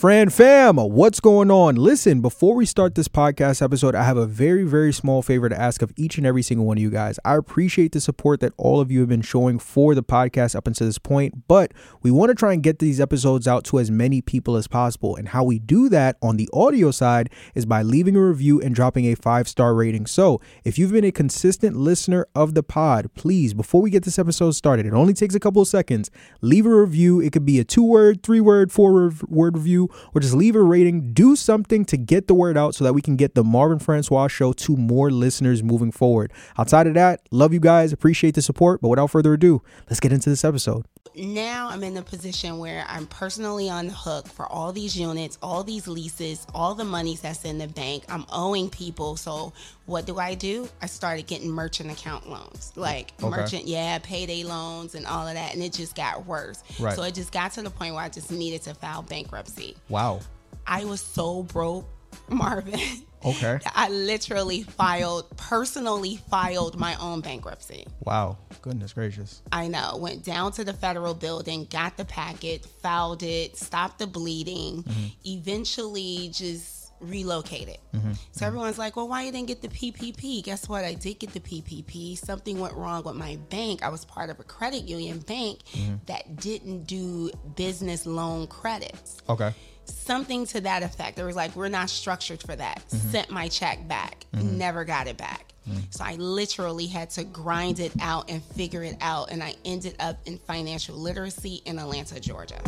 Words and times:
Fran 0.00 0.30
fam, 0.30 0.76
what's 0.76 1.20
going 1.20 1.50
on? 1.50 1.74
Listen, 1.74 2.22
before 2.22 2.54
we 2.54 2.64
start 2.64 2.94
this 2.94 3.06
podcast 3.06 3.60
episode, 3.60 3.94
I 3.94 4.04
have 4.04 4.16
a 4.16 4.24
very, 4.24 4.64
very 4.64 4.94
small 4.94 5.20
favor 5.20 5.50
to 5.50 5.60
ask 5.60 5.82
of 5.82 5.92
each 5.94 6.16
and 6.16 6.26
every 6.26 6.40
single 6.40 6.64
one 6.64 6.78
of 6.78 6.82
you 6.82 6.88
guys. 6.88 7.18
I 7.22 7.36
appreciate 7.36 7.92
the 7.92 8.00
support 8.00 8.40
that 8.40 8.54
all 8.56 8.80
of 8.80 8.90
you 8.90 9.00
have 9.00 9.10
been 9.10 9.20
showing 9.20 9.58
for 9.58 9.94
the 9.94 10.02
podcast 10.02 10.56
up 10.56 10.66
until 10.66 10.86
this 10.86 10.96
point, 10.96 11.46
but 11.48 11.74
we 12.00 12.10
want 12.10 12.30
to 12.30 12.34
try 12.34 12.54
and 12.54 12.62
get 12.62 12.78
these 12.78 12.98
episodes 12.98 13.46
out 13.46 13.62
to 13.64 13.78
as 13.78 13.90
many 13.90 14.22
people 14.22 14.56
as 14.56 14.66
possible. 14.66 15.16
And 15.16 15.28
how 15.28 15.44
we 15.44 15.58
do 15.58 15.90
that 15.90 16.16
on 16.22 16.38
the 16.38 16.48
audio 16.50 16.92
side 16.92 17.28
is 17.54 17.66
by 17.66 17.82
leaving 17.82 18.16
a 18.16 18.24
review 18.24 18.58
and 18.58 18.74
dropping 18.74 19.04
a 19.04 19.16
five 19.16 19.48
star 19.48 19.74
rating. 19.74 20.06
So 20.06 20.40
if 20.64 20.78
you've 20.78 20.92
been 20.92 21.04
a 21.04 21.12
consistent 21.12 21.76
listener 21.76 22.26
of 22.34 22.54
the 22.54 22.62
pod, 22.62 23.10
please, 23.14 23.52
before 23.52 23.82
we 23.82 23.90
get 23.90 24.04
this 24.04 24.18
episode 24.18 24.52
started, 24.52 24.86
it 24.86 24.94
only 24.94 25.12
takes 25.12 25.34
a 25.34 25.40
couple 25.40 25.60
of 25.60 25.68
seconds, 25.68 26.10
leave 26.40 26.64
a 26.64 26.74
review. 26.74 27.20
It 27.20 27.34
could 27.34 27.44
be 27.44 27.60
a 27.60 27.64
two 27.64 27.84
word, 27.84 28.22
three 28.22 28.40
word, 28.40 28.72
four 28.72 29.12
word 29.28 29.58
review 29.58 29.89
or 30.14 30.20
just 30.20 30.34
leave 30.34 30.56
a 30.56 30.62
rating. 30.62 31.12
Do 31.12 31.36
something 31.36 31.84
to 31.86 31.96
get 31.96 32.26
the 32.26 32.34
word 32.34 32.56
out 32.56 32.74
so 32.74 32.84
that 32.84 32.92
we 32.92 33.02
can 33.02 33.16
get 33.16 33.34
the 33.34 33.44
Marvin 33.44 33.78
Francois 33.78 34.28
show 34.28 34.52
to 34.52 34.76
more 34.76 35.10
listeners 35.10 35.62
moving 35.62 35.92
forward. 35.92 36.32
Outside 36.58 36.86
of 36.86 36.94
that, 36.94 37.20
love 37.30 37.52
you 37.52 37.60
guys, 37.60 37.92
appreciate 37.92 38.34
the 38.34 38.42
support. 38.42 38.80
But 38.80 38.88
without 38.88 39.08
further 39.08 39.34
ado, 39.34 39.62
let's 39.88 40.00
get 40.00 40.12
into 40.12 40.30
this 40.30 40.44
episode. 40.44 40.84
Now 41.16 41.68
I'm 41.70 41.82
in 41.82 41.96
a 41.96 42.02
position 42.02 42.58
where 42.58 42.84
I'm 42.88 43.06
personally 43.06 43.68
on 43.68 43.88
the 43.88 43.92
hook 43.92 44.28
for 44.28 44.46
all 44.46 44.72
these 44.72 44.96
units, 44.96 45.38
all 45.42 45.64
these 45.64 45.88
leases, 45.88 46.46
all 46.54 46.74
the 46.74 46.84
monies 46.84 47.20
that's 47.20 47.44
in 47.44 47.58
the 47.58 47.66
bank. 47.66 48.04
I'm 48.08 48.24
owing 48.32 48.70
people. 48.70 49.16
So 49.16 49.52
what 49.86 50.06
do 50.06 50.18
I 50.18 50.34
do? 50.34 50.68
I 50.80 50.86
started 50.86 51.26
getting 51.26 51.50
merchant 51.50 51.90
account 51.90 52.28
loans, 52.28 52.72
like 52.76 53.12
okay. 53.20 53.28
merchant, 53.28 53.66
yeah, 53.66 53.98
payday 53.98 54.44
loans 54.44 54.94
and 54.94 55.04
all 55.06 55.26
of 55.26 55.34
that. 55.34 55.52
And 55.52 55.62
it 55.62 55.72
just 55.72 55.96
got 55.96 56.26
worse. 56.26 56.62
Right. 56.78 56.94
So 56.94 57.02
it 57.02 57.14
just 57.14 57.32
got 57.32 57.52
to 57.52 57.62
the 57.62 57.70
point 57.70 57.94
where 57.94 58.04
I 58.04 58.08
just 58.08 58.30
needed 58.30 58.62
to 58.62 58.74
file 58.74 59.02
bankruptcy. 59.02 59.76
Wow. 59.88 60.20
I 60.66 60.84
was 60.84 61.00
so 61.00 61.42
broke, 61.42 61.86
Marvin. 62.28 62.80
Okay. 63.24 63.58
I 63.74 63.88
literally 63.90 64.62
filed, 64.62 65.36
personally 65.36 66.16
filed 66.30 66.78
my 66.78 66.94
own 66.96 67.20
bankruptcy. 67.20 67.86
Wow. 68.04 68.38
Goodness 68.62 68.94
gracious. 68.94 69.42
I 69.52 69.68
know. 69.68 69.96
Went 69.98 70.24
down 70.24 70.52
to 70.52 70.64
the 70.64 70.72
federal 70.72 71.14
building, 71.14 71.66
got 71.70 71.96
the 71.96 72.04
packet, 72.06 72.64
filed 72.64 73.22
it, 73.22 73.56
stopped 73.56 73.98
the 73.98 74.06
bleeding, 74.06 74.84
mm-hmm. 74.84 75.06
eventually 75.26 76.30
just 76.32 76.80
relocated. 77.00 77.78
Mm-hmm. 77.94 78.12
So 78.32 78.46
everyone's 78.46 78.78
like, 78.78 78.96
well, 78.96 79.08
why 79.08 79.22
you 79.22 79.32
didn't 79.32 79.48
get 79.48 79.62
the 79.62 79.68
PPP? 79.68 80.42
Guess 80.42 80.68
what? 80.68 80.84
I 80.84 80.94
did 80.94 81.18
get 81.18 81.32
the 81.32 81.40
PPP. 81.40 82.16
Something 82.16 82.60
went 82.60 82.74
wrong 82.74 83.02
with 83.04 83.16
my 83.16 83.36
bank. 83.48 83.82
I 83.82 83.88
was 83.88 84.04
part 84.04 84.30
of 84.30 84.38
a 84.38 84.44
credit 84.44 84.84
union 84.84 85.18
bank 85.20 85.60
mm-hmm. 85.72 85.96
that 86.06 86.36
didn't 86.36 86.84
do 86.84 87.30
business 87.56 88.06
loan 88.06 88.46
credits. 88.46 89.18
Okay. 89.28 89.52
Something 89.90 90.46
to 90.46 90.60
that 90.62 90.82
effect. 90.82 91.16
They 91.16 91.24
was 91.24 91.36
like, 91.36 91.54
we're 91.56 91.68
not 91.68 91.90
structured 91.90 92.40
for 92.40 92.54
that. 92.54 92.84
Mm-hmm. 92.88 93.10
Sent 93.10 93.30
my 93.30 93.48
check 93.48 93.86
back. 93.88 94.24
Mm-hmm. 94.32 94.56
Never 94.56 94.84
got 94.84 95.08
it 95.08 95.16
back. 95.16 95.52
Mm-hmm. 95.68 95.80
So 95.90 96.04
I 96.04 96.14
literally 96.14 96.86
had 96.86 97.10
to 97.10 97.24
grind 97.24 97.80
it 97.80 97.92
out 98.00 98.30
and 98.30 98.42
figure 98.42 98.84
it 98.84 98.96
out. 99.00 99.30
And 99.30 99.42
I 99.42 99.56
ended 99.64 99.96
up 99.98 100.16
in 100.26 100.38
financial 100.38 100.96
literacy 100.96 101.62
in 101.64 101.78
Atlanta, 101.78 102.20
Georgia. 102.20 102.60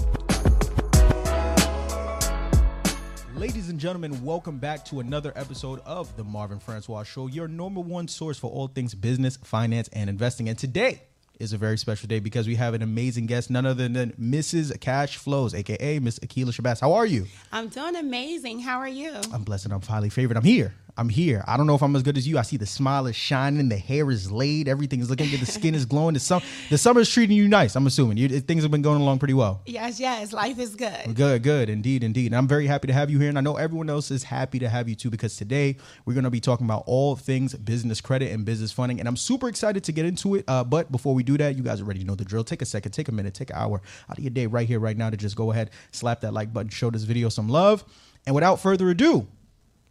Ladies 3.36 3.68
and 3.68 3.78
gentlemen, 3.78 4.24
welcome 4.24 4.58
back 4.58 4.84
to 4.86 5.00
another 5.00 5.32
episode 5.36 5.80
of 5.84 6.14
the 6.16 6.24
Marvin 6.24 6.58
Francois 6.58 7.04
Show, 7.04 7.28
your 7.28 7.48
number 7.48 7.80
one 7.80 8.06
source 8.08 8.38
for 8.38 8.50
all 8.50 8.68
things 8.68 8.94
business, 8.94 9.36
finance, 9.36 9.88
and 9.92 10.10
investing. 10.10 10.48
And 10.48 10.58
today 10.58 11.02
is 11.38 11.52
a 11.52 11.58
very 11.58 11.78
special 11.78 12.06
day 12.08 12.20
because 12.20 12.46
we 12.46 12.54
have 12.56 12.74
an 12.74 12.82
amazing 12.82 13.26
guest, 13.26 13.50
none 13.50 13.66
other 13.66 13.88
than 13.88 14.12
Mrs. 14.12 14.78
Cash 14.80 15.16
Flows, 15.16 15.54
aka 15.54 15.98
Miss 15.98 16.18
Aqueelah 16.20 16.48
Shabazz. 16.50 16.80
How 16.80 16.92
are 16.92 17.06
you? 17.06 17.26
I'm 17.52 17.68
doing 17.68 17.96
amazing. 17.96 18.60
How 18.60 18.78
are 18.78 18.88
you? 18.88 19.14
I'm 19.32 19.42
blessed 19.42 19.70
I'm 19.70 19.82
highly 19.82 20.10
favored. 20.10 20.36
I'm 20.36 20.44
here. 20.44 20.74
I'm 20.96 21.08
here. 21.08 21.42
I 21.46 21.56
don't 21.56 21.66
know 21.66 21.74
if 21.74 21.82
I'm 21.82 21.96
as 21.96 22.02
good 22.02 22.18
as 22.18 22.28
you. 22.28 22.38
I 22.38 22.42
see 22.42 22.58
the 22.58 22.66
smile 22.66 23.06
is 23.06 23.16
shining, 23.16 23.68
the 23.70 23.78
hair 23.78 24.10
is 24.10 24.30
laid, 24.30 24.68
everything 24.68 25.00
is 25.00 25.08
looking 25.08 25.30
good, 25.30 25.40
the 25.40 25.46
skin 25.46 25.74
is 25.74 25.86
glowing. 25.86 26.12
The 26.14 26.20
sum, 26.20 26.42
the 26.68 26.76
summer 26.76 27.00
is 27.00 27.08
treating 27.08 27.34
you 27.36 27.48
nice. 27.48 27.76
I'm 27.76 27.86
assuming 27.86 28.18
you, 28.18 28.28
things 28.40 28.62
have 28.62 28.70
been 28.70 28.82
going 28.82 29.00
along 29.00 29.18
pretty 29.18 29.32
well. 29.32 29.62
Yes, 29.64 29.98
yes, 29.98 30.34
life 30.34 30.58
is 30.58 30.74
good. 30.74 31.14
Good, 31.14 31.42
good, 31.42 31.70
indeed, 31.70 32.04
indeed. 32.04 32.26
And 32.26 32.36
I'm 32.36 32.46
very 32.46 32.66
happy 32.66 32.88
to 32.88 32.92
have 32.92 33.10
you 33.10 33.18
here, 33.18 33.30
and 33.30 33.38
I 33.38 33.40
know 33.40 33.56
everyone 33.56 33.88
else 33.88 34.10
is 34.10 34.24
happy 34.24 34.58
to 34.58 34.68
have 34.68 34.88
you 34.88 34.94
too 34.94 35.08
because 35.08 35.34
today 35.36 35.76
we're 36.04 36.14
going 36.14 36.24
to 36.24 36.30
be 36.30 36.40
talking 36.40 36.66
about 36.66 36.84
all 36.86 37.16
things 37.16 37.54
business 37.54 38.02
credit 38.02 38.30
and 38.30 38.44
business 38.44 38.70
funding, 38.70 38.98
and 39.00 39.08
I'm 39.08 39.16
super 39.16 39.48
excited 39.48 39.84
to 39.84 39.92
get 39.92 40.04
into 40.04 40.34
it. 40.34 40.44
Uh, 40.46 40.62
but 40.62 40.92
before 40.92 41.14
we 41.14 41.22
do 41.22 41.38
that, 41.38 41.56
you 41.56 41.62
guys 41.62 41.80
already 41.80 42.04
know 42.04 42.14
the 42.14 42.24
drill. 42.24 42.44
Take 42.44 42.60
a 42.60 42.66
second, 42.66 42.92
take 42.92 43.08
a 43.08 43.12
minute, 43.12 43.32
take 43.32 43.48
an 43.50 43.56
hour 43.56 43.80
out 44.10 44.18
of 44.18 44.22
your 44.22 44.30
day 44.30 44.46
right 44.46 44.68
here, 44.68 44.78
right 44.78 44.96
now, 44.96 45.08
to 45.08 45.16
just 45.16 45.36
go 45.36 45.52
ahead, 45.52 45.70
slap 45.90 46.20
that 46.20 46.34
like 46.34 46.52
button, 46.52 46.68
show 46.68 46.90
this 46.90 47.04
video 47.04 47.30
some 47.30 47.48
love, 47.48 47.82
and 48.26 48.34
without 48.34 48.60
further 48.60 48.90
ado, 48.90 49.26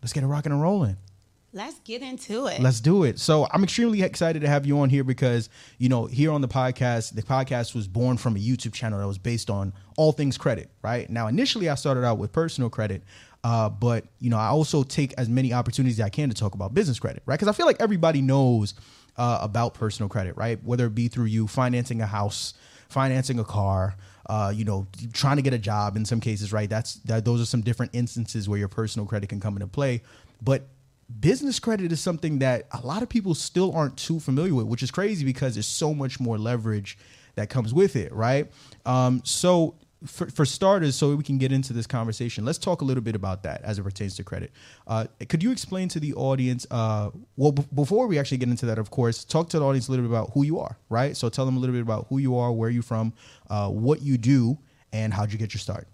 let's 0.01 0.13
get 0.13 0.23
it 0.23 0.28
rocking 0.28 0.51
and 0.51 0.62
rolling. 0.62 0.97
Let's 1.53 1.79
get 1.81 2.01
into 2.01 2.47
it. 2.47 2.62
Let's 2.62 2.79
do 2.79 3.03
it. 3.03 3.19
So 3.19 3.45
I'm 3.51 3.62
extremely 3.62 4.03
excited 4.03 4.41
to 4.41 4.47
have 4.47 4.66
you 4.66 4.79
on 4.79 4.89
here 4.89 5.03
because, 5.03 5.50
you 5.79 5.89
know, 5.89 6.06
here 6.06 6.31
on 6.31 6.39
the 6.39 6.47
podcast, 6.47 7.13
the 7.13 7.23
podcast 7.23 7.75
was 7.75 7.89
born 7.89 8.16
from 8.16 8.38
a 8.38 8.39
YouTube 8.39 8.72
channel 8.72 9.00
that 9.00 9.07
was 9.07 9.17
based 9.17 9.50
on 9.50 9.73
all 9.97 10.13
things 10.13 10.38
credit, 10.38 10.69
right? 10.81 11.09
Now, 11.09 11.28
initially 11.28 11.67
I 11.67 11.75
started 11.75 12.06
out 12.06 12.19
with 12.19 12.31
personal 12.31 12.69
credit, 12.69 13.03
uh, 13.44 13.67
but, 13.67 14.06
you 14.19 14.29
know, 14.29 14.38
I 14.38 14.47
also 14.47 14.84
take 14.84 15.13
as 15.17 15.28
many 15.28 15.51
opportunities 15.51 16.00
as 16.00 16.06
I 16.06 16.09
can 16.09 16.29
to 16.29 16.35
talk 16.35 16.56
about 16.56 16.73
business 16.73 17.00
credit, 17.00 17.22
right? 17.25 17.38
Because 17.38 17.50
I 17.50 17.53
feel 17.53 17.66
like 17.66 17.81
everybody 17.81 18.22
knows 18.22 18.73
uh, 19.18 19.39
about 19.41 19.73
personal 19.73 20.07
credit, 20.07 20.38
right? 20.38 20.63
Whether 20.63 20.85
it 20.85 20.95
be 20.95 21.09
through 21.09 21.25
you 21.25 21.47
financing 21.47 22.01
a 22.01 22.06
house, 22.06 22.53
financing 22.88 23.39
a 23.39 23.44
car, 23.44 23.97
uh, 24.31 24.50
you 24.50 24.64
know, 24.64 24.88
trying 25.12 25.36
to 25.36 25.42
get 25.42 25.53
a 25.53 25.58
job 25.58 25.97
in 25.97 26.06
some 26.06 26.22
cases, 26.22 26.53
right? 26.53 26.69
That's 26.69 26.96
that. 27.03 27.25
Those 27.25 27.42
are 27.42 27.46
some 27.46 27.59
different 27.59 27.94
instances 27.94 28.47
where 28.47 28.58
your 28.58 28.69
personal 28.69 29.06
credit 29.06 29.28
can 29.28 29.42
come 29.42 29.58
into 29.58 29.68
play. 29.68 30.03
But 30.42 30.69
business 31.19 31.59
credit 31.59 31.92
is 31.92 32.00
something 32.00 32.40
that 32.40 32.66
a 32.72 32.80
lot 32.80 33.03
of 33.03 33.09
people 33.09 33.36
still 33.36 33.74
aren't 33.75 33.97
too 33.97 34.22
familiar 34.22 34.56
with, 34.56 34.68
which 34.68 34.84
is 34.84 34.90
crazy 34.90 35.25
because 35.25 35.56
there's 35.56 35.68
so 35.68 35.94
much 35.94 36.22
more 36.22 36.38
leverage 36.38 36.97
that 37.36 37.50
comes 37.50 37.74
with 37.74 37.97
it, 37.97 38.14
right? 38.14 38.50
Um, 38.86 39.22
so, 39.25 39.75
for, 40.06 40.29
for, 40.29 40.45
starters, 40.45 40.95
so 40.95 41.16
we 41.16 41.23
can 41.23 41.38
get 41.38 41.51
into 41.51 41.73
this 41.73 41.85
conversation, 41.85 42.44
let's 42.44 42.57
talk 42.57 42.81
a 42.81 42.85
little 42.85 43.03
bit 43.03 43.16
about 43.16 43.44
that 43.44 43.62
as 43.63 43.78
it 43.78 43.84
pertains 43.84 44.16
to 44.16 44.23
credit. 44.23 44.51
Uh, 44.88 45.06
could 45.29 45.44
you 45.44 45.51
explain 45.51 45.88
to 45.89 46.00
the 46.00 46.13
audience? 46.13 46.66
Uh, 46.72 47.12
well, 47.35 47.51
b- 47.51 47.66
before 47.73 48.07
we 48.07 48.17
actually 48.17 48.38
get 48.38 48.50
into 48.50 48.66
that, 48.66 48.79
of 48.79 48.89
course, 48.89 49.23
talk 49.23 49.50
to 49.50 49.59
the 49.59 49.66
audience 49.66 49.88
a 49.88 49.91
little 49.91 50.06
bit 50.06 50.12
about 50.12 50.31
who 50.34 50.44
you 50.44 50.59
are, 50.59 50.78
right? 50.89 51.16
So, 51.16 51.29
tell 51.29 51.45
them 51.45 51.57
a 51.57 51.59
little 51.59 51.75
bit 51.75 51.81
about 51.81 52.07
who 52.09 52.17
you 52.17 52.38
are, 52.38 52.51
where 52.51 52.69
you're 52.69 52.84
from, 52.84 53.13
uh, 53.50 53.69
what 53.69 54.01
you 54.01 54.17
do, 54.17 54.57
and 54.91 55.13
how'd 55.13 55.31
you 55.31 55.38
get 55.38 55.53
your 55.53 55.59
start. 55.59 55.88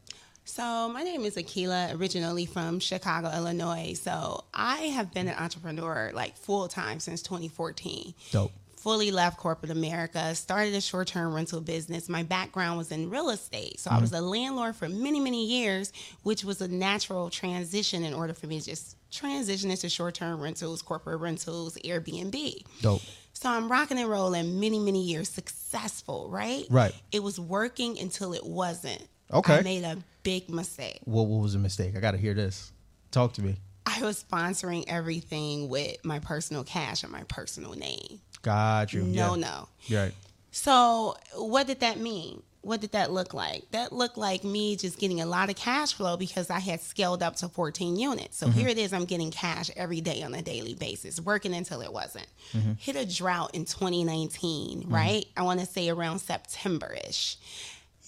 So, 0.45 0.87
my 0.87 1.03
name 1.03 1.25
is 1.25 1.35
Aqueelah, 1.35 1.99
originally 1.99 2.45
from 2.45 2.79
Chicago, 2.79 3.29
Illinois. 3.35 3.93
So, 3.93 4.45
I 4.53 4.77
have 4.77 5.13
been 5.13 5.27
an 5.27 5.35
entrepreneur 5.37 6.11
like 6.13 6.37
full 6.37 6.69
time 6.69 7.01
since 7.01 7.21
2014. 7.21 8.13
Dope. 8.31 8.53
Fully 8.77 9.11
left 9.11 9.37
corporate 9.37 9.71
America, 9.71 10.33
started 10.35 10.73
a 10.73 10.81
short 10.81 11.07
term 11.07 11.33
rental 11.33 11.61
business. 11.61 12.07
My 12.07 12.23
background 12.23 12.77
was 12.77 12.91
in 12.91 13.09
real 13.09 13.29
estate. 13.29 13.79
So, 13.79 13.89
mm-hmm. 13.89 13.97
I 13.97 14.01
was 14.01 14.13
a 14.13 14.21
landlord 14.21 14.75
for 14.75 14.87
many, 14.87 15.19
many 15.19 15.45
years, 15.45 15.91
which 16.23 16.43
was 16.43 16.61
a 16.61 16.67
natural 16.67 17.29
transition 17.29 18.03
in 18.03 18.13
order 18.13 18.33
for 18.33 18.47
me 18.47 18.59
to 18.59 18.65
just 18.65 18.95
transition 19.11 19.71
into 19.71 19.89
short 19.89 20.15
term 20.15 20.39
rentals, 20.39 20.81
corporate 20.81 21.19
rentals, 21.19 21.77
Airbnb. 21.83 22.63
Dope. 22.81 23.01
So 23.33 23.49
I'm 23.49 23.71
rocking 23.71 23.99
and 23.99 24.09
rolling 24.09 24.59
many, 24.59 24.79
many 24.79 25.03
years, 25.03 25.29
successful, 25.29 26.27
right? 26.29 26.65
Right. 26.69 26.93
It 27.11 27.21
was 27.21 27.39
working 27.39 27.99
until 27.99 28.33
it 28.33 28.43
wasn't. 28.43 29.07
Okay. 29.31 29.57
I 29.57 29.61
made 29.61 29.83
a 29.83 29.97
big 30.23 30.49
mistake. 30.49 31.01
What 31.03 31.27
What 31.27 31.41
was 31.43 31.53
the 31.53 31.59
mistake? 31.59 31.95
I 31.95 31.99
got 31.99 32.11
to 32.11 32.17
hear 32.17 32.33
this. 32.33 32.71
Talk 33.11 33.33
to 33.33 33.43
me. 33.43 33.57
I 33.85 34.01
was 34.01 34.23
sponsoring 34.23 34.83
everything 34.87 35.69
with 35.69 36.03
my 36.03 36.19
personal 36.19 36.63
cash 36.63 37.03
and 37.03 37.11
my 37.11 37.23
personal 37.23 37.73
name. 37.73 38.19
Got 38.41 38.93
you. 38.93 39.03
No, 39.03 39.35
yeah. 39.35 39.67
no. 39.89 39.97
Right. 39.97 40.13
So 40.51 41.15
what 41.35 41.67
did 41.67 41.81
that 41.81 41.99
mean? 41.99 42.41
What 42.61 42.81
did 42.81 42.91
that 42.91 43.11
look 43.11 43.33
like? 43.33 43.69
That 43.71 43.93
looked 43.93 44.17
like 44.17 44.43
me 44.43 44.75
just 44.75 44.99
getting 44.99 45.21
a 45.21 45.25
lot 45.25 45.49
of 45.49 45.55
cash 45.55 45.93
flow 45.93 46.17
because 46.17 46.49
I 46.49 46.59
had 46.59 46.81
scaled 46.81 47.23
up 47.23 47.37
to 47.37 47.47
14 47.47 47.95
units. 47.95 48.37
So 48.37 48.47
mm-hmm. 48.47 48.59
here 48.59 48.67
it 48.67 48.77
is, 48.77 48.91
I'm 48.91 49.05
getting 49.05 49.31
cash 49.31 49.71
every 49.77 50.01
day 50.01 50.21
on 50.23 50.33
a 50.33 50.41
daily 50.41 50.73
basis, 50.73 51.21
working 51.21 51.53
until 51.53 51.81
it 51.81 51.93
wasn't. 51.93 52.27
Mm-hmm. 52.51 52.73
Hit 52.77 52.95
a 52.97 53.05
drought 53.05 53.51
in 53.53 53.63
2019, 53.63 54.81
mm-hmm. 54.81 54.93
right? 54.93 55.25
I 55.37 55.43
want 55.43 55.61
to 55.61 55.65
say 55.65 55.87
around 55.87 56.19
September 56.19 56.97
ish. 57.07 57.37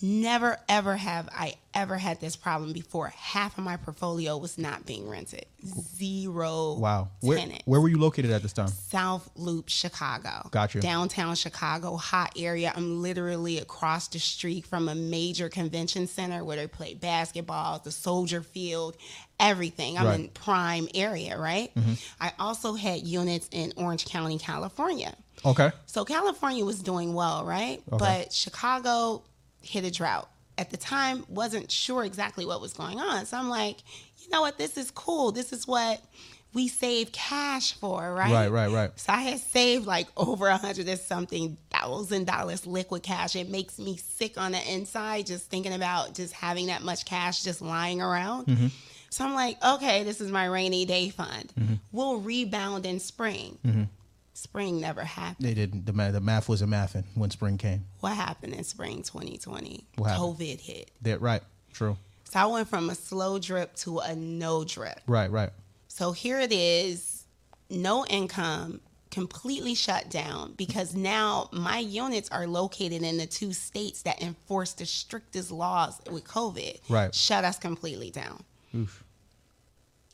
Never 0.02 0.58
ever 0.70 0.96
have 0.96 1.28
I 1.32 1.56
ever 1.74 1.98
had 1.98 2.22
this 2.22 2.36
problem 2.36 2.72
before. 2.74 3.08
Half 3.08 3.58
of 3.58 3.64
my 3.64 3.78
portfolio 3.78 4.38
was 4.38 4.58
not 4.58 4.86
being 4.86 5.10
rented. 5.10 5.46
Zero. 5.66 6.76
Wow. 6.76 7.10
Where, 7.20 7.46
where 7.66 7.82
were 7.82 7.90
you 7.90 8.00
located 8.00 8.32
at 8.32 8.42
this 8.42 8.54
time? 8.54 8.70
South 8.70 9.30
Loop, 9.36 9.70
Chicago. 9.70 10.48
Gotcha. 10.52 10.80
Downtown 10.80 11.36
Chicago, 11.36 11.98
hot 11.98 12.34
area. 12.38 12.72
I'm 12.76 13.02
literally 13.02 13.58
across 13.58 14.08
the 14.08 14.20
street 14.20 14.66
from 14.66 14.88
a 14.88 14.96
major 14.96 15.50
convention 15.50 16.08
center 16.08 16.44
where 16.44 16.56
they 16.56 16.68
play 16.68 16.94
basketball, 16.94 17.80
the 17.80 17.92
Soldier 17.92 18.42
Field, 18.42 18.96
everything. 19.40 19.98
I'm 19.98 20.06
right. 20.06 20.20
in 20.20 20.30
prime 20.30 20.88
area, 20.96 21.38
right? 21.38 21.74
Mm-hmm. 21.76 21.94
I 22.22 22.32
also 22.40 22.74
had 22.74 23.02
units 23.02 23.50
in 23.52 23.74
Orange 23.76 24.06
County, 24.06 24.38
California. 24.38 25.14
Okay. 25.46 25.72
So 25.86 26.06
California 26.06 26.64
was 26.64 26.82
doing 26.82 27.14
well, 27.14 27.46
right? 27.46 27.82
Okay. 27.92 27.98
But 27.98 28.34
Chicago 28.34 29.24
hit 29.62 29.84
a 29.84 29.92
drought. 29.92 30.30
at 30.58 30.70
the 30.72 30.78
time 30.78 31.24
wasn't 31.30 31.72
sure 31.72 32.04
exactly 32.04 32.46
what 32.46 32.60
was 32.60 32.74
going 32.74 33.00
on. 33.00 33.26
So 33.26 33.38
I'm 33.38 33.50
like, 33.50 33.78
you 34.22 34.30
know 34.30 34.42
what? 34.42 34.58
This 34.58 34.78
is 34.78 34.92
cool. 34.92 35.32
This 35.32 35.54
is 35.54 35.66
what 35.66 36.02
we 36.54 36.68
save 36.68 37.12
cash 37.14 37.74
for, 37.74 38.14
right? 38.14 38.32
Right, 38.32 38.50
right, 38.52 38.70
right. 38.70 38.92
So 39.00 39.14
I 39.14 39.22
had 39.22 39.40
saved 39.40 39.86
like 39.86 40.08
over 40.18 40.48
a 40.48 40.58
hundred 40.58 40.90
and 40.90 41.00
something 41.00 41.58
thousand 41.72 42.26
dollars 42.28 42.68
liquid 42.68 43.04
cash. 43.04 43.38
It 43.38 43.50
makes 43.50 43.80
me 43.80 43.96
sick 43.98 44.38
on 44.38 44.52
the 44.52 44.74
inside 44.74 45.28
just 45.28 45.50
thinking 45.50 45.74
about 45.74 46.14
just 46.14 46.34
having 46.34 46.68
that 46.68 46.82
much 46.82 47.06
cash 47.06 47.44
just 47.44 47.62
lying 47.62 48.02
around. 48.02 48.48
Mm-hmm. 48.48 48.68
So 49.12 49.24
I'm 49.26 49.34
like, 49.36 49.64
okay, 49.64 50.04
this 50.04 50.20
is 50.22 50.30
my 50.32 50.46
rainy 50.46 50.86
day 50.86 51.10
fund. 51.10 51.54
Mm-hmm. 51.58 51.74
We'll 51.94 52.20
rebound 52.20 52.86
in 52.86 53.00
spring. 53.00 53.58
Spring 54.40 54.80
never 54.80 55.04
happened. 55.04 55.46
They 55.46 55.54
didn't. 55.54 55.86
The 55.86 55.92
math, 55.92 56.14
the 56.14 56.22
math 56.22 56.48
wasn't 56.48 56.72
mathing 56.72 57.04
when 57.14 57.30
spring 57.30 57.58
came. 57.58 57.84
What 58.00 58.16
happened 58.16 58.54
in 58.54 58.64
spring 58.64 59.04
2020? 59.04 59.84
What 59.98 60.12
happened? 60.12 60.38
COVID 60.38 60.62
hit. 60.62 60.92
That 61.02 61.20
right. 61.20 61.42
True. 61.74 61.98
So 62.24 62.40
I 62.40 62.46
went 62.46 62.70
from 62.70 62.90
a 62.90 62.96
slow 62.96 63.38
drip 63.38 63.76
to 63.78 64.00
a 64.00 64.16
no 64.16 64.64
drip. 64.64 65.02
Right. 65.08 65.30
Right. 65.30 65.50
So 65.90 66.14
here 66.14 66.40
it 66.40 66.54
is, 66.54 67.26
no 67.70 68.06
income, 68.06 68.80
completely 69.12 69.76
shut 69.76 70.10
down 70.10 70.54
because 70.54 70.96
now 70.96 71.50
my 71.52 71.80
units 71.80 72.30
are 72.30 72.48
located 72.48 73.04
in 73.04 73.18
the 73.18 73.26
two 73.26 73.52
states 73.52 74.04
that 74.04 74.22
enforce 74.22 74.72
the 74.72 74.86
strictest 74.86 75.52
laws 75.52 76.00
with 76.10 76.24
COVID. 76.24 76.80
Right. 76.88 77.14
Shut 77.14 77.44
us 77.44 77.60
completely 77.60 78.10
down. 78.10 78.42
Oof. 78.74 79.04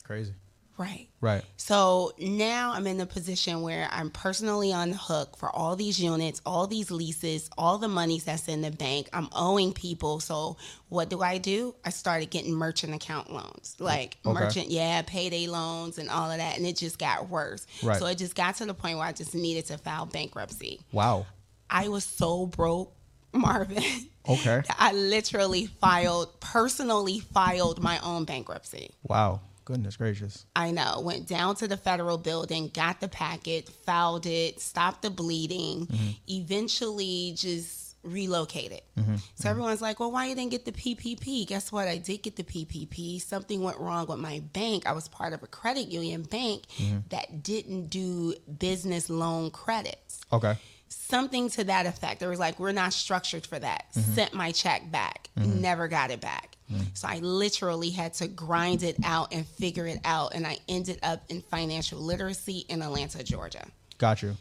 Crazy. 0.02 0.32
Right. 0.78 1.08
Right. 1.20 1.42
So 1.56 2.12
now 2.18 2.72
I'm 2.72 2.86
in 2.86 2.98
the 2.98 3.06
position 3.06 3.62
where 3.62 3.88
I'm 3.90 4.10
personally 4.10 4.72
on 4.72 4.90
the 4.90 4.96
hook 4.96 5.36
for 5.36 5.48
all 5.54 5.74
these 5.74 5.98
units, 5.98 6.40
all 6.44 6.66
these 6.66 6.90
leases, 6.90 7.48
all 7.56 7.78
the 7.78 7.88
monies 7.88 8.24
that's 8.24 8.46
in 8.48 8.60
the 8.60 8.70
bank. 8.70 9.08
I'm 9.12 9.28
owing 9.32 9.72
people. 9.72 10.20
So 10.20 10.56
what 10.88 11.08
do 11.08 11.22
I 11.22 11.38
do? 11.38 11.74
I 11.84 11.90
started 11.90 12.30
getting 12.30 12.52
merchant 12.52 12.94
account 12.94 13.32
loans, 13.32 13.76
like 13.78 14.18
Okay. 14.26 14.34
merchant, 14.38 14.70
yeah, 14.70 15.02
payday 15.06 15.46
loans 15.46 15.98
and 15.98 16.10
all 16.10 16.30
of 16.30 16.36
that. 16.38 16.56
And 16.58 16.66
it 16.66 16.76
just 16.76 16.98
got 16.98 17.28
worse. 17.30 17.66
Right. 17.82 17.98
So 17.98 18.06
it 18.06 18.18
just 18.18 18.34
got 18.34 18.56
to 18.56 18.66
the 18.66 18.74
point 18.74 18.98
where 18.98 19.06
I 19.06 19.12
just 19.12 19.34
needed 19.34 19.66
to 19.66 19.78
file 19.78 20.06
bankruptcy. 20.06 20.80
Wow. 20.92 21.26
I 21.70 21.88
was 21.88 22.04
so 22.04 22.46
broke, 22.46 22.92
Marvin. 23.32 23.82
Okay. 24.28 24.62
I 24.78 24.92
literally 24.92 25.66
filed, 25.66 26.38
personally 26.40 27.20
filed 27.20 27.82
my 27.82 27.98
own 28.00 28.24
bankruptcy. 28.24 28.90
Wow. 29.06 29.40
Goodness 29.66 29.96
gracious. 29.96 30.46
I 30.54 30.70
know. 30.70 31.00
Went 31.00 31.26
down 31.26 31.56
to 31.56 31.68
the 31.68 31.76
federal 31.76 32.18
building, 32.18 32.70
got 32.72 33.00
the 33.00 33.08
packet, 33.08 33.68
filed 33.68 34.24
it, 34.24 34.60
stopped 34.60 35.02
the 35.02 35.10
bleeding, 35.10 35.88
mm-hmm. 35.88 36.10
eventually 36.28 37.34
just 37.36 37.96
relocated. 38.04 38.82
Mm-hmm. 38.96 39.16
So 39.16 39.20
mm-hmm. 39.20 39.48
everyone's 39.48 39.82
like, 39.82 39.98
well, 39.98 40.12
why 40.12 40.26
you 40.26 40.36
didn't 40.36 40.52
get 40.52 40.66
the 40.66 40.70
PPP? 40.70 41.48
Guess 41.48 41.72
what? 41.72 41.88
I 41.88 41.98
did 41.98 42.22
get 42.22 42.36
the 42.36 42.44
PPP. 42.44 43.20
Something 43.20 43.60
went 43.60 43.78
wrong 43.80 44.06
with 44.06 44.20
my 44.20 44.40
bank. 44.52 44.86
I 44.86 44.92
was 44.92 45.08
part 45.08 45.32
of 45.32 45.42
a 45.42 45.48
credit 45.48 45.88
union 45.88 46.22
bank 46.22 46.62
that 47.08 47.42
didn't 47.42 47.88
do 47.88 48.34
business 48.58 49.10
loan 49.10 49.50
credits. 49.50 50.20
Okay. 50.32 50.56
Something 50.88 51.50
to 51.50 51.64
that 51.64 51.86
effect. 51.86 52.22
It 52.22 52.28
was 52.28 52.38
like, 52.38 52.60
we're 52.60 52.70
not 52.70 52.92
structured 52.92 53.44
for 53.44 53.58
that. 53.58 53.92
Sent 53.92 54.32
my 54.32 54.52
check 54.52 54.92
back. 54.92 55.28
Never 55.34 55.88
got 55.88 56.12
it 56.12 56.20
back. 56.20 56.55
So 56.94 57.08
I 57.08 57.18
literally 57.18 57.90
had 57.90 58.14
to 58.14 58.28
grind 58.28 58.82
it 58.82 58.96
out 59.04 59.32
and 59.32 59.46
figure 59.46 59.86
it 59.86 60.00
out. 60.04 60.34
And 60.34 60.46
I 60.46 60.58
ended 60.68 60.98
up 61.02 61.22
in 61.28 61.42
financial 61.42 61.98
literacy 61.98 62.64
in 62.68 62.82
Atlanta, 62.82 63.22
Georgia. 63.22 63.64
Got 63.98 64.22
you. 64.22 64.36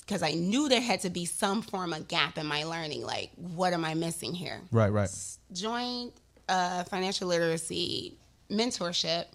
Because 0.00 0.22
I 0.22 0.32
knew 0.32 0.68
there 0.68 0.80
had 0.80 1.00
to 1.00 1.10
be 1.10 1.24
some 1.24 1.62
form 1.62 1.92
of 1.92 2.08
gap 2.08 2.36
in 2.38 2.46
my 2.46 2.64
learning. 2.64 3.02
Like, 3.02 3.30
what 3.36 3.72
am 3.72 3.84
I 3.84 3.94
missing 3.94 4.34
here? 4.34 4.60
Right. 4.70 4.90
Right. 4.90 5.10
joined 5.52 6.12
uh, 6.48 6.84
financial 6.84 7.28
literacy 7.28 8.16
mentorship 8.50 9.26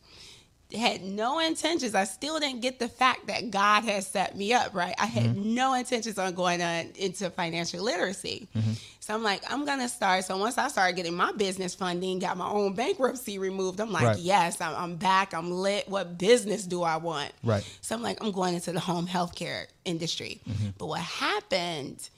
had 0.78 1.02
no 1.02 1.40
intentions 1.40 1.96
i 1.96 2.04
still 2.04 2.40
didn't 2.40 2.62
get 2.62 2.78
the 2.78 2.88
fact 2.88 3.26
that 3.26 3.50
god 3.50 3.84
has 3.84 4.06
set 4.06 4.38
me 4.38 4.54
up 4.54 4.74
right 4.76 4.94
i 5.00 5.06
had 5.08 5.24
mm-hmm. 5.24 5.56
no 5.56 5.74
intentions 5.74 6.20
on 6.20 6.34
going 6.36 6.62
on 6.62 6.88
into 6.96 7.28
financial 7.32 7.84
literacy 7.84 8.48
mm-hmm. 8.56 8.74
so 9.00 9.16
i'm 9.16 9.24
like 9.24 9.42
i'm 9.52 9.66
gonna 9.66 9.90
start 9.90 10.24
so 10.24 10.38
once 10.38 10.60
i 10.60 10.68
started 10.68 10.96
getting 10.96 11.16
my 11.16 11.32
business 11.32 11.74
funding 11.74 12.20
got 12.20 12.38
my 12.38 12.48
own 12.48 12.74
bankruptcy 12.74 13.40
removed 13.40 13.80
i'm 13.80 13.92
like 13.92 14.04
Right. 14.04 14.20
yes 14.20 14.62
I'm, 14.62 14.76
I'm 14.76 14.96
back 14.96 15.34
i'm 15.34 15.52
lit 15.52 15.90
what 15.90 16.20
business 16.20 16.66
do 16.66 16.84
i 16.84 16.98
want 16.98 17.32
Right. 17.44 17.68
so 17.82 17.96
i'm 17.96 18.04
like 18.04 18.24
i'm 18.24 18.32
going 18.32 18.54
into 18.54 18.72
the 18.72 18.80
home 18.80 19.08
healthcare 19.08 19.66
industry 19.86 20.40
mm-hmm. 20.48 20.70
but 20.78 20.86
what 20.86 21.02
happened 21.02 22.10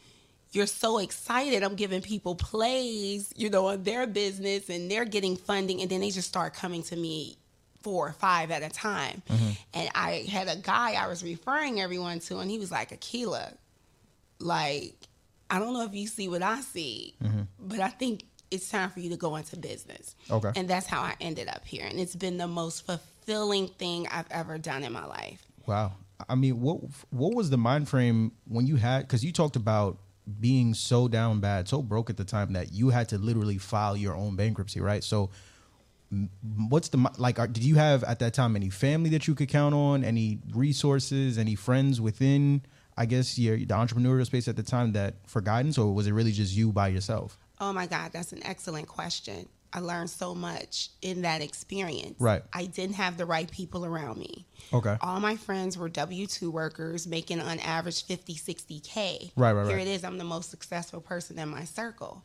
you're 0.54 0.68
so 0.68 0.98
excited. 0.98 1.64
I'm 1.64 1.76
giving 1.76 2.02
people 2.02 2.36
plays, 2.36 3.34
you 3.38 3.50
know, 3.50 3.68
on 3.68 3.84
their 3.84 4.06
business 4.06 4.70
and 4.70 4.92
they're 4.92 5.06
getting 5.06 5.38
funding. 5.38 5.80
And 5.80 5.90
then 5.90 6.02
they 6.02 6.10
just 6.10 6.28
start 6.28 6.54
coming 6.54 6.84
to 6.84 6.98
me 6.98 7.38
four 7.82 8.08
or 8.08 8.14
five 8.14 8.52
at 8.52 8.64
a 8.64 8.70
time. 8.70 9.22
Mm-hmm. 9.30 9.50
And 9.74 9.90
I 9.96 10.26
had 10.30 10.48
a 10.48 10.56
guy 10.56 10.94
I 10.94 11.08
was 11.08 11.24
referring 11.24 11.82
everyone 11.82 12.20
to, 12.22 12.40
and 12.40 12.50
he 12.50 12.60
was 12.60 12.72
like, 12.72 12.90
Aqueelah, 12.90 13.54
like, 14.40 14.96
I 15.50 15.60
don't 15.60 15.74
know 15.74 15.84
if 15.84 15.94
you 15.94 16.08
see 16.08 16.28
what 16.28 16.42
I 16.42 16.62
see, 16.62 17.16
mm-hmm. 17.24 17.42
but 17.60 17.80
I 17.80 17.90
think 17.90 18.24
it's 18.50 18.70
time 18.70 18.90
for 18.90 19.00
you 19.00 19.10
to 19.10 19.18
go 19.18 19.36
into 19.38 19.58
business. 19.58 20.16
Okay. 20.30 20.52
And 20.56 20.70
that's 20.70 20.86
how 20.86 21.02
I 21.02 21.16
ended 21.22 21.48
up 21.48 21.66
here. 21.66 21.86
And 21.86 22.00
it's 22.00 22.16
been 22.16 22.38
the 22.38 22.48
most 22.48 22.86
fulfilling 22.86 23.68
thing 23.68 24.08
I've 24.12 24.30
ever 24.30 24.58
done 24.58 24.84
in 24.84 24.92
my 24.92 25.06
life. 25.06 25.46
Wow. 25.66 25.94
I 26.30 26.36
mean, 26.36 26.62
what 26.62 26.82
what 27.10 27.34
was 27.34 27.50
the 27.50 27.58
mind 27.58 27.90
frame 27.90 28.34
when 28.48 28.68
you 28.68 28.76
had? 28.76 29.02
Because 29.02 29.24
you 29.24 29.32
talked 29.32 29.56
about 29.56 29.98
being 30.40 30.74
so 30.74 31.08
down 31.08 31.40
bad, 31.40 31.68
so 31.68 31.82
broke 31.82 32.10
at 32.10 32.18
the 32.18 32.24
time 32.24 32.54
that 32.54 32.72
you 32.72 32.90
had 32.90 33.10
to 33.10 33.18
literally 33.18 33.58
file 33.58 33.98
your 33.98 34.16
own 34.16 34.36
bankruptcy, 34.36 34.80
right? 34.80 35.04
So, 35.04 35.32
what's 36.70 36.90
the 36.90 37.10
like? 37.18 37.40
Are, 37.40 37.48
did 37.48 37.64
you 37.64 37.76
have 37.76 38.04
at 38.04 38.20
that 38.20 38.34
time 38.34 38.56
any 38.56 38.70
family 38.70 39.10
that 39.12 39.28
you 39.28 39.36
could 39.36 39.50
count 39.50 39.74
on? 39.74 40.04
Any 40.04 40.40
resources? 40.54 41.38
Any 41.38 41.56
friends 41.56 42.02
within? 42.02 42.64
I 42.98 43.06
guess 43.06 43.40
your 43.40 43.58
the 43.58 43.66
entrepreneurial 43.66 44.26
space 44.26 44.48
at 44.48 44.56
the 44.56 44.64
time 44.64 44.94
that 44.94 45.16
for 45.28 45.42
guidance, 45.42 45.78
or 45.78 45.94
was 45.94 46.08
it 46.08 46.12
really 46.12 46.32
just 46.32 46.56
you 46.56 46.72
by 46.72 46.90
yourself? 46.90 47.38
Oh 47.60 47.72
my 47.72 47.88
God, 47.88 48.12
that's 48.12 48.34
an 48.34 48.42
excellent 48.44 48.88
question. 48.88 49.48
I 49.74 49.80
learned 49.80 50.10
so 50.10 50.36
much 50.36 50.90
in 51.02 51.22
that 51.22 51.42
experience. 51.42 52.16
Right. 52.20 52.44
I 52.54 52.66
didn't 52.66 52.96
have 52.96 53.18
the 53.18 53.26
right 53.26 53.50
people 53.50 53.86
around 53.86 54.18
me. 54.18 54.46
Okay. 54.74 54.98
All 55.02 55.20
my 55.20 55.36
friends 55.38 55.78
were 55.78 55.90
W 55.90 56.28
2 56.28 56.52
workers 56.52 57.08
making 57.08 57.40
on 57.40 57.60
average 57.60 58.06
50, 58.06 58.36
60K. 58.36 59.32
Right, 59.36 59.54
right, 59.54 59.68
Here 59.68 59.78
right. 59.78 59.88
it 59.88 59.90
is. 59.90 60.04
I'm 60.04 60.18
the 60.18 60.24
most 60.24 60.50
successful 60.52 61.02
person 61.02 61.40
in 61.40 61.50
my 61.50 61.64
circle. 61.64 62.22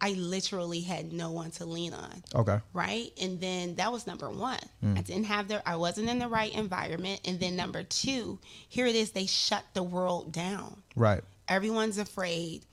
I 0.00 0.12
literally 0.12 0.80
had 0.80 1.12
no 1.12 1.30
one 1.30 1.50
to 1.52 1.64
lean 1.64 1.92
on 1.94 2.22
Okay. 2.34 2.58
right? 2.72 3.10
And 3.20 3.40
then 3.40 3.74
that 3.76 3.90
was 3.92 4.06
number 4.06 4.30
one. 4.30 4.58
Mm. 4.84 4.98
I 4.98 5.02
didn't 5.02 5.24
have 5.24 5.48
the, 5.48 5.66
I 5.68 5.76
wasn't 5.76 6.08
in 6.08 6.18
the 6.18 6.28
right 6.28 6.52
environment. 6.54 7.20
And 7.24 7.40
then 7.40 7.56
number 7.56 7.82
two, 7.82 8.38
here 8.68 8.86
it 8.86 8.94
is, 8.94 9.10
they 9.12 9.26
shut 9.26 9.64
the 9.74 9.82
world 9.82 10.32
down. 10.32 10.82
Right. 10.96 11.22
Everyone's 11.48 11.98
afraid. 11.98 12.64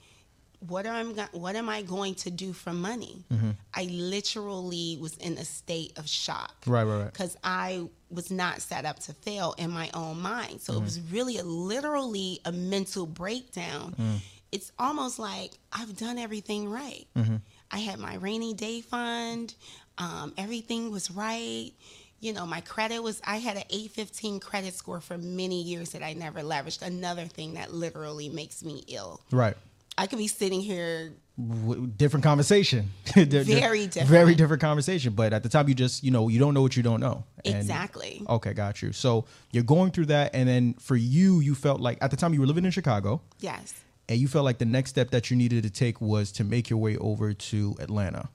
What 0.60 0.86
am 0.86 1.20
I, 1.20 1.28
what 1.34 1.56
am 1.56 1.70
I 1.70 1.84
going 1.84 2.16
to 2.16 2.32
do 2.32 2.52
for 2.52 2.74
money? 2.74 3.24
Mm-hmm. 3.32 3.52
I 3.74 3.84
literally 3.84 4.98
was 5.00 5.16
in 5.18 5.38
a 5.38 5.46
state 5.46 5.98
of 5.98 6.08
shock. 6.08 6.56
Right. 6.66 6.84
Right. 6.84 6.98
Right. 7.04 7.14
Because 7.14 7.38
I 7.44 7.88
was 8.10 8.32
not 8.32 8.62
set 8.62 8.86
up 8.86 9.00
to 9.00 9.14
fail 9.14 9.54
in 9.58 9.70
my 9.70 9.90
own 9.94 10.20
mind. 10.20 10.62
So 10.62 10.74
it 10.74 10.82
was 10.82 11.00
really 11.12 11.38
a, 11.38 11.44
literally 11.44 12.40
a 12.46 12.52
mental 12.52 13.06
breakdown. 13.06 13.96
It's 14.52 14.72
almost 14.80 15.20
like 15.20 15.52
I've 15.72 15.96
done 15.98 16.18
everything 16.18 16.70
right. 16.70 17.06
I 17.70 17.78
had 17.80 18.00
my 18.00 18.16
rainy 18.16 18.54
day 18.54 18.82
fund. 18.82 19.54
Um, 19.98 20.34
everything 20.38 20.90
was 20.92 21.12
right. 21.12 21.72
You 22.20 22.34
know, 22.34 22.46
my 22.48 22.62
credit 22.62 23.04
was, 23.04 23.22
I 23.26 23.38
had 23.38 23.58
an 23.58 23.64
815 23.70 24.40
credit 24.40 24.74
score 24.74 25.02
for 25.02 25.18
many 25.20 25.62
years 25.62 25.92
that 25.92 26.02
I 26.02 26.14
never 26.14 26.40
leveraged. 26.40 26.82
Another 26.82 27.26
thing 27.26 27.54
that 27.56 27.74
literally 27.74 28.30
makes 28.30 28.64
me 28.64 28.84
ill. 28.88 29.22
Right. 29.32 29.56
I 29.98 30.08
could 30.08 30.20
be 30.20 30.28
sitting 30.28 30.62
here 30.62 31.14
different 31.98 32.24
conversation. 32.24 32.90
Very 33.14 33.86
different. 33.86 34.10
Very 34.10 34.34
different 34.36 34.62
conversation. 34.62 35.14
But 35.14 35.34
at 35.34 35.44
the 35.44 35.50
time, 35.50 35.68
you 35.70 35.76
just 35.76 36.04
you 36.04 36.12
know 36.12 36.28
you 36.28 36.40
don't 36.40 36.54
know 36.54 36.62
what 36.62 36.76
you 36.78 36.84
don't 36.84 37.00
know. 37.00 37.24
And- 37.46 37.56
Exactly. 37.56 38.24
Okay, 38.28 38.54
got 38.54 38.82
you. 38.82 38.92
So 38.92 39.26
you're 39.52 39.64
going 39.64 39.92
through 39.92 40.08
that, 40.08 40.32
and 40.34 40.48
then 40.50 40.74
for 40.76 40.96
you, 40.96 41.40
you 41.40 41.56
felt 41.56 41.80
like 41.80 41.98
at 42.02 42.12
the 42.12 42.18
time 42.18 42.34
you 42.34 42.40
were 42.40 42.48
living 42.48 42.66
in 42.66 42.72
Chicago, 42.72 43.22
Yes. 43.40 43.74
and 44.10 44.20
you 44.20 44.28
felt 44.28 44.46
like 44.46 44.58
the 44.58 44.66
next 44.66 44.90
step 44.92 45.12
that 45.12 45.30
you 45.30 45.38
needed 45.38 45.64
to 45.64 45.70
take 45.70 46.02
was 46.02 46.32
to 46.34 46.44
make 46.44 46.70
your 46.70 46.80
way 46.80 46.98
over 46.98 47.34
to 47.34 47.76
Atlanta. 47.80 48.30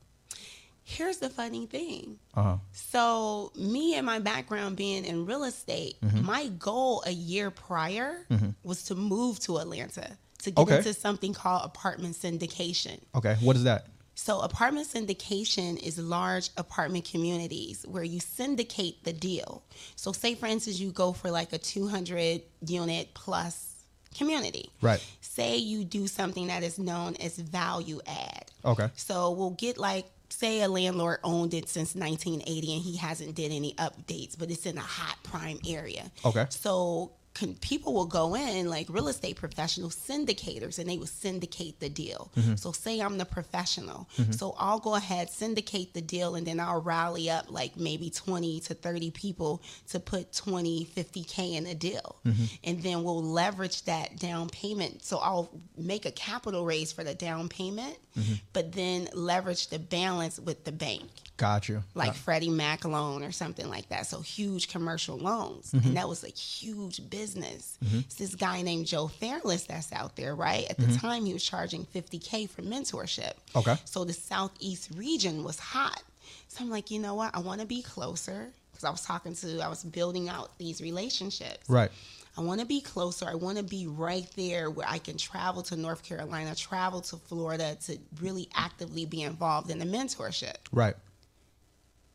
Here's 0.85 1.19
the 1.19 1.31
funny 1.31 1.67
thing. 1.67 2.19
Uh 2.35 2.43
huh. 2.43 2.57
So, 2.73 3.53
me 3.57 3.95
and 3.95 4.05
my 4.05 4.19
background 4.19 4.77
being 4.77 5.05
in 5.05 5.27
real 5.27 5.45
estate, 5.45 5.97
Mm-hmm. 6.03 6.25
my 6.27 6.49
goal 6.49 7.03
a 7.07 7.13
year 7.13 7.51
prior 7.51 8.27
was 8.65 8.83
to 8.85 8.95
move 8.97 9.39
to 9.41 9.59
Atlanta 9.59 10.19
to 10.43 10.51
get 10.51 10.63
Okay. 10.63 10.77
into 10.79 10.95
something 10.95 11.33
called 11.33 11.63
apartment 11.65 12.17
syndication. 12.17 12.99
Okay, 13.15 13.37
what 13.41 13.57
is 13.57 13.65
that? 13.65 13.87
So, 14.15 14.41
apartment 14.41 14.89
syndication 14.89 15.79
is 15.83 15.99
large 15.99 16.51
apartment 16.59 17.07
communities 17.11 17.85
where 17.89 18.05
you 18.05 18.21
syndicate 18.21 19.05
the 19.05 19.13
deal. 19.13 19.63
So, 19.97 20.13
say 20.13 20.35
for 20.35 20.47
instance, 20.47 20.79
you 20.79 20.93
go 20.93 21.13
for 21.13 21.31
like 21.31 21.53
a 21.53 21.59
200 21.59 22.43
unit 22.67 23.09
plus 23.15 23.71
community. 24.15 24.71
Right. 24.83 25.03
Say 25.23 25.57
you 25.57 25.85
do 25.85 26.07
something 26.07 26.49
that 26.49 26.63
is 26.63 26.79
known 26.79 27.17
as 27.17 27.37
value 27.37 28.01
add. 28.07 28.51
Okay. 28.65 28.89
So 28.95 29.31
we'll 29.31 29.51
get 29.51 29.79
like 29.79 30.07
say 30.29 30.61
a 30.63 30.69
landlord 30.69 31.19
owned 31.25 31.55
it 31.55 31.69
since 31.69 31.95
1980 31.95 32.75
and 32.75 32.83
he 32.83 32.97
hasn't 32.97 33.35
did 33.35 33.53
any 33.53 33.75
updates, 33.75 34.39
but 34.39 34.51
it's 34.51 34.67
in 34.67 34.77
a 34.79 34.83
hot 34.83 35.17
prime 35.23 35.59
area. 35.67 36.11
Okay. 36.25 36.47
So 36.51 37.13
can, 37.35 37.55
people 37.55 37.95
will 37.95 38.05
go 38.07 38.35
in 38.37 38.69
like 38.69 38.87
real 38.91 39.09
estate 39.09 39.37
professionals, 39.37 39.97
syndicators, 39.97 40.79
and 40.79 40.89
they 40.89 40.99
will 40.99 41.07
syndicate 41.07 41.81
the 41.81 41.89
deal. 41.89 42.31
Mm-hmm. 42.37 42.57
So 42.57 42.73
say 42.73 43.01
I'm 43.01 43.17
the 43.19 43.25
professional, 43.25 44.09
so 44.31 44.55
I'll 44.59 44.79
go 44.81 44.95
ahead 44.95 45.31
syndicate 45.31 45.95
the 45.95 46.03
deal, 46.03 46.35
and 46.35 46.47
then 46.47 46.61
I'll 46.61 46.83
rally 46.83 47.31
up 47.31 47.47
like 47.51 47.77
maybe 47.77 48.11
20 48.11 48.61
to 48.61 48.75
30 48.75 49.11
people 49.13 49.63
to 49.89 49.99
put 50.01 50.33
20, 50.35 50.85
50k 50.95 51.55
in 51.55 51.67
a 51.67 51.75
deal, 51.75 52.17
Mm-hmm. 52.27 52.45
and 52.65 52.83
then 52.83 53.03
we'll 53.03 53.23
leverage 53.23 53.83
that 53.85 54.19
down 54.19 54.49
payment. 54.51 55.03
So 55.05 55.17
I'll 55.19 55.49
make 55.77 56.05
a 56.07 56.11
capital 56.13 56.65
raise 56.67 56.93
for 56.93 57.03
the 57.05 57.15
down 57.15 57.49
payment, 57.49 57.97
Mm-hmm. 58.19 58.35
but 58.53 58.73
then 58.73 59.09
leverage 59.15 59.69
the 59.69 59.79
balance 59.79 60.39
with 60.39 60.65
the 60.65 60.73
bank 60.73 61.05
Got 61.39 61.67
you. 61.71 61.83
like 61.95 62.13
Freddie 62.15 62.51
Mac 62.51 62.85
loan 62.85 63.23
or 63.25 63.33
something 63.33 63.67
like 63.71 63.89
that. 63.89 64.07
So 64.07 64.21
huge 64.21 64.69
commercial 64.69 65.17
loans. 65.17 65.73
Mm-hmm. 65.73 65.89
And 65.89 65.97
that 65.97 66.09
was 66.11 66.23
a 66.23 66.29
huge 66.29 66.99
business. 67.09 67.22
It's 67.27 68.15
this 68.17 68.35
guy 68.35 68.63
named 68.63 68.87
Joe 68.87 69.09
Fairless 69.09 69.65
that's 69.65 69.93
out 69.93 70.17
there, 70.17 70.35
right? 70.35 70.67
At 70.71 70.79
the 70.79 70.85
Mm-hmm. 70.87 70.97
time, 71.07 71.25
he 71.25 71.33
was 71.33 71.43
charging 71.45 71.85
50K 71.87 72.49
for 72.51 72.63
mentorship. 72.63 73.33
Okay. 73.57 73.77
So 73.85 74.05
the 74.05 74.13
Southeast 74.13 74.91
region 74.97 75.45
was 75.45 75.59
hot. 75.59 76.03
So 76.49 76.65
I'm 76.65 76.71
like, 76.71 76.91
you 76.91 76.99
know 76.99 77.15
what? 77.15 77.35
I 77.35 77.41
want 77.41 77.61
to 77.61 77.67
be 77.67 77.83
closer 77.83 78.49
because 78.71 78.85
I 78.85 78.91
was 78.91 79.03
talking 79.05 79.35
to, 79.37 79.61
I 79.61 79.69
was 79.69 79.83
building 79.85 80.29
out 80.29 80.57
these 80.59 80.81
relationships. 80.83 81.69
Right. 81.69 81.91
I 82.37 82.41
want 82.41 82.61
to 82.61 82.67
be 82.67 82.81
closer. 82.81 83.27
I 83.29 83.35
want 83.35 83.59
to 83.59 83.65
be 83.65 83.87
right 83.87 84.27
there 84.37 84.71
where 84.71 84.87
I 84.89 84.99
can 84.99 85.19
travel 85.19 85.63
to 85.65 85.77
North 85.77 86.03
Carolina, 86.03 86.55
travel 86.55 87.01
to 87.03 87.17
Florida 87.17 87.77
to 87.87 87.99
really 88.21 88.49
actively 88.55 89.05
be 89.05 89.23
involved 89.23 89.71
in 89.71 89.79
the 89.79 89.85
mentorship 89.85 90.55
Right. 90.73 90.95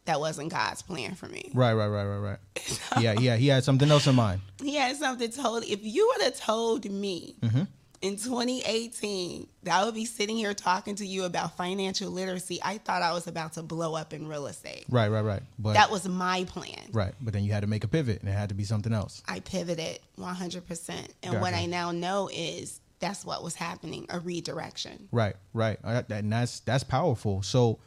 That 0.08 0.20
wasn't 0.20 0.50
God's 0.52 0.82
plan 0.82 1.16
for 1.16 1.28
me. 1.28 1.52
Right. 1.54 1.74
Right. 1.74 1.88
Right. 1.88 2.06
Right. 2.06 2.18
Right. 2.18 2.80
yeah. 3.00 3.14
Yeah. 3.20 3.36
He 3.38 3.48
had 3.48 3.64
something 3.64 3.90
else 3.90 4.08
in 4.08 4.16
mind. 4.16 4.42
He 4.62 4.76
had 4.76 4.96
something 4.98 5.30
told. 5.32 5.64
If 5.64 5.80
you 5.84 6.12
would 6.14 6.24
have 6.26 6.38
told 6.40 6.84
me 6.90 7.36
Mm-hmm. 7.42 7.64
in 8.02 8.18
2018 8.18 9.48
that 9.64 9.80
I 9.82 9.86
would 9.86 9.94
be 9.96 10.06
sitting 10.06 10.36
here 10.38 10.54
talking 10.54 10.96
to 10.96 11.06
you 11.06 11.24
about 11.26 11.56
financial 11.58 12.10
literacy, 12.12 12.60
I 12.64 12.78
thought 12.80 13.02
I 13.02 13.14
was 13.14 13.28
about 13.28 13.54
to 13.54 13.64
blow 13.64 13.96
up 13.96 14.14
in 14.14 14.28
real 14.28 14.48
estate. 14.48 14.86
Right. 14.90 15.10
Right. 15.10 15.22
Right. 15.22 15.42
But 15.60 15.74
That 15.74 15.92
was 15.92 16.08
my 16.08 16.44
plan. 16.46 16.90
right. 16.92 17.14
But 17.22 17.34
then 17.34 17.44
you 17.44 17.52
had 17.54 17.62
to 17.62 17.68
make 17.68 17.84
a 17.84 17.88
pivot, 17.88 18.20
and 18.22 18.30
it 18.30 18.34
had 18.34 18.50
to 18.50 18.56
be 18.56 18.64
something 18.64 18.94
else. 18.94 19.22
I 19.28 19.40
pivoted 19.40 20.00
100%. 20.18 21.08
And 21.24 21.42
what 21.42 21.54
I 21.54 21.66
now 21.66 21.92
know 21.92 22.30
is 22.34 22.80
that's 23.00 23.24
what 23.26 23.44
was 23.44 23.56
happening 23.56 24.06
a 24.10 24.20
redirection. 24.20 25.08
Right. 25.12 25.36
Right. 25.54 25.78
Uh, 25.84 26.02
And 26.10 26.32
that's 26.32 26.62
that's 26.62 26.84
powerful. 26.84 27.44
So 27.44 27.80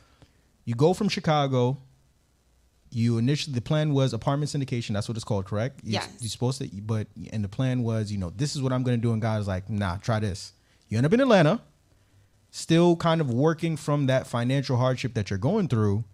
you 0.65 0.75
go 0.75 0.93
from 0.95 1.09
Chicago. 1.09 1.79
You 2.91 3.19
initially 3.19 3.55
the 3.55 3.61
plan 3.61 3.93
was 3.93 4.13
apartment 4.13 4.51
syndication. 4.51 4.95
That's 4.95 5.09
what 5.09 5.17
it's 5.17 5.25
called, 5.25 5.47
correct? 5.47 5.81
You, 5.85 5.95
Yes. 5.95 6.09
You're 6.21 6.29
supposed 6.29 6.61
to, 6.61 6.69
but 6.83 7.07
and 7.33 7.45
the 7.45 7.49
plan 7.49 7.83
was, 7.83 8.11
you 8.11 8.19
know, 8.19 8.31
this 8.31 8.57
is 8.57 8.63
what 8.63 8.73
I'm 8.73 8.83
going 8.83 8.99
to 8.99 9.03
do. 9.03 9.13
And 9.13 9.23
God's 9.23 9.47
like, 9.47 9.71
nah, 9.71 9.97
try 9.97 10.19
this. 10.19 10.53
You 10.89 10.97
end 10.97 11.07
up 11.07 11.13
in 11.13 11.21
Atlanta, 11.21 11.61
still 12.51 12.97
kind 12.97 13.21
of 13.21 13.31
working 13.31 13.77
from 13.77 14.07
that 14.07 14.27
financial 14.27 14.77
hardship 14.77 15.15
that 15.15 15.31
you're 15.31 15.39
going 15.39 15.69
through, 15.69 16.05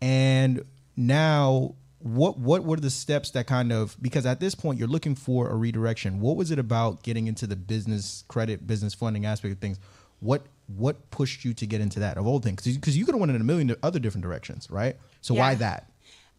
and 0.00 0.64
now 0.96 1.74
what 1.98 2.38
what 2.38 2.64
were 2.64 2.76
the 2.76 2.90
steps 2.90 3.30
that 3.30 3.46
kind 3.46 3.72
of 3.72 3.96
because 4.00 4.26
at 4.26 4.38
this 4.38 4.54
point 4.54 4.78
you're 4.78 4.88
looking 4.88 5.14
for 5.14 5.48
a 5.48 5.56
redirection. 5.56 6.20
What 6.20 6.36
was 6.36 6.50
it 6.50 6.58
about 6.58 7.02
getting 7.02 7.26
into 7.26 7.46
the 7.46 7.56
business 7.56 8.24
credit, 8.28 8.66
business 8.66 8.92
funding 8.92 9.24
aspect 9.24 9.52
of 9.52 9.58
things? 9.58 9.78
What 10.20 10.42
what 10.66 11.10
pushed 11.10 11.44
you 11.44 11.54
to 11.54 11.66
get 11.66 11.80
into 11.80 12.00
that 12.00 12.18
of 12.18 12.26
all 12.26 12.40
things? 12.40 12.62
Because 12.62 12.96
you 12.96 13.06
could 13.06 13.14
have 13.14 13.20
went 13.20 13.30
in 13.30 13.40
a 13.40 13.44
million 13.44 13.74
other 13.82 13.98
different 13.98 14.22
directions, 14.22 14.70
right? 14.70 14.96
So 15.22 15.34
why 15.34 15.54
that? 15.56 15.90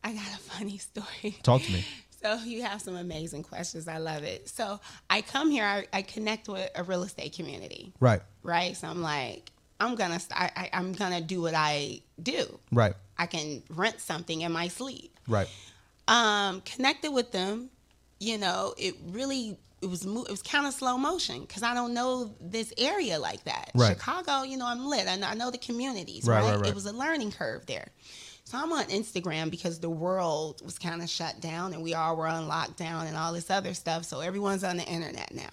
I 0.05 0.13
got 0.13 0.24
a 0.33 0.38
funny 0.38 0.77
story. 0.89 1.35
Talk 1.43 1.62
to 1.63 1.71
me. 1.71 1.83
So 2.21 2.35
you 2.45 2.63
have 2.63 2.81
some 2.81 2.95
amazing 2.95 3.43
questions. 3.43 3.88
I 3.88 3.97
love 3.97 4.24
it. 4.24 4.47
So 4.50 4.79
I 5.09 5.21
come 5.21 5.51
here, 5.51 5.65
I, 5.65 5.85
I 5.91 6.01
connect 6.01 6.47
with 6.47 6.69
a 6.75 6.83
real 6.83 7.03
estate 7.03 7.33
community, 7.35 7.91
Right, 8.00 8.21
right? 8.41 8.75
So 8.77 8.88
I'm 8.88 9.01
like, 9.01 9.51
I'm 9.79 9.95
gonna, 9.95 10.19
st- 10.19 10.39
I, 10.39 10.51
I, 10.55 10.69
I'm 10.74 10.93
gonna 10.93 11.21
do 11.21 11.41
what 11.41 11.53
I 11.53 12.00
do. 12.21 12.59
right, 12.71 12.93
I 13.17 13.25
can 13.27 13.62
rent 13.69 14.00
something 14.00 14.41
in 14.41 14.51
my 14.51 14.69
sleep. 14.69 15.19
right, 15.27 15.50
Um, 16.07 16.62
connected 16.62 17.12
with 17.12 17.31
them, 17.31 17.69
you 18.19 18.38
know, 18.38 18.74
it 18.77 18.95
really 19.09 19.57
it 19.81 19.88
was 19.89 20.05
mo- 20.05 20.24
it 20.24 20.31
was 20.31 20.41
kind 20.41 20.65
of 20.65 20.74
slow 20.74 20.97
motion 20.97 21.41
because 21.41 21.62
I 21.62 21.74
don't 21.75 21.93
know 21.93 22.33
this 22.41 22.74
area 22.77 23.19
like 23.19 23.43
that. 23.43 23.69
Right. 23.75 23.89
Chicago, 23.97 24.43
you 24.43 24.57
know, 24.57 24.65
I'm 24.65 24.85
lit. 24.88 25.07
I 25.07 25.17
know, 25.17 25.27
I 25.27 25.35
know 25.35 25.51
the 25.51 25.57
communities, 25.59 26.25
Right, 26.25 26.39
right, 26.41 26.51
right, 26.51 26.59
right. 26.62 26.69
It 26.69 26.75
was 26.75 26.85
a 26.85 26.93
learning 26.93 27.33
curve 27.33 27.65
there. 27.67 27.89
So 28.45 28.59
I'm 28.59 28.71
on 28.71 28.85
Instagram 28.85 29.49
because 29.49 29.79
the 29.79 29.89
world 29.89 30.61
was 30.63 30.77
kind 30.77 31.01
of 31.01 31.09
shut 31.09 31.41
down 31.41 31.73
and 31.73 31.81
we 31.81 31.95
all 31.95 32.15
were 32.15 32.27
on 32.27 32.47
lockdown 32.47 33.07
and 33.07 33.17
all 33.17 33.33
this 33.33 33.49
other 33.49 33.73
stuff. 33.73 34.05
So 34.05 34.19
everyone's 34.19 34.63
on 34.63 34.77
the 34.77 34.83
internet 34.83 35.33
now. 35.33 35.49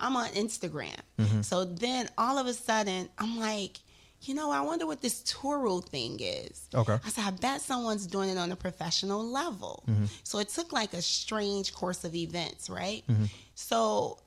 I'm 0.00 0.16
on 0.16 0.28
Instagram. 0.30 0.96
Mm-hmm. 1.18 1.42
So 1.42 1.64
then 1.64 2.08
all 2.16 2.38
of 2.38 2.46
a 2.46 2.54
sudden, 2.54 3.08
I'm 3.18 3.38
like, 3.38 3.78
you 4.22 4.34
know, 4.34 4.50
I 4.50 4.62
wonder 4.62 4.86
what 4.86 5.02
this 5.02 5.22
Turo 5.24 5.84
thing 5.84 6.18
is. 6.20 6.68
Okay. 6.74 6.96
I 7.04 7.08
said, 7.10 7.24
I 7.24 7.30
bet 7.32 7.60
someone's 7.60 8.06
doing 8.06 8.30
it 8.30 8.38
on 8.38 8.50
a 8.50 8.56
professional 8.56 9.24
level. 9.24 9.84
Mm-hmm. 9.88 10.06
So 10.22 10.38
it 10.38 10.48
took 10.48 10.72
like 10.72 10.94
a 10.94 11.02
strange 11.02 11.74
course 11.74 12.02
of 12.04 12.14
events, 12.14 12.70
right? 12.70 13.04
Mm-hmm. 13.10 13.26
So 13.54 14.18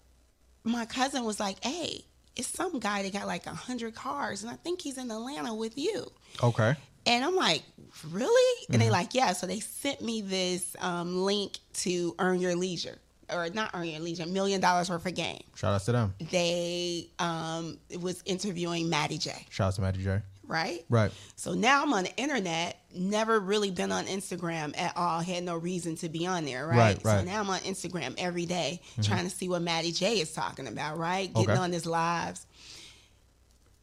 my 0.63 0.85
cousin 0.85 1.23
was 1.23 1.39
like, 1.39 1.63
hey, 1.63 2.05
it's 2.35 2.47
some 2.47 2.79
guy 2.79 3.03
that 3.03 3.13
got 3.13 3.27
like 3.27 3.45
a 3.45 3.51
hundred 3.53 3.95
cars, 3.95 4.43
and 4.43 4.51
I 4.51 4.55
think 4.55 4.81
he's 4.81 4.97
in 4.97 5.09
Atlanta 5.09 5.53
with 5.53 5.77
you. 5.77 6.11
okay, 6.43 6.75
And 7.05 7.23
I'm 7.23 7.35
like, 7.35 7.63
really? 8.11 8.65
And 8.69 8.73
Mm-hmm. 8.75 8.79
they 8.79 8.89
like, 8.89 9.13
yeah. 9.13 9.33
So 9.33 9.45
they 9.47 9.59
sent 9.59 10.01
me 10.01 10.21
this 10.21 10.75
um, 10.79 11.21
link 11.23 11.57
to 11.75 12.15
Earn 12.19 12.39
Your 12.39 12.55
Leisure, 12.55 12.97
or 13.31 13.47
not 13.49 13.71
Earn 13.73 13.85
Your 13.87 13.99
Leisure, 14.01 14.25
Million 14.25 14.59
Dollars 14.61 14.89
Worth 14.89 15.05
of 15.05 15.13
Game. 15.13 15.41
shout 15.55 15.73
out 15.73 15.81
to 15.85 15.91
them. 15.91 16.13
They 16.31 17.09
um, 17.19 17.77
was 17.99 18.21
interviewing 18.25 18.89
Maddie 18.89 19.17
J, 19.19 19.45
Shout 19.49 19.67
out 19.67 19.75
to 19.75 19.81
Maddie 19.81 20.03
J. 20.03 20.21
right? 20.47 20.83
Right, 20.89 21.11
So 21.35 21.53
now 21.53 21.83
I'm 21.83 21.93
on 21.93 22.03
the 22.05 22.15
internet, 22.17 22.79
never 22.95 23.39
really 23.39 23.71
been 23.71 23.91
on 23.91 24.05
Instagram 24.05 24.75
at 24.79 24.95
all, 24.97 25.19
had 25.21 25.43
no 25.43 25.55
reason 25.57 25.95
to 25.97 26.09
be 26.09 26.25
on 26.27 26.45
there, 26.45 26.65
right? 26.67 26.77
Right, 26.77 27.01
So 27.01 27.09
right. 27.09 27.17
Mm-hmm. 27.19 27.27
now 27.27 27.39
I'm 27.41 27.49
on 27.49 27.59
Instagram 27.61 28.15
every 28.17 28.45
day 28.47 28.81
trying 29.03 29.23
to 29.25 29.29
see 29.29 29.47
what 29.49 29.61
Maddie 29.61 29.91
J 29.91 30.19
is 30.21 30.31
talking 30.33 30.67
about, 30.67 30.97
right? 30.97 31.31
Getting 31.33 31.51
Okay. 31.51 31.59
on 31.59 31.71
his 31.71 31.85
lives. 31.85 32.45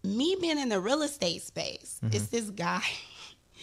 Me 0.04 0.36
being 0.40 0.58
in 0.58 0.68
the 0.68 0.80
real 0.80 1.02
estate 1.02 1.42
space, 1.42 2.00
Mm-hmm. 2.02 2.16
it's 2.16 2.26
this 2.26 2.50
guy, 2.50 2.82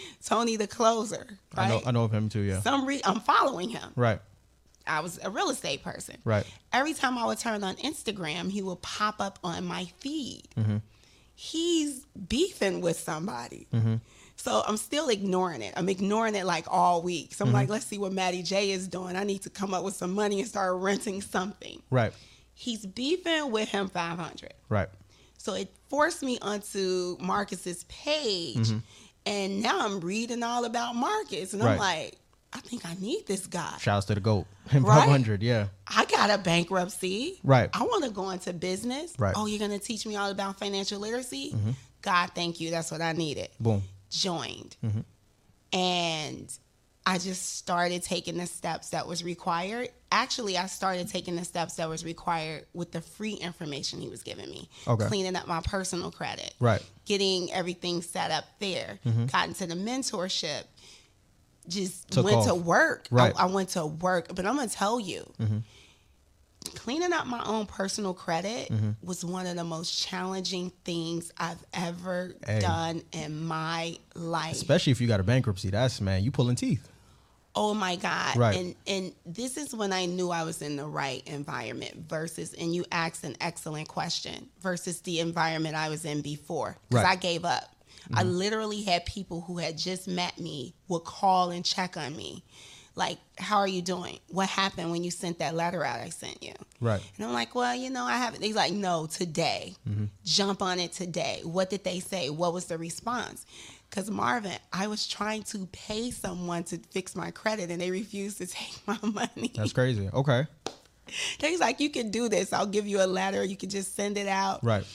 Tony 0.25 0.55
the 0.55 0.67
closer, 0.67 1.27
right? 1.55 1.65
I 1.65 1.69
know 1.69 1.81
I 1.85 1.91
know 1.91 2.03
of 2.03 2.11
him 2.11 2.29
too. 2.29 2.41
Yeah, 2.41 2.61
Some 2.61 2.85
re- 2.85 3.01
I'm 3.03 3.19
following 3.19 3.69
him. 3.69 3.91
right, 3.95 4.19
I 4.87 4.99
was 5.01 5.19
a 5.23 5.29
real 5.29 5.49
estate 5.49 5.83
person. 5.83 6.17
right, 6.23 6.45
Every 6.73 6.93
time 6.93 7.17
I 7.17 7.25
would 7.25 7.37
turn 7.39 7.63
on 7.63 7.75
Instagram, 7.77 8.49
he 8.51 8.61
would 8.61 8.81
pop 8.81 9.19
up 9.19 9.39
on 9.43 9.65
my 9.65 9.85
feed. 9.99 10.47
Mm-hmm. 10.57 10.77
He's 11.35 12.05
beefing 12.27 12.81
with 12.81 12.99
somebody. 12.99 13.67
Mm-hmm. 13.73 13.95
So 14.35 14.63
I'm 14.65 14.77
still 14.77 15.09
ignoring 15.09 15.61
it. 15.61 15.73
I'm 15.75 15.89
ignoring 15.89 16.35
it 16.35 16.45
like 16.45 16.65
all 16.69 17.01
week. 17.01 17.33
So 17.33 17.45
I'm 17.45 17.51
like, 17.51 17.63
mm-hmm. 17.63 17.73
let's 17.73 17.85
see 17.85 17.97
what 17.97 18.13
Maddie 18.13 18.41
J 18.43 18.71
is 18.71 18.87
doing. 18.87 19.15
I 19.17 19.23
need 19.25 19.41
to 19.43 19.49
come 19.49 19.73
up 19.73 19.83
with 19.83 19.95
some 19.95 20.13
money 20.13 20.39
and 20.39 20.47
start 20.47 20.75
renting 20.75 21.21
something. 21.21 21.81
right, 21.91 22.13
He's 22.53 22.85
beefing 22.85 23.51
with 23.51 23.69
him 23.69 23.89
500. 23.89 24.53
right. 24.69 24.89
So 25.37 25.53
it 25.53 25.71
forced 25.89 26.21
me 26.21 26.37
onto 26.41 27.15
Marcus's 27.21 27.85
page. 27.85 28.69
And 29.25 29.61
now 29.61 29.85
I'm 29.85 29.99
reading 29.99 30.43
all 30.43 30.65
about 30.65 30.95
Marcus, 30.95 31.53
And 31.53 31.61
I'm 31.61 31.69
Mm-hmm. 31.69 31.79
Like, 31.79 32.17
I 32.51 32.59
think 32.61 32.83
I 32.85 32.95
need 32.99 33.27
this 33.27 33.45
guy. 33.45 33.75
Shouts 33.79 34.07
to 34.07 34.15
the 34.15 34.21
goat. 34.21 34.47
Right? 34.73 35.07
hundred. 35.07 35.43
Yeah. 35.43 35.67
I 35.87 36.05
got 36.05 36.31
a 36.31 36.37
bankruptcy. 36.37 37.39
Right. 37.43 37.69
I 37.73 37.83
want 37.83 38.05
to 38.05 38.09
go 38.11 38.29
into 38.31 38.53
business. 38.53 39.13
Right. 39.19 39.33
Oh, 39.37 39.45
you're 39.45 39.59
going 39.59 39.77
to 39.77 39.79
teach 39.79 40.05
me 40.05 40.15
all 40.15 40.31
about 40.31 40.57
financial 40.57 40.99
literacy? 40.99 41.55
God, 42.01 42.31
thank 42.33 42.59
you. 42.59 42.71
That's 42.71 42.91
what 42.91 43.01
I 43.01 43.11
needed. 43.13 43.49
Boom. 43.59 43.83
Joined. 44.09 44.75
And 45.73 46.51
I 47.09 47.17
just 47.17 47.57
started 47.57 48.03
taking 48.03 48.37
the 48.37 48.45
steps 48.45 48.91
that 48.91 49.07
was 49.07 49.23
required. 49.23 49.89
Actually, 50.11 50.59
I 50.59 50.67
started 50.67 51.07
taking 51.09 51.35
the 51.35 51.43
steps 51.43 51.77
that 51.77 51.89
was 51.89 52.05
required 52.05 52.67
with 52.71 52.91
the 52.91 53.01
free 53.01 53.33
information 53.33 53.99
he 53.99 54.09
was 54.09 54.21
giving 54.21 54.47
me. 54.47 54.69
Okay. 54.87 55.07
Cleaning 55.07 55.35
up 55.35 55.47
my 55.47 55.59
personal 55.61 56.11
credit. 56.11 56.53
Right. 56.59 56.85
Getting 57.05 57.51
everything 57.51 58.03
set 58.03 58.29
up 58.29 58.43
there. 58.59 58.99
Mm-hmm. 59.07 59.25
Got 59.25 59.47
into 59.47 59.65
the 59.65 59.73
mentorship. 59.73 60.65
Just 61.67 62.11
Took 62.11 62.25
went 62.25 62.37
off. 62.37 62.45
to 62.45 62.53
work. 62.53 63.07
Right. 63.09 63.33
I, 63.35 63.43
I 63.43 63.45
went 63.47 63.69
to 63.69 63.87
work. 63.87 64.27
But 64.35 64.45
I'm 64.45 64.55
going 64.55 64.69
to 64.69 64.75
tell 64.75 64.99
you, 64.99 65.33
mm-hmm. 65.39 65.57
cleaning 66.75 67.11
up 67.11 67.25
my 67.25 67.43
own 67.43 67.65
personal 67.65 68.13
credit 68.13 68.69
mm-hmm. 68.69 68.91
was 69.01 69.25
one 69.25 69.47
of 69.47 69.55
the 69.55 69.63
most 69.63 69.97
challenging 69.97 70.71
things 70.85 71.31
I've 71.39 71.65
ever 71.73 72.35
Hey. 72.45 72.59
done 72.59 73.01
in 73.13 73.45
my 73.45 73.97
life. 74.13 74.51
Especially 74.51 74.91
if 74.91 75.01
you 75.01 75.07
got 75.07 75.19
a 75.19 75.23
bankruptcy. 75.23 75.71
That's 75.71 75.99
man, 76.01 76.23
you 76.23 76.29
pulling 76.29 76.55
teeth. 76.55 76.87
Oh 77.61 77.73
my 77.73 77.95
god 77.97 78.37
Right. 78.37 78.55
and 78.57 78.75
and 78.87 79.11
this 79.25 79.57
is 79.57 79.75
when 79.75 79.91
i 79.91 80.05
knew 80.05 80.29
i 80.31 80.43
was 80.43 80.61
in 80.61 80.77
the 80.77 80.85
right 80.85 81.21
environment 81.27 81.93
versus 82.07 82.53
and 82.53 82.73
you 82.73 82.85
asked 82.91 83.23
an 83.25 83.35
excellent 83.41 83.87
question 83.87 84.47
versus 84.61 85.01
the 85.01 85.19
environment 85.19 85.75
i 85.75 85.89
was 85.89 86.05
in 86.05 86.21
before 86.21 86.77
because 86.89 87.03
Right. 87.03 87.11
i 87.11 87.15
gave 87.17 87.43
up 87.45 87.65
i 88.13 88.23
literally 88.23 88.81
had 88.83 89.05
people 89.05 89.41
who 89.41 89.57
had 89.57 89.77
just 89.77 90.07
met 90.07 90.39
me 90.39 90.73
would 90.87 91.03
call 91.03 91.51
and 91.51 91.65
check 91.65 91.97
on 91.97 92.15
me 92.15 92.43
like 92.95 93.17
how 93.37 93.57
are 93.57 93.67
you 93.67 93.81
doing 93.81 94.19
what 94.29 94.47
happened 94.49 94.91
when 94.91 95.03
you 95.03 95.11
sent 95.11 95.39
that 95.39 95.53
letter 95.55 95.83
out 95.83 95.99
i 95.99 96.09
sent 96.09 96.41
you 96.41 96.53
Right. 96.81 97.01
and 97.17 97.25
I'm 97.25 97.33
like, 97.33 97.55
well, 97.55 97.75
you 97.75 97.89
know, 97.89 98.05
I 98.05 98.15
haven't. 98.15 98.41
He's 98.41 98.55
like, 98.55 98.71
no, 98.71 99.05
today. 99.05 99.75
Mm-hmm. 99.85 100.05
Jump 100.23 100.61
on 100.61 100.79
it 100.79 100.93
today. 100.93 101.41
What 101.43 101.69
did 101.69 101.83
they 101.83 101.99
say? 101.99 102.29
What 102.29 102.53
was 102.53 102.67
the 102.71 102.77
response? 102.77 103.45
Because 103.89 104.11
Marvin, 104.11 104.53
I 104.71 104.87
was 104.87 105.07
trying 105.07 105.43
to 105.43 105.67
pay 105.71 106.11
someone 106.11 106.63
to 106.65 106.77
fix 106.91 107.15
my 107.15 107.31
credit 107.31 107.71
and 107.71 107.81
they 107.81 107.89
refused 107.91 108.37
to 108.37 108.47
take 108.47 108.79
my 108.85 108.97
money. 109.01 109.51
That's 109.55 109.73
crazy. 109.73 110.09
Okay. 110.13 110.45
He's 111.39 111.59
like, 111.59 111.79
you 111.79 111.89
can 111.89 112.11
do 112.11 112.29
this. 112.29 112.53
I'll 112.53 112.67
give 112.67 112.85
you 112.85 113.01
a 113.01 113.07
letter. 113.07 113.43
You 113.43 113.57
can 113.57 113.69
just 113.69 113.95
send 113.95 114.17
it 114.17 114.27
out. 114.27 114.63
Right. 114.63 114.85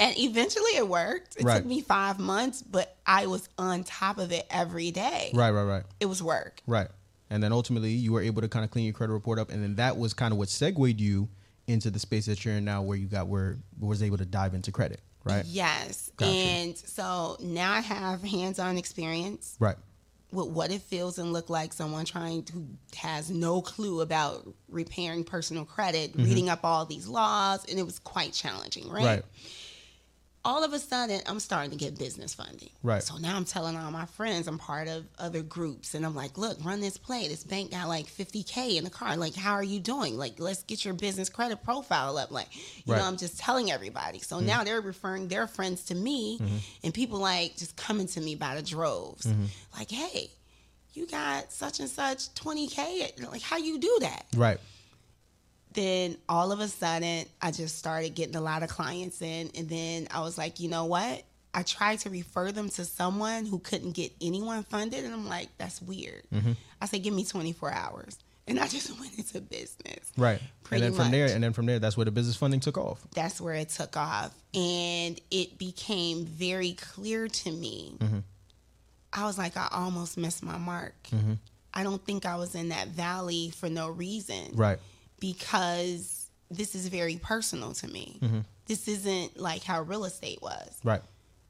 And 0.00 0.16
eventually 0.16 0.70
it 0.76 0.88
worked. 0.88 1.36
It 1.36 1.44
Right. 1.44 1.56
took 1.58 1.66
me 1.66 1.82
five 1.82 2.18
months, 2.18 2.62
but 2.62 2.96
I 3.06 3.26
was 3.26 3.48
on 3.58 3.84
top 3.84 4.18
of 4.18 4.32
it 4.32 4.46
every 4.48 4.92
day. 4.92 5.30
Right. 5.34 5.50
Right. 5.50 5.64
Right. 5.64 5.82
It 6.00 6.06
was 6.06 6.22
work. 6.22 6.62
Right. 6.66 6.88
And 7.30 7.42
then 7.42 7.52
ultimately 7.52 7.90
you 7.90 8.12
were 8.12 8.22
able 8.22 8.40
to 8.40 8.48
kind 8.48 8.64
of 8.64 8.70
clean 8.70 8.86
your 8.86 8.94
credit 8.94 9.12
report 9.12 9.38
up. 9.38 9.50
And 9.50 9.62
then 9.62 9.74
that 9.76 9.98
was 9.98 10.14
kind 10.14 10.32
of 10.32 10.38
what 10.38 10.48
segued 10.48 10.98
you 11.00 11.28
into 11.66 11.90
the 11.90 11.98
space 11.98 12.24
that 12.26 12.42
you're 12.46 12.54
in 12.54 12.64
now 12.64 12.80
where 12.80 12.96
you 12.96 13.06
got 13.06 13.26
where 13.26 13.58
was 13.78 14.02
able 14.02 14.16
to 14.16 14.24
dive 14.24 14.54
into 14.54 14.72
credit. 14.72 15.02
Right. 15.24 15.44
Yes. 15.44 16.10
Gotcha. 16.16 16.30
And 16.30 16.76
so 16.76 17.36
now 17.40 17.72
I 17.72 17.80
have 17.80 18.22
hands 18.22 18.58
on 18.58 18.78
experience. 18.78 19.56
Right. 19.58 19.76
with 20.30 20.48
what 20.48 20.70
it 20.70 20.82
feels 20.82 21.18
and 21.18 21.32
look 21.32 21.48
like 21.48 21.72
someone 21.72 22.04
trying 22.04 22.42
to 22.44 22.66
has 22.96 23.30
no 23.30 23.62
clue 23.62 24.00
about 24.02 24.46
repairing 24.68 25.24
personal 25.24 25.64
credit, 25.64 26.12
mm-hmm. 26.12 26.24
reading 26.24 26.48
up 26.48 26.60
all 26.64 26.84
these 26.84 27.08
laws, 27.08 27.64
and 27.68 27.78
it 27.78 27.84
was 27.84 27.98
quite 27.98 28.32
challenging, 28.32 28.88
right? 28.88 29.04
Right. 29.04 29.24
All 30.44 30.64
of 30.64 30.72
a 30.72 30.78
sudden, 30.78 31.20
I'm 31.26 31.40
starting 31.40 31.70
to 31.72 31.76
get 31.76 31.98
business 31.98 32.32
funding. 32.32 32.70
Right. 32.82 33.02
So 33.02 33.16
now 33.18 33.36
I'm 33.36 33.44
telling 33.44 33.76
all 33.76 33.90
my 33.90 34.06
friends 34.06 34.46
I'm 34.46 34.56
part 34.56 34.88
of 34.88 35.04
other 35.18 35.42
groups, 35.42 35.94
and 35.94 36.06
I'm 36.06 36.14
like, 36.14 36.38
look, 36.38 36.56
run 36.64 36.80
this 36.80 36.96
play. 36.96 37.28
This 37.28 37.44
bank 37.44 37.72
got 37.72 37.88
like 37.88 38.06
50k 38.06 38.76
in 38.78 38.84
the 38.84 38.90
car. 38.90 39.16
Like, 39.16 39.34
how 39.34 39.52
are 39.54 39.62
you 39.64 39.80
doing? 39.80 40.16
Like, 40.16 40.38
let's 40.38 40.62
get 40.62 40.84
your 40.84 40.94
business 40.94 41.28
credit 41.28 41.62
profile 41.64 42.16
up. 42.16 42.30
Like, 42.30 42.48
you 42.54 42.62
Right. 42.86 42.94
Mm-hmm. 42.94 43.02
know, 43.02 43.08
I'm 43.08 43.16
just 43.16 43.38
telling 43.38 43.70
everybody. 43.70 44.20
So 44.20 44.40
now 44.40 44.64
they're 44.64 44.80
referring 44.80 45.28
their 45.28 45.46
friends 45.46 45.84
to 45.86 45.94
me, 45.94 46.40
and 46.84 46.94
people 46.94 47.18
like 47.18 47.56
just 47.56 47.76
coming 47.76 48.06
to 48.08 48.20
me 48.20 48.34
by 48.36 48.54
the 48.54 48.62
droves. 48.62 49.26
Mm-hmm. 49.26 49.44
Like, 49.76 49.90
hey, 49.90 50.30
you 50.94 51.06
got 51.06 51.52
such 51.52 51.80
and 51.80 51.88
such 51.90 52.32
20k. 52.34 53.28
Like, 53.30 53.42
how 53.42 53.56
you 53.58 53.78
do 53.78 53.98
that? 54.00 54.24
Right. 54.36 54.58
Then 55.78 56.16
all 56.28 56.50
of 56.50 56.60
a 56.60 56.66
sudden 56.66 57.24
I 57.40 57.52
just 57.52 57.78
started 57.78 58.14
getting 58.14 58.34
a 58.34 58.40
lot 58.40 58.62
of 58.62 58.68
clients 58.68 59.22
in 59.22 59.50
and 59.56 59.68
then 59.68 60.08
I 60.10 60.20
was 60.20 60.36
like, 60.36 60.58
you 60.58 60.68
know 60.68 60.86
what? 60.86 61.22
I 61.54 61.62
tried 61.62 62.00
to 62.00 62.10
refer 62.10 62.52
them 62.52 62.68
to 62.70 62.84
someone 62.84 63.46
who 63.46 63.58
couldn't 63.60 63.92
get 63.92 64.12
anyone 64.20 64.64
funded 64.64 65.04
and 65.04 65.14
I'm 65.14 65.28
like, 65.28 65.48
that's 65.56 65.80
weird. 65.80 66.22
Mm-hmm. 66.34 66.52
I 66.80 66.86
said, 66.86 67.02
give 67.02 67.14
me 67.14 67.24
24 67.24 67.72
hours. 67.72 68.18
And 68.48 68.58
I 68.58 68.66
just 68.66 68.90
went 69.00 69.16
into 69.16 69.40
business. 69.40 70.12
Right. 70.16 70.40
Pretty 70.64 70.84
and 70.84 70.92
then 70.92 70.96
from 70.96 71.06
much. 71.06 71.12
there 71.12 71.34
and 71.34 71.44
then 71.44 71.52
from 71.52 71.66
there 71.66 71.78
that's 71.78 71.96
where 71.96 72.04
the 72.04 72.10
business 72.10 72.36
funding 72.36 72.60
took 72.60 72.76
off. 72.76 73.00
That's 73.14 73.40
where 73.40 73.54
it 73.54 73.68
took 73.68 73.96
off. 73.96 74.34
And 74.54 75.20
it 75.30 75.58
became 75.58 76.26
very 76.26 76.72
clear 76.72 77.28
to 77.28 77.52
me. 77.52 77.96
Mm-hmm. 77.98 78.18
I 79.12 79.24
was 79.24 79.38
like, 79.38 79.56
I 79.56 79.68
almost 79.70 80.18
missed 80.18 80.42
my 80.42 80.58
mark. 80.58 80.94
Mm-hmm. 81.12 81.34
I 81.72 81.82
don't 81.84 82.04
think 82.04 82.26
I 82.26 82.36
was 82.36 82.56
in 82.56 82.70
that 82.70 82.88
valley 82.88 83.50
for 83.50 83.68
no 83.68 83.88
reason. 83.88 84.54
Right. 84.54 84.78
Because 85.20 86.30
this 86.50 86.74
is 86.74 86.88
very 86.88 87.16
personal 87.16 87.72
to 87.74 87.88
me. 87.88 88.18
Mm-hmm. 88.22 88.38
This 88.66 88.88
isn't 88.88 89.38
like 89.38 89.62
how 89.64 89.82
real 89.82 90.04
estate 90.04 90.40
was. 90.42 90.78
Right. 90.84 91.02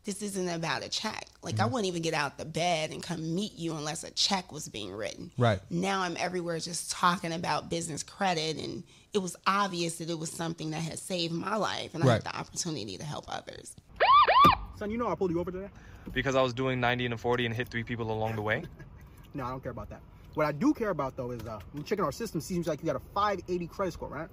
This 0.04 0.22
isn't 0.22 0.48
about 0.48 0.82
a 0.84 0.88
check. 0.88 1.26
Like 1.42 1.60
I 1.60 1.64
Mm-hmm. 1.64 1.72
wouldn't 1.72 1.88
even 1.88 2.02
get 2.02 2.14
out 2.14 2.38
the 2.38 2.44
bed 2.44 2.90
and 2.90 3.02
come 3.02 3.34
meet 3.34 3.52
you 3.58 3.74
unless 3.76 4.04
a 4.04 4.10
check 4.10 4.50
was 4.52 4.68
being 4.68 4.92
written. 4.92 5.30
Right. 5.36 5.60
Now 5.70 6.00
I'm 6.00 6.16
everywhere 6.18 6.58
just 6.58 6.90
talking 6.90 7.32
about 7.32 7.68
business 7.68 8.02
credit 8.02 8.56
and 8.56 8.84
it 9.12 9.18
was 9.18 9.36
obvious 9.46 9.96
that 9.98 10.08
it 10.10 10.18
was 10.18 10.30
something 10.30 10.70
that 10.70 10.80
had 10.82 10.98
saved 10.98 11.32
my 11.34 11.56
life 11.56 11.94
and 11.94 12.02
I 12.04 12.12
had 12.14 12.24
the 12.24 12.36
opportunity 12.36 12.96
to 12.96 13.04
help 13.04 13.24
others. 13.28 13.74
Son, 14.78 14.90
you 14.90 14.96
know 14.98 15.08
I 15.08 15.14
pulled 15.14 15.30
you 15.30 15.40
over 15.40 15.50
today? 15.50 15.68
because 16.12 16.34
I 16.36 16.40
was 16.42 16.54
doing 16.54 16.80
90 16.80 17.04
and 17.04 17.14
a 17.14 17.18
40 17.18 17.44
and 17.46 17.54
hit 17.54 17.68
three 17.68 17.82
people 17.84 18.10
along 18.10 18.36
the 18.36 18.42
way. 18.42 18.64
No, 19.34 19.44
I 19.44 19.50
don't 19.50 19.62
care 19.62 19.72
about 19.72 19.90
that. 19.90 20.00
What 20.38 20.46
I 20.46 20.52
do 20.52 20.72
care 20.72 20.90
about 20.90 21.16
though 21.16 21.32
is 21.32 21.44
uh, 21.44 21.58
when 21.72 21.82
checking 21.82 22.04
our 22.04 22.12
system, 22.12 22.40
seems 22.40 22.68
like 22.68 22.78
you 22.80 22.86
got 22.86 22.94
a 22.94 23.02
580 23.12 23.66
credit 23.66 23.94
score, 23.94 24.08
right? 24.08 24.28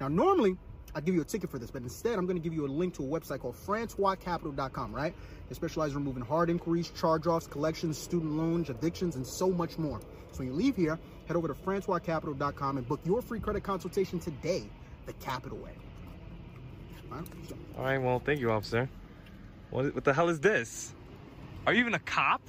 Now, 0.00 0.08
normally 0.08 0.56
I'd 0.96 1.04
give 1.04 1.14
you 1.14 1.20
a 1.20 1.24
ticket 1.24 1.48
for 1.48 1.60
this, 1.60 1.70
but 1.70 1.82
instead 1.82 2.18
I'm 2.18 2.26
going 2.26 2.36
to 2.36 2.42
give 2.42 2.52
you 2.52 2.66
a 2.66 2.72
link 2.72 2.92
to 2.94 3.04
a 3.04 3.06
website 3.06 3.38
called 3.38 3.54
FrancoisCapital.com, 3.54 4.92
right? 4.92 5.14
They 5.48 5.54
specialize 5.54 5.92
in 5.92 5.98
removing 5.98 6.24
hard 6.24 6.50
inquiries, 6.50 6.90
charge-offs, 6.90 7.46
collections, 7.46 7.96
student 7.96 8.32
loans, 8.32 8.68
addictions, 8.68 9.14
and 9.14 9.24
so 9.24 9.48
much 9.48 9.78
more. 9.78 10.00
So 10.32 10.38
when 10.38 10.48
you 10.48 10.54
leave 10.54 10.74
here, 10.74 10.98
head 11.28 11.36
over 11.36 11.46
to 11.46 11.54
FrancoisCapital.com 11.54 12.78
and 12.78 12.88
book 12.88 12.98
your 13.04 13.22
free 13.22 13.38
credit 13.38 13.62
consultation 13.62 14.18
today, 14.18 14.64
the 15.06 15.12
capital 15.12 15.58
way. 15.58 15.76
All 17.12 17.18
right? 17.18 17.28
All 17.78 17.84
right, 17.84 17.98
well, 17.98 18.18
thank 18.18 18.40
you, 18.40 18.50
officer. 18.50 18.90
What, 19.70 19.94
what 19.94 20.02
the 20.02 20.14
hell 20.14 20.30
is 20.30 20.40
this? 20.40 20.92
Are 21.64 21.72
you 21.72 21.78
even 21.78 21.94
a 21.94 22.00
cop? 22.00 22.42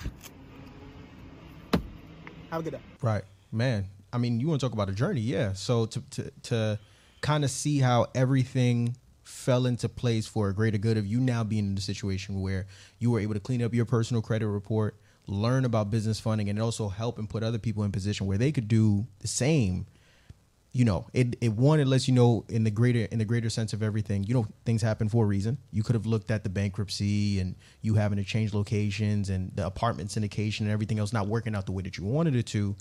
Right, 3.01 3.23
man. 3.51 3.85
I 4.13 4.17
mean, 4.17 4.39
you 4.39 4.47
want 4.47 4.61
to 4.61 4.65
talk 4.65 4.73
about 4.73 4.89
a 4.89 4.93
journey, 4.93 5.21
yeah. 5.21 5.53
So 5.53 5.85
to 5.87 6.01
to 6.11 6.31
to 6.43 6.79
kind 7.21 7.43
of 7.43 7.51
see 7.51 7.79
how 7.79 8.07
everything 8.15 8.95
fell 9.23 9.65
into 9.65 9.89
place 9.89 10.27
for 10.27 10.49
a 10.49 10.53
greater 10.53 10.77
good 10.77 10.97
of 10.97 11.05
you 11.05 11.19
now 11.19 11.43
being 11.43 11.65
in 11.65 11.75
the 11.75 11.81
situation 11.81 12.41
where 12.41 12.67
you 12.99 13.11
were 13.11 13.19
able 13.19 13.33
to 13.33 13.39
clean 13.39 13.61
up 13.63 13.73
your 13.73 13.85
personal 13.85 14.21
credit 14.21 14.47
report, 14.47 14.95
learn 15.27 15.65
about 15.65 15.89
business 15.89 16.19
funding, 16.19 16.49
and 16.49 16.61
also 16.61 16.87
help 16.87 17.17
and 17.17 17.29
put 17.29 17.43
other 17.43 17.57
people 17.57 17.83
in 17.83 17.91
position 17.91 18.27
where 18.27 18.37
they 18.37 18.51
could 18.51 18.67
do 18.67 19.05
the 19.19 19.27
same. 19.27 19.87
You 20.75 20.83
know, 20.83 21.07
it 21.13 21.37
it 21.39 21.53
one 21.53 21.79
it 21.79 21.87
lets 21.87 22.05
you 22.09 22.13
know 22.13 22.43
in 22.49 22.65
the 22.65 22.69
greater 22.69 23.05
in 23.05 23.17
the 23.17 23.23
greater 23.23 23.49
sense 23.49 23.71
of 23.71 23.81
everything. 23.81 24.25
You 24.25 24.33
know, 24.33 24.45
things 24.65 24.81
happen 24.81 25.07
for 25.07 25.23
a 25.23 25.25
reason. 25.25 25.57
You 25.71 25.83
could 25.83 25.95
have 25.95 26.05
looked 26.05 26.31
at 26.31 26.43
the 26.43 26.49
bankruptcy 26.49 27.39
and 27.39 27.55
you 27.81 27.93
having 27.95 28.17
to 28.17 28.25
change 28.25 28.53
locations 28.53 29.29
and 29.29 29.55
the 29.55 29.65
apartment 29.65 30.09
syndication 30.09 30.61
and 30.61 30.71
everything 30.71 30.99
else 30.99 31.13
not 31.13 31.27
working 31.27 31.55
out 31.55 31.65
the 31.65 31.71
way 31.71 31.81
that 31.83 31.97
you 31.97 32.03
wanted 32.03 32.35
it 32.35 32.45
to, 32.47 32.75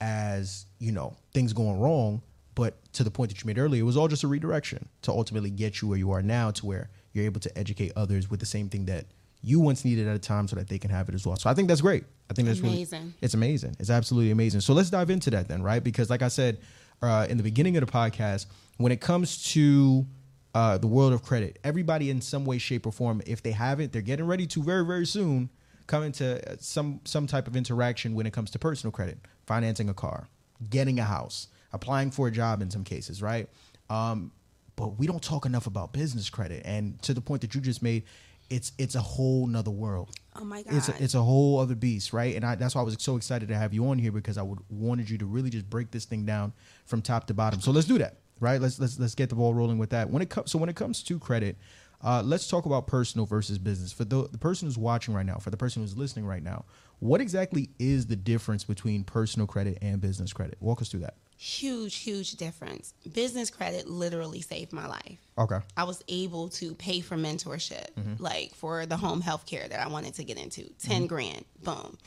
as 0.00 0.66
you 0.78 0.92
know 0.92 1.16
things 1.34 1.52
going 1.52 1.80
wrong. 1.80 2.22
But 2.54 2.76
to 2.92 3.02
the 3.02 3.10
point 3.10 3.30
that 3.32 3.42
you 3.42 3.46
made 3.48 3.58
earlier, 3.58 3.80
it 3.80 3.86
was 3.86 3.96
all 3.96 4.06
just 4.06 4.22
a 4.22 4.28
redirection 4.28 4.88
to 5.02 5.10
ultimately 5.10 5.50
get 5.50 5.82
you 5.82 5.88
where 5.88 5.98
you 5.98 6.12
are 6.12 6.22
now, 6.22 6.52
to 6.52 6.64
where 6.66 6.90
you're 7.12 7.24
able 7.24 7.40
to 7.40 7.58
educate 7.58 7.90
others 7.96 8.30
with 8.30 8.38
the 8.38 8.46
same 8.46 8.68
thing 8.68 8.84
that 8.86 9.06
you 9.42 9.58
once 9.58 9.84
needed 9.84 10.06
at 10.06 10.14
a 10.14 10.18
time, 10.20 10.46
so 10.46 10.54
that 10.54 10.68
they 10.68 10.78
can 10.78 10.90
have 10.90 11.08
it 11.08 11.14
as 11.16 11.26
well. 11.26 11.34
So 11.34 11.50
I 11.50 11.54
think 11.54 11.66
that's 11.66 11.80
great. 11.80 12.04
I 12.30 12.34
think 12.34 12.46
that's 12.46 12.60
really 12.60 12.76
Amazing. 12.76 13.14
it's 13.20 13.34
amazing. 13.34 13.74
It's 13.80 13.90
absolutely 13.90 14.30
amazing. 14.30 14.60
So 14.60 14.74
let's 14.74 14.90
dive 14.90 15.10
into 15.10 15.30
that 15.30 15.48
then, 15.48 15.60
right? 15.60 15.82
Because 15.82 16.08
like 16.08 16.22
I 16.22 16.28
said 16.28 16.58
uh, 17.02 17.26
in 17.28 17.36
the 17.36 17.42
beginning 17.42 17.76
of 17.76 17.84
the 17.84 17.92
podcast, 17.92 18.46
when 18.78 18.92
it 18.92 19.00
comes 19.00 19.42
to 19.52 20.06
uh, 20.54 20.78
the 20.78 20.86
world 20.86 21.12
of 21.12 21.22
credit, 21.22 21.58
everybody 21.64 22.10
in 22.10 22.20
some 22.20 22.44
way, 22.44 22.58
shape, 22.58 22.86
or 22.86 22.92
form, 22.92 23.22
if 23.26 23.42
they 23.42 23.52
haven't, 23.52 23.92
they're 23.92 24.02
getting 24.02 24.26
ready 24.26 24.46
to 24.46 24.62
very, 24.62 24.84
very 24.84 25.06
soon 25.06 25.50
come 25.86 26.02
into 26.02 26.50
uh, 26.50 26.56
some 26.58 27.00
some 27.04 27.26
type 27.26 27.46
of 27.46 27.56
interaction 27.56 28.14
when 28.14 28.26
it 28.26 28.32
comes 28.32 28.50
to 28.50 28.58
personal 28.58 28.92
credit, 28.92 29.18
financing 29.46 29.88
a 29.88 29.94
car, 29.94 30.28
getting 30.70 30.98
a 30.98 31.04
house, 31.04 31.48
applying 31.72 32.10
for 32.10 32.28
a 32.28 32.30
job 32.30 32.62
in 32.62 32.70
some 32.70 32.84
cases, 32.84 33.22
right? 33.22 33.48
Um, 33.90 34.32
but 34.76 34.98
we 34.98 35.06
don't 35.06 35.22
talk 35.22 35.44
enough 35.44 35.66
about 35.66 35.92
business 35.92 36.30
credit, 36.30 36.62
and 36.64 37.00
to 37.02 37.14
the 37.14 37.20
point 37.20 37.42
that 37.42 37.54
you 37.54 37.60
just 37.60 37.82
made, 37.82 38.04
it's 38.52 38.72
it's 38.78 38.94
a 38.94 39.00
whole 39.00 39.46
nother 39.46 39.70
world 39.70 40.10
Oh 40.36 40.44
my 40.44 40.62
God. 40.62 40.74
it's 40.74 40.88
a, 40.88 41.02
it's 41.02 41.14
a 41.14 41.22
whole 41.22 41.58
other 41.58 41.74
beast, 41.74 42.12
right? 42.12 42.34
And 42.36 42.44
I, 42.44 42.54
that's 42.54 42.74
why 42.74 42.80
I 42.80 42.84
was 42.84 42.96
so 42.98 43.16
excited 43.16 43.48
to 43.48 43.54
have 43.56 43.74
you 43.74 43.86
on 43.88 43.98
here 43.98 44.12
because 44.12 44.38
I 44.38 44.42
would 44.42 44.60
wanted 44.68 45.10
you 45.10 45.18
to 45.18 45.26
really 45.26 45.50
just 45.50 45.68
break 45.68 45.90
this 45.90 46.04
thing 46.04 46.24
down 46.24 46.52
from 46.86 47.02
top 47.02 47.26
to 47.26 47.34
bottom. 47.34 47.60
So 47.60 47.70
let's 47.70 47.86
do 47.86 47.98
that, 47.98 48.18
right? 48.40 48.60
Let's 48.60 48.78
let's 48.78 48.98
let's 48.98 49.14
get 49.14 49.28
the 49.28 49.34
ball 49.34 49.52
rolling 49.54 49.78
with 49.78 49.90
that. 49.90 50.08
When 50.10 50.22
it 50.22 50.30
comes 50.30 50.50
so 50.50 50.58
when 50.58 50.68
it 50.70 50.76
comes 50.76 51.02
to 51.02 51.18
credit, 51.18 51.56
uh, 52.02 52.22
let's 52.24 52.48
talk 52.48 52.64
about 52.66 52.86
personal 52.86 53.26
versus 53.26 53.58
business. 53.58 53.92
For 53.92 54.04
the 54.04 54.28
the 54.28 54.38
person 54.38 54.68
who's 54.68 54.78
watching 54.78 55.12
right 55.14 55.26
now, 55.26 55.36
for 55.36 55.50
the 55.50 55.56
person 55.58 55.82
who's 55.82 55.96
listening 55.96 56.24
right 56.26 56.42
now, 56.42 56.64
what 56.98 57.20
exactly 57.20 57.70
is 57.78 58.06
the 58.06 58.16
difference 58.16 58.64
between 58.64 59.04
personal 59.04 59.46
credit 59.46 59.78
and 59.82 60.00
business 60.00 60.32
credit? 60.32 60.56
Walk 60.60 60.80
us 60.80 60.88
through 60.88 61.00
that. 61.00 61.16
Huge, 61.42 61.96
huge 61.96 62.32
difference. 62.36 62.94
Business 63.12 63.50
credit 63.50 63.88
literally 63.88 64.40
saved 64.40 64.72
my 64.72 64.86
life. 64.86 65.18
Okay. 65.36 65.58
I 65.76 65.82
was 65.82 66.02
able 66.06 66.50
to 66.50 66.72
pay 66.74 67.00
for 67.00 67.16
mentorship, 67.16 67.86
mm-hmm. 67.98 68.22
like 68.22 68.54
for 68.54 68.86
the 68.86 68.96
home 68.96 69.20
health 69.20 69.44
care 69.44 69.66
that 69.66 69.80
I 69.80 69.88
wanted 69.88 70.14
to 70.14 70.24
get 70.24 70.38
into. 70.38 70.62
10 70.84 70.98
mm-hmm. 70.98 71.06
grand, 71.06 71.44
boom. 71.64 71.98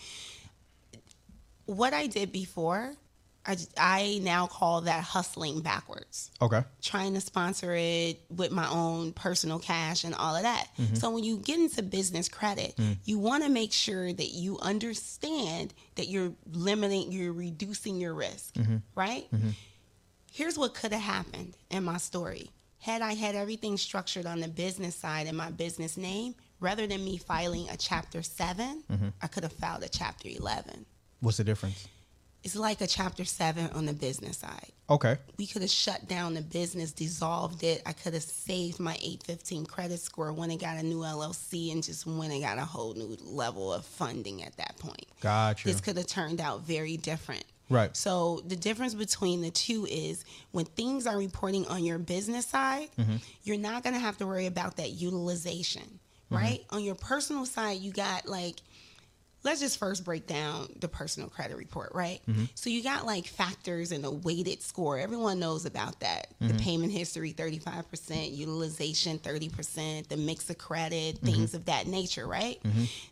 What 1.65 1.93
I 1.93 2.07
did 2.07 2.31
before 2.31 2.93
I, 3.47 3.57
I 3.77 4.19
now 4.23 4.47
call 4.47 4.81
that 4.81 5.03
hustling 5.03 5.61
backwards. 5.61 6.31
Okay. 6.41 6.63
Trying 6.81 7.13
to 7.13 7.21
sponsor 7.21 7.73
it 7.75 8.21
with 8.29 8.51
my 8.51 8.69
own 8.69 9.13
personal 9.13 9.59
cash 9.59 10.03
and 10.03 10.15
all 10.15 10.35
of 10.35 10.43
that. 10.43 10.67
Mm-hmm. 10.79 10.95
So 10.95 11.11
when 11.11 11.23
you 11.23 11.37
get 11.37 11.59
into 11.59 11.83
business 11.83 12.27
credit, 12.27 12.75
mm. 12.77 12.97
you 13.05 13.19
want 13.19 13.43
to 13.43 13.49
make 13.49 13.71
sure 13.71 14.11
that 14.11 14.29
you 14.29 14.57
understand 14.59 15.73
that 15.95 16.07
you're 16.07 16.33
limiting, 16.51 17.11
you're 17.11 17.33
reducing 17.33 17.99
your 17.99 18.13
risk, 18.13 18.55
mm-hmm. 18.55 18.77
right? 18.95 19.29
Mm-hmm. 19.31 19.49
Here's 20.31 20.57
what 20.57 20.73
could 20.73 20.91
have 20.91 21.01
happened 21.01 21.55
in 21.69 21.83
my 21.83 21.97
story. 21.97 22.51
Had 22.79 23.01
I 23.01 23.13
had 23.13 23.35
everything 23.35 23.77
structured 23.77 24.25
on 24.25 24.41
the 24.41 24.47
business 24.47 24.95
side 24.95 25.27
in 25.27 25.35
my 25.35 25.49
business 25.49 25.97
name, 25.97 26.35
rather 26.59 26.87
than 26.87 27.03
me 27.03 27.17
filing 27.17 27.67
a 27.69 27.77
chapter 27.77 28.21
7 28.21 28.83
I 29.21 29.27
could 29.27 29.43
have 29.43 29.53
filed 29.53 29.83
a 29.83 29.89
chapter 29.89 30.29
11. 30.29 30.85
What's 31.19 31.37
the 31.37 31.43
difference? 31.43 31.87
It's 32.45 32.55
like 32.55 32.79
a 32.79 32.85
chapter 32.87 33.25
7 33.25 33.71
on 33.73 33.87
the 33.87 33.93
business 33.93 34.37
side 34.37 34.71
Okay. 34.87 35.17
we 35.39 35.47
could 35.47 35.63
have 35.63 35.71
shut 35.71 36.07
down 36.07 36.35
the 36.35 36.43
business, 36.43 36.91
dissolved 36.91 37.63
it. 37.63 37.81
I 37.87 37.91
could 37.93 38.13
have 38.13 38.21
saved 38.21 38.79
my 38.79 38.93
815 39.01 39.65
credit 39.65 39.99
score, 39.99 40.31
went 40.31 40.51
and 40.51 40.61
got 40.61 40.77
a 40.77 40.83
new 40.83 40.99
LLC, 40.99 41.71
and 41.71 41.81
just 41.83 42.05
went 42.05 42.31
and 42.31 42.43
got 42.43 42.59
a 42.59 42.65
whole 42.65 42.93
new 42.93 43.17
level 43.23 43.73
of 43.73 43.83
funding 43.83 44.43
at 44.43 44.55
that 44.57 44.77
point. 44.77 45.07
Gotcha. 45.21 45.67
This 45.67 45.81
could 45.81 45.97
have 45.97 46.05
turned 46.05 46.39
out 46.39 46.61
very 46.61 46.97
different. 46.97 47.43
Right. 47.67 47.97
So 47.97 48.43
the 48.45 48.55
difference 48.55 48.93
between 48.93 49.41
the 49.41 49.49
two 49.49 49.87
is 49.89 50.23
when 50.51 50.65
things 50.65 51.07
are 51.07 51.17
reporting 51.17 51.65
on 51.65 51.83
your 51.83 51.97
business 51.97 52.45
side, 52.45 52.89
Mm-hmm. 52.99 53.15
you're 53.43 53.57
not 53.57 53.81
going 53.81 53.95
to 53.95 53.99
have 53.99 54.19
to 54.19 54.27
worry 54.27 54.45
about 54.45 54.77
that 54.77 54.91
utilization, 54.91 55.81
Mm-hmm. 56.31 56.35
right? 56.35 56.63
On 56.69 56.83
your 56.83 56.93
personal 56.95 57.47
side, 57.47 57.79
you 57.79 57.91
got 57.91 58.27
like 58.27 58.57
let's 59.45 59.61
just 59.61 59.77
first 59.77 60.03
break 60.03 60.27
down 60.27 60.67
the 60.81 60.87
personal 60.89 61.29
credit 61.29 61.55
report, 61.55 61.91
right? 61.93 62.19
Mm-hmm. 62.27 62.45
So 62.55 62.69
you 62.69 62.83
got 62.83 63.05
like 63.05 63.27
factors 63.27 63.91
and 63.93 64.03
a 64.03 64.11
weighted 64.11 64.61
score. 64.61 64.97
Everyone 64.99 65.39
knows 65.39 65.65
about 65.65 65.99
that. 66.01 66.27
The 66.41 66.47
Mm-hmm. 66.47 66.57
payment 66.57 66.91
history, 66.91 67.31
35%, 67.31 68.35
utilization, 68.35 69.19
30%, 69.19 70.07
the 70.07 70.17
mix 70.17 70.49
of 70.49 70.57
credit, 70.57 71.15
Mm-hmm. 71.15 71.25
things 71.25 71.53
of 71.53 71.65
that 71.65 71.87
nature, 71.87 72.25
right? 72.27 72.59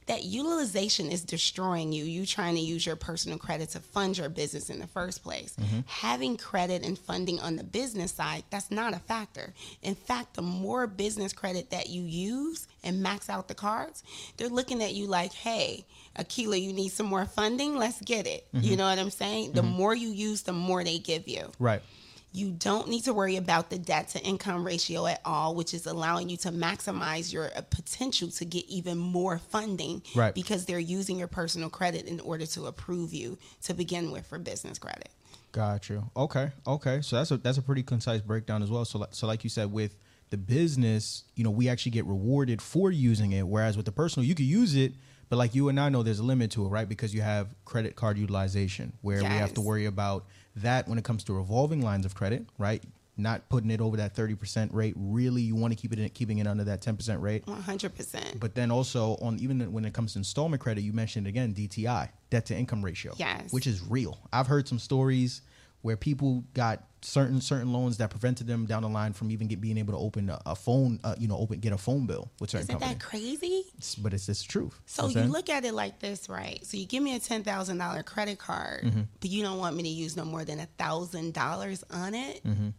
That 0.08 0.24
utilization 0.24 1.12
is 1.12 1.24
destroying 1.24 1.94
you. 1.94 2.04
You 2.04 2.26
trying 2.26 2.56
to 2.56 2.62
use 2.62 2.86
your 2.86 2.96
personal 2.96 3.38
credit 3.38 3.70
to 3.70 3.80
fund 3.80 4.18
your 4.18 4.30
business 4.30 4.70
in 4.70 4.80
the 4.80 4.88
first 4.88 5.24
place. 5.24 5.56
Mm-hmm. 5.62 5.80
Having 5.86 6.38
credit 6.38 6.84
and 6.86 6.98
funding 6.98 7.40
on 7.40 7.56
the 7.56 7.64
business 7.64 8.12
side, 8.12 8.44
that's 8.50 8.72
not 8.72 8.94
a 8.94 9.00
factor. 9.00 9.54
In 9.84 9.96
fact, 9.96 10.34
the 10.34 10.42
more 10.42 10.88
business 10.88 11.32
credit 11.32 11.70
that 11.70 11.90
you 11.90 12.02
use 12.02 12.68
and 12.84 13.02
max 13.02 13.30
out 13.30 13.48
the 13.48 13.54
cards, 13.56 14.04
they're 14.38 14.50
looking 14.50 14.82
at 14.84 14.94
you 14.94 15.06
like, 15.08 15.32
hey, 15.32 15.86
Aqueelah, 16.18 16.62
you 16.62 16.74
need 16.74 16.90
some 16.90 17.08
more 17.08 17.26
funding? 17.26 17.76
Let's 17.76 18.00
get 18.02 18.28
it. 18.28 18.48
Mm-hmm. 18.54 18.66
You 18.66 18.78
know 18.78 18.86
what 18.86 19.00
I'm 19.00 19.10
saying? 19.10 19.54
The 19.54 19.64
more 19.64 19.96
you 19.96 20.10
use, 20.10 20.44
the 20.44 20.54
more 20.54 20.84
they 20.84 21.00
give 21.00 21.28
you. 21.28 21.52
Right. 21.60 21.82
You 22.36 22.50
don't 22.50 22.88
need 22.90 23.04
to 23.04 23.14
worry 23.14 23.36
about 23.36 23.70
the 23.70 23.78
debt 23.78 24.10
to 24.10 24.20
income 24.20 24.66
ratio 24.66 25.06
at 25.06 25.22
all, 25.24 25.54
which 25.54 25.74
is 25.74 25.86
allowing 25.86 26.30
you 26.30 26.38
to 26.38 26.50
maximize 26.50 27.32
your 27.32 27.52
uh, 27.56 27.62
potential 27.62 28.30
to 28.32 28.46
get 28.46 28.66
even 28.68 28.98
more 28.98 29.38
funding 29.38 30.02
Right. 30.16 30.34
because 30.34 30.66
they're 30.66 30.80
using 30.80 31.20
your 31.20 31.28
personal 31.28 31.70
credit 31.70 32.08
in 32.08 32.20
order 32.20 32.48
to 32.48 32.66
approve 32.66 33.14
you 33.14 33.38
to 33.64 33.76
begin 33.76 34.12
with 34.12 34.26
for 34.26 34.40
business 34.40 34.80
credit. 34.80 35.10
Got 35.52 35.90
you. 35.90 36.10
Okay. 36.18 36.52
Okay. 36.66 37.02
So 37.02 37.18
that's 37.18 37.30
a 37.30 37.38
that's 37.38 37.60
a 37.60 37.62
pretty 37.62 37.84
concise 37.84 38.22
breakdown 38.22 38.64
as 38.64 38.72
well. 38.72 38.86
So 38.86 39.06
so 39.12 39.28
like 39.28 39.44
you 39.44 39.52
said 39.52 39.72
with 39.72 39.96
the 40.32 40.38
business, 40.38 41.26
you 41.36 41.44
know, 41.44 41.52
we 41.52 41.70
actually 41.70 41.92
get 41.92 42.06
rewarded 42.06 42.60
for 42.60 42.90
using 42.90 43.34
it, 43.34 43.48
whereas 43.48 43.78
with 43.78 43.86
the 43.86 43.92
personal, 43.92 44.26
you 44.28 44.34
could 44.34 44.48
use 44.48 44.76
it, 44.76 44.94
but 45.34 45.38
like 45.38 45.56
you 45.56 45.68
and 45.70 45.80
I 45.80 45.90
know, 45.90 46.04
there's 46.04 46.20
a 46.20 46.24
limit 46.24 46.52
to 46.52 46.64
it, 46.64 46.70
right? 46.70 46.88
Because 46.88 47.12
you 47.12 47.24
have 47.24 47.48
credit 47.66 47.96
card 47.96 48.20
utilization, 48.20 48.94
where 49.02 49.18
we 49.18 49.30
have 49.30 49.52
to 49.56 49.62
worry 49.62 49.88
about 49.88 50.28
that 50.58 50.88
when 50.88 51.00
it 51.00 51.04
comes 51.04 51.24
to 51.24 51.34
revolving 51.34 51.82
lines 51.82 52.06
of 52.06 52.14
credit, 52.14 52.46
right? 52.60 52.84
Not 53.18 53.50
putting 53.50 53.72
it 53.72 53.82
over 53.82 53.98
that 53.98 54.14
thirty 54.14 54.36
percent 54.36 54.72
rate. 54.72 54.94
Really, 54.96 55.42
you 55.42 55.56
want 55.56 55.74
to 55.74 55.76
keep 55.76 55.92
it 55.92 55.98
in, 55.98 56.08
keeping 56.10 56.38
it 56.38 56.46
under 56.46 56.64
that 56.66 56.82
ten 56.84 56.96
percent 56.96 57.20
rate. 57.20 57.48
100%. 57.48 58.40
But 58.40 58.54
then 58.54 58.70
also 58.70 59.18
on 59.24 59.40
even 59.40 59.74
when 59.74 59.86
it 59.86 59.94
comes 59.96 60.14
to 60.14 60.20
installment 60.20 60.62
credit, 60.62 60.82
you 60.82 60.94
mentioned 60.94 61.26
again 61.26 61.52
DTI, 61.52 62.10
debt 62.30 62.46
to 62.46 62.56
income 62.56 62.86
ratio. 62.86 63.16
Yes. 63.18 63.52
Which 63.52 63.66
is 63.66 63.82
real. 63.82 64.20
I've 64.32 64.46
heard 64.46 64.68
some 64.68 64.78
stories 64.78 65.42
where 65.82 65.98
people 65.98 66.44
got 66.54 66.84
certain 67.04 67.42
certain 67.42 67.72
loans 67.74 67.98
that 67.98 68.10
prevented 68.10 68.48
them 68.48 68.66
down 68.66 68.82
the 68.84 68.90
line 68.90 69.14
from 69.14 69.30
even 69.32 69.48
get, 69.48 69.60
being 69.62 69.78
able 69.78 69.94
to 69.94 70.00
open 70.00 70.30
a, 70.30 70.42
a 70.46 70.56
phone, 70.56 71.00
uh, 71.04 71.16
you 71.20 71.28
know, 71.28 71.38
open 71.38 71.60
get 71.60 71.74
a 71.74 71.78
phone 71.78 72.06
bill 72.06 72.32
with 72.40 72.50
certain 72.50 72.66
Isn't 72.66 72.80
companies. 72.80 72.98
that 73.00 73.06
crazy? 73.06 73.64
It's- 73.78 73.96
but 73.96 74.14
it's 74.14 74.26
just 74.26 74.48
the 74.48 74.52
truth. 74.52 74.80
So 74.86 75.08
know 75.08 75.22
you 75.24 75.28
look 75.30 75.50
at 75.50 75.66
it 75.66 75.74
like 75.74 76.00
this, 76.00 76.30
right? 76.30 76.66
So 76.66 76.78
you 76.78 76.86
give 76.86 77.04
me 77.04 77.16
a 77.16 77.20
ten 77.20 77.44
thousand 77.44 77.78
dollar 77.78 78.04
credit 78.04 78.40
card, 78.40 78.84
Mm-hmm. 78.84 79.02
but 79.20 79.30
you 79.30 79.44
don't 79.44 79.58
want 79.60 79.76
me 79.76 79.84
to 79.84 79.90
use 79.90 80.16
no 80.18 80.26
more 80.26 80.44
than 80.46 80.60
a 80.60 80.68
thousand 80.78 81.34
dollars 81.34 81.84
on 81.92 82.14
it. 82.16 82.44
Mm-hmm. 82.44 82.70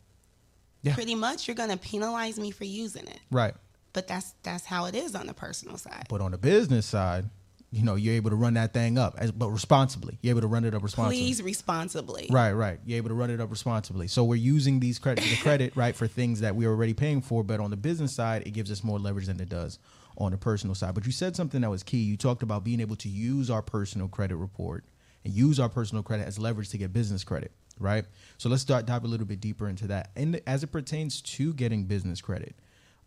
Yeah. 0.82 0.94
Pretty 0.94 1.14
much, 1.14 1.48
you're 1.48 1.54
gonna 1.54 1.76
penalize 1.76 2.38
me 2.38 2.50
for 2.50 2.64
using 2.64 3.06
it. 3.06 3.20
right. 3.30 3.54
But 3.94 4.08
that's 4.08 4.34
that's 4.42 4.64
how 4.64 4.86
it 4.86 4.94
is 4.96 5.14
on 5.14 5.26
the 5.28 5.34
personal 5.34 5.76
side. 5.78 6.06
But 6.08 6.20
on 6.20 6.32
the 6.32 6.38
business 6.38 6.84
side, 6.84 7.26
you 7.74 7.82
know, 7.82 7.96
you're 7.96 8.14
able 8.14 8.30
to 8.30 8.36
run 8.36 8.54
that 8.54 8.72
thing 8.72 8.98
up, 8.98 9.16
as, 9.18 9.32
but 9.32 9.50
responsibly. 9.50 10.16
You're 10.22 10.30
able 10.30 10.42
to 10.42 10.46
run 10.46 10.64
it 10.64 10.74
up 10.74 10.82
responsibly. 10.82 11.16
Please 11.16 11.42
responsibly. 11.42 12.28
Right, 12.30 12.52
right. 12.52 12.78
You're 12.86 12.98
able 12.98 13.08
to 13.08 13.14
run 13.14 13.30
it 13.30 13.40
up 13.40 13.50
responsibly. 13.50 14.06
So 14.06 14.22
we're 14.22 14.36
using 14.36 14.78
these 14.78 15.00
credit 15.00 15.24
the 15.24 15.36
credit 15.36 15.72
right 15.76 15.94
for 15.94 16.06
things 16.06 16.40
that 16.40 16.54
we're 16.54 16.70
already 16.70 16.94
paying 16.94 17.20
for, 17.20 17.42
but 17.42 17.58
on 17.58 17.70
the 17.70 17.76
business 17.76 18.12
side, 18.12 18.46
it 18.46 18.50
gives 18.50 18.70
us 18.70 18.84
more 18.84 18.98
leverage 18.98 19.26
than 19.26 19.40
it 19.40 19.48
does 19.48 19.80
on 20.16 20.30
the 20.30 20.38
personal 20.38 20.74
side. 20.76 20.94
But 20.94 21.04
you 21.04 21.12
said 21.12 21.34
something 21.34 21.60
that 21.62 21.70
was 21.70 21.82
key. 21.82 21.98
You 21.98 22.16
talked 22.16 22.44
about 22.44 22.62
being 22.62 22.80
able 22.80 22.96
to 22.96 23.08
use 23.08 23.50
our 23.50 23.62
personal 23.62 24.06
credit 24.06 24.36
report 24.36 24.84
and 25.24 25.34
use 25.34 25.58
our 25.58 25.68
personal 25.68 26.04
credit 26.04 26.28
as 26.28 26.38
leverage 26.38 26.68
to 26.70 26.78
get 26.78 26.92
business 26.92 27.24
credit, 27.24 27.50
right? 27.80 28.04
So 28.38 28.48
let's 28.48 28.62
start 28.62 28.86
dive 28.86 29.02
a 29.02 29.08
little 29.08 29.26
bit 29.26 29.40
deeper 29.40 29.68
into 29.68 29.88
that. 29.88 30.10
And 30.14 30.40
as 30.46 30.62
it 30.62 30.68
pertains 30.68 31.20
to 31.22 31.52
getting 31.54 31.84
business 31.86 32.20
credit, 32.20 32.54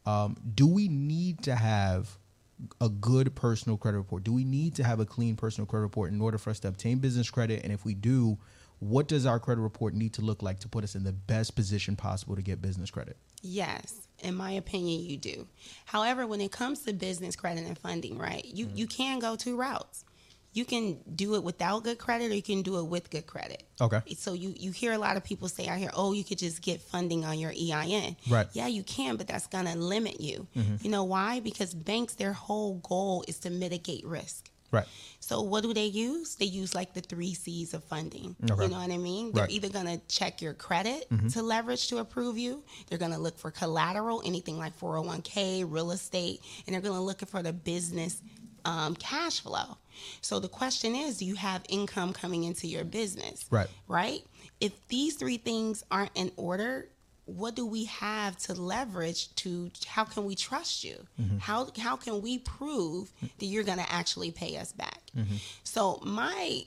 um, 0.06 0.36
do 0.56 0.67
we 0.67 0.89
need 0.89 1.43
to 1.43 1.56
have 1.56 2.17
a 2.82 2.89
good 2.89 3.36
personal 3.36 3.78
credit 3.78 3.98
report? 3.98 4.24
Do 4.24 4.34
we 4.34 4.43
need 4.43 4.76
to 4.76 4.84
have 4.84 5.00
a 5.00 5.06
clean 5.06 5.36
personal 5.36 5.65
credit 5.65 5.84
report 5.84 6.12
in 6.12 6.22
order 6.22 6.38
for 6.38 6.50
us 6.50 6.60
to 6.62 6.67
obtain 6.67 7.00
business 7.00 7.30
credit? 7.30 7.63
And 7.63 7.72
if 7.72 7.86
we 7.86 7.93
do, 7.93 8.38
what 8.80 9.08
does 9.08 9.26
our 9.26 9.39
credit 9.39 9.62
report 9.62 9.93
need 9.93 10.13
to 10.13 10.22
look 10.22 10.41
like 10.43 10.60
to 10.60 10.67
put 10.67 10.84
us 10.84 10.96
in 10.96 11.04
the 11.04 11.12
best 11.13 11.56
position 11.56 11.96
possible 11.96 12.36
to 12.36 12.41
get 12.41 12.62
business 12.62 12.91
credit? 12.91 13.17
Yes, 13.41 14.08
in 14.20 14.36
my 14.36 14.52
opinion, 14.52 15.02
you 15.02 15.17
do. 15.17 15.48
However, 15.86 16.26
when 16.26 16.41
it 16.41 16.52
comes 16.52 16.82
to 16.82 16.93
business 16.93 17.36
credit 17.36 17.65
and 17.65 17.78
funding, 17.78 18.17
right, 18.17 18.43
you 18.46 18.65
Mm-hmm. 18.65 18.78
you 18.78 18.88
can 18.88 19.20
go 19.20 19.36
two 19.36 19.56
routes. 19.56 20.04
You 20.58 20.65
can 20.65 20.98
do 21.15 21.36
it 21.36 21.43
without 21.43 21.84
good 21.84 22.00
credit, 22.00 22.32
or 22.32 22.34
you 22.36 22.41
can 22.41 22.63
do 22.63 22.80
it 22.80 22.86
with 22.88 23.12
good 23.12 23.28
credit. 23.28 23.62
Okay. 23.80 24.02
So 24.17 24.34
you 24.34 24.56
you 24.58 24.72
hear 24.72 24.91
a 24.93 24.98
lot 24.98 25.15
of 25.15 25.24
people 25.24 25.48
say 25.50 25.67
out 25.67 25.78
here, 25.78 25.91
oh, 25.93 26.13
you 26.13 26.24
could 26.24 26.39
just 26.39 26.63
get 26.63 26.82
funding 26.82 27.24
on 27.26 27.38
your 27.38 27.52
EIN. 27.52 28.15
Right. 28.28 28.48
Yeah, 28.54 28.65
you 28.65 28.82
can, 28.82 29.17
but 29.17 29.28
that's 29.28 29.46
gonna 29.48 29.76
limit 29.76 30.20
you. 30.20 30.48
You 30.82 30.89
know 30.89 31.04
why? 31.04 31.41
Because 31.41 31.76
banks, 31.76 32.15
their 32.15 32.34
whole 32.34 32.76
goal 32.80 33.24
is 33.28 33.38
to 33.39 33.52
mitigate 33.52 34.04
risk. 34.06 34.50
Right. 34.72 34.88
So 35.20 35.41
what 35.41 35.62
do 35.63 35.74
they 35.74 35.86
use? 35.86 36.36
They 36.36 36.46
use 36.46 36.74
like 36.76 36.93
the 36.93 37.02
three 37.02 37.34
C's 37.36 37.74
of 37.76 37.84
funding. 37.84 38.36
Okay. 38.52 38.63
You 38.63 38.70
know 38.70 38.80
what 38.80 38.91
I 38.91 38.98
mean? 38.98 39.32
They're 39.34 39.43
Right. 39.43 39.52
either 39.52 39.70
gonna 39.70 40.00
check 40.10 40.41
your 40.41 40.56
credit 40.56 41.08
to 41.34 41.41
leverage 41.43 41.88
to 41.89 42.00
approve 42.00 42.38
you. 42.39 42.63
They're 42.88 42.98
gonna 42.98 43.20
look 43.20 43.38
for 43.38 43.52
collateral, 43.52 44.24
anything 44.26 44.58
like 44.58 44.74
401k, 44.80 45.63
real 45.63 45.91
estate, 45.91 46.41
and 46.65 46.74
they're 46.74 46.82
gonna 46.82 47.04
look 47.10 47.22
for 47.28 47.43
the 47.43 47.54
business 47.54 48.22
um, 48.65 48.96
cash 48.96 49.39
flow. 49.39 49.78
So 50.22 50.40
the 50.40 50.48
question 50.48 50.96
is, 50.96 51.18
do 51.18 51.26
you 51.26 51.36
have 51.36 51.64
income 51.70 52.14
coming 52.14 52.44
into 52.44 52.68
your 52.68 52.84
business? 52.84 53.46
Right. 53.50 53.68
Right? 53.88 54.22
If 54.60 54.88
these 54.88 55.16
three 55.16 55.38
things 55.38 55.84
aren't 55.92 56.12
in 56.16 56.32
order, 56.36 56.90
what 57.26 57.56
do 57.56 57.66
we 57.66 57.86
have 57.86 58.38
to 58.38 58.54
leverage 58.54 59.34
to 59.36 59.70
how 59.86 60.06
can 60.06 60.26
we 60.26 60.34
trust 60.34 60.84
you? 60.84 61.06
Mm-hmm. 61.22 61.40
How 61.40 61.68
how 61.78 61.98
can 61.98 62.22
we 62.22 62.40
prove 62.40 63.12
that 63.22 63.46
you're 63.46 63.66
going 63.66 63.80
to 63.80 63.92
actually 63.92 64.32
pay 64.32 64.58
us 64.58 64.72
back? 64.72 65.02
Mm-hmm. 65.16 65.36
So 65.64 66.00
my 66.04 66.64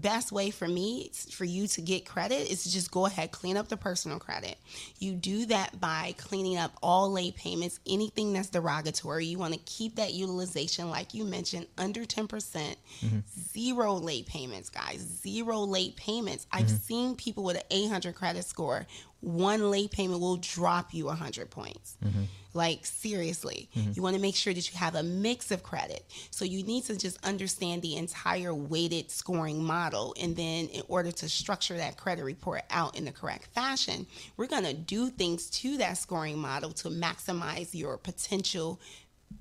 best 0.00 0.32
way 0.32 0.50
for 0.50 0.68
me 0.68 1.10
for 1.30 1.44
you 1.44 1.66
to 1.68 1.80
get 1.80 2.06
credit 2.06 2.50
is 2.50 2.64
to 2.64 2.72
just 2.72 2.90
go 2.90 3.06
ahead 3.06 3.30
clean 3.30 3.56
up 3.56 3.68
the 3.68 3.76
personal 3.76 4.18
credit. 4.18 4.56
You 4.98 5.12
do 5.12 5.46
that 5.46 5.80
by 5.80 6.14
cleaning 6.18 6.56
up 6.56 6.72
all 6.82 7.10
late 7.10 7.36
payments 7.36 7.80
anything 7.86 8.32
that's 8.32 8.48
derogatory. 8.48 9.26
You 9.26 9.38
want 9.38 9.54
to 9.54 9.60
keep 9.60 9.96
that 9.96 10.14
utilization 10.14 10.90
like 10.90 11.14
you 11.14 11.24
mentioned 11.24 11.66
under 11.76 12.04
10%. 12.04 12.28
Mm-hmm. 12.28 13.18
Zero 13.52 13.94
late 13.94 14.26
payments 14.26 14.70
guys 14.70 14.98
zero 15.22 15.60
late 15.60 15.96
payments. 15.96 16.46
I've 16.52 16.66
mm-hmm. 16.66 16.76
seen 16.76 17.16
people 17.16 17.44
with 17.44 17.56
an 17.56 17.62
800 17.70 18.14
credit 18.14 18.44
score 18.44 18.86
one 19.20 19.70
late 19.70 19.90
payment 19.90 20.20
will 20.20 20.36
drop 20.36 20.94
you 20.94 21.06
100 21.06 21.50
points. 21.50 21.96
Mm-hmm. 22.04 22.22
Like 22.54 22.86
seriously. 22.86 23.68
Mm-hmm. 23.76 23.92
You 23.94 24.02
want 24.02 24.16
to 24.16 24.22
make 24.22 24.34
sure 24.34 24.54
that 24.54 24.72
you 24.72 24.78
have 24.78 24.94
a 24.94 25.02
mix 25.02 25.50
of 25.50 25.62
credit. 25.62 26.04
So 26.30 26.44
you 26.44 26.62
need 26.62 26.84
to 26.84 26.96
just 26.96 27.24
understand 27.24 27.82
the 27.82 27.96
entire 27.96 28.54
weighted 28.54 29.10
scoring 29.10 29.62
model 29.62 30.14
and 30.20 30.34
then 30.34 30.66
in 30.68 30.82
order 30.88 31.12
to 31.12 31.28
structure 31.28 31.76
that 31.76 31.96
credit 31.96 32.24
report 32.24 32.62
out 32.70 32.96
in 32.96 33.04
the 33.04 33.12
correct 33.12 33.46
fashion 33.54 34.06
we're 34.36 34.46
going 34.46 34.64
to 34.64 34.74
do 34.74 35.08
things 35.10 35.50
to 35.50 35.76
that 35.76 35.98
scoring 35.98 36.38
model 36.38 36.70
to 36.70 36.88
maximize 36.88 37.74
your 37.74 37.96
potential 37.96 38.80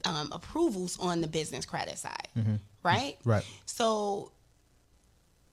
um, 0.06 0.30
approvals 0.32 1.00
on 1.00 1.22
the 1.22 1.28
business 1.28 1.66
credit 1.66 1.98
side. 1.98 2.28
Mm-hmm. 2.38 2.56
Right? 2.84 3.18
Right. 3.26 3.46
so 3.66 4.32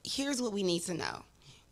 here's 0.04 0.40
what 0.40 0.52
we 0.52 0.62
need 0.62 0.82
to 0.82 0.94
know 0.94 1.24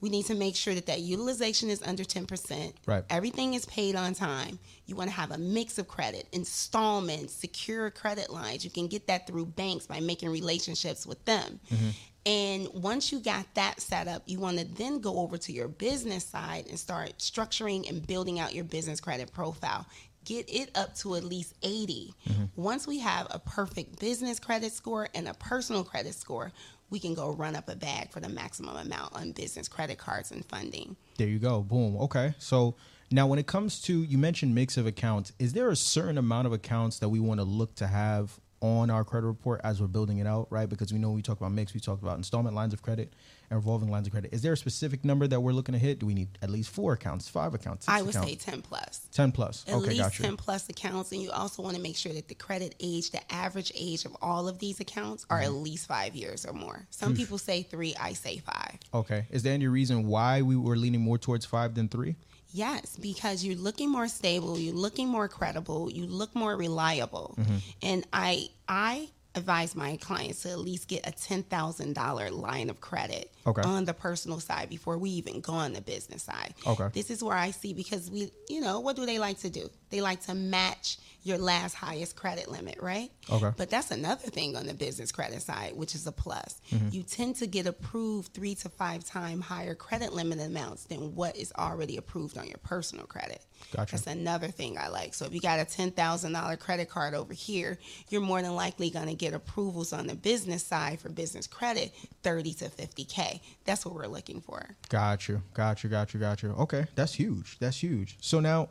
We 0.03 0.11
need 0.11 0.27
to 0.27 0.35
make 0.35 0.57
sure 0.57 0.75
that 0.75 0.87
that 0.87 1.01
utilization 1.01 1.71
is 1.71 1.81
under 1.83 2.03
10%. 2.03 2.73
Right. 2.87 3.05
Everything 3.09 3.55
is 3.55 3.65
paid 3.67 3.95
on 3.95 4.15
time. 4.15 4.59
You 4.87 4.97
want 4.97 5.09
to 5.09 5.17
have 5.17 5.31
a 5.31 5.39
mix 5.39 5.79
of 5.79 5.87
credit, 5.87 6.27
installments, 6.33 7.33
secure 7.33 7.89
credit 7.91 8.29
lines. 8.29 8.65
You 8.65 8.71
can 8.71 8.89
get 8.89 9.07
that 9.07 9.29
through 9.29 9.47
banks 9.47 9.87
by 9.87 10.01
making 10.01 10.29
relationships 10.29 11.07
with 11.07 11.25
them. 11.25 11.61
Mm-hmm. 11.73 11.89
And 12.27 12.69
once 12.75 13.13
you 13.13 13.21
got 13.21 13.47
that 13.55 13.81
set 13.81 14.09
up, 14.09 14.23
you 14.27 14.41
want 14.41 14.59
to 14.59 14.65
then 14.65 15.01
go 15.01 15.21
over 15.21 15.39
to 15.39 15.53
your 15.53 15.69
business 15.69 16.25
side 16.25 16.67
and 16.69 16.79
start 16.79 17.19
structuring 17.19 17.89
and 17.89 18.05
building 18.05 18.41
out 18.41 18.55
your 18.55 18.65
business 18.65 19.01
credit 19.01 19.33
profile. 19.33 19.87
Get 20.25 20.49
it 20.49 20.71
up 20.77 20.97
to 20.99 21.15
at 21.15 21.25
least 21.25 21.55
80. 21.63 22.15
Mm-hmm. 22.29 22.45
Once 22.57 22.87
we 22.87 22.99
have 22.99 23.29
a 23.31 23.39
perfect 23.39 24.01
business 24.01 24.41
credit 24.41 24.73
score 24.73 25.09
and 25.15 25.29
a 25.29 25.35
personal 25.35 25.85
credit 25.85 26.15
score, 26.15 26.53
we 26.93 27.01
can 27.01 27.15
go 27.15 27.31
run 27.31 27.57
up 27.57 27.71
a 27.71 27.75
bag 27.75 28.11
for 28.11 28.21
the 28.21 28.29
maximum 28.29 28.77
amount 28.77 29.15
on 29.15 29.33
business 29.33 29.67
credit 29.67 29.97
cards 29.97 30.31
and 30.31 30.45
funding. 30.45 30.95
There 31.17 31.27
you 31.27 31.39
go. 31.39 31.63
Boom. 31.63 31.97
Okay. 31.97 32.35
So 32.39 32.77
now, 33.11 33.27
when 33.27 33.39
it 33.39 33.47
comes 33.47 33.81
to 33.83 34.03
you 34.03 34.19
mentioned 34.19 34.55
mix 34.55 34.77
of 34.77 34.87
accounts, 34.87 35.33
is 35.39 35.55
there 35.55 35.71
a 35.71 35.77
certain 35.77 36.19
amount 36.19 36.47
of 36.47 36.53
accounts 36.53 36.99
that 36.99 37.09
we 37.09 37.19
want 37.19 37.41
to 37.41 37.45
look 37.45 37.75
to 37.77 37.87
have 37.87 38.39
on 38.61 38.91
our 38.91 39.05
credit 39.05 39.27
report 39.27 39.61
as 39.65 39.81
we're 39.81 39.89
building 39.89 40.19
it 40.19 40.27
out, 40.27 40.47
right? 40.51 40.69
Because 40.69 40.93
we 40.93 40.99
know 40.99 41.11
we 41.11 41.23
talk 41.23 41.39
about 41.39 41.51
mix, 41.51 41.75
we 41.75 41.81
talk 41.81 42.01
about 42.01 42.17
installment 42.17 42.55
lines 42.55 42.75
of 42.75 42.83
credit 42.83 43.13
and 43.53 43.59
revolving 43.59 43.91
lines 43.91 44.07
of 44.07 44.13
credit. 44.13 44.33
Is 44.33 44.41
there 44.41 44.55
a 44.55 44.57
specific 44.57 45.05
number 45.05 45.27
that 45.27 45.39
we're 45.39 45.53
looking 45.53 45.75
to 45.75 45.79
hit? 45.79 45.99
Do 45.99 46.07
we 46.07 46.15
need 46.15 46.39
at 46.41 46.49
least 46.49 46.71
four 46.71 46.95
accounts, 46.95 47.29
five 47.29 47.53
accounts? 47.53 47.87
I 47.87 48.01
would 48.01 48.15
accounts? 48.15 48.45
say 48.45 48.51
10 48.51 48.63
plus. 48.63 49.01
10 49.13 49.31
plus. 49.33 49.65
At 49.69 49.75
okay, 49.75 49.89
least 49.89 50.01
gotcha. 50.01 50.23
10 50.23 50.37
plus 50.39 50.69
accounts. 50.71 51.13
And 51.13 51.21
you 51.21 51.31
also 51.31 51.63
want 51.63 51.77
to 51.77 51.83
make 51.83 51.97
sure 51.97 52.13
that 52.15 52.29
the 52.29 52.35
credit 52.35 52.75
age, 52.81 53.11
the 53.11 53.21
average 53.33 53.71
age 53.77 54.07
of 54.07 54.17
all 54.23 54.49
of 54.49 54.59
these 54.59 54.81
accounts 54.81 55.27
are 55.29 55.41
Mm-hmm. 55.43 55.47
at 55.47 55.53
least 55.53 55.87
five 55.87 56.15
years 56.15 56.47
or 56.47 56.53
more. 56.55 56.87
Some 56.91 57.15
people 57.15 57.37
say 57.37 57.63
three, 57.63 57.95
I 58.01 58.15
say 58.15 58.39
five. 58.39 58.79
Okay. 58.95 59.27
Is 59.31 59.43
there 59.43 59.53
any 59.53 59.67
reason 59.67 60.07
why 60.07 60.41
we 60.43 60.57
were 60.57 60.77
leaning 60.77 61.01
more 61.03 61.19
towards 61.19 61.45
five 61.45 61.75
than 61.75 61.89
three? 61.89 62.17
Yes, 62.55 62.97
because 62.97 63.45
you're 63.45 63.57
looking 63.57 63.91
more 63.91 64.09
stable, 64.09 64.59
you're 64.59 64.75
looking 64.75 65.09
more 65.09 65.27
credible, 65.27 65.91
you 65.91 66.07
look 66.07 66.35
more 66.35 66.55
reliable. 66.57 67.35
Mm-hmm. 67.39 67.57
And 67.83 68.07
I 68.13 68.49
I 68.69 69.09
advise 69.35 69.75
my 69.75 69.97
clients 69.97 70.43
to 70.43 70.51
at 70.51 70.59
least 70.59 70.89
get 70.89 71.07
a 71.07 71.13
$10,000 71.13 72.33
line 72.33 72.71
of 72.71 72.81
credit 72.81 73.33
Okay. 73.47 73.63
on 73.63 73.85
the 73.85 73.95
personal 73.95 74.39
side 74.41 74.69
before 74.69 74.99
we 74.99 75.11
even 75.11 75.41
go 75.41 75.53
on 75.53 75.73
the 75.73 75.81
business 75.81 76.23
side. 76.23 76.55
Okay. 76.67 76.89
This 76.93 77.11
is 77.11 77.23
where 77.23 77.37
I 77.37 77.51
see 77.51 77.73
because 77.75 78.11
we, 78.11 78.31
you 78.49 78.61
know, 78.61 78.81
what 78.81 78.95
do 78.97 79.07
they 79.07 79.19
like 79.19 79.39
to 79.41 79.51
do? 79.51 79.69
They 79.91 80.01
like 80.01 80.21
to 80.27 80.35
match 80.35 80.99
your 81.25 81.39
last 81.39 81.75
highest 81.75 82.17
credit 82.17 82.51
limit, 82.51 82.79
right? 82.81 83.11
Okay. 83.31 83.51
But 83.57 83.71
that's 83.71 83.91
another 83.91 84.29
thing 84.29 84.57
on 84.57 84.67
the 84.67 84.75
business 84.75 85.13
credit 85.13 85.43
side, 85.43 85.77
which 85.77 85.95
is 85.95 86.07
a 86.07 86.13
plus. 86.13 86.61
Mm-hmm. 86.71 86.89
You 86.91 87.03
tend 87.03 87.37
to 87.37 87.47
get 87.47 87.67
approved 87.67 88.33
three 88.35 88.55
to 88.57 88.69
five 88.69 89.05
time 89.05 89.41
higher 89.41 89.75
credit 89.75 90.13
limit 90.13 90.41
amounts 90.41 90.85
than 90.85 91.15
what 91.15 91.37
is 91.37 91.53
already 91.57 91.97
approved 91.97 92.39
on 92.39 92.49
your 92.49 92.59
personal 92.59 93.07
credit. 93.07 93.45
Gotcha. 93.71 93.93
That's 93.93 94.09
another 94.09 94.49
thing 94.49 94.77
I 94.77 94.89
like. 94.89 95.15
So 95.15 95.25
if 95.25 95.33
you 95.33 95.41
got 95.41 95.61
a 95.61 95.65
ten 95.65 95.93
thousand 95.93 96.33
dollar 96.33 96.57
credit 96.57 96.89
card 96.89 97.15
over 97.15 97.33
here, 97.33 97.79
you're 98.11 98.21
more 98.21 98.43
than 98.43 98.55
likely 98.55 98.91
going 98.91 99.07
to 99.07 99.15
get 99.15 99.35
approvals 99.35 99.93
on 99.93 100.09
the 100.09 100.15
business 100.17 100.65
side 100.65 101.01
for 101.01 101.09
business 101.09 101.47
credit, 101.47 101.93
thirty 102.23 102.53
to 102.55 102.69
fifty 102.69 103.05
k. 103.05 103.41
That's 103.65 103.87
what 103.87 103.95
we're 103.95 104.07
looking 104.07 104.41
for. 104.41 104.77
Got 104.89 105.29
you. 105.29 105.43
Got 105.55 105.85
you. 105.85 105.91
Got 105.91 106.15
you. 106.15 106.21
Got 106.21 106.43
you. 106.43 106.51
Okay. 106.51 106.87
That's 106.97 107.15
huge. 107.15 107.59
That's 107.61 107.81
huge. 107.81 108.17
So 108.21 108.41
now 108.41 108.71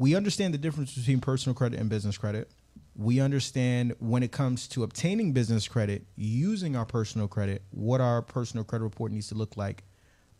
we 0.00 0.16
understand 0.16 0.54
the 0.54 0.58
difference 0.58 0.94
between 0.94 1.20
personal 1.20 1.54
credit 1.54 1.78
and 1.78 1.90
business 1.90 2.16
credit. 2.16 2.50
We 2.96 3.20
understand 3.20 3.94
when 3.98 4.22
it 4.22 4.32
comes 4.32 4.66
to 4.68 4.82
obtaining 4.82 5.32
business 5.34 5.68
credit, 5.68 6.06
using 6.16 6.74
our 6.74 6.86
personal 6.86 7.28
credit, 7.28 7.62
what 7.70 8.00
our 8.00 8.22
personal 8.22 8.64
credit 8.64 8.82
report 8.82 9.12
needs 9.12 9.28
to 9.28 9.34
look 9.34 9.58
like. 9.58 9.84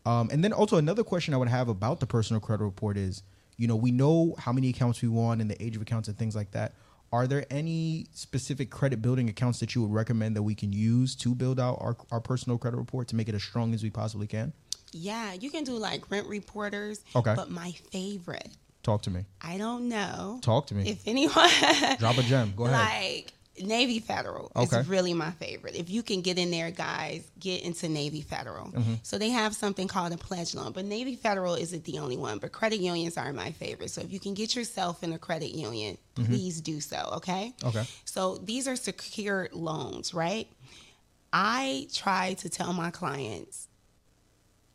Um, 0.03 0.29
and 0.31 0.43
then 0.43 0.51
also 0.51 0.77
another 0.77 1.03
question 1.03 1.35
I 1.35 1.37
would 1.37 1.47
have 1.47 1.69
about 1.69 1.99
the 1.99 2.07
personal 2.07 2.39
credit 2.39 2.63
report 2.63 2.97
is, 2.97 3.21
you 3.55 3.67
know, 3.67 3.75
we 3.75 3.91
know 3.91 4.33
how 4.39 4.51
many 4.51 4.69
accounts 4.69 4.99
we 5.03 5.09
want 5.09 5.41
and 5.41 5.49
the 5.49 5.63
age 5.63 5.75
of 5.75 5.83
accounts 5.83 6.07
and 6.07 6.17
things 6.17 6.35
like 6.35 6.51
that. 6.51 6.73
Are 7.13 7.27
there 7.27 7.45
any 7.51 8.07
specific 8.15 8.71
credit 8.71 8.99
building 8.99 9.29
accounts 9.29 9.59
that 9.59 9.75
you 9.75 9.83
would 9.83 9.93
recommend 9.93 10.35
that 10.37 10.43
we 10.43 10.55
can 10.55 10.73
use 10.73 11.15
to 11.17 11.35
build 11.35 11.59
out 11.59 11.77
our, 11.79 11.95
our 12.09 12.19
personal 12.19 12.57
credit 12.57 12.77
report 12.77 13.09
to 13.09 13.15
make 13.15 13.29
it 13.29 13.35
as 13.35 13.43
strong 13.43 13.75
as 13.75 13.83
we 13.83 13.91
possibly 13.91 14.25
can? 14.25 14.53
Yeah, 14.91 15.33
you 15.33 15.51
can 15.51 15.63
do 15.63 15.73
like 15.73 16.09
rent 16.09 16.25
reporters. 16.27 17.03
Okay. 17.15 17.35
But 17.35 17.51
my 17.51 17.73
favorite, 17.91 18.49
Talk 18.83 19.03
to 19.03 19.09
me. 19.11 19.25
I 19.41 19.57
don't 19.57 19.89
know. 19.89 20.39
Talk 20.41 20.67
to 20.67 20.75
me. 20.75 20.89
If 20.89 21.07
anyone 21.07 21.49
Drop 21.99 22.17
a 22.17 22.23
gem. 22.23 22.53
Go 22.55 22.65
ahead. 22.65 22.77
like 22.79 23.33
Navy 23.61 23.99
Federal 23.99 24.51
Okay. 24.55 24.79
is 24.79 24.87
really 24.87 25.13
my 25.13 25.29
favorite. 25.31 25.75
If 25.75 25.89
you 25.89 26.01
can 26.01 26.21
get 26.21 26.39
in 26.39 26.49
there, 26.49 26.71
guys, 26.71 27.29
get 27.39 27.61
into 27.63 27.87
Navy 27.89 28.21
Federal. 28.21 28.67
Mm-hmm. 28.71 28.93
So 29.03 29.17
they 29.19 29.29
have 29.29 29.53
something 29.53 29.87
called 29.87 30.13
a 30.13 30.17
pledge 30.17 30.55
loan, 30.55 30.71
but 30.71 30.85
Navy 30.85 31.15
Federal 31.15 31.53
isn't 31.55 31.83
the 31.83 31.99
only 31.99 32.17
one. 32.17 32.39
But 32.39 32.53
credit 32.53 32.79
unions 32.79 33.17
are 33.17 33.31
my 33.33 33.51
favorite. 33.51 33.91
So 33.91 34.01
if 34.01 34.11
you 34.11 34.19
can 34.19 34.33
get 34.33 34.55
yourself 34.55 35.03
in 35.03 35.13
a 35.13 35.19
credit 35.19 35.51
union, 35.55 35.97
please 36.15 36.59
do 36.61 36.79
so. 36.79 37.11
Okay. 37.17 37.53
Mm-hmm. 37.59 37.67
Okay. 37.67 37.83
So 38.05 38.37
these 38.37 38.67
are 38.67 38.75
secured 38.75 39.53
loans, 39.53 40.13
right? 40.13 40.47
I 41.33 41.87
try 41.93 42.33
to 42.39 42.49
tell 42.49 42.73
my 42.73 42.89
clients 42.91 43.67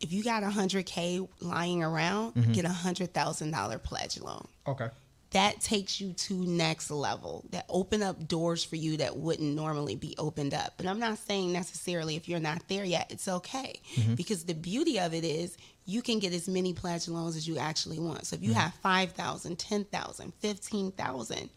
if 0.01 0.13
you 0.13 0.23
got 0.23 0.43
a 0.43 0.51
hundred 0.51 0.87
K 0.87 1.21
lying 1.41 1.83
around, 1.83 2.35
Mm-hmm. 2.35 2.53
get 2.53 2.65
a 2.65 2.69
hundred 2.69 3.13
thousand 3.15 3.51
dollar 3.53 3.79
pledge 3.79 4.21
loan. 4.21 4.47
Okay. 4.67 4.89
that 5.33 5.61
takes 5.61 6.01
you 6.01 6.13
to 6.13 6.35
next 6.47 6.91
level. 6.91 7.45
That 7.51 7.67
open 7.69 8.03
up 8.03 8.27
doors 8.29 8.63
for 8.65 8.77
you 8.77 8.97
that 8.99 9.17
wouldn't 9.17 9.55
normally 9.55 9.97
be 9.97 10.15
opened 10.19 10.55
up. 10.55 10.75
And 10.79 10.89
i'm 10.89 10.99
not 11.01 11.19
saying 11.19 11.53
necessarily 11.53 12.15
if 12.17 12.29
you're 12.29 12.41
not 12.41 12.63
there 12.69 12.85
yet 12.85 13.07
it's 13.11 13.27
okay. 13.29 13.81
Because 14.15 14.45
the 14.45 14.55
beauty 14.55 14.99
of 15.01 15.13
it 15.15 15.25
is 15.25 15.57
you 15.85 16.01
can 16.03 16.19
get 16.21 16.33
as 16.33 16.49
many 16.49 16.73
pledge 16.73 17.07
loans 17.09 17.37
as 17.37 17.47
you 17.47 17.59
actually 17.59 17.99
want. 17.99 18.27
So 18.27 18.37
if 18.37 18.43
you 18.43 18.55
have 18.55 18.73
5000 18.83 19.57
10000 19.59 20.33
15000 20.41 21.51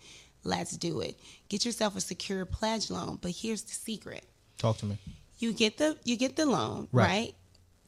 let's 0.44 0.78
do 0.78 1.02
it. 1.02 1.20
Get 1.50 1.66
yourself 1.66 1.96
a 1.96 2.02
secure 2.02 2.46
pledge 2.46 2.90
loan 2.90 3.20
but 3.22 3.32
here's 3.32 3.62
the 3.64 3.74
secret. 3.74 4.24
Talk 4.58 4.78
to 4.80 4.86
me. 4.86 4.98
you 5.40 5.54
get 5.54 5.78
the 5.78 5.98
you 6.04 6.16
get 6.18 6.36
the 6.36 6.46
loan 6.46 6.88
Right. 6.92 7.06
right, 7.08 7.34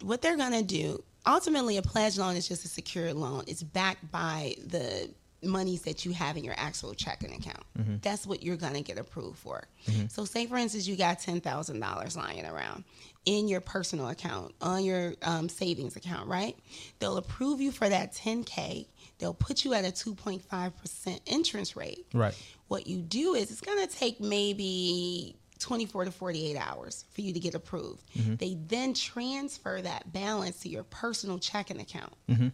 what 0.03 0.21
they're 0.21 0.37
going 0.37 0.53
to 0.53 0.63
do 0.63 1.03
ultimately 1.25 1.77
a 1.77 1.81
pledge 1.81 2.17
loan 2.17 2.35
is 2.35 2.47
just 2.47 2.65
a 2.65 2.67
secured 2.67 3.15
loan. 3.15 3.43
It's 3.47 3.63
backed 3.63 4.11
by 4.11 4.55
the 4.65 5.09
monies 5.43 5.81
that 5.83 6.05
you 6.05 6.13
have 6.13 6.37
in 6.37 6.43
your 6.43 6.53
actual 6.57 6.93
checking 6.93 7.33
account. 7.33 7.63
That's 8.01 8.27
what 8.27 8.43
you're 8.43 8.57
going 8.57 8.75
to 8.75 8.81
get 8.81 8.99
approved 8.99 9.39
for. 9.39 9.63
So 10.09 10.25
say 10.25 10.45
for 10.45 10.57
instance 10.57 10.87
you 10.87 10.95
got 10.95 11.19
$10000 11.19 12.17
lying 12.17 12.45
around 12.45 12.83
in 13.25 13.47
your 13.47 13.61
personal 13.61 14.09
account 14.09 14.53
on 14.61 14.83
your 14.83 15.13
um, 15.23 15.49
savings 15.49 15.95
account 15.95 16.27
right? 16.27 16.55
They'll 16.99 17.17
approve 17.17 17.59
you 17.59 17.71
for 17.71 17.89
that 17.89 18.13
10k 18.13 18.87
they'll 19.21 19.33
put 19.35 19.63
you 19.63 19.73
at 19.73 19.85
a 19.85 19.89
2.5% 19.89 21.19
interest 21.27 21.75
rate. 21.75 22.05
Right. 22.13 22.35
what 22.67 22.87
you 22.87 22.97
do 22.97 23.35
is 23.35 23.51
it's 23.51 23.61
going 23.61 23.87
to 23.87 23.95
take 23.95 24.19
maybe 24.19 25.35
24 25.62 26.06
to 26.06 26.12
48 26.12 26.58
hours 26.58 27.06
for 27.13 27.21
you 27.21 27.34
to 27.34 27.39
get 27.39 27.56
approved. 27.56 28.04
Mm-hmm. 28.17 28.36
They 28.36 28.58
then 28.67 28.93
transfer 28.93 29.82
that 29.82 30.12
balance 30.12 30.60
to 30.62 30.69
your 30.69 30.84
personal 30.84 31.39
checking 31.39 31.80
account. 31.80 32.13
Mm-hmm. 32.30 32.47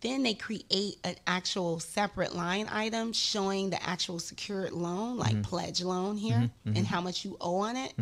Then 0.00 0.22
they 0.22 0.34
create 0.34 0.98
an 1.02 1.16
actual 1.26 1.80
separate 1.80 2.34
line 2.34 2.68
item 2.70 3.12
showing 3.12 3.70
the 3.70 3.82
actual 3.82 4.18
secured 4.18 4.72
loan, 4.72 5.16
like 5.16 5.32
mm-hmm. 5.32 5.42
pledge 5.42 5.82
loan 5.82 6.16
here, 6.18 6.50
and 6.66 6.86
how 6.86 7.00
much 7.00 7.24
you 7.24 7.38
owe 7.40 7.60
on 7.60 7.76
it. 7.76 7.94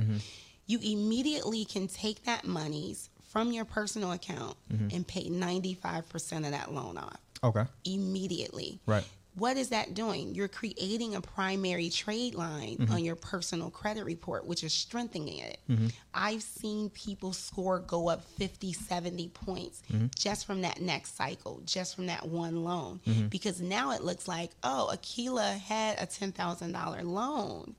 You 0.67 0.81
immediately 0.83 1.65
can 1.65 1.87
take 1.87 2.25
that 2.25 2.45
monies 2.45 3.09
from 3.29 3.53
your 3.53 3.65
personal 3.65 4.13
account 4.13 4.57
and 4.93 5.07
pay 5.07 5.29
95% 5.29 6.39
of 6.39 6.51
that 6.51 6.73
loan 6.73 6.99
off 6.99 7.19
Okay. 7.45 7.65
immediately. 7.85 8.81
Right. 8.87 9.05
What 9.35 9.57
is 9.57 9.71
that 9.71 9.95
doing? 9.95 10.35
You're 10.35 10.49
creating 10.49 11.14
a 11.14 11.21
primary 11.23 11.88
trade 11.88 12.35
line 12.35 12.77
Mm-hmm. 12.77 12.92
on 12.92 13.03
your 13.05 13.16
personal 13.16 13.71
credit 13.71 14.05
report, 14.05 14.47
which 14.47 14.62
is 14.62 14.73
strengthening 14.73 15.38
it. 15.38 15.59
Mm-hmm. 15.71 15.87
I've 16.12 16.42
seen 16.42 16.90
people 16.90 17.33
score 17.33 17.79
go 17.79 18.09
up 18.09 18.25
50, 18.37 18.73
70 18.75 19.29
points 19.29 19.83
Mm-hmm. 19.90 20.07
just 20.14 20.47
from 20.47 20.61
that 20.62 20.81
next 20.83 21.16
cycle, 21.16 21.62
just 21.64 21.95
from 21.97 22.07
that 22.07 22.29
one 22.29 22.62
loan. 22.62 23.01
Mm-hmm. 23.07 23.29
Because 23.29 23.61
now 23.62 23.92
it 23.92 24.03
looks 24.03 24.29
like, 24.29 24.51
oh, 24.62 24.90
Aqueelah 24.92 25.59
had 25.59 25.99
a 25.99 26.07
$10,000 26.07 27.05
loan, 27.05 27.75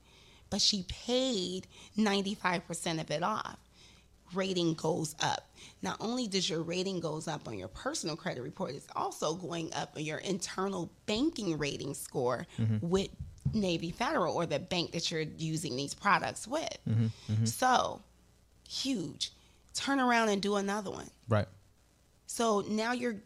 but 0.49 0.59
she 0.61 0.85
paid 0.87 1.67
95% 1.97 2.99
of 3.01 3.11
it 3.11 3.23
off 3.23 3.57
rating 4.35 4.73
goes 4.73 5.15
up. 5.21 5.49
Not 5.81 5.97
only 5.99 6.27
does 6.27 6.49
your 6.49 6.61
rating 6.61 6.99
goes 6.99 7.27
up 7.27 7.47
on 7.47 7.57
your 7.57 7.67
personal 7.67 8.15
credit 8.15 8.41
report, 8.41 8.75
it's 8.75 8.87
also 8.95 9.33
going 9.33 9.73
up 9.73 9.93
on 9.95 10.03
your 10.03 10.19
internal 10.19 10.91
banking 11.05 11.57
rating 11.57 11.93
score 11.93 12.47
mm-hmm. 12.59 12.87
with 12.87 13.09
Navy 13.53 13.91
Federal 13.91 14.35
or 14.35 14.45
the 14.45 14.59
bank 14.59 14.91
that 14.93 15.11
you're 15.11 15.21
using 15.21 15.75
these 15.75 15.93
products 15.93 16.47
with. 16.47 16.77
Mm-hmm, 16.89 17.05
mm-hmm. 17.31 17.45
So 17.45 18.01
huge. 18.67 19.31
Turn 19.73 19.99
around 19.99 20.29
and 20.29 20.41
do 20.41 20.55
another 20.55 20.91
one. 20.91 21.09
Right. 21.27 21.47
So 22.27 22.61
now 22.61 22.93
you're, 22.93 23.17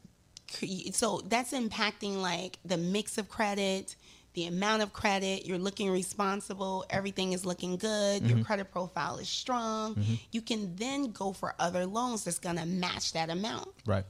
so 0.91 1.21
that's 1.27 1.51
impacting 1.53 2.21
like 2.21 2.57
the 2.65 2.77
mix 2.77 3.17
of 3.17 3.29
credit, 3.29 3.95
the 4.37 4.45
amount 4.45 4.83
of 4.83 4.93
credit, 4.93 5.47
you're 5.47 5.57
looking 5.57 5.89
responsible, 5.89 6.85
everything 6.91 7.33
is 7.33 7.43
looking 7.43 7.75
good, 7.75 8.21
Mm-hmm. 8.21 8.37
your 8.37 8.45
credit 8.45 8.71
profile 8.71 9.17
is 9.17 9.27
strong, 9.27 9.97
you 10.31 10.41
can 10.43 10.75
then 10.75 11.11
go 11.11 11.33
for 11.33 11.55
other 11.57 11.87
loans 11.87 12.23
that's 12.23 12.37
going 12.37 12.57
to 12.57 12.65
match 12.67 13.13
that 13.13 13.31
amount. 13.31 13.67
Right. 13.87 14.05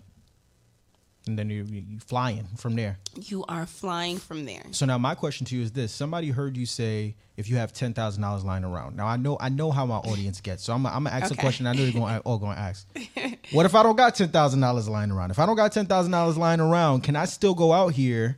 And 1.28 1.40
then 1.40 1.50
you 1.50 1.64
you 1.64 2.00
flying 2.00 2.46
from 2.58 2.76
there. 2.76 2.98
You 3.16 3.44
are 3.48 3.66
flying 3.66 4.18
from 4.18 4.46
there. 4.46 4.64
So 4.72 4.86
now 4.86 4.98
my 4.98 5.14
question 5.16 5.46
to 5.48 5.56
you 5.58 5.62
is 5.62 5.72
this: 5.74 5.92
Somebody 5.92 6.30
heard 6.30 6.56
you 6.56 6.66
say 6.66 7.16
if 7.36 7.50
you 7.50 7.58
have 7.58 7.74
ten 7.74 7.94
thousand 7.94 8.22
dollars 8.22 8.46
lying 8.46 8.64
around. 8.64 8.96
Now 8.96 9.08
I 9.08 9.18
know 9.18 9.38
I 9.40 9.50
know 9.50 9.72
how 9.72 9.86
my 9.86 9.98
audience 9.98 10.40
gets, 10.40 10.64
so 10.64 10.72
I'm 10.74 10.86
I'm 10.86 11.04
gonna 11.04 11.10
ask 11.10 11.34
a 11.34 11.36
question. 11.36 11.68
I 11.68 11.74
know 11.74 11.82
you're 11.84 11.92
going 11.92 12.18
all 12.20 12.38
going 12.38 12.56
to 12.56 12.62
ask. 12.62 12.88
what 13.52 13.66
if 13.66 13.76
I 13.76 13.84
don't 13.84 13.98
got 13.98 14.16
ten 14.16 14.30
thousand 14.30 14.62
dollars 14.62 14.88
lying 14.88 15.12
around? 15.12 15.32
If 15.32 15.40
I 15.40 15.46
don't 15.46 15.58
got 15.58 15.74
ten 15.74 15.86
thousand 15.86 16.12
dollars 16.14 16.38
lying 16.38 16.62
around, 16.62 17.02
can 17.04 17.18
I 17.18 17.26
still 17.26 17.54
go 17.54 17.74
out 17.74 17.90
here 17.94 18.38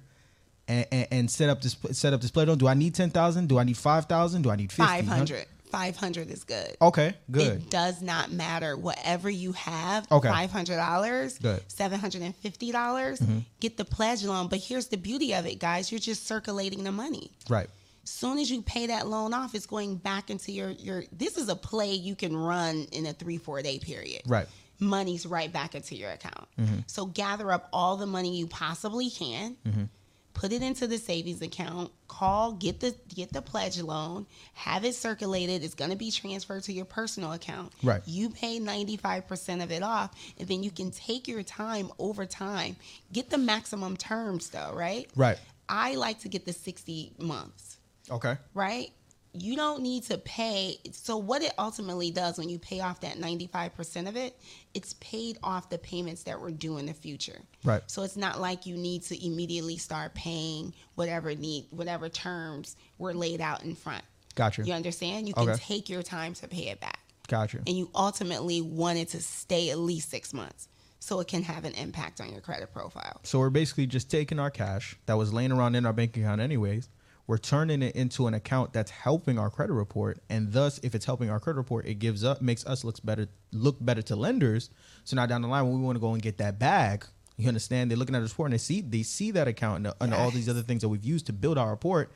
and, 0.69 0.86
and, 0.91 1.08
and 1.12 1.32
set 1.32 1.49
up 1.49 1.62
this 1.62 1.75
set 1.91 2.13
up 2.13 2.21
this 2.21 2.32
play? 2.32 2.45
Do 2.45 2.67
I 2.67 2.73
need 2.73 2.95
ten 2.95 3.10
thousand? 3.10 3.49
Do 3.49 3.58
I 3.60 3.63
need 3.63 3.77
five 3.77 4.05
thousand? 4.05 4.43
Do 4.43 4.49
I 4.51 4.55
need 4.55 4.71
fifty? 4.71 4.84
500. 4.84 5.45
500 5.71 6.32
is 6.32 6.43
good. 6.45 6.75
Okay, 6.82 7.13
good. 7.29 7.62
It 7.62 7.69
does 7.69 8.01
not 8.01 8.32
matter. 8.32 8.75
Whatever 8.75 9.29
you 9.29 9.51
have, 9.51 10.08
Okay. 10.12 10.27
five 10.27 10.51
hundred 10.51 10.77
dollars, 10.77 11.38
Good. 11.38 11.62
seven 11.67 11.99
hundred 11.99 12.23
and 12.23 12.36
fifty 12.36 12.71
dollars, 12.71 13.19
mm-hmm. 13.19 13.39
get 13.60 13.77
the 13.77 13.86
pledge 13.86 14.23
loan. 14.23 14.47
But 14.47 14.60
here's 14.60 14.88
the 14.88 14.97
beauty 14.97 15.34
of 15.36 15.45
it, 15.45 15.60
guys. 15.60 15.91
You're 15.91 15.99
just 15.99 16.25
circulating 16.25 16.84
the 16.84 16.91
money. 16.91 17.32
right. 17.49 17.67
Soon 18.05 18.39
as 18.39 18.49
you 18.49 18.63
pay 18.63 18.88
that 18.88 19.05
loan 19.05 19.36
off, 19.36 19.53
it's 19.53 19.67
going 19.67 19.97
back 19.97 20.32
into 20.32 20.51
your 20.51 20.71
your. 20.71 21.03
This 21.12 21.38
is 21.38 21.47
a 21.49 21.55
play 21.55 21.93
you 21.93 22.15
can 22.15 22.36
run 22.36 22.88
in 22.91 23.05
a 23.05 23.13
three 23.13 23.38
four 23.38 23.62
day 23.62 23.77
period. 23.77 24.23
Right. 24.25 24.47
Money's 24.79 25.27
right 25.27 25.51
back 25.53 25.75
into 25.75 25.95
your 25.95 26.10
account. 26.10 26.47
Mm-hmm. 26.60 26.79
So 26.88 27.05
gather 27.05 27.51
up 27.51 27.69
all 27.71 27.97
the 27.97 28.08
money 28.08 28.36
you 28.36 28.47
possibly 28.47 29.12
can. 29.12 29.58
Mm-hmm. 29.67 29.84
Put 30.33 30.53
it 30.53 30.61
into 30.61 30.87
the 30.87 30.97
savings 30.97 31.41
account. 31.41 31.91
Call, 32.07 32.53
get 32.53 32.79
the 32.79 32.95
get 33.13 33.33
the 33.33 33.41
pledge 33.41 33.81
loan, 33.81 34.25
have 34.53 34.85
it 34.85 34.95
circulated. 34.95 35.63
It's 35.63 35.73
going 35.75 35.91
to 35.91 35.97
be 35.97 36.11
transferred 36.11 36.63
to 36.63 36.73
your 36.73 36.85
personal 36.85 37.33
account. 37.33 37.73
Right. 37.83 38.01
You 38.05 38.29
pay 38.29 38.59
ninety 38.59 38.95
five 38.95 39.27
percent 39.27 39.61
of 39.61 39.71
it 39.71 39.83
off, 39.83 40.11
and 40.37 40.47
then 40.47 40.63
you 40.63 40.71
can 40.71 40.91
take 40.91 41.27
your 41.27 41.43
time 41.43 41.91
over 41.99 42.25
time. 42.25 42.77
Get 43.11 43.29
the 43.29 43.37
maximum 43.37 43.97
terms 43.97 44.49
though, 44.49 44.71
right? 44.73 45.09
Right. 45.15 45.37
I 45.67 45.95
like 45.95 46.19
to 46.21 46.29
get 46.29 46.45
the 46.45 46.53
sixty 46.53 47.11
months 47.19 47.77
Okay. 48.09 48.37
right? 48.53 48.91
You 49.33 49.55
don't 49.55 49.81
need 49.83 50.03
to 50.05 50.17
pay. 50.17 50.77
So, 50.91 51.17
what 51.17 51.43
it 51.43 51.53
ultimately 51.57 52.09
does 52.09 52.37
when 52.37 52.49
you 52.49 52.57
pay 52.57 52.79
off 52.79 53.01
that 53.01 53.17
95% 53.17 54.07
of 54.07 54.15
it, 54.15 54.35
it's 54.73 54.93
paid 54.99 55.37
off 55.43 55.69
the 55.69 55.77
payments 55.77 56.23
that 56.23 56.39
were 56.39 56.51
due 56.51 56.77
in 56.77 56.87
the 56.87 56.93
future. 56.93 57.41
Right. 57.63 57.81
So, 57.87 58.01
it's 58.03 58.17
not 58.17 58.41
like 58.41 58.65
you 58.65 58.75
need 58.75 59.03
to 59.03 59.25
immediately 59.25 59.77
start 59.77 60.15
paying 60.15 60.73
whatever 60.95 61.35
need, 61.35 61.67
whatever 61.69 62.09
terms 62.09 62.75
were 62.97 63.13
laid 63.13 63.39
out 63.39 63.63
in 63.63 63.75
front. 63.75 64.03
Gotcha. 64.35 64.63
You 64.63 64.73
understand? 64.73 65.27
You 65.27 65.33
can 65.33 65.49
Okay. 65.49 65.59
take 65.61 65.89
your 65.89 66.01
time 66.01 66.33
to 66.35 66.47
pay 66.47 66.69
it 66.69 66.79
back. 66.79 66.99
Gotcha. 67.27 67.57
And 67.67 67.77
you 67.77 67.89
ultimately 67.93 68.61
want 68.61 68.97
it 68.97 69.09
to 69.09 69.21
stay 69.21 69.69
at 69.69 69.77
least 69.77 70.09
six 70.09 70.33
months 70.33 70.67
so 70.99 71.19
it 71.19 71.27
can 71.27 71.43
have 71.43 71.65
an 71.65 71.73
impact 71.75 72.19
on 72.19 72.31
your 72.31 72.41
credit 72.41 72.73
profile. 72.73 73.19
So 73.23 73.39
we're 73.39 73.49
basically 73.49 73.85
just 73.85 74.09
taking 74.09 74.39
our 74.39 74.49
cash 74.49 74.95
that 75.05 75.13
was 75.17 75.31
laying 75.31 75.51
around 75.51 75.75
in 75.75 75.85
our 75.85 75.93
bank 75.93 76.17
account 76.17 76.41
anyways. 76.41 76.89
We're 77.29 77.37
turning 77.37 77.83
it 77.83 77.95
into 77.95 78.25
an 78.25 78.33
account 78.33 78.73
that's 78.73 78.89
helping 78.89 79.37
our 79.37 79.51
credit 79.51 79.73
report, 79.73 80.17
and 80.31 80.51
thus, 80.51 80.79
if 80.81 80.95
it's 80.95 81.05
helping 81.05 81.29
our 81.29 81.39
credit 81.39 81.57
report, 81.57 81.85
it 81.85 81.99
gives 81.99 82.23
up 82.23 82.41
makes 82.41 82.65
us 82.65 82.83
looks 82.83 82.99
better 82.99 83.27
look 83.51 83.77
better 83.79 84.01
to 84.01 84.15
lenders. 84.15 84.71
So 85.03 85.15
now 85.15 85.27
down 85.27 85.43
the 85.43 85.47
line, 85.47 85.63
when 85.67 85.75
we 85.79 85.85
want 85.85 85.95
to 85.95 85.99
go 85.99 86.13
and 86.13 86.23
get 86.23 86.39
that 86.39 86.57
bag, 86.57 87.05
you 87.37 87.47
understand? 87.47 87.91
They're 87.91 87.99
looking 87.99 88.15
at 88.15 88.21
the 88.21 88.27
report 88.27 88.47
and 88.47 88.53
they 88.53 88.57
see 88.57 88.81
they 88.81 89.03
see 89.03 89.29
that 89.29 89.47
account 89.47 89.85
and, 89.85 89.93
and 90.01 90.11
all 90.11 90.31
these 90.31 90.49
other 90.49 90.63
things 90.63 90.81
that 90.81 90.89
we've 90.89 91.05
used 91.05 91.27
to 91.27 91.33
build 91.33 91.59
our 91.59 91.69
report, 91.69 92.11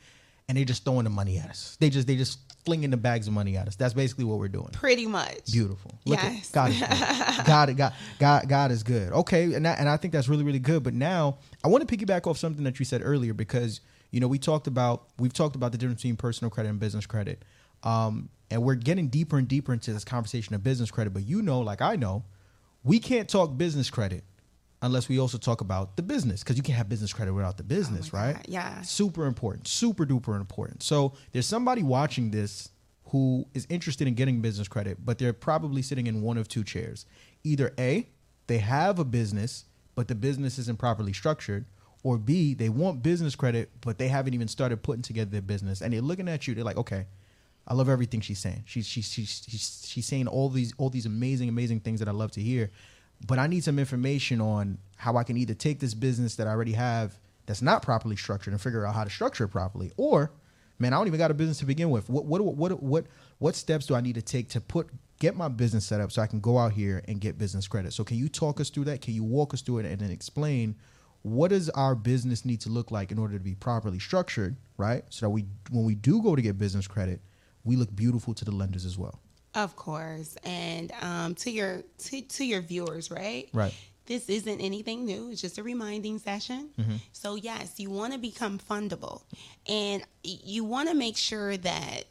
and 0.48 0.58
they 0.58 0.64
just 0.64 0.84
throwing 0.84 1.04
the 1.04 1.10
money 1.10 1.38
at 1.38 1.48
us. 1.48 1.76
They 1.78 1.90
just 1.90 2.08
they 2.08 2.16
just 2.16 2.40
flinging 2.64 2.90
the 2.90 2.96
bags 2.96 3.28
of 3.28 3.34
money 3.34 3.56
at 3.56 3.68
us. 3.68 3.76
That's 3.76 3.94
basically 3.94 4.24
what 4.24 4.40
we're 4.40 4.48
doing. 4.48 4.70
Pretty 4.72 5.06
much. 5.06 5.52
Beautiful. 5.52 5.96
Look 6.06 6.20
Yes. 6.20 6.48
at 6.48 6.52
God 6.54 6.70
is 6.72 6.80
good. 6.80 6.88
God, 7.46 7.76
God, 7.76 7.92
God, 8.18 8.48
God 8.48 8.70
is 8.72 8.82
good. 8.82 9.12
Okay, 9.12 9.54
and 9.54 9.64
that, 9.64 9.78
and 9.78 9.88
I 9.88 9.96
think 9.96 10.12
that's 10.12 10.28
really 10.28 10.42
really 10.42 10.58
good. 10.58 10.82
But 10.82 10.94
now 10.94 11.38
I 11.62 11.68
want 11.68 11.86
to 11.88 11.96
piggyback 11.96 12.26
off 12.26 12.36
something 12.36 12.64
that 12.64 12.80
you 12.80 12.84
said 12.84 13.00
earlier 13.04 13.32
because 13.32 13.80
you 14.14 14.20
know 14.20 14.28
we 14.28 14.38
talked 14.38 14.68
about 14.68 15.08
we've 15.18 15.32
talked 15.32 15.56
about 15.56 15.72
the 15.72 15.78
difference 15.78 16.02
between 16.02 16.16
personal 16.16 16.48
credit 16.48 16.68
and 16.68 16.78
business 16.78 17.04
credit, 17.04 17.44
um, 17.82 18.28
and 18.48 18.62
we're 18.62 18.76
getting 18.76 19.08
deeper 19.08 19.38
and 19.38 19.48
deeper 19.48 19.72
into 19.72 19.92
this 19.92 20.04
conversation 20.04 20.54
of 20.54 20.62
business 20.62 20.88
credit. 20.88 21.12
But 21.12 21.24
you 21.24 21.42
know, 21.42 21.58
like 21.60 21.82
I 21.82 21.96
know, 21.96 22.22
we 22.84 23.00
can't 23.00 23.28
talk 23.28 23.58
business 23.58 23.90
credit 23.90 24.22
unless 24.82 25.08
we 25.08 25.18
also 25.18 25.36
talk 25.36 25.62
about 25.62 25.96
the 25.96 26.02
business 26.02 26.44
because 26.44 26.56
you 26.56 26.62
can't 26.62 26.78
have 26.78 26.88
business 26.88 27.12
credit 27.12 27.32
without 27.34 27.56
the 27.56 27.64
business, 27.64 28.10
Oh 28.14 28.18
right? 28.18 28.34
God, 28.34 28.44
yeah. 28.46 28.82
super 28.82 29.26
important, 29.26 29.66
super 29.66 30.06
duper 30.06 30.36
important. 30.38 30.84
So 30.84 31.14
there's 31.32 31.46
somebody 31.46 31.82
watching 31.82 32.30
this 32.30 32.68
who 33.06 33.46
is 33.52 33.66
interested 33.68 34.06
in 34.06 34.14
getting 34.14 34.40
business 34.42 34.68
credit, 34.68 34.98
but 35.04 35.18
they're 35.18 35.32
probably 35.32 35.82
sitting 35.82 36.06
in 36.06 36.22
one 36.22 36.38
of 36.38 36.46
two 36.46 36.62
chairs. 36.62 37.04
Either 37.42 37.72
A, 37.80 38.08
they 38.46 38.58
have 38.58 39.00
a 39.00 39.04
business, 39.04 39.64
but 39.96 40.06
the 40.06 40.14
business 40.14 40.56
isn't 40.58 40.78
properly 40.78 41.12
structured, 41.12 41.64
or 42.04 42.18
B, 42.18 42.54
they 42.54 42.68
want 42.68 43.02
business 43.02 43.34
credit, 43.34 43.70
but 43.80 43.98
they 43.98 44.08
haven't 44.08 44.34
even 44.34 44.46
started 44.46 44.82
putting 44.82 45.02
together 45.02 45.30
their 45.30 45.42
business. 45.42 45.80
And 45.80 45.92
they're 45.92 46.02
looking 46.02 46.28
at 46.28 46.46
you, 46.46 46.54
they're 46.54 46.62
like, 46.62 46.76
okay, 46.76 47.06
I 47.66 47.72
love 47.74 47.88
everything 47.88 48.20
she's 48.20 48.38
saying. 48.38 48.62
She's 48.66 48.86
she's 48.86 49.10
she's 49.10 49.42
she's, 49.48 49.86
she's 49.88 50.06
saying 50.06 50.28
all 50.28 50.50
these 50.50 50.74
all 50.76 50.90
these 50.90 51.06
amazing 51.06 51.48
amazing 51.48 51.80
things 51.80 51.98
that 52.00 52.08
I 52.08 52.12
love 52.12 52.30
to 52.32 52.40
hear, 52.40 52.70
but 53.26 53.38
I 53.38 53.46
need 53.46 53.64
some 53.64 53.78
information 53.78 54.40
on 54.40 54.78
how 54.96 55.16
I 55.16 55.24
can 55.24 55.38
either 55.38 55.54
take 55.54 55.80
this 55.80 55.94
business 55.94 56.36
that 56.36 56.46
I 56.46 56.50
already 56.50 56.72
have 56.72 57.18
that's 57.46 57.62
not 57.62 57.82
properly 57.82 58.16
structured 58.16 58.52
and 58.52 58.60
figure 58.60 58.86
out 58.86 58.94
how 58.94 59.04
to 59.04 59.10
structure 59.10 59.44
it 59.44 59.48
properly, 59.48 59.90
or 59.96 60.30
man, 60.78 60.92
I 60.92 60.98
don't 60.98 61.06
even 61.06 61.18
got 61.18 61.30
a 61.30 61.34
business 61.34 61.58
to 61.58 61.64
begin 61.64 61.88
with. 61.88 62.10
What 62.10 62.26
what 62.26 62.44
what 62.44 62.82
what 62.82 63.06
what 63.38 63.54
steps 63.54 63.86
do 63.86 63.94
I 63.94 64.02
need 64.02 64.16
to 64.16 64.22
take 64.22 64.50
to 64.50 64.60
put 64.60 64.90
get 65.20 65.34
my 65.34 65.48
business 65.48 65.86
set 65.86 66.02
up 66.02 66.12
so 66.12 66.20
I 66.20 66.26
can 66.26 66.40
go 66.40 66.58
out 66.58 66.72
here 66.72 67.02
and 67.08 67.18
get 67.18 67.38
business 67.38 67.66
credit? 67.66 67.94
So 67.94 68.04
can 68.04 68.18
you 68.18 68.28
talk 68.28 68.60
us 68.60 68.68
through 68.68 68.84
that? 68.84 69.00
Can 69.00 69.14
you 69.14 69.24
walk 69.24 69.54
us 69.54 69.62
through 69.62 69.78
it 69.78 69.86
and 69.86 69.98
then 69.98 70.10
explain 70.10 70.76
what 71.24 71.48
does 71.48 71.70
our 71.70 71.94
business 71.94 72.44
need 72.44 72.60
to 72.60 72.68
look 72.68 72.90
like 72.90 73.10
in 73.10 73.18
order 73.18 73.32
to 73.32 73.42
be 73.42 73.54
properly 73.54 73.98
structured, 73.98 74.56
right? 74.76 75.04
So 75.08 75.26
that 75.26 75.30
we 75.30 75.46
when 75.70 75.84
we 75.84 75.94
do 75.94 76.22
go 76.22 76.36
to 76.36 76.42
get 76.42 76.58
business 76.58 76.86
credit, 76.86 77.20
we 77.64 77.76
look 77.76 77.94
beautiful 77.96 78.34
to 78.34 78.44
the 78.44 78.52
lenders 78.52 78.84
as 78.84 78.98
well. 78.98 79.20
Of 79.54 79.74
course, 79.74 80.36
and 80.44 80.92
um, 81.00 81.34
to 81.36 81.50
your 81.50 81.82
to, 81.98 82.20
to 82.20 82.44
your 82.44 82.60
viewers, 82.60 83.10
right? 83.10 83.48
Right. 83.54 83.74
This 84.06 84.28
isn't 84.28 84.60
anything 84.60 85.06
new. 85.06 85.30
It's 85.30 85.40
just 85.40 85.56
a 85.56 85.62
reminding 85.62 86.18
session. 86.18 86.68
So 87.12 87.36
yes, 87.36 87.80
you 87.80 87.88
want 87.88 88.12
to 88.12 88.18
become 88.18 88.58
fundable, 88.58 89.22
and 89.66 90.04
you 90.22 90.62
want 90.62 90.90
to 90.90 90.94
make 90.94 91.16
sure 91.16 91.56
that 91.56 92.04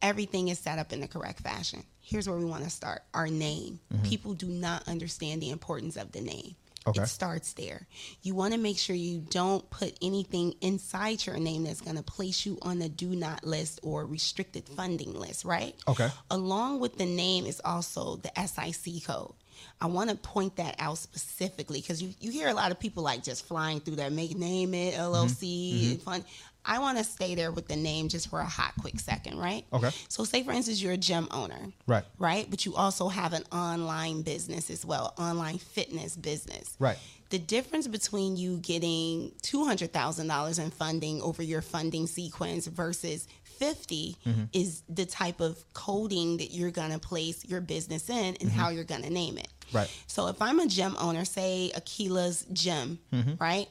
everything 0.00 0.46
is 0.46 0.60
set 0.60 0.78
up 0.78 0.92
in 0.92 1.00
the 1.00 1.08
correct 1.08 1.40
fashion. 1.40 1.82
Here's 2.00 2.28
where 2.28 2.38
we 2.38 2.44
want 2.44 2.62
to 2.62 2.70
start: 2.70 3.02
our 3.14 3.26
name. 3.26 3.80
People 4.04 4.34
do 4.34 4.46
not 4.46 4.86
understand 4.86 5.42
the 5.42 5.50
importance 5.50 5.96
of 5.96 6.12
the 6.12 6.20
name. 6.20 6.54
Okay. 6.86 7.02
It 7.02 7.08
starts 7.08 7.52
there. 7.52 7.86
You 8.22 8.34
want 8.34 8.54
to 8.54 8.58
make 8.58 8.78
sure 8.78 8.96
you 8.96 9.18
don't 9.28 9.68
put 9.70 9.98
anything 10.00 10.54
inside 10.62 11.26
your 11.26 11.36
name 11.36 11.64
that's 11.64 11.82
going 11.82 11.96
to 11.96 12.02
place 12.02 12.46
you 12.46 12.58
on 12.62 12.78
the 12.78 12.88
do 12.88 13.08
not 13.08 13.44
list 13.44 13.80
or 13.82 14.06
restricted 14.06 14.66
funding 14.66 15.12
list, 15.12 15.44
right? 15.44 15.74
Okay. 15.86 16.08
Along 16.30 16.80
with 16.80 16.96
the 16.96 17.04
name 17.04 17.44
is 17.44 17.60
also 17.64 18.16
the 18.16 18.32
SIC 18.46 19.04
code. 19.04 19.34
I 19.80 19.86
want 19.86 20.10
to 20.10 20.16
point 20.16 20.56
that 20.56 20.76
out 20.78 20.98
specifically 20.98 21.80
because 21.80 22.02
you, 22.02 22.14
you 22.20 22.30
hear 22.30 22.48
a 22.48 22.54
lot 22.54 22.70
of 22.70 22.78
people 22.78 23.02
like 23.02 23.22
just 23.22 23.46
flying 23.46 23.80
through 23.80 23.96
that, 23.96 24.12
make 24.12 24.36
name 24.36 24.74
it 24.74 24.94
mm-hmm. 24.94 25.02
LLC 25.02 25.74
mm-hmm. 25.74 25.90
and 25.90 26.02
fund. 26.02 26.24
I 26.64 26.78
want 26.78 26.98
to 26.98 27.04
stay 27.04 27.34
there 27.34 27.50
with 27.50 27.68
the 27.68 27.76
name 27.76 28.08
just 28.08 28.28
for 28.28 28.40
a 28.40 28.44
hot, 28.44 28.72
quick 28.80 29.00
second, 29.00 29.38
right? 29.38 29.64
Okay. 29.72 29.90
So, 30.08 30.24
say 30.24 30.42
for 30.42 30.52
instance, 30.52 30.82
you're 30.82 30.92
a 30.92 30.96
gym 30.98 31.26
owner, 31.30 31.72
Right. 31.86 32.04
Right, 32.18 32.46
but 32.50 32.66
you 32.66 32.74
also 32.76 33.08
have 33.08 33.32
an 33.32 33.44
online 33.50 34.22
business 34.22 34.70
as 34.70 34.84
well, 34.84 35.14
online 35.18 35.58
fitness 35.58 36.16
business, 36.16 36.76
Right. 36.78 36.98
the 37.30 37.38
difference 37.38 37.86
between 37.88 38.36
you 38.36 38.58
getting 38.58 39.32
$200,000 39.42 40.58
in 40.58 40.70
funding 40.70 41.22
over 41.22 41.42
your 41.42 41.62
funding 41.62 42.06
sequence 42.06 42.66
versus 42.66 43.26
50 43.44 44.16
Mm-hmm. 44.26 44.44
is 44.54 44.82
the 44.88 45.04
type 45.06 45.40
of 45.40 45.62
coding 45.74 46.38
that 46.38 46.50
you're 46.52 46.70
going 46.70 46.92
to 46.92 46.98
place 46.98 47.44
your 47.44 47.60
business 47.60 48.08
in 48.08 48.36
and 48.40 48.50
how 48.50 48.70
you're 48.70 48.84
going 48.84 49.02
to 49.02 49.10
name 49.10 49.36
it. 49.38 49.48
Mm-hmm. 49.68 49.76
Right. 49.76 49.90
So 50.06 50.28
if 50.28 50.40
I'm 50.40 50.58
a 50.60 50.66
gym 50.66 50.96
owner, 50.98 51.24
say 51.24 51.70
Aqueelah's 51.74 52.46
gym, 52.52 52.98
Mm-hmm. 53.12 53.34
right? 53.38 53.68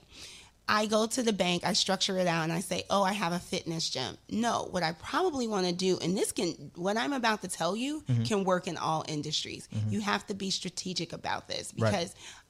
I 0.72 0.86
go 0.86 1.08
to 1.08 1.24
the 1.24 1.34
bank, 1.34 1.64
I 1.66 1.74
structure 1.74 2.18
it 2.20 2.28
out, 2.28 2.44
and 2.44 2.54
I 2.54 2.60
say, 2.60 2.84
Oh, 2.92 3.02
I 3.02 3.14
have 3.14 3.34
a 3.34 3.40
fitness 3.40 3.90
gym. 3.90 4.18
No, 4.30 4.68
what 4.70 4.84
I 4.84 4.92
probably 4.94 5.48
want 5.48 5.66
to 5.66 5.74
do, 5.74 5.98
and 6.02 6.16
this 6.16 6.32
can, 6.32 6.72
what 6.76 6.96
I'm 6.96 7.12
about 7.14 7.42
to 7.42 7.48
tell 7.48 7.76
you, 7.76 8.04
Mm-hmm. 8.08 8.24
can 8.24 8.44
work 8.44 8.68
in 8.68 8.78
all 8.78 9.04
industries. 9.08 9.68
You 9.90 10.02
have 10.02 10.26
to 10.28 10.34
be 10.36 10.52
strategic 10.52 11.12
about 11.12 11.48
this 11.48 11.74
Right. 11.78 11.92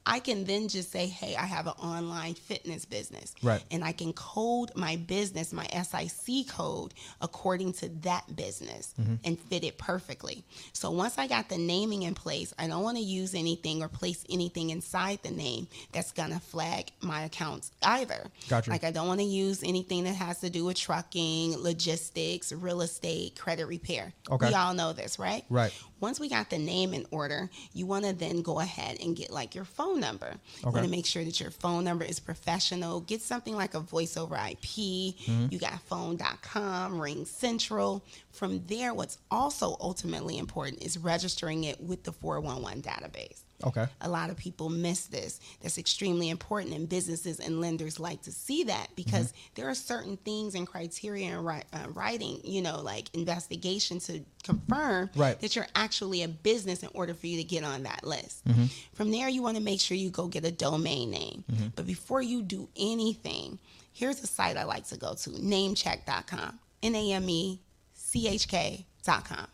I 0.06 0.18
can 0.18 0.44
then 0.44 0.68
just 0.68 0.90
say, 0.90 1.06
Hey, 1.06 1.36
I 1.36 1.44
have 1.44 1.66
an 1.66 1.74
online 1.82 2.34
fitness 2.34 2.84
business. 2.84 3.34
Right. 3.42 3.62
And 3.70 3.84
I 3.84 3.92
can 3.92 4.12
code 4.12 4.70
my 4.74 4.96
business, 4.96 5.52
my 5.52 5.66
SIC 5.66 6.48
code, 6.48 6.94
according 7.20 7.74
to 7.74 7.88
that 8.02 8.34
business 8.36 8.94
Mm-hmm. 9.00 9.14
and 9.24 9.38
fit 9.38 9.62
it 9.64 9.78
perfectly. 9.78 10.42
So 10.72 10.90
once 10.90 11.16
I 11.18 11.26
got 11.26 11.48
the 11.48 11.58
naming 11.58 12.02
in 12.02 12.14
place, 12.14 12.52
I 12.58 12.66
don't 12.66 12.82
want 12.82 12.96
to 12.96 13.02
use 13.02 13.34
anything 13.34 13.82
or 13.82 13.88
place 13.88 14.24
anything 14.28 14.70
inside 14.70 15.20
the 15.22 15.30
name 15.30 15.68
that's 15.92 16.12
going 16.12 16.30
to 16.32 16.40
flag 16.40 16.90
my 17.00 17.22
accounts 17.22 17.70
either. 17.82 18.00
either. 18.00 18.30
Gotcha. 18.48 18.70
Like 18.70 18.84
I 18.84 18.90
don't 18.90 19.06
want 19.06 19.20
to 19.20 19.26
use 19.26 19.62
anything 19.62 20.04
that 20.04 20.14
has 20.14 20.40
to 20.40 20.50
do 20.50 20.64
with 20.64 20.76
trucking, 20.76 21.56
logistics, 21.62 22.52
real 22.52 22.80
estate, 22.82 23.38
credit 23.38 23.66
repair. 23.66 24.12
Okay. 24.30 24.48
We 24.48 24.54
all 24.54 24.74
know 24.74 24.92
this, 24.92 25.18
right? 25.18 25.44
Right. 25.50 25.72
Once 26.00 26.18
we 26.18 26.28
got 26.28 26.48
the 26.50 26.58
name 26.58 26.94
in 26.94 27.06
order, 27.10 27.50
you 27.74 27.84
want 27.86 28.04
to 28.06 28.12
then 28.14 28.42
go 28.42 28.58
ahead 28.60 28.98
and 29.02 29.14
get 29.16 29.30
like 29.30 29.54
your 29.54 29.64
phone 29.64 29.89
number. 29.98 30.34
You 30.62 30.68
Okay. 30.68 30.74
want 30.74 30.84
to 30.84 30.90
make 30.90 31.06
sure 31.06 31.24
that 31.24 31.40
your 31.40 31.50
phone 31.50 31.84
number 31.84 32.04
is 32.04 32.20
professional. 32.20 33.00
Get 33.00 33.22
something 33.22 33.56
like 33.56 33.74
a 33.74 33.80
voice 33.80 34.16
over 34.16 34.34
IP. 34.36 34.60
Mm-hmm. 34.62 35.46
You 35.50 35.58
got 35.58 35.80
phone.com, 35.82 36.98
RingCentral. 36.98 38.02
From 38.30 38.64
there, 38.66 38.94
what's 38.94 39.18
also 39.30 39.76
ultimately 39.80 40.38
important 40.38 40.82
is 40.82 40.98
registering 40.98 41.64
it 41.64 41.80
with 41.80 42.04
the 42.04 42.12
411 42.12 42.82
database. 42.82 43.40
Okay. 43.64 43.86
A 44.00 44.08
lot 44.08 44.30
of 44.30 44.36
people 44.36 44.68
miss 44.70 45.06
this. 45.06 45.40
That's 45.60 45.78
extremely 45.78 46.28
important, 46.30 46.74
and 46.74 46.88
businesses 46.88 47.40
and 47.40 47.60
lenders 47.60 48.00
like 48.00 48.22
to 48.22 48.32
see 48.32 48.64
that 48.64 48.88
because 48.96 49.28
Mm-hmm. 49.28 49.54
there 49.56 49.68
are 49.68 49.74
certain 49.74 50.16
things 50.18 50.54
and 50.54 50.66
criteria 50.66 51.28
in 51.38 51.46
uh, 51.46 51.60
writing, 51.92 52.40
you 52.44 52.62
know, 52.62 52.80
like 52.80 53.08
investigation 53.14 53.98
to 54.00 54.20
confirm 54.42 55.10
Right. 55.14 55.38
that 55.40 55.54
you're 55.54 55.66
actually 55.74 56.22
a 56.22 56.28
business 56.28 56.82
in 56.82 56.88
order 56.94 57.14
for 57.14 57.26
you 57.26 57.36
to 57.38 57.44
get 57.44 57.64
on 57.64 57.82
that 57.84 58.04
list. 58.04 58.46
Mm-hmm. 58.46 58.64
From 58.94 59.10
there, 59.10 59.28
you 59.28 59.42
want 59.42 59.56
to 59.56 59.62
make 59.62 59.80
sure 59.80 59.96
you 59.96 60.10
go 60.10 60.26
get 60.26 60.44
a 60.44 60.50
domain 60.52 61.10
name. 61.10 61.44
But 61.76 61.86
before 61.86 62.22
you 62.22 62.42
do 62.42 62.68
anything, 62.76 63.58
here's 63.92 64.22
a 64.22 64.26
site 64.26 64.56
I 64.56 64.64
like 64.64 64.86
to 64.88 64.96
go 64.96 65.14
to 65.14 65.30
namechk.com. 65.30 66.58
N 66.82 66.94
A 66.94 67.12
M 67.12 67.28
E 67.28 67.60
C 67.94 68.26
H 68.28 68.48
K.com. 68.48 69.46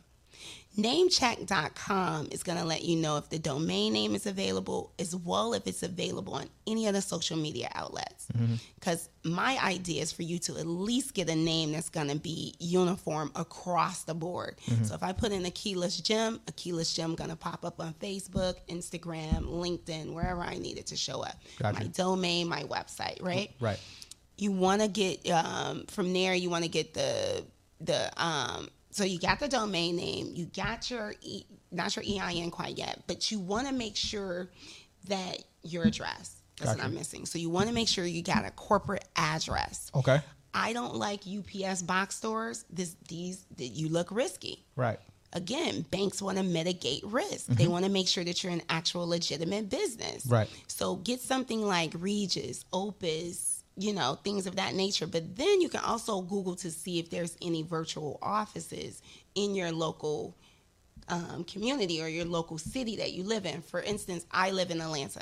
Namechk.com 0.79 2.29
is 2.31 2.43
going 2.43 2.59
to 2.59 2.65
let 2.65 2.85
you 2.85 2.97
know 2.97 3.17
if 3.17 3.29
the 3.31 3.39
domain 3.39 3.93
name 3.93 4.15
is 4.15 4.27
available, 4.27 4.93
as 4.99 5.17
well 5.17 5.55
if 5.55 5.67
it's 5.67 5.83
available 5.83 6.35
on 6.35 6.49
any 6.67 6.87
other 6.87 7.01
social 7.01 7.37
media 7.37 7.71
outlets. 7.75 8.29
Because 8.79 9.09
my 9.25 9.59
idea 9.63 10.03
is 10.03 10.13
for 10.13 10.23
you 10.23 10.39
to 10.41 10.59
at 10.59 10.67
least 10.67 11.15
get 11.15 11.31
a 11.31 11.35
name 11.35 11.73
that's 11.73 11.89
going 11.89 12.09
to 12.09 12.17
be 12.17 12.55
uniform 12.59 13.31
across 13.35 14.05
the 14.05 14.15
board. 14.15 14.57
So 14.83 14.95
if 14.95 15.03
I 15.03 15.13
put 15.13 15.33
in 15.33 15.45
Aqueelah's 15.45 15.99
Gym, 15.99 16.41
Aqueelah's 16.47 16.93
Gym 16.93 17.15
going 17.15 17.31
to 17.31 17.37
pop 17.37 17.65
up 17.65 17.81
on 17.81 17.95
Facebook, 17.95 18.57
Instagram, 18.69 19.45
LinkedIn, 19.47 20.13
wherever 20.13 20.43
I 20.43 20.59
need 20.59 20.77
it 20.79 20.87
to 20.89 20.97
show 20.97 21.23
up. 21.23 21.41
Gotcha. 21.59 21.81
My 21.81 21.87
domain, 21.89 22.49
my 22.49 22.65
website, 22.65 23.23
right? 23.23 23.51
Right. 23.61 23.81
you 24.37 24.53
want 24.53 24.83
to 24.83 24.89
get 24.89 25.27
um, 25.31 25.87
from 25.87 26.13
there 26.13 26.35
you 26.35 26.51
want 26.51 26.65
to 26.65 26.71
get 26.71 26.93
the 26.95 27.45
the 27.81 28.11
um 28.23 28.69
so 28.97 29.05
you 29.05 29.19
got 29.19 29.39
the 29.39 29.49
domain 29.49 29.95
name 29.97 30.31
you 30.35 30.47
got 30.47 30.91
your 30.91 31.15
e, 31.21 31.45
not 31.71 31.95
your 31.97 32.05
ein 32.25 32.51
quite 32.51 32.77
yet 32.79 33.03
but 33.07 33.31
you 33.31 33.39
want 33.39 33.67
to 33.67 33.73
make 33.75 33.95
sure 33.97 34.49
that 35.09 35.43
your 35.63 35.85
address 35.85 36.41
that's 36.59 36.71
Gotcha. 36.71 36.79
what 36.79 36.87
i'm 36.87 36.95
missing 36.95 37.27
so 37.27 37.39
you 37.39 37.51
want 37.51 37.69
to 37.69 37.75
make 37.75 37.89
sure 37.89 38.05
you 38.05 38.23
got 38.23 38.45
a 38.45 38.51
corporate 38.53 39.05
address 39.17 39.91
Okay. 39.95 40.21
i 40.55 40.73
don't 40.73 40.95
like 40.97 41.21
ups 41.27 41.83
box 41.83 42.17
stores 42.17 42.65
this 42.71 42.97
these 43.09 43.45
that 43.59 43.69
you 43.69 43.89
look 43.91 44.11
risky 44.11 44.65
Right. 44.77 44.99
again, 45.33 45.85
banks 45.91 46.23
want 46.23 46.39
to 46.39 46.43
mitigate 46.45 47.03
risk. 47.05 47.47
They 47.49 47.67
want 47.67 47.85
to 47.85 47.91
make 47.91 48.09
sure 48.09 48.25
that 48.25 48.43
you're 48.43 48.53
an 48.53 48.63
actual 48.71 49.07
legitimate 49.07 49.69
business. 49.69 50.25
Mm-hmm. 50.25 50.33
Right. 50.33 50.49
So 50.67 50.97
get 50.97 51.21
something 51.21 51.61
like 51.63 51.93
Regus, 51.99 52.65
Opus, 52.73 53.56
you 53.77 53.93
know, 53.93 54.19
things 54.25 54.47
of 54.47 54.57
that 54.57 54.75
nature. 54.75 55.07
But 55.07 55.37
then 55.37 55.61
you 55.61 55.69
can 55.69 55.81
also 55.81 56.21
Google 56.23 56.57
to 56.57 56.71
see 56.71 56.99
if 56.99 57.11
there's 57.11 57.37
any 57.43 57.63
virtual 57.63 58.19
offices 58.23 59.03
in 59.35 59.55
your 59.55 59.71
local 59.73 60.35
um, 61.09 61.45
community 61.45 62.03
or 62.03 62.09
your 62.09 62.25
local 62.25 62.59
city 62.59 62.97
that 62.97 63.13
you 63.13 63.23
live 63.23 63.47
in. 63.47 63.63
For 63.63 63.81
instance, 63.81 64.27
I 64.33 64.51
live 64.51 64.71
in 64.71 64.81
Atlanta. 64.81 65.21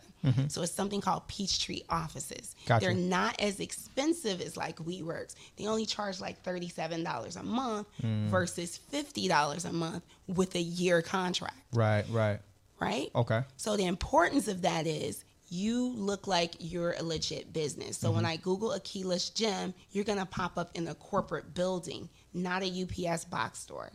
So 0.48 0.62
it's 0.62 0.72
something 0.72 1.02
called 1.02 1.28
Peachtree 1.28 1.82
offices. 1.90 2.55
Mm-hmm. 2.61 2.68
Gotcha. 2.68 2.86
They're 2.86 2.94
not 2.94 3.38
as 3.42 3.61
expensive 3.61 4.40
as 4.40 4.57
like 4.57 4.76
WeWorks. 4.78 5.34
They 5.59 5.66
only 5.66 5.84
charge 5.84 6.18
like 6.18 6.42
$37 6.42 7.36
a 7.38 7.42
month 7.42 7.86
Mm. 8.02 8.28
versus 8.28 8.80
$50 8.90 9.64
a 9.68 9.72
month 9.74 10.02
with 10.26 10.55
a 10.55 10.61
year 10.62 11.02
contract, 11.02 11.59
Right. 11.74 12.07
Right. 12.09 12.40
right? 12.80 13.11
Okay. 13.14 13.42
So 13.59 13.76
the 13.76 13.84
importance 13.84 14.48
of 14.48 14.62
that 14.62 14.86
is 14.86 15.24
you 15.55 15.88
look 15.96 16.26
like 16.26 16.55
you're 16.59 16.92
a 16.98 17.02
legit 17.02 17.52
business. 17.52 17.96
So 17.98 18.09
Mm-hmm. 18.09 18.16
when 18.16 18.26
I 18.26 18.36
Google 18.36 18.70
Aqueelah's 18.70 19.30
Gym, 19.30 19.72
you're 19.92 20.05
gonna 20.05 20.26
pop 20.26 20.59
up 20.59 20.70
in 20.74 20.88
a 20.88 20.94
corporate 20.94 21.55
building, 21.55 22.09
not 22.32 22.62
a 22.62 22.82
UPS 22.82 23.24
box 23.26 23.61
store. 23.61 23.90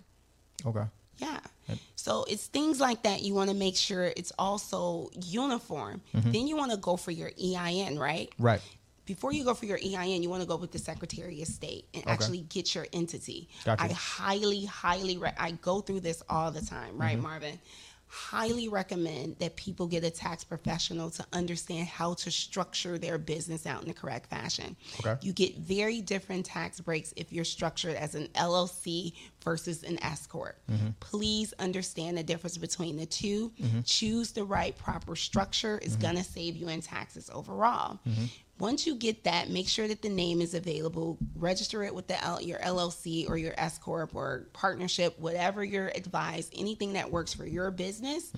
Okay. 0.66 0.86
Yeah. 1.18 1.40
So 1.96 2.26
it's 2.30 2.48
things 2.48 2.80
like 2.80 3.04
that. 3.04 3.22
You 3.22 3.34
want 3.36 3.50
to 3.50 3.56
make 3.56 3.76
sure 3.76 4.06
it's 4.06 4.32
also 4.40 5.10
uniform. 5.26 6.02
Mm-hmm. 6.16 6.32
Then 6.32 6.48
you 6.48 6.56
want 6.56 6.72
to 6.72 6.78
go 6.78 6.96
for 6.96 7.12
your 7.12 7.30
EIN, 7.38 8.00
right? 8.00 8.32
Right. 8.40 8.62
Before 9.06 9.32
you 9.34 9.44
go 9.44 9.54
for 9.54 9.66
your 9.66 9.78
EIN, 9.78 10.24
you 10.24 10.30
want 10.30 10.42
to 10.44 10.48
go 10.48 10.56
with 10.56 10.72
the 10.72 10.80
Secretary 10.80 11.42
of 11.42 11.48
State 11.48 11.86
and 11.94 12.08
actually 12.08 12.42
get 12.42 12.74
your 12.74 12.88
entity. 12.94 13.50
Gotcha. 13.66 13.84
I 13.84 13.88
highly, 13.90 14.66
highly, 14.66 15.18
re- 15.18 15.34
I 15.38 15.52
go 15.52 15.82
through 15.82 16.00
this 16.02 16.24
all 16.30 16.52
the 16.52 16.62
time, 16.62 16.98
right, 16.98 17.14
Mm-hmm. 17.18 17.24
Marvin? 17.24 17.60
Highly 18.10 18.68
recommend 18.68 19.38
that 19.38 19.56
people 19.56 19.86
get 19.86 20.04
a 20.04 20.10
tax 20.10 20.44
professional 20.44 21.12
to 21.12 21.26
understand 21.32 21.88
how 21.88 22.16
to 22.16 22.32
structure 22.32 22.98
their 22.98 23.18
business 23.18 23.68
out 23.68 23.84
in 23.84 23.88
the 23.88 23.94
correct 23.94 24.30
fashion. 24.30 24.76
Okay. 25.00 25.16
You 25.22 25.32
get 25.32 25.58
very 25.58 26.02
different 26.02 26.46
tax 26.46 26.82
breaks 26.82 27.14
if 27.16 27.32
you're 27.32 27.46
structured 27.46 27.96
as 27.96 28.16
an 28.16 28.28
LLC 28.30 29.14
versus 29.50 29.82
an 29.82 29.98
S 30.04 30.28
corp. 30.28 30.56
Mm-hmm. 30.72 30.90
Please 31.00 31.56
understand 31.58 32.16
the 32.16 32.22
difference 32.22 32.56
between 32.56 32.98
the 32.98 33.08
2 33.08 33.50
mm-hmm. 33.50 33.80
Choose 33.82 34.32
the 34.32 34.44
right 34.44 34.78
proper 34.78 35.16
structure. 35.16 35.80
is 35.80 35.94
mm-hmm. 35.94 36.04
gonna 36.04 36.24
save 36.24 36.56
you 36.56 36.68
in 36.68 36.82
taxes 36.82 37.32
overall. 37.34 37.98
Once 38.60 38.86
you 38.86 38.94
get 38.94 39.24
that, 39.24 39.50
make 39.50 39.68
sure 39.68 39.88
that 39.88 40.04
the 40.04 40.10
name 40.10 40.40
is 40.40 40.54
available. 40.54 41.18
Register 41.36 41.84
it 41.84 41.96
with 41.96 42.06
the 42.08 42.24
L- 42.24 42.42
your 42.42 42.60
LLC 42.60 43.28
or 43.28 43.38
your 43.38 43.56
S 43.58 43.80
corp 43.80 44.14
or 44.14 44.46
partnership, 44.54 45.20
whatever 45.20 45.64
you're 45.64 45.92
advised. 45.96 46.54
Anything 46.56 46.94
that 46.94 47.10
works 47.10 47.34
for 47.34 47.48
your 47.48 47.72
business. 47.72 48.32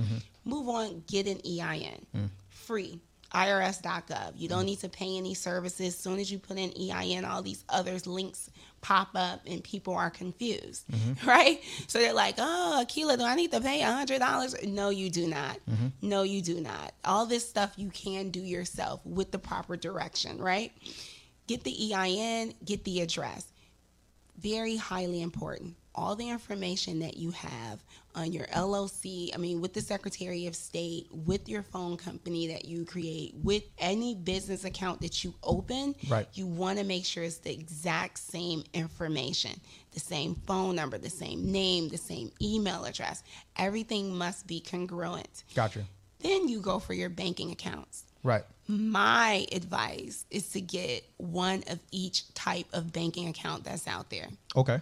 Move 0.45 0.70
on. 0.70 1.03
Get 1.07 1.28
an 1.28 1.41
EIN. 1.45 2.05
Mm. 2.16 2.30
Free. 2.49 3.01
IRS.gov. 3.34 4.34
You 4.36 4.49
don't 4.49 4.66
need 4.66 4.80
to 4.80 4.89
pay 4.89 5.18
any 5.18 5.34
services. 5.34 5.88
As 5.88 5.97
soon 5.97 6.20
as 6.20 6.32
you 6.32 6.38
put 6.38 6.57
in 6.57 6.72
EIN, 6.78 7.26
all 7.26 7.41
these 7.41 7.64
others 7.70 8.05
links 8.05 8.49
pop 8.82 9.10
up 9.16 9.42
and 9.46 9.64
people 9.64 9.96
are 9.96 10.10
confused, 10.10 10.88
mm-hmm. 10.90 11.28
right? 11.30 11.62
So 11.88 12.00
they're 12.00 12.14
like, 12.14 12.36
oh, 12.38 12.84
Aqueelah, 12.86 13.18
do 13.18 13.24
I 13.24 13.36
need 13.36 13.52
to 13.52 13.62
pay 13.62 13.82
$100? 13.82 14.68
No, 14.68 14.90
you 14.90 15.10
do 15.10 15.28
not. 15.28 15.58
Mm-hmm. 15.70 15.88
No, 16.02 16.24
you 16.24 16.42
do 16.42 16.60
not. 16.60 16.94
All 17.06 17.26
this 17.26 17.48
stuff 17.48 17.74
you 17.78 17.90
can 17.90 18.30
do 18.30 18.42
yourself 18.42 19.02
with 19.06 19.32
the 19.32 19.40
proper 19.40 19.78
direction, 19.78 20.40
right? 20.40 20.72
Get 21.48 21.64
the 21.64 21.94
EIN, 21.94 22.54
get 22.66 22.84
the 22.84 23.02
address. 23.02 23.46
Very 24.40 24.76
highly 24.76 25.22
important. 25.22 25.76
All 25.94 26.16
the 26.16 26.30
information 26.30 27.00
that 27.00 27.18
you 27.18 27.32
have 27.32 27.84
on 28.16 28.32
your 28.32 28.46
LLC, 28.48 29.34
I 29.34 29.38
mean, 29.38 29.62
with 29.62 29.74
the 29.74 29.82
Secretary 29.82 30.48
of 30.48 30.56
State, 30.56 31.08
with 31.12 31.50
your 31.50 31.64
phone 31.64 31.98
company 31.98 32.48
that 32.48 32.66
you 32.66 32.86
create, 32.86 33.36
with 33.44 33.64
any 33.78 34.16
business 34.16 34.64
account 34.64 35.02
that 35.02 35.24
you 35.24 35.34
open, 35.44 35.96
Right. 36.10 36.28
you 36.34 36.46
want 36.48 36.80
to 36.80 36.86
make 36.86 37.06
sure 37.06 37.24
it's 37.24 37.39
the 37.39 37.52
exact 37.52 38.20
same 38.20 38.64
information 38.74 39.60
the 39.92 40.00
same 40.00 40.36
phone 40.48 40.76
number, 40.76 40.98
the 40.98 41.10
same 41.10 41.52
name, 41.52 41.89
the 41.89 41.98
same 41.98 42.32
email 42.42 42.86
address. 42.86 43.24
Everything 43.58 44.16
must 44.16 44.48
be 44.48 44.60
congruent. 44.62 45.44
Gotcha. 45.54 45.84
Then 46.20 46.48
you 46.48 46.62
go 46.62 46.80
for 46.80 46.94
your 46.94 47.10
banking 47.10 47.52
accounts. 47.52 48.06
Right. 48.24 48.44
My 48.68 49.48
advice 49.52 50.26
is 50.30 50.50
to 50.50 50.62
get 50.62 51.04
one 51.18 51.64
of 51.68 51.80
each 51.92 52.34
type 52.34 52.68
of 52.74 52.94
banking 52.94 53.28
account 53.28 53.64
that's 53.64 53.88
out 53.88 54.10
there. 54.10 54.28
Okay. 54.56 54.80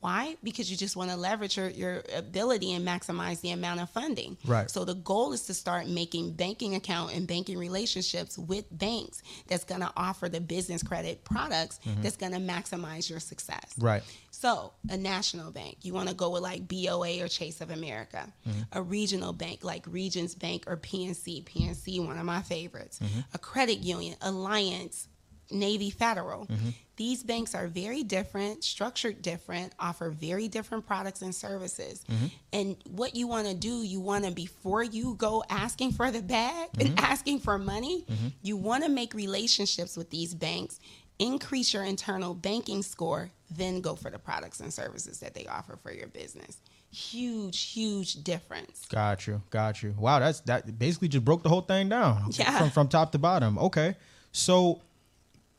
Why? 0.00 0.36
Because 0.44 0.70
you 0.70 0.76
just 0.76 0.94
want 0.94 1.10
to 1.10 1.16
leverage 1.16 1.56
your, 1.56 1.70
your 1.70 2.02
ability 2.14 2.72
and 2.72 2.86
maximize 2.86 3.40
the 3.40 3.50
amount 3.50 3.80
of 3.80 3.90
funding. 3.90 4.36
Right. 4.44 4.70
So 4.70 4.84
the 4.84 4.94
goal 4.94 5.32
is 5.32 5.42
to 5.46 5.54
start 5.54 5.88
making 5.88 6.34
banking 6.34 6.76
account 6.76 7.14
and 7.14 7.26
banking 7.26 7.58
relationships 7.58 8.38
with 8.38 8.66
banks 8.70 9.22
that's 9.48 9.64
going 9.64 9.80
to 9.80 9.92
offer 9.96 10.28
the 10.28 10.40
business 10.40 10.84
credit 10.84 11.24
products 11.24 11.80
mm-hmm. 11.84 12.00
that's 12.02 12.16
going 12.16 12.32
to 12.32 12.38
maximize 12.38 13.10
your 13.10 13.18
success. 13.18 13.74
Right. 13.76 14.04
So, 14.30 14.72
a 14.88 14.96
national 14.96 15.50
bank, 15.50 15.78
you 15.82 15.92
want 15.92 16.08
to 16.10 16.14
go 16.14 16.30
with 16.30 16.42
like 16.42 16.68
BOA 16.68 17.24
or 17.24 17.26
Chase 17.26 17.60
of 17.60 17.70
America. 17.70 18.32
Mm-hmm. 18.48 18.60
A 18.70 18.82
regional 18.82 19.32
bank 19.32 19.64
like 19.64 19.84
Regions 19.88 20.36
Bank 20.36 20.62
or 20.68 20.76
PNC. 20.76 21.42
PNC, 21.42 22.06
one 22.06 22.16
of 22.16 22.24
my 22.24 22.42
favorites. 22.42 23.00
Mm-hmm. 23.00 23.20
A 23.34 23.38
credit 23.38 23.78
union, 23.78 24.14
Alliance, 24.22 25.08
Navy 25.50 25.90
Federal. 25.90 26.46
Mm-hmm. 26.46 26.70
These 26.96 27.22
banks 27.22 27.54
are 27.54 27.68
very 27.68 28.02
different, 28.02 28.64
structured 28.64 29.22
different, 29.22 29.72
offer 29.78 30.10
very 30.10 30.48
different 30.48 30.86
products 30.86 31.22
and 31.22 31.32
services. 31.34 32.04
Mm-hmm. 32.10 32.26
And 32.52 32.76
what 32.90 33.14
you 33.14 33.28
want 33.28 33.46
to 33.46 33.54
do, 33.54 33.82
you 33.82 34.00
want 34.00 34.24
to, 34.24 34.32
before 34.32 34.82
you 34.82 35.14
go 35.14 35.44
asking 35.48 35.92
for 35.92 36.10
the 36.10 36.22
bag 36.22 36.70
mm-hmm. 36.72 36.88
and 36.88 36.98
asking 36.98 37.38
for 37.38 37.56
money, 37.56 38.04
you 38.42 38.56
want 38.56 38.82
to 38.82 38.90
make 38.90 39.14
relationships 39.14 39.96
with 39.96 40.10
these 40.10 40.34
banks 40.34 40.80
increase 41.18 41.74
your 41.74 41.84
internal 41.84 42.34
banking 42.34 42.82
score, 42.82 43.30
then 43.50 43.80
go 43.80 43.94
for 43.94 44.10
the 44.10 44.18
products 44.18 44.60
and 44.60 44.72
services 44.72 45.20
that 45.20 45.34
they 45.34 45.46
offer 45.46 45.76
for 45.76 45.92
your 45.92 46.08
business. 46.08 46.58
Huge, 46.90 47.60
huge 47.60 48.22
difference. 48.22 48.86
Got 48.86 49.26
you. 49.26 49.42
Got 49.50 49.82
you. 49.82 49.94
Wow, 49.98 50.20
that's 50.20 50.40
that 50.40 50.78
basically 50.78 51.08
just 51.08 51.24
broke 51.24 51.42
the 51.42 51.48
whole 51.48 51.60
thing 51.60 51.88
down. 51.88 52.30
Yeah. 52.30 52.58
From 52.58 52.70
from 52.70 52.88
top 52.88 53.12
to 53.12 53.18
bottom. 53.18 53.58
Okay. 53.58 53.96
So 54.32 54.80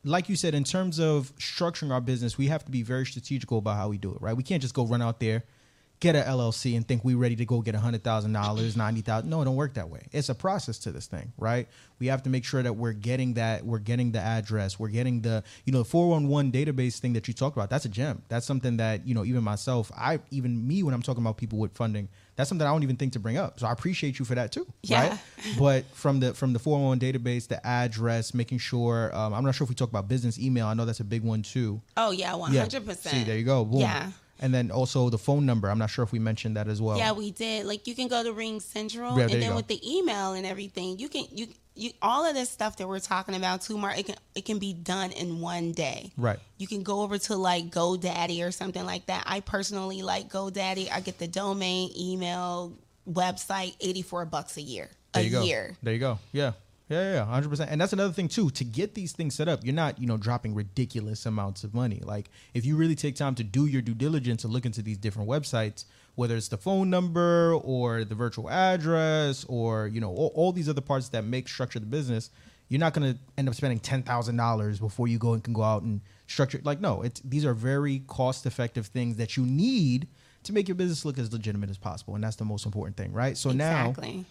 like 0.04 0.28
you 0.28 0.36
said, 0.36 0.54
in 0.54 0.64
terms 0.64 0.98
of 0.98 1.34
structuring 1.36 1.92
our 1.92 2.00
business, 2.00 2.38
we 2.38 2.46
have 2.46 2.64
to 2.64 2.70
be 2.70 2.82
very 2.82 3.04
strategical 3.04 3.58
about 3.58 3.76
how 3.76 3.88
we 3.88 3.98
do 3.98 4.12
it, 4.12 4.20
right? 4.20 4.36
We 4.36 4.42
can't 4.42 4.62
just 4.62 4.74
go 4.74 4.86
run 4.86 5.02
out 5.02 5.20
there, 5.20 5.44
get 6.00 6.16
an 6.16 6.24
LLC, 6.24 6.76
and 6.76 6.86
think 6.88 7.04
we're 7.04 7.16
ready 7.18 7.36
to 7.36 7.44
go 7.44 7.60
get 7.60 7.74
hundred 7.74 8.02
thousand 8.02 8.32
dollars, 8.32 8.76
90,000. 8.76 9.28
No, 9.28 9.42
it 9.42 9.44
don't 9.44 9.56
work 9.56 9.74
that 9.74 9.88
way. 9.90 10.06
It's 10.12 10.28
a 10.30 10.34
process 10.34 10.78
to 10.80 10.92
this 10.92 11.06
thing, 11.06 11.32
right? 11.38 11.68
We 11.98 12.06
have 12.06 12.22
to 12.22 12.30
make 12.30 12.44
sure 12.44 12.62
that 12.62 12.72
we're 12.72 12.94
getting 12.94 13.34
that, 13.34 13.64
we're 13.66 13.78
getting 13.78 14.12
the 14.12 14.20
address, 14.20 14.78
we're 14.78 14.88
getting 14.88 15.20
the, 15.20 15.44
you 15.66 15.72
know, 15.72 15.80
the 15.80 15.84
four 15.84 16.08
one 16.08 16.28
one 16.28 16.50
database 16.50 16.98
thing 16.98 17.12
that 17.12 17.28
you 17.28 17.34
talked 17.34 17.56
about. 17.56 17.68
That's 17.68 17.84
a 17.84 17.90
gem. 17.90 18.22
That's 18.28 18.46
something 18.46 18.78
that 18.78 19.06
you 19.06 19.14
know, 19.14 19.24
even 19.24 19.44
myself, 19.44 19.92
I 19.96 20.18
even 20.30 20.66
me 20.66 20.82
when 20.82 20.94
I'm 20.94 21.02
talking 21.02 21.22
about 21.22 21.36
people 21.36 21.58
with 21.58 21.74
funding, 21.76 22.08
that's 22.36 22.48
something 22.48 22.66
I 22.66 22.70
don't 22.70 22.82
even 22.82 22.96
think 22.96 23.12
to 23.12 23.18
bring 23.18 23.36
up. 23.36 23.60
So 23.60 23.66
I 23.66 23.72
appreciate 23.72 24.18
you 24.18 24.24
for 24.24 24.34
that 24.34 24.50
too, 24.52 24.66
Yeah. 24.82 25.10
right? 25.10 25.18
but 25.58 25.84
from 25.94 26.20
the 26.20 26.32
from 26.32 26.54
the 26.54 26.58
401 26.58 26.98
database, 26.98 27.46
the 27.46 27.64
address, 27.66 28.32
making 28.32 28.58
sure 28.58 29.14
um, 29.14 29.34
I'm 29.34 29.44
not 29.44 29.54
sure 29.54 29.66
if 29.66 29.68
we 29.68 29.74
talk 29.74 29.90
about 29.90 30.08
business 30.08 30.38
email. 30.38 30.66
I 30.66 30.72
know 30.72 30.86
that's 30.86 31.00
a 31.00 31.04
big 31.04 31.22
one 31.22 31.42
too. 31.42 31.82
Oh 31.98 32.10
yeah, 32.12 32.30
hundred 32.38 32.86
percent. 32.86 33.14
See, 33.14 33.24
there 33.24 33.36
you 33.36 33.44
go. 33.44 33.66
Boom. 33.66 33.80
Yeah. 33.80 34.10
And 34.42 34.54
then 34.54 34.70
also 34.70 35.10
the 35.10 35.18
phone 35.18 35.44
number. 35.44 35.70
I'm 35.70 35.78
not 35.78 35.90
sure 35.90 36.02
if 36.02 36.12
we 36.12 36.18
mentioned 36.18 36.56
that 36.56 36.66
as 36.66 36.80
well. 36.80 36.96
Yeah, 36.96 37.12
we 37.12 37.30
did. 37.30 37.66
Like 37.66 37.86
you 37.86 37.94
can 37.94 38.08
go 38.08 38.22
to 38.22 38.32
RingCentral, 38.32 39.18
Yeah, 39.18 39.24
and 39.24 39.42
then 39.42 39.54
with 39.54 39.66
the 39.66 39.80
email 39.98 40.32
and 40.32 40.46
everything, 40.46 40.98
you 40.98 41.08
can 41.08 41.26
you 41.30 41.48
you 41.74 41.92
all 42.02 42.26
of 42.26 42.34
this 42.34 42.50
stuff 42.50 42.76
that 42.78 42.88
we're 42.88 43.00
talking 43.00 43.34
about 43.34 43.62
too, 43.62 43.78
Mark. 43.78 43.98
It 43.98 44.06
can 44.06 44.16
it 44.34 44.44
can 44.44 44.58
be 44.58 44.72
done 44.72 45.12
in 45.12 45.40
one 45.40 45.72
day. 45.72 46.12
Right. 46.16 46.38
You 46.58 46.66
can 46.66 46.82
go 46.82 47.02
over 47.02 47.18
to 47.18 47.36
like 47.36 47.70
GoDaddy 47.70 48.46
or 48.46 48.50
something 48.50 48.84
like 48.84 49.06
that. 49.06 49.24
I 49.26 49.40
personally 49.40 50.02
like 50.02 50.30
GoDaddy. 50.30 50.90
I 50.90 51.00
get 51.00 51.18
the 51.18 51.28
domain, 51.28 51.90
email, 51.98 52.72
website, 53.08 53.76
eighty 53.80 54.02
four 54.02 54.24
bucks 54.24 54.56
a 54.56 54.62
year. 54.62 54.88
There 55.12 55.22
a 55.22 55.26
you 55.26 55.30
go. 55.30 55.42
year. 55.42 55.76
There 55.82 55.92
you 55.92 56.00
go. 56.00 56.18
Yeah. 56.32 56.52
Yeah, 56.90 57.12
yeah, 57.12 57.24
hundred 57.24 57.50
percent. 57.50 57.70
And 57.70 57.80
that's 57.80 57.92
another 57.92 58.12
thing 58.12 58.26
too. 58.26 58.50
To 58.50 58.64
get 58.64 58.94
these 58.94 59.12
things 59.12 59.36
set 59.36 59.46
up, 59.46 59.60
you're 59.62 59.72
not, 59.72 60.00
you 60.00 60.08
know, 60.08 60.16
dropping 60.16 60.56
ridiculous 60.56 61.24
amounts 61.24 61.62
of 61.62 61.72
money. 61.72 62.00
Like 62.04 62.28
if 62.52 62.66
you 62.66 62.76
really 62.76 62.96
take 62.96 63.14
time 63.14 63.36
to 63.36 63.44
do 63.44 63.66
your 63.66 63.80
due 63.80 63.94
diligence 63.94 64.42
and 64.42 64.52
look 64.52 64.66
into 64.66 64.82
these 64.82 64.98
different 64.98 65.28
websites, 65.28 65.84
whether 66.16 66.34
it's 66.34 66.48
the 66.48 66.58
phone 66.58 66.90
number 66.90 67.54
or 67.54 68.02
the 68.02 68.16
virtual 68.16 68.50
address 68.50 69.44
or 69.48 69.86
you 69.86 70.00
know 70.00 70.10
all, 70.10 70.32
all 70.34 70.52
these 70.52 70.68
other 70.68 70.80
parts 70.80 71.08
that 71.10 71.24
make 71.24 71.48
structure 71.48 71.78
the 71.78 71.86
business, 71.86 72.30
you're 72.68 72.80
not 72.80 72.92
going 72.92 73.14
to 73.14 73.18
end 73.38 73.48
up 73.48 73.54
spending 73.54 73.78
ten 73.78 74.02
thousand 74.02 74.36
dollars 74.36 74.80
before 74.80 75.06
you 75.06 75.16
go 75.16 75.34
and 75.34 75.44
can 75.44 75.54
go 75.54 75.62
out 75.62 75.82
and 75.82 76.00
structure. 76.26 76.60
Like 76.64 76.80
no, 76.80 77.02
it's 77.02 77.20
these 77.20 77.44
are 77.44 77.54
very 77.54 78.00
cost 78.08 78.46
effective 78.46 78.88
things 78.88 79.16
that 79.16 79.36
you 79.36 79.46
need 79.46 80.08
to 80.42 80.52
make 80.52 80.66
your 80.66 80.74
business 80.74 81.04
look 81.04 81.18
as 81.18 81.32
legitimate 81.32 81.70
as 81.70 81.78
possible, 81.78 82.16
and 82.16 82.24
that's 82.24 82.36
the 82.36 82.44
most 82.44 82.66
important 82.66 82.96
thing, 82.96 83.12
right? 83.12 83.36
So 83.36 83.52
now 83.52 83.90
Exactly. 83.90 84.24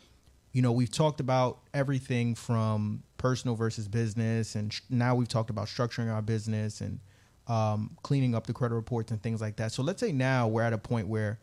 You 0.51 0.61
know 0.61 0.71
we've 0.71 0.91
talked 0.91 1.19
about 1.19 1.59
everything 1.73 2.35
from 2.35 3.03
personal 3.17 3.55
versus 3.55 3.87
business 3.87 4.55
and 4.55 4.73
sh- 4.73 4.81
now 4.89 5.13
we've 5.15 5.27
talked 5.27 5.49
about 5.49 5.67
structuring 5.67 6.11
our 6.11 6.21
business 6.21 6.81
and 6.81 6.99
um, 7.47 7.97
cleaning 8.03 8.35
up 8.35 8.47
the 8.47 8.53
credit 8.53 8.75
reports 8.75 9.11
and 9.11 9.21
things 9.21 9.41
like 9.41 9.55
that. 9.57 9.71
So 9.71 9.81
let's 9.81 9.99
say 9.99 10.11
now 10.11 10.47
we're 10.47 10.61
at 10.61 10.73
a 10.73 10.77
point 10.77 11.07
where 11.07 11.39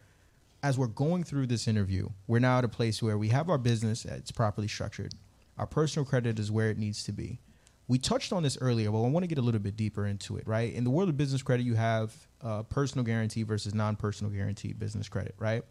as 0.62 0.78
we're 0.78 0.86
going 0.86 1.24
through 1.24 1.46
this 1.46 1.68
interview 1.68 2.08
we're 2.26 2.38
now 2.38 2.58
at 2.58 2.64
a 2.64 2.68
place 2.68 3.02
where 3.02 3.18
we 3.18 3.28
have 3.28 3.50
our 3.50 3.58
business 3.58 4.04
it's 4.04 4.30
properly 4.32 4.68
structured 4.68 5.14
our 5.58 5.66
personal 5.66 6.04
credit 6.04 6.38
is 6.38 6.50
where 6.50 6.70
it 6.70 6.78
needs 6.78 7.04
to 7.04 7.12
be. 7.12 7.40
We 7.88 7.98
touched 7.98 8.32
on 8.32 8.42
this 8.42 8.58
earlier 8.60 8.90
but 8.90 9.02
i 9.02 9.08
want 9.08 9.22
to 9.22 9.28
get 9.28 9.38
a 9.38 9.42
little 9.42 9.60
bit 9.60 9.76
deeper 9.76 10.06
into 10.06 10.36
it 10.36 10.46
right? 10.46 10.72
In 10.72 10.84
the 10.84 10.90
world 10.90 11.08
of 11.08 11.16
business 11.16 11.42
credit 11.42 11.64
you 11.64 11.74
have 11.74 12.14
uh, 12.42 12.62
personal 12.64 13.04
guarantee 13.04 13.42
versus 13.42 13.74
non-personal 13.74 14.32
guaranteed 14.32 14.78
business 14.78 15.08
credit 15.08 15.34
right? 15.38 15.62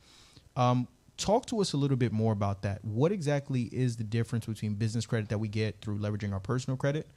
Um, 0.55 0.87
talk 1.17 1.45
to 1.47 1.61
us 1.61 1.73
a 1.73 1.77
little 1.77 1.97
bit 1.97 2.11
more 2.11 2.33
about 2.33 2.61
that. 2.63 2.83
What 2.83 3.11
exactly 3.11 3.63
is 3.63 3.97
the 3.97 4.03
difference 4.03 4.45
between 4.45 4.75
business 4.75 5.05
credit 5.05 5.29
that 5.29 5.37
we 5.39 5.47
get 5.47 5.81
through 5.81 5.99
leveraging 5.99 6.33
our 6.33 6.39
personal 6.39 6.77
credit 6.77 7.07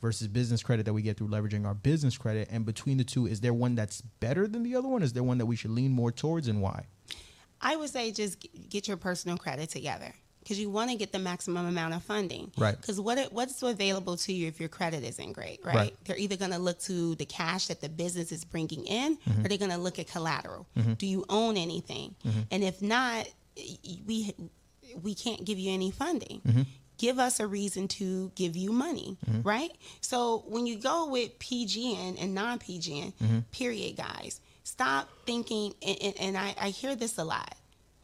versus 0.00 0.28
business 0.28 0.62
credit 0.62 0.86
that 0.86 0.92
we 0.94 1.02
get 1.02 1.16
through 1.16 1.28
leveraging 1.28 1.66
our 1.66 1.74
business 1.74 2.16
credit? 2.16 2.48
And 2.50 2.64
between 2.64 2.98
the 2.98 3.04
two, 3.04 3.26
is 3.26 3.40
there 3.40 3.54
one 3.54 3.74
that's 3.74 4.00
better 4.00 4.46
than 4.46 4.62
the 4.62 4.76
other 4.76 4.88
one? 4.88 5.02
Is 5.02 5.12
there 5.12 5.24
one 5.24 5.38
that 5.38 5.46
we 5.46 5.56
should 5.56 5.72
lean 5.72 5.92
more 5.92 6.12
towards 6.12 6.46
and 6.48 6.60
why? 6.62 6.86
I 7.60 7.74
would 7.76 7.90
say 7.90 8.12
just 8.12 8.46
get 8.68 8.86
your 8.86 8.96
personal 8.96 9.36
credit 9.36 9.70
together 9.70 10.12
because 10.38 10.60
you 10.60 10.70
want 10.70 10.90
to 10.90 10.96
get 10.96 11.10
the 11.12 11.18
maximum 11.18 11.66
amount 11.66 11.92
of 11.92 12.02
funding. 12.04 12.52
Right. 12.56 12.74
Because 12.80 13.00
what 13.00 13.18
it, 13.18 13.32
what's 13.32 13.60
available 13.62 14.16
to 14.18 14.32
you 14.32 14.46
if 14.46 14.60
your 14.60 14.68
credit 14.68 15.02
isn't 15.04 15.32
great, 15.32 15.58
right? 15.64 15.74
Right. 15.74 15.96
They're 16.04 16.16
either 16.16 16.36
going 16.36 16.52
to 16.52 16.58
look 16.58 16.78
to 16.82 17.16
the 17.16 17.26
cash 17.26 17.66
that 17.66 17.80
the 17.80 17.88
business 17.88 18.30
is 18.32 18.44
bringing 18.44 18.86
in, 18.86 19.16
Mm-hmm. 19.18 19.44
or 19.44 19.48
they're 19.48 19.58
going 19.58 19.72
to 19.72 19.76
look 19.78 19.98
at 19.98 20.06
collateral. 20.06 20.66
Do 20.96 21.06
you 21.06 21.24
own 21.28 21.56
anything? 21.56 22.14
Mm-hmm. 22.24 22.40
And 22.52 22.62
if 22.64 22.80
not, 22.80 23.28
we 24.06 24.34
we 25.02 25.14
can't 25.14 25.44
give 25.44 25.58
you 25.58 25.72
any 25.72 25.90
funding. 25.90 26.40
Mm-hmm. 26.46 26.62
Give 26.96 27.18
us 27.20 27.38
a 27.38 27.46
reason 27.46 27.86
to 27.88 28.32
give 28.34 28.56
you 28.56 28.72
money, 28.72 29.18
right? 29.44 29.70
So 30.00 30.42
when 30.48 30.66
you 30.66 30.76
go 30.78 31.08
with 31.08 31.38
PGN 31.38 32.20
and 32.20 32.34
non 32.34 32.58
PGN, 32.58 33.12
Mm-hmm. 33.22 33.38
period, 33.52 33.96
guys, 33.96 34.40
stop 34.64 35.08
thinking. 35.24 35.74
And, 35.86 35.98
and, 36.02 36.14
and 36.20 36.38
I, 36.38 36.54
I 36.60 36.68
hear 36.70 36.96
this 36.96 37.16
a 37.18 37.24
lot. 37.24 37.54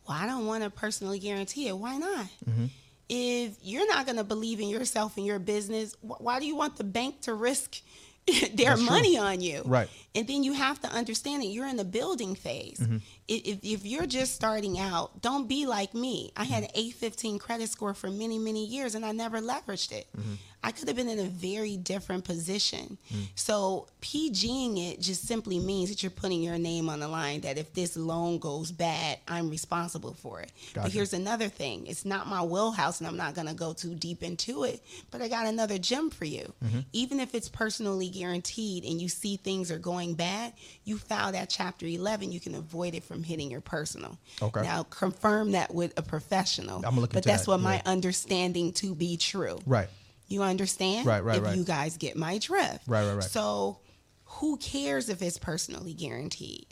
Well, 0.08 0.16
I 0.16 0.26
don't 0.26 0.46
want 0.46 0.62
to 0.62 0.70
personally 0.70 1.18
guarantee 1.18 1.66
it. 1.66 1.76
Why 1.76 1.96
not? 1.96 2.26
Mm-hmm. 2.48 2.66
If 3.08 3.56
you're 3.62 3.86
not 3.88 4.06
going 4.06 4.16
to 4.18 4.24
believe 4.24 4.60
in 4.60 4.68
yourself 4.68 5.16
and 5.16 5.26
your 5.26 5.38
business, 5.38 5.94
wh- 6.00 6.20
why 6.20 6.38
do 6.40 6.46
you 6.46 6.54
want 6.56 6.76
the 6.76 6.84
bank 6.84 7.20
to 7.22 7.34
risk 7.34 7.80
their 8.26 8.46
That's 8.70 8.80
true. 8.80 8.90
money 8.90 9.18
on 9.18 9.40
you? 9.40 9.62
Right. 9.64 9.88
And 10.14 10.26
then 10.28 10.42
you 10.44 10.52
have 10.52 10.80
to 10.82 10.88
understand 10.88 11.42
that 11.42 11.46
you're 11.48 11.66
in 11.66 11.76
the 11.76 11.84
building 11.84 12.34
phase. 12.34 12.78
Mm-hmm. 12.80 12.98
If, 13.26 13.60
if, 13.62 13.86
you're 13.86 14.06
just 14.06 14.34
starting 14.34 14.78
out, 14.78 15.22
don't 15.22 15.48
be 15.48 15.66
like 15.66 15.94
me. 15.94 16.32
I 16.36 16.44
had 16.44 16.64
an 16.64 16.70
815 16.74 17.38
credit 17.38 17.70
score 17.70 17.94
for 17.94 18.10
many, 18.10 18.38
many 18.38 18.66
years 18.66 18.94
and 18.94 19.04
I 19.04 19.12
never 19.12 19.40
leveraged 19.40 19.92
it. 19.92 20.06
Mm-hmm. 20.16 20.34
I 20.64 20.72
could 20.72 20.88
have 20.88 20.96
been 20.96 21.10
in 21.10 21.18
a 21.18 21.24
very 21.28 21.76
different 21.76 22.24
position. 22.24 22.96
Mm. 23.12 23.26
So, 23.34 23.86
PGing 24.00 24.92
it 24.92 24.98
just 24.98 25.28
simply 25.28 25.58
means 25.58 25.90
that 25.90 26.02
you're 26.02 26.08
putting 26.08 26.42
your 26.42 26.56
name 26.56 26.88
on 26.88 27.00
the 27.00 27.08
line 27.08 27.42
that 27.42 27.58
if 27.58 27.74
this 27.74 27.98
loan 27.98 28.38
goes 28.38 28.72
bad, 28.72 29.18
I'm 29.28 29.50
responsible 29.50 30.14
for 30.14 30.40
it. 30.40 30.50
But 30.74 30.90
here's 30.90 31.12
another 31.12 31.48
thing 31.48 31.86
it's 31.86 32.06
not 32.06 32.26
my 32.28 32.42
wheelhouse 32.42 33.00
and 33.00 33.06
I'm 33.06 33.18
not 33.18 33.34
going 33.34 33.46
to 33.46 33.54
go 33.54 33.74
too 33.74 33.94
deep 33.94 34.22
into 34.22 34.64
it, 34.64 34.82
but 35.10 35.20
I 35.20 35.28
got 35.28 35.46
another 35.46 35.76
gem 35.76 36.08
for 36.08 36.24
you. 36.24 36.50
Mm-hmm. 36.64 36.80
Even 36.94 37.20
if 37.20 37.34
it's 37.34 37.50
personally 37.50 38.08
guaranteed 38.08 38.84
and 38.84 39.02
you 39.02 39.10
see 39.10 39.36
things 39.36 39.70
are 39.70 39.78
going 39.78 40.14
bad, 40.14 40.54
you 40.84 40.96
file 40.96 41.32
that 41.32 41.50
chapter 41.50 41.84
11, 41.84 42.32
you 42.32 42.40
can 42.40 42.54
avoid 42.54 42.94
it 42.94 43.04
from 43.04 43.13
hitting 43.22 43.50
your 43.50 43.60
personal. 43.60 44.18
Okay. 44.42 44.62
Now, 44.62 44.82
confirm 44.84 45.52
that 45.52 45.74
with 45.74 45.98
a 45.98 46.02
professional. 46.02 46.84
I'ma 46.84 47.02
But 47.02 47.24
that's 47.24 47.44
that, 47.44 47.50
what 47.50 47.60
my 47.60 47.82
understanding 47.86 48.72
to 48.74 48.94
be 48.94 49.16
true. 49.16 49.58
Right. 49.66 49.88
You 50.28 50.42
understand? 50.42 51.06
Right, 51.06 51.22
right, 51.22 51.38
if 51.38 51.44
right. 51.44 51.56
you 51.56 51.64
guys 51.64 51.96
get 51.96 52.16
my 52.16 52.38
drift. 52.38 52.80
Right, 52.86 53.06
right, 53.06 53.14
right. 53.14 53.22
So 53.22 53.78
who 54.24 54.56
cares 54.56 55.08
if 55.08 55.22
it's 55.22 55.38
personally 55.38 55.94
guaranteed? 55.94 56.66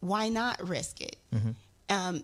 Why 0.00 0.28
not 0.28 0.66
risk 0.66 1.00
it? 1.00 1.16
Mm-hmm. 1.34 1.50
Um, 1.90 2.22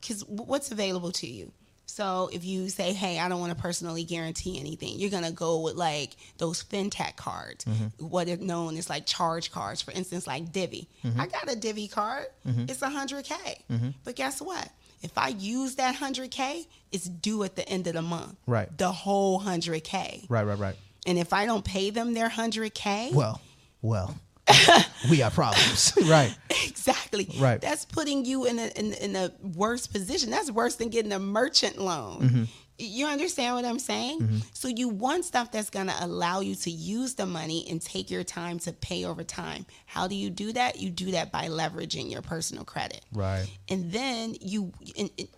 because 0.00 0.24
what's 0.26 0.70
available 0.70 1.12
to 1.12 1.26
you? 1.26 1.52
So 1.86 2.28
if 2.32 2.44
you 2.44 2.68
say, 2.68 2.92
"Hey, 2.92 3.18
I 3.18 3.28
don't 3.28 3.40
want 3.40 3.56
to 3.56 3.60
personally 3.62 4.04
guarantee 4.04 4.58
anything," 4.58 4.98
you're 4.98 5.10
gonna 5.10 5.30
go 5.32 5.60
with 5.60 5.76
like 5.76 6.16
those 6.38 6.62
fintech 6.62 7.16
cards, 7.16 7.64
Mm-hmm. 7.64 8.06
what 8.08 8.28
is 8.28 8.40
known 8.40 8.76
as 8.76 8.90
like 8.90 9.06
charge 9.06 9.50
cards. 9.52 9.82
For 9.82 9.92
instance, 9.92 10.26
like 10.26 10.52
Divvy. 10.52 10.88
Mm-hmm. 11.04 11.20
I 11.20 11.26
got 11.28 11.50
a 11.50 11.56
Divvy 11.56 11.88
card. 11.88 12.26
It's 12.44 12.82
a 12.82 12.90
hundred 12.90 13.24
k. 13.24 13.64
But 14.04 14.16
guess 14.16 14.40
what? 14.42 14.68
If 15.02 15.16
I 15.16 15.28
use 15.28 15.76
that 15.76 15.94
hundred 15.94 16.30
k, 16.30 16.66
it's 16.90 17.04
due 17.08 17.44
at 17.44 17.54
the 17.54 17.68
end 17.68 17.86
of 17.86 17.94
the 17.94 18.02
month. 18.02 18.34
Right. 18.46 18.76
The 18.76 18.90
whole 18.90 19.38
hundred 19.38 19.84
k. 19.84 20.24
Right, 20.28 20.44
right, 20.44 20.58
right. 20.58 20.76
And 21.06 21.18
if 21.18 21.32
I 21.32 21.46
don't 21.46 21.64
pay 21.64 21.90
them 21.90 22.14
their 22.14 22.28
100K, 22.28 23.12
Well, 23.12 23.40
well, 23.80 24.16
we 25.10 25.18
have 25.18 25.34
problems. 25.34 25.92
right. 26.06 26.36
exactly. 26.50 27.28
Right. 27.38 27.60
That's 27.60 27.84
putting 27.84 28.24
you 28.24 28.44
in 28.44 28.58
a, 28.58 28.66
in, 28.68 28.92
in 28.94 29.16
a 29.16 29.32
worse 29.42 29.86
position. 29.86 30.30
That's 30.30 30.50
worse 30.50 30.76
than 30.76 30.88
getting 30.88 31.12
a 31.12 31.18
merchant 31.18 31.78
loan. 31.78 32.20
Mm-hmm. 32.20 32.44
You 32.78 33.06
understand 33.06 33.54
what 33.54 33.64
I'm 33.64 33.78
saying? 33.78 34.42
So 34.52 34.68
you 34.68 34.90
want 34.90 35.24
stuff 35.24 35.50
that's 35.50 35.70
going 35.70 35.86
to 35.86 35.94
allow 35.98 36.40
you 36.40 36.54
to 36.56 36.70
use 36.70 37.14
the 37.14 37.24
money 37.24 37.64
and 37.70 37.80
take 37.80 38.10
your 38.10 38.22
time 38.22 38.58
to 38.60 38.72
pay 38.72 39.06
over 39.06 39.24
time. 39.24 39.64
How 39.86 40.06
do 40.08 40.14
you 40.14 40.28
do 40.28 40.52
that? 40.52 40.78
You 40.78 40.90
do 40.90 41.12
that 41.12 41.32
by 41.32 41.46
leveraging 41.46 42.10
your 42.10 42.20
personal 42.20 42.64
credit. 42.64 43.00
Right. 43.12 43.46
and 43.70 43.90
then 43.92 44.36
you 44.42 44.72
and, 44.98 45.10
and 45.18 45.28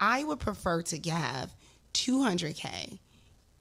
i 0.00 0.24
would 0.24 0.40
prefer 0.40 0.82
to 0.82 1.10
have 1.10 1.54
200k 1.94 2.98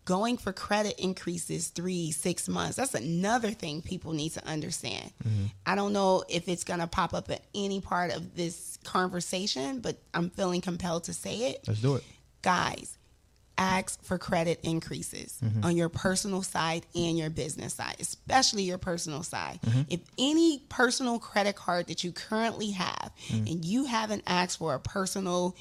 going 0.06 0.38
for 0.38 0.52
credit 0.52 1.00
increases 1.00 1.68
three 1.68 2.12
six 2.12 2.48
months 2.50 2.78
that's 2.78 2.96
another 2.96 3.52
thing 3.52 3.82
people 3.82 4.14
need 4.14 4.32
to 4.32 4.46
understand. 4.48 5.12
Mm-hmm. 5.24 5.46
I 5.66 5.76
don't 5.76 5.94
know 5.94 6.24
if 6.30 6.48
it's 6.48 6.64
going 6.64 6.80
to 6.80 6.88
pop 6.88 7.14
up 7.14 7.30
at 7.30 7.44
any 7.54 7.82
part 7.82 8.16
of 8.16 8.36
this 8.36 8.78
conversation 8.84 9.80
but 9.80 9.98
i'm 10.14 10.30
feeling 10.32 10.62
compelled 10.62 11.06
to 11.06 11.14
say 11.14 11.52
it. 11.52 11.64
Let's 11.68 11.82
do 11.82 11.96
it. 11.96 12.04
guys 12.42 12.98
ask 13.62 14.04
for 14.04 14.18
credit 14.18 14.60
increases 14.64 15.38
mm-hmm. 15.44 15.64
on 15.64 15.78
your 15.78 15.88
personal 15.88 16.42
side 16.42 16.84
and 16.96 17.16
your 17.18 17.30
business 17.30 17.76
side, 17.76 17.96
especially 18.00 18.64
your 18.64 18.80
personal 18.80 19.22
side. 19.22 19.60
Mm-hmm. 19.62 19.82
If 19.90 20.00
any 20.18 20.64
personal 20.68 21.20
credit 21.20 21.56
card 21.56 21.88
that 21.88 22.04
you 22.04 22.12
currently 22.12 22.72
have 22.72 23.12
mm. 23.28 23.52
and 23.52 23.64
you 23.64 23.86
haven't 23.86 24.24
asked 24.26 24.58
for 24.58 24.74
a 24.74 24.80
personal 24.80 25.56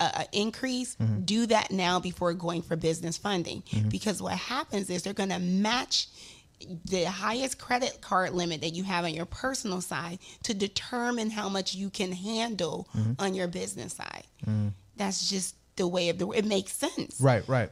uh, 0.00 0.24
increase, 0.32 0.94
do 1.24 1.46
that 1.46 1.70
now 1.70 1.98
before 2.00 2.32
going 2.34 2.62
for 2.62 2.76
business 2.76 3.16
funding. 3.18 3.62
Because 3.88 4.20
what 4.22 4.34
happens 4.34 4.90
is 4.90 5.02
they're 5.02 5.12
going 5.12 5.30
to 5.30 5.38
match 5.38 6.08
the 6.86 7.04
highest 7.04 7.58
credit 7.58 7.98
card 8.00 8.32
limit 8.32 8.62
that 8.62 8.70
you 8.74 8.82
have 8.82 9.04
on 9.04 9.12
your 9.12 9.26
personal 9.26 9.80
side 9.82 10.18
to 10.42 10.54
determine 10.54 11.28
how 11.30 11.48
much 11.50 11.74
you 11.74 11.90
can 11.90 12.12
handle 12.12 12.88
Mm-hmm. 12.96 13.12
on 13.18 13.34
your 13.34 13.46
business 13.48 13.92
side. 13.94 14.24
That's 14.96 15.28
just 15.28 15.54
the 15.76 15.86
way 15.86 16.08
of 16.08 16.18
the 16.18 16.28
it 16.30 16.44
makes 16.46 16.72
sense. 16.72 17.20
Right, 17.20 17.46
right. 17.48 17.70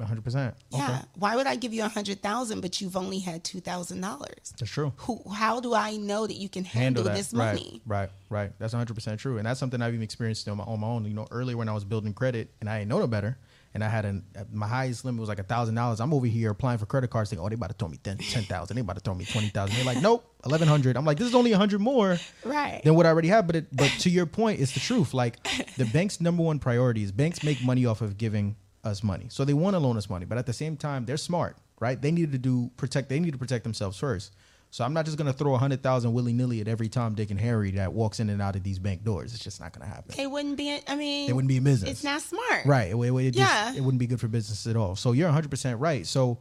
100%. 0.00 0.54
Yeah. 0.70 0.84
Okay. 0.84 0.98
Why 1.16 1.36
would 1.36 1.46
I 1.46 1.56
give 1.56 1.72
you 1.74 1.84
a 1.84 1.88
hundred 1.88 2.22
thousand 2.22 2.60
but 2.60 2.80
you've 2.80 2.96
only 2.96 3.18
had 3.18 3.44
two 3.44 3.60
thousand 3.60 4.00
dollars? 4.00 4.54
That's 4.58 4.70
true. 4.70 4.92
Who 4.98 5.22
how 5.32 5.60
do 5.60 5.74
I 5.74 5.96
know 5.96 6.26
that 6.26 6.36
you 6.36 6.48
can 6.48 6.64
handle, 6.64 7.02
handle 7.02 7.04
that. 7.04 7.16
this 7.16 7.32
right, 7.32 7.54
money? 7.54 7.82
Right, 7.86 8.10
right. 8.28 8.52
That's 8.58 8.72
100 8.72 8.94
percent 8.94 9.20
true, 9.20 9.38
and 9.38 9.46
that's 9.46 9.60
something 9.60 9.80
I've 9.82 9.92
even 9.94 10.02
experienced 10.02 10.48
on 10.48 10.56
my, 10.56 10.64
on 10.64 10.80
my 10.80 10.86
own. 10.86 11.04
You 11.04 11.14
know, 11.14 11.26
earlier 11.30 11.56
when 11.56 11.68
I 11.68 11.72
was 11.72 11.84
building 11.84 12.12
credit 12.14 12.50
and 12.60 12.68
I 12.68 12.78
didn't 12.78 12.90
know 12.90 12.98
no 13.00 13.06
better, 13.06 13.38
and 13.74 13.84
I 13.84 13.88
had 13.88 14.04
an 14.04 14.24
my 14.52 14.66
highest 14.66 15.04
limit 15.04 15.20
was 15.20 15.28
like 15.28 15.38
a 15.38 15.44
thousand 15.44 15.74
dollars. 15.74 16.00
I'm 16.00 16.12
over 16.14 16.26
here 16.26 16.50
applying 16.50 16.78
for 16.78 16.86
credit 16.86 17.08
cards, 17.10 17.30
thinking, 17.30 17.44
oh, 17.44 17.48
they 17.48 17.54
about 17.54 17.68
to 17.70 17.74
throw 17.74 17.88
me 17.88 17.98
ten 17.98 18.16
thousand. 18.18 18.76
They 18.76 18.80
about 18.80 18.96
to 18.96 19.00
throw 19.00 19.14
me 19.14 19.24
twenty 19.24 19.48
thousand. 19.48 19.76
They're 19.76 19.84
like, 19.84 20.00
nope, 20.02 20.24
eleven 20.44 20.66
hundred. 20.68 20.96
I'm 20.96 21.04
like, 21.04 21.18
this 21.18 21.28
is 21.28 21.34
only 21.34 21.52
hundred 21.52 21.80
more 21.80 22.18
Right. 22.44 22.80
than 22.84 22.94
what 22.94 23.06
I 23.06 23.10
already 23.10 23.28
have. 23.28 23.46
But 23.46 23.56
it, 23.56 23.76
but 23.76 23.90
to 24.00 24.10
your 24.10 24.26
point, 24.26 24.60
it's 24.60 24.72
the 24.72 24.80
truth. 24.80 25.12
Like 25.14 25.42
the 25.76 25.84
bank's 25.84 26.20
number 26.20 26.42
one 26.42 26.58
priority 26.58 27.02
is 27.02 27.12
banks 27.12 27.42
make 27.42 27.62
money 27.62 27.86
off 27.86 28.00
of 28.00 28.16
giving 28.18 28.56
us 28.84 29.02
money, 29.02 29.26
so 29.30 29.44
they 29.44 29.54
want 29.54 29.74
to 29.74 29.78
loan 29.78 29.96
us 29.96 30.08
money. 30.08 30.24
But 30.24 30.38
at 30.38 30.46
the 30.46 30.52
same 30.52 30.76
time, 30.76 31.04
they're 31.04 31.16
smart, 31.16 31.56
right? 31.80 32.00
They 32.00 32.10
need 32.10 32.32
to 32.32 32.38
do 32.38 32.70
protect. 32.76 33.08
They 33.08 33.20
need 33.20 33.32
to 33.32 33.38
protect 33.38 33.64
themselves 33.64 33.98
first. 33.98 34.32
So 34.72 34.84
I'm 34.84 34.92
not 34.94 35.04
just 35.04 35.18
gonna 35.18 35.32
throw 35.32 35.54
a 35.54 35.58
hundred 35.58 35.82
thousand 35.82 36.12
willy 36.12 36.32
nilly 36.32 36.60
at 36.60 36.68
every 36.68 36.88
Tom, 36.88 37.14
Dick, 37.16 37.30
and 37.32 37.40
Harry 37.40 37.72
that 37.72 37.92
walks 37.92 38.20
in 38.20 38.30
and 38.30 38.40
out 38.40 38.54
of 38.54 38.62
these 38.62 38.78
bank 38.78 39.02
doors. 39.02 39.34
It's 39.34 39.42
just 39.42 39.60
not 39.60 39.72
gonna 39.72 39.90
happen. 39.90 40.14
They 40.16 40.28
wouldn't 40.28 40.56
be 40.56 40.78
I 40.86 40.94
mean 40.94 41.26
They 41.26 41.32
wouldn't 41.32 41.48
be 41.48 41.56
in 41.56 41.64
business. 41.64 41.90
It's 41.90 42.04
not 42.04 42.22
smart. 42.22 42.64
Right. 42.66 42.92
It, 42.92 42.96
it, 42.96 43.12
it 43.26 43.30
just- 43.32 43.36
Yeah. 43.38 43.74
it 43.74 43.80
wouldn't 43.80 43.98
be 43.98 44.06
good 44.06 44.20
for 44.20 44.28
business 44.28 44.66
at 44.68 44.76
all. 44.76 44.94
So 44.94 45.10
you're 45.10 45.28
100% 45.30 45.80
right. 45.80 46.06
So, 46.06 46.38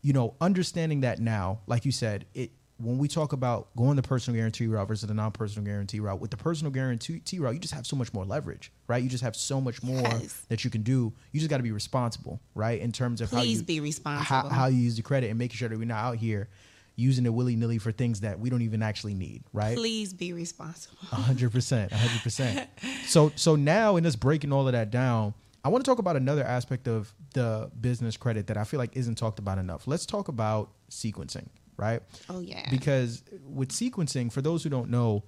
you 0.00 0.12
know, 0.12 0.34
understanding 0.40 1.00
that 1.00 1.18
now, 1.18 1.58
like 1.66 1.84
you 1.84 1.90
said, 1.90 2.24
it 2.34 2.52
when 2.82 2.98
we 2.98 3.06
talk 3.08 3.32
about 3.32 3.74
going 3.76 3.96
the 3.96 4.02
personal 4.02 4.36
guarantee 4.38 4.66
route 4.66 4.88
versus 4.88 5.06
the 5.08 5.14
non-personal 5.14 5.64
guarantee 5.64 6.00
route, 6.00 6.20
with 6.20 6.30
the 6.30 6.36
personal 6.36 6.72
guarantee 6.72 7.20
route, 7.38 7.54
you 7.54 7.60
just 7.60 7.74
have 7.74 7.86
so 7.86 7.94
much 7.96 8.12
more 8.12 8.24
leverage, 8.24 8.72
right? 8.88 9.02
You 9.02 9.08
just 9.08 9.22
have 9.22 9.36
so 9.36 9.60
much 9.60 9.82
more 9.82 10.00
Yes. 10.00 10.44
that 10.48 10.64
you 10.64 10.70
can 10.70 10.82
do. 10.82 11.12
You 11.32 11.40
just 11.40 11.50
got 11.50 11.58
to 11.58 11.62
be 11.62 11.72
responsible, 11.72 12.40
right? 12.54 12.80
In 12.80 12.90
terms 12.92 13.20
of 13.20 13.30
how 13.30 13.38
Please 13.38 13.58
you, 13.60 13.64
be 13.64 13.80
responsible. 13.80 14.48
how 14.50 14.66
you 14.66 14.78
use 14.78 14.96
the 14.96 15.02
credit 15.02 15.30
and 15.30 15.38
making 15.38 15.56
sure 15.56 15.68
that 15.68 15.78
we're 15.78 15.84
not 15.84 16.02
out 16.04 16.16
here 16.16 16.48
using 16.96 17.24
it 17.24 17.32
willy-nilly 17.32 17.78
for 17.78 17.90
things 17.92 18.20
that 18.20 18.38
we 18.38 18.50
don't 18.50 18.62
even 18.62 18.82
actually 18.82 19.14
need, 19.14 19.42
right? 19.52 19.76
Please 19.76 20.12
be 20.12 20.32
responsible. 20.32 20.98
A 21.12 21.16
hundred 21.16 21.50
percent, 21.52 21.90
a 21.92 21.96
hundred 21.96 22.22
percent. 22.22 22.68
So 23.06 23.32
so 23.36 23.56
now 23.56 23.96
in 23.96 24.04
us 24.04 24.16
breaking 24.16 24.52
all 24.52 24.66
of 24.66 24.72
that 24.72 24.90
down, 24.90 25.32
I 25.64 25.68
want 25.68 25.84
to 25.84 25.90
talk 25.90 25.98
about 26.00 26.16
another 26.16 26.44
aspect 26.44 26.88
of 26.88 27.14
the 27.34 27.70
business 27.80 28.16
credit 28.16 28.48
that 28.48 28.56
I 28.56 28.64
feel 28.64 28.78
like 28.78 28.96
isn't 28.96 29.14
talked 29.14 29.38
about 29.38 29.56
enough. 29.58 29.86
Let's 29.86 30.04
talk 30.04 30.28
about 30.28 30.70
sequencing, 30.90 31.46
right? 31.82 32.00
Oh 32.30 32.40
yeah. 32.40 32.68
Because 32.70 33.22
with 33.44 33.70
sequencing, 33.70 34.32
for 34.32 34.40
those 34.40 34.62
who 34.62 34.70
don't 34.70 34.88
know, 34.88 35.24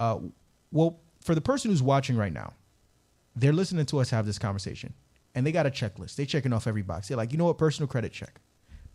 uh, 0.00 0.18
well, 0.72 0.98
for 1.20 1.34
the 1.34 1.40
person 1.40 1.70
who's 1.70 1.82
watching 1.82 2.16
right 2.16 2.32
now, 2.32 2.52
they're 3.36 3.52
listening 3.52 3.86
to 3.86 4.00
us 4.00 4.10
have 4.10 4.26
this 4.26 4.38
conversation, 4.38 4.92
and 5.34 5.46
they 5.46 5.52
got 5.52 5.64
a 5.66 5.70
checklist. 5.70 6.16
They're 6.16 6.26
checking 6.26 6.52
off 6.52 6.66
every 6.66 6.82
box. 6.82 7.08
They're 7.08 7.16
like, 7.16 7.32
you 7.32 7.38
know 7.38 7.44
what, 7.46 7.56
personal 7.58 7.86
credit 7.86 8.12
check, 8.12 8.40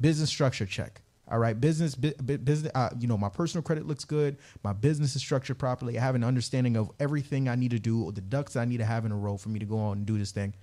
business 0.02 0.30
structure 0.30 0.66
check. 0.66 1.02
All 1.30 1.40
right, 1.40 1.60
business, 1.60 1.94
bu- 1.96 2.14
bu- 2.22 2.38
business. 2.38 2.72
Uh, 2.74 2.90
you 3.00 3.08
know, 3.08 3.18
my 3.18 3.28
personal 3.30 3.62
credit 3.62 3.86
looks 3.86 4.06
good. 4.06 4.38
My 4.64 4.72
business 4.74 5.16
is 5.16 5.22
structured 5.22 5.58
properly. 5.58 5.98
I 5.98 6.02
have 6.02 6.16
an 6.16 6.24
understanding 6.24 6.78
of 6.78 6.90
everything 7.00 7.50
I 7.50 7.56
need 7.56 7.72
to 7.72 7.80
do, 7.80 8.04
or 8.04 8.12
the 8.12 8.22
ducks 8.22 8.56
I 8.56 8.66
need 8.66 8.78
to 8.78 8.86
have 8.86 9.06
in 9.06 9.12
a 9.12 9.18
row 9.18 9.36
for 9.38 9.50
me 9.50 9.60
to 9.60 9.66
go 9.66 9.78
on 9.78 9.98
and 9.98 10.06
do 10.06 10.18
this 10.18 10.32
thing. 10.32 10.54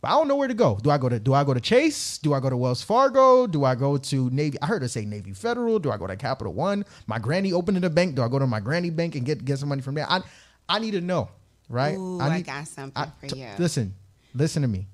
But 0.00 0.08
I 0.08 0.10
don't 0.12 0.28
know 0.28 0.36
where 0.36 0.48
to 0.48 0.54
go. 0.54 0.78
Do 0.82 0.90
I 0.90 0.96
go 0.98 1.08
to 1.08 1.18
Do 1.20 1.34
I 1.34 1.44
go 1.44 1.52
to 1.52 1.60
Chase? 1.60 2.16
Do 2.18 2.32
I 2.32 2.40
go 2.40 2.48
to 2.48 2.56
Wells 2.56 2.82
Fargo? 2.82 3.46
Do 3.46 3.64
I 3.64 3.74
go 3.74 3.98
to 3.98 4.30
Navy? 4.30 4.56
I 4.62 4.66
heard 4.66 4.82
her 4.82 4.88
say 4.88 5.04
Navy 5.04 5.32
Federal. 5.32 5.78
Do 5.78 5.90
I 5.90 5.98
go 5.98 6.06
to 6.06 6.16
Capital 6.16 6.52
One? 6.54 6.84
My 7.06 7.18
granny 7.18 7.52
opening 7.52 7.84
a 7.84 7.90
bank. 7.90 8.14
Do 8.14 8.22
I 8.22 8.28
go 8.28 8.38
to 8.38 8.46
my 8.46 8.60
granny 8.60 8.90
bank 8.90 9.14
and 9.14 9.26
get 9.26 9.44
get 9.44 9.58
some 9.58 9.68
money 9.68 9.82
from 9.82 9.94
there? 9.94 10.06
I 10.08 10.22
I 10.68 10.78
need 10.78 10.92
to 10.92 11.00
know, 11.02 11.28
right? 11.68 11.96
Ooh, 11.98 12.20
I 12.20 12.36
need- 12.38 12.46
got 12.46 12.66
something 12.66 13.02
I- 13.02 13.10
for 13.20 13.26
t- 13.34 13.40
you. 13.40 13.48
Listen, 13.58 13.94
listen 14.34 14.62
to 14.62 14.68
me. 14.68 14.88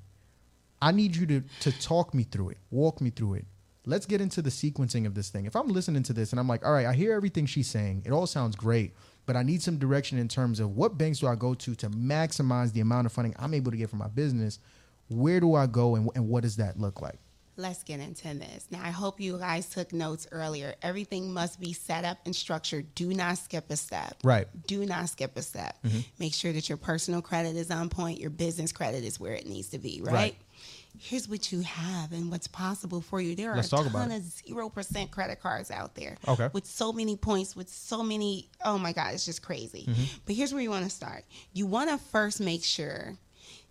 I 0.82 0.90
need 0.92 1.14
you 1.14 1.26
to 1.26 1.42
to 1.60 1.72
talk 1.80 2.12
me 2.12 2.24
through 2.24 2.50
it, 2.50 2.58
walk 2.70 3.00
me 3.00 3.10
through 3.10 3.34
it. 3.34 3.44
Let's 3.88 4.06
get 4.06 4.20
into 4.20 4.42
the 4.42 4.50
sequencing 4.50 5.06
of 5.06 5.14
this 5.14 5.28
thing. 5.28 5.46
If 5.46 5.54
I'm 5.54 5.68
listening 5.68 6.02
to 6.04 6.12
this 6.12 6.32
and 6.32 6.40
I'm 6.40 6.48
like, 6.48 6.66
all 6.66 6.72
right, 6.72 6.86
I 6.86 6.92
hear 6.92 7.12
everything 7.12 7.46
she's 7.46 7.68
saying. 7.68 8.02
It 8.04 8.10
all 8.10 8.26
sounds 8.26 8.56
great, 8.56 8.92
but 9.26 9.36
I 9.36 9.44
need 9.44 9.62
some 9.62 9.78
direction 9.78 10.18
in 10.18 10.26
terms 10.26 10.58
of 10.58 10.74
what 10.76 10.98
banks 10.98 11.20
do 11.20 11.28
I 11.28 11.36
go 11.36 11.54
to 11.54 11.74
to 11.76 11.90
maximize 11.90 12.72
the 12.72 12.80
amount 12.80 13.06
of 13.06 13.12
funding 13.12 13.36
I'm 13.38 13.54
able 13.54 13.70
to 13.70 13.76
get 13.76 13.88
for 13.88 13.94
my 13.94 14.08
business. 14.08 14.58
Where 15.08 15.40
do 15.40 15.54
I 15.54 15.66
go 15.66 15.96
and, 15.96 16.10
and 16.14 16.28
what 16.28 16.42
does 16.42 16.56
that 16.56 16.78
look 16.78 17.00
like? 17.00 17.18
Let's 17.58 17.82
get 17.82 18.00
into 18.00 18.34
this. 18.34 18.66
Now, 18.70 18.82
I 18.84 18.90
hope 18.90 19.18
you 19.18 19.38
guys 19.38 19.70
took 19.70 19.94
notes 19.94 20.26
earlier. 20.30 20.74
Everything 20.82 21.32
must 21.32 21.58
be 21.58 21.72
set 21.72 22.04
up 22.04 22.18
and 22.26 22.36
structured. 22.36 22.94
Do 22.94 23.14
not 23.14 23.38
skip 23.38 23.70
a 23.70 23.76
step. 23.76 24.14
Right. 24.22 24.46
Do 24.66 24.84
not 24.84 25.08
skip 25.08 25.34
a 25.38 25.42
step. 25.42 25.74
Mm-hmm. 25.82 26.00
Make 26.18 26.34
sure 26.34 26.52
that 26.52 26.68
your 26.68 26.76
personal 26.76 27.22
credit 27.22 27.56
is 27.56 27.70
on 27.70 27.88
point, 27.88 28.20
your 28.20 28.28
business 28.28 28.72
credit 28.72 29.04
is 29.04 29.18
where 29.18 29.32
it 29.32 29.46
needs 29.46 29.68
to 29.68 29.78
be, 29.78 30.02
right? 30.02 30.12
Right. 30.12 30.36
Here's 30.98 31.28
what 31.28 31.50
you 31.50 31.60
have 31.60 32.12
and 32.12 32.30
what's 32.30 32.46
possible 32.46 33.00
for 33.00 33.20
you. 33.20 33.34
There 33.34 33.52
are 33.52 33.56
Let's 33.56 33.72
a 33.72 33.88
ton 33.88 34.12
of 34.12 34.22
zero 34.22 34.68
percent 34.68 35.10
credit 35.10 35.40
cards 35.40 35.70
out 35.70 35.94
there. 35.94 36.16
Okay. 36.28 36.48
With 36.52 36.66
so 36.66 36.92
many 36.92 37.16
points, 37.16 37.56
with 37.56 37.68
so 37.68 38.02
many, 38.02 38.48
oh 38.64 38.78
my 38.78 38.92
God, 38.92 39.14
it's 39.14 39.24
just 39.24 39.42
crazy. 39.42 39.86
Mm-hmm. 39.88 40.04
But 40.26 40.34
here's 40.34 40.52
where 40.52 40.62
you 40.62 40.70
want 40.70 40.84
to 40.84 40.90
start. 40.90 41.24
You 41.52 41.66
want 41.66 41.90
to 41.90 41.98
first 41.98 42.40
make 42.40 42.64
sure 42.64 43.16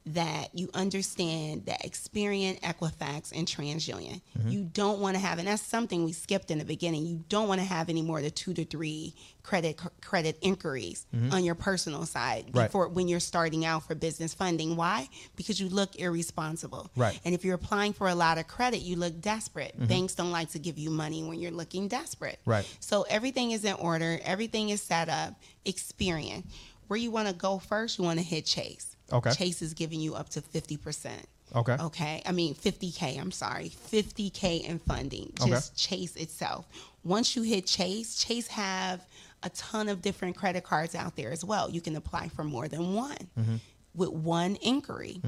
that 0.07 0.53
you 0.53 0.69
understand 0.75 1.65
that 1.65 1.81
Experian, 1.83 2.59
Equifax, 2.61 3.31
and 3.35 3.47
TransUnion. 3.47 4.21
Mm-hmm. 4.37 4.49
You 4.49 4.63
don't 4.71 4.99
want 4.99 5.15
to 5.15 5.19
have, 5.19 5.39
and 5.39 5.47
that's 5.47 5.63
something 5.63 6.03
we 6.03 6.11
skipped 6.11 6.51
in 6.51 6.59
the 6.59 6.65
beginning. 6.65 7.05
You 7.07 7.23
don't 7.27 7.47
want 7.47 7.59
to 7.59 7.65
have 7.65 7.89
any 7.89 8.03
more 8.03 8.21
than 8.21 8.29
two 8.31 8.53
to 8.53 8.65
three 8.65 9.15
credit 9.41 9.79
credit 10.01 10.37
inquiries 10.41 11.05
on 11.31 11.43
your 11.43 11.55
personal 11.55 12.05
side 12.05 12.45
Mm-hmm. 12.47 12.57
Right. 12.57 12.65
before 12.67 12.87
when 12.89 13.07
you're 13.07 13.19
starting 13.19 13.65
out 13.65 13.83
for 13.87 13.95
business 13.95 14.33
funding. 14.33 14.75
Why? 14.75 15.07
Because 15.35 15.59
you 15.59 15.69
look 15.69 15.95
irresponsible. 15.95 16.91
Right. 16.95 17.19
And 17.25 17.33
if 17.33 17.45
you're 17.45 17.55
applying 17.55 17.93
for 17.93 18.07
a 18.09 18.15
lot 18.15 18.37
of 18.37 18.47
credit, 18.47 18.79
you 18.79 18.95
look 18.97 19.19
desperate. 19.21 19.75
Mm-hmm. 19.75 19.85
Banks 19.85 20.15
don't 20.15 20.31
like 20.31 20.49
to 20.51 20.59
give 20.59 20.77
you 20.77 20.89
money 20.89 21.23
when 21.23 21.39
you're 21.39 21.51
looking 21.51 21.87
desperate. 21.87 22.39
Right. 22.45 22.65
So 22.79 23.03
everything 23.09 23.51
is 23.51 23.63
in 23.65 23.73
order. 23.75 24.19
Everything 24.23 24.69
is 24.69 24.81
set 24.81 25.09
up. 25.09 25.33
Experian. 25.65 26.43
Where 26.87 26.97
you 26.97 27.09
want 27.11 27.27
to 27.27 27.33
go 27.33 27.57
first, 27.59 27.97
you 27.97 28.03
want 28.05 28.19
to 28.19 28.25
hit 28.25 28.45
Chase. 28.45 28.94
Okay. 29.11 29.31
Chase 29.31 29.61
is 29.61 29.73
giving 29.73 29.99
you 29.99 30.15
up 30.15 30.29
to 30.29 30.41
50%. 30.41 31.11
Okay. 31.55 31.77
Okay. 31.79 32.21
I 32.25 32.31
mean, 32.31 32.55
50K, 32.55 33.19
I'm 33.19 33.31
sorry. 33.31 33.69
50K 33.91 34.63
in 34.63 34.79
funding. 34.79 35.31
Okay. 35.39 35.51
Just 35.51 35.77
Chase 35.77 36.15
itself. 36.15 36.65
Once 37.03 37.35
you 37.35 37.43
hit 37.43 37.65
Chase, 37.67 38.15
Chase 38.15 38.47
have 38.47 39.05
a 39.43 39.49
ton 39.49 39.89
of 39.89 40.01
different 40.01 40.35
credit 40.35 40.63
cards 40.63 40.95
out 40.95 41.15
there 41.15 41.31
as 41.31 41.45
well. 41.45 41.69
You 41.69 41.81
can 41.81 41.95
apply 41.95 42.29
for 42.29 42.43
more 42.43 42.67
than 42.67 42.93
one 42.93 43.15
Mm-hmm. 43.39 43.55
With 43.95 44.09
one 44.09 44.57
inquiry. 44.61 45.21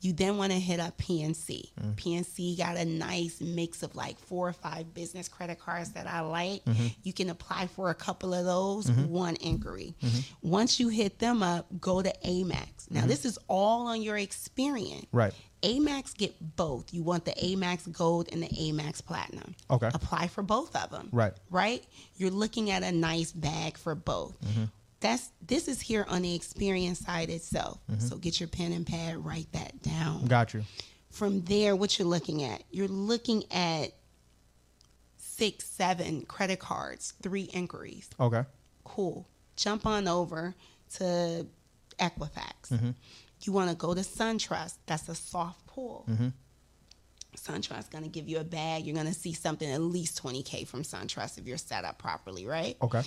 You 0.00 0.12
then 0.12 0.36
want 0.36 0.52
to 0.52 0.58
hit 0.58 0.80
up 0.80 0.98
PNC. 0.98 1.70
Mm. 1.80 1.94
PNC 1.94 2.58
got 2.58 2.76
a 2.76 2.84
nice 2.84 3.40
mix 3.40 3.84
of 3.84 3.94
like 3.94 4.18
four 4.18 4.48
or 4.48 4.52
five 4.52 4.92
business 4.94 5.28
credit 5.28 5.60
cards 5.60 5.92
that 5.92 6.08
I 6.08 6.20
like. 6.20 6.64
Mm-hmm. 6.64 6.88
You 7.04 7.12
can 7.12 7.30
apply 7.30 7.68
for 7.68 7.90
a 7.90 7.94
couple 7.94 8.34
of 8.34 8.44
those, 8.44 8.90
one 8.90 9.36
inquiry. 9.36 9.94
Once 10.42 10.80
you 10.80 10.88
hit 10.88 11.20
them 11.20 11.42
up, 11.42 11.66
go 11.80 12.02
to 12.02 12.12
Amex. 12.24 12.90
Now, 12.90 13.06
this 13.06 13.24
is 13.24 13.38
all 13.48 13.86
on 13.86 14.02
your 14.02 14.18
experience. 14.18 15.06
Mm-hmm. 15.06 15.16
Right. 15.16 15.34
Amex 15.62 16.16
get 16.16 16.34
both. 16.56 16.92
You 16.92 17.04
want 17.04 17.24
the 17.24 17.32
Amex 17.32 17.90
Gold 17.92 18.28
and 18.32 18.42
the 18.42 18.48
Amex 18.48 19.04
Platinum. 19.04 19.54
Okay. 19.70 19.90
Apply 19.94 20.26
for 20.26 20.42
both 20.42 20.74
of 20.74 20.90
them. 20.90 21.08
Right. 21.12 21.32
Right? 21.50 21.84
You're 22.16 22.30
looking 22.30 22.70
at 22.70 22.82
a 22.82 22.90
nice 22.90 23.30
bag 23.30 23.78
for 23.78 23.94
both. 23.94 24.36
That's 25.02 25.28
this 25.44 25.68
is 25.68 25.80
here 25.80 26.06
on 26.08 26.22
the 26.22 26.34
experience 26.34 27.00
side 27.00 27.28
itself. 27.28 27.78
Mm-hmm. 27.90 28.00
So 28.00 28.16
get 28.16 28.40
your 28.40 28.48
pen 28.48 28.72
and 28.72 28.86
pad, 28.86 29.24
write 29.24 29.52
that 29.52 29.82
down. 29.82 30.24
Got 30.26 30.54
you. 30.54 30.62
From 31.10 31.42
there, 31.42 31.76
what 31.76 31.98
you're 31.98 32.08
looking 32.08 32.42
at, 32.44 32.62
you're 32.70 32.88
looking 32.88 33.44
at 33.52 33.92
six, 35.18 35.66
seven 35.66 36.22
credit 36.24 36.58
cards, 36.58 37.14
three 37.22 37.42
inquiries 37.52 38.08
Okay. 38.18 38.44
cool. 38.84 39.28
Jump 39.56 39.84
on 39.86 40.08
over 40.08 40.54
to 40.94 41.46
Equifax. 41.98 42.70
Mm-hmm. 42.70 42.90
You 43.42 43.52
want 43.52 43.70
to 43.70 43.76
go 43.76 43.92
to 43.92 44.00
SunTrust. 44.00 44.76
That's 44.86 45.08
a 45.08 45.14
soft 45.14 45.66
pull. 45.66 46.06
Mm-hmm. 46.08 46.28
SunTrust 47.36 47.78
is 47.80 47.86
going 47.88 48.04
to 48.04 48.10
give 48.10 48.28
you 48.28 48.38
a 48.38 48.44
bag. 48.44 48.86
You're 48.86 48.94
going 48.94 49.06
to 49.06 49.14
see 49.14 49.32
something 49.32 49.68
at 49.70 49.80
least 49.80 50.22
20K 50.22 50.66
from 50.66 50.82
SunTrust 50.82 51.38
if 51.38 51.46
you're 51.46 51.58
set 51.58 51.84
up 51.84 51.98
properly, 51.98 52.46
right? 52.46 52.76
Okay. 52.82 53.02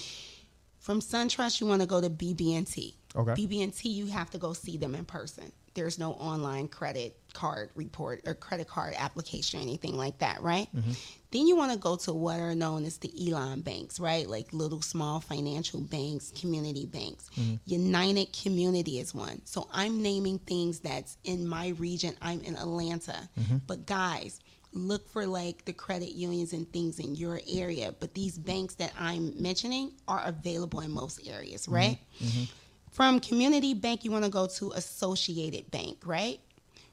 From 0.86 1.00
SunTrust, 1.02 1.60
you 1.60 1.66
want 1.66 1.82
to 1.82 1.88
go 1.88 2.00
to 2.00 2.12
BB&T. 2.12 2.96
Okay. 3.16 3.32
BB&T, 3.32 3.90
you 3.90 4.06
have 4.06 4.30
to 4.30 4.38
go 4.38 4.54
see 4.54 4.78
them 4.78 4.94
in 4.94 5.04
person. 5.04 5.52
there's 5.74 6.00
no 6.00 6.12
online 6.14 6.68
credit 6.68 7.18
card 7.34 7.70
report 7.76 8.22
or 8.26 8.34
credit 8.34 8.68
card 8.68 8.94
application 8.98 9.60
or 9.60 9.64
anything 9.64 9.98
like 9.98 10.20
that, 10.20 10.42
right? 10.42 10.68
Mm-hmm. 10.76 10.92
Then 11.32 11.48
you 11.48 11.56
want 11.58 11.74
to 11.74 11.78
go 11.78 11.98
to 11.98 12.14
what 12.14 12.40
are 12.40 12.56
known 12.56 12.86
as 12.86 12.98
the 13.00 13.12
Elon 13.28 13.62
banks, 13.62 14.00
right? 14.00 14.30
Like 14.30 14.54
little 14.54 14.82
small 14.82 15.20
financial 15.20 15.82
banks, 15.82 16.32
community 16.40 16.86
banks. 16.86 17.30
Mm-hmm. 17.36 17.56
United 17.66 18.32
Community 18.32 19.00
is 19.00 19.14
one. 19.14 19.42
So 19.44 19.68
I'm 19.74 20.02
naming 20.04 20.38
things 20.40 20.80
that's 20.80 21.18
in 21.26 21.48
my 21.48 21.70
region. 21.80 22.16
I'm 22.22 22.42
in 22.42 22.56
Atlanta. 22.56 23.28
Mm-hmm. 23.38 23.58
But 23.68 23.86
guys, 23.86 24.40
look 24.76 25.10
for 25.10 25.26
like 25.26 25.66
the 25.66 25.74
credit 25.74 26.12
unions 26.12 26.54
and 26.54 26.72
things 26.72 27.00
in 27.00 27.16
your 27.16 27.40
area. 27.52 27.94
But 28.00 28.14
these 28.14 28.38
banks 28.38 28.76
that 28.76 28.92
I'm 29.00 29.42
mentioning 29.42 29.94
are 30.08 30.22
available 30.26 30.82
in 30.82 30.92
most 30.92 31.26
areas, 31.28 31.64
mm-hmm. 31.64 31.76
right? 31.76 32.00
Mm-hmm. 32.22 32.44
From 32.92 33.20
community 33.20 33.74
bank, 33.74 34.06
you 34.06 34.12
want 34.12 34.26
to 34.26 34.30
go 34.30 34.48
to 34.48 34.72
Associated 34.72 35.72
Bank, 35.72 36.00
right? 36.06 36.40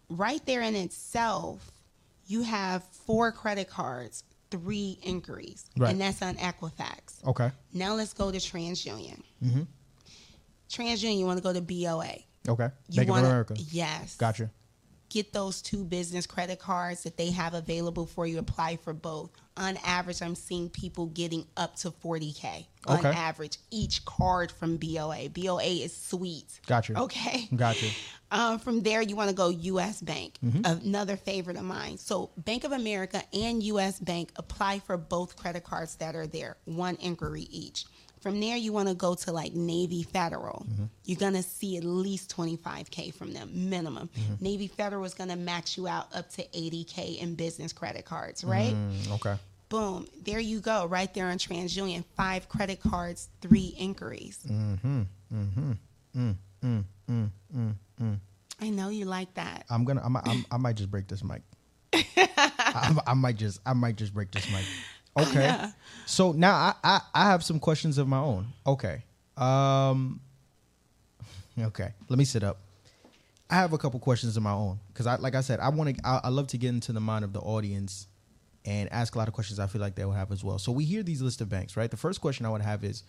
Right 0.08 0.44
there 0.46 0.62
in 0.62 0.74
itself, 0.74 1.70
you 2.26 2.42
have 2.42 2.84
four 2.84 3.30
credit 3.32 3.68
cards, 3.68 4.24
three 4.50 4.98
inquiries, 5.02 5.64
Right. 5.76 5.90
and 5.90 6.00
that's 6.00 6.22
on 6.22 6.36
Equifax. 6.36 7.24
Okay. 7.26 7.50
Now 7.72 7.94
let's 7.94 8.12
go 8.14 8.30
to 8.30 8.38
TransUnion. 8.38 9.22
Mm-hmm. 9.44 9.62
TransUnion, 10.68 11.18
you 11.18 11.26
want 11.26 11.38
to 11.38 11.42
go 11.42 11.52
to 11.52 11.60
BOA. 11.60 12.24
Okay. 12.48 12.68
You 12.88 12.96
Bank 12.96 13.08
wanna, 13.08 13.22
of 13.22 13.28
America. 13.28 13.54
Yes. 13.70 14.16
Gotcha. 14.16 14.50
Get 15.12 15.34
those 15.34 15.60
two 15.60 15.84
business 15.84 16.26
credit 16.26 16.58
cards 16.58 17.02
that 17.02 17.18
they 17.18 17.30
have 17.32 17.52
available 17.52 18.06
for 18.06 18.26
you. 18.26 18.38
Apply 18.38 18.76
for 18.76 18.94
both. 18.94 19.28
On 19.58 19.76
average, 19.84 20.22
I'm 20.22 20.34
seeing 20.34 20.70
people 20.70 21.04
getting 21.06 21.46
up 21.54 21.76
to 21.76 21.90
40K 21.90 22.64
on 22.86 22.98
Okay. 23.00 23.10
average 23.10 23.58
each 23.70 24.06
card 24.06 24.50
from 24.50 24.78
BOA. 24.78 25.28
BOA 25.28 25.62
is 25.84 25.94
sweet. 25.94 26.60
Gotcha. 26.66 26.98
Okay. 26.98 27.48
Gotcha. 27.54 27.86
Um, 28.34 28.58
from 28.58 28.80
there, 28.80 29.02
you 29.02 29.14
want 29.14 29.28
to 29.28 29.36
go 29.36 29.50
U.S. 29.50 30.00
Bank, 30.00 30.38
Mm-hmm. 30.42 30.64
another 30.86 31.18
favorite 31.18 31.58
of 31.58 31.64
mine. 31.64 31.98
So, 31.98 32.30
Bank 32.38 32.64
of 32.64 32.72
America 32.72 33.22
and 33.34 33.62
U.S. 33.64 34.00
Bank 34.00 34.32
apply 34.36 34.78
for 34.78 34.96
both 34.96 35.36
credit 35.36 35.64
cards 35.64 35.96
that 35.96 36.16
are 36.16 36.26
there, 36.26 36.56
one 36.64 36.96
inquiry 37.02 37.46
each. 37.50 37.84
From 38.22 38.38
there, 38.40 38.56
you 38.56 38.72
want 38.72 38.88
to 38.88 38.94
go 38.94 39.14
to 39.16 39.32
like 39.32 39.52
Navy 39.52 40.04
Federal. 40.04 40.64
Mm-hmm. 40.70 40.84
You're 41.04 41.18
going 41.18 41.32
to 41.34 41.42
see 41.42 41.76
at 41.76 41.82
least 41.82 42.34
25K 42.34 43.12
from 43.12 43.32
them, 43.32 43.50
minimum. 43.68 44.08
Mm-hmm. 44.16 44.44
Navy 44.44 44.68
Federal 44.68 45.04
is 45.04 45.12
going 45.12 45.30
to 45.30 45.36
max 45.36 45.76
you 45.76 45.88
out 45.88 46.06
up 46.14 46.30
to 46.34 46.42
80K 46.42 47.20
in 47.20 47.34
business 47.34 47.72
credit 47.72 48.04
cards, 48.04 48.44
right? 48.44 48.74
Mm, 48.74 49.14
okay. 49.14 49.34
Boom. 49.68 50.06
There 50.22 50.38
you 50.38 50.60
go, 50.60 50.86
right 50.86 51.12
there 51.12 51.26
on 51.26 51.38
TransUnion. 51.38 52.04
Five 52.16 52.48
credit 52.48 52.80
cards, 52.80 53.28
three 53.40 53.74
inquiries. 53.76 54.38
Mm-hmm. 54.48 55.02
Mm-hmm. 55.34 55.72
Mm, 56.16 56.34
mm, 56.62 56.84
mm, 57.10 57.30
mm, 57.56 57.74
mm. 58.00 58.18
I 58.60 58.68
know 58.70 58.90
you 58.90 59.06
like 59.06 59.34
that. 59.34 59.64
I'm 59.68 59.84
gonna. 59.84 60.02
I'm, 60.04 60.16
I'm, 60.16 60.44
I 60.52 60.56
might 60.58 60.76
just 60.76 60.90
break 60.90 61.08
this 61.08 61.24
mic. 61.24 61.42
I, 61.94 62.96
I 63.06 63.14
might 63.14 63.36
just. 63.36 63.60
I 63.66 63.72
might 63.72 63.96
just 63.96 64.14
break 64.14 64.30
this 64.30 64.48
mic. 64.52 64.64
Okay. 65.18 65.66
So 66.06 66.32
now 66.32 66.54
I, 66.54 66.74
I 66.82 67.00
I 67.14 67.24
have 67.26 67.44
some 67.44 67.60
questions 67.60 67.98
of 67.98 68.08
my 68.08 68.18
own. 68.18 68.46
Okay. 68.66 69.04
Um. 69.36 70.20
Okay. 71.58 71.92
Let 72.08 72.18
me 72.18 72.24
sit 72.24 72.42
up. 72.42 72.58
I 73.50 73.56
have 73.56 73.74
a 73.74 73.78
couple 73.78 74.00
questions 74.00 74.36
of 74.38 74.42
my 74.42 74.52
own 74.52 74.78
because 74.88 75.06
I, 75.06 75.16
like 75.16 75.34
I 75.34 75.42
said, 75.42 75.60
I 75.60 75.68
want 75.68 75.96
to. 75.96 76.06
I, 76.06 76.20
I 76.24 76.28
love 76.30 76.46
to 76.48 76.58
get 76.58 76.70
into 76.70 76.92
the 76.92 77.00
mind 77.00 77.24
of 77.24 77.32
the 77.34 77.40
audience 77.40 78.06
and 78.64 78.90
ask 78.92 79.14
a 79.14 79.18
lot 79.18 79.28
of 79.28 79.34
questions. 79.34 79.58
I 79.58 79.66
feel 79.66 79.80
like 79.80 79.94
they 79.94 80.04
will 80.04 80.12
have 80.12 80.32
as 80.32 80.42
well. 80.42 80.58
So 80.58 80.72
we 80.72 80.84
hear 80.84 81.02
these 81.02 81.20
list 81.20 81.40
of 81.40 81.48
banks, 81.48 81.76
right? 81.76 81.90
The 81.90 81.96
first 81.96 82.20
question 82.20 82.46
I 82.46 82.50
would 82.50 82.62
have 82.62 82.82
is, 82.82 83.02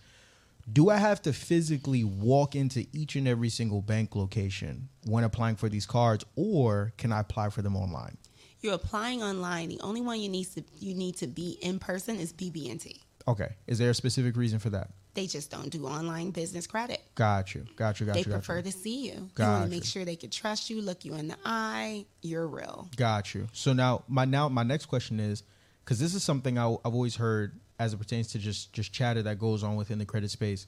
do 0.70 0.90
I 0.90 0.96
have 0.96 1.22
to 1.22 1.32
physically 1.32 2.04
walk 2.04 2.54
into 2.54 2.86
each 2.92 3.16
and 3.16 3.26
every 3.26 3.48
single 3.48 3.80
bank 3.80 4.14
location 4.16 4.88
when 5.06 5.24
applying 5.24 5.56
for 5.56 5.68
these 5.68 5.86
cards, 5.86 6.24
or 6.36 6.92
can 6.98 7.12
I 7.12 7.20
apply 7.20 7.50
for 7.50 7.62
them 7.62 7.76
online? 7.76 8.18
You're 8.64 8.72
applying 8.72 9.22
online. 9.22 9.68
The 9.68 9.80
only 9.80 10.00
one 10.00 10.18
you 10.20 10.30
need 10.30 10.46
to 10.54 10.64
you 10.78 10.94
need 10.94 11.16
to 11.16 11.26
be 11.26 11.58
in 11.60 11.78
person 11.78 12.18
is 12.18 12.32
BB&T. 12.32 12.98
Okay. 13.28 13.52
Is 13.66 13.76
there 13.76 13.90
a 13.90 13.94
specific 13.94 14.38
reason 14.38 14.58
for 14.58 14.70
that? 14.70 14.88
They 15.12 15.26
just 15.26 15.50
don't 15.50 15.68
do 15.68 15.86
online 15.86 16.30
business 16.30 16.66
credit. 16.66 17.02
Got 17.14 17.54
you. 17.54 17.66
Got 17.76 18.00
you. 18.00 18.06
Got 18.06 18.14
They 18.14 18.20
you. 18.20 18.24
Got 18.24 18.32
prefer 18.32 18.56
you. 18.56 18.62
to 18.62 18.72
see 18.72 19.06
you. 19.06 19.28
Got 19.34 19.44
They 19.44 19.52
want 19.52 19.64
to 19.64 19.70
make 19.70 19.84
sure 19.84 20.06
they 20.06 20.16
can 20.16 20.30
trust 20.30 20.70
you, 20.70 20.80
look 20.80 21.04
you 21.04 21.12
in 21.14 21.28
the 21.28 21.36
eye. 21.44 22.06
You're 22.22 22.46
real. 22.46 22.88
Got 22.96 23.34
you. 23.34 23.48
So 23.52 23.74
now 23.74 24.04
my 24.08 24.24
now 24.24 24.48
my 24.48 24.62
next 24.62 24.86
question 24.86 25.20
is 25.20 25.42
because 25.84 25.98
this 25.98 26.14
is 26.14 26.24
something 26.24 26.56
I, 26.56 26.66
I've 26.66 26.94
always 26.94 27.16
heard 27.16 27.60
as 27.78 27.92
it 27.92 27.98
pertains 27.98 28.28
to 28.28 28.38
just 28.38 28.72
just 28.72 28.94
chatter 28.94 29.20
that 29.24 29.38
goes 29.38 29.62
on 29.62 29.76
within 29.76 29.98
the 29.98 30.06
credit 30.06 30.30
space. 30.30 30.66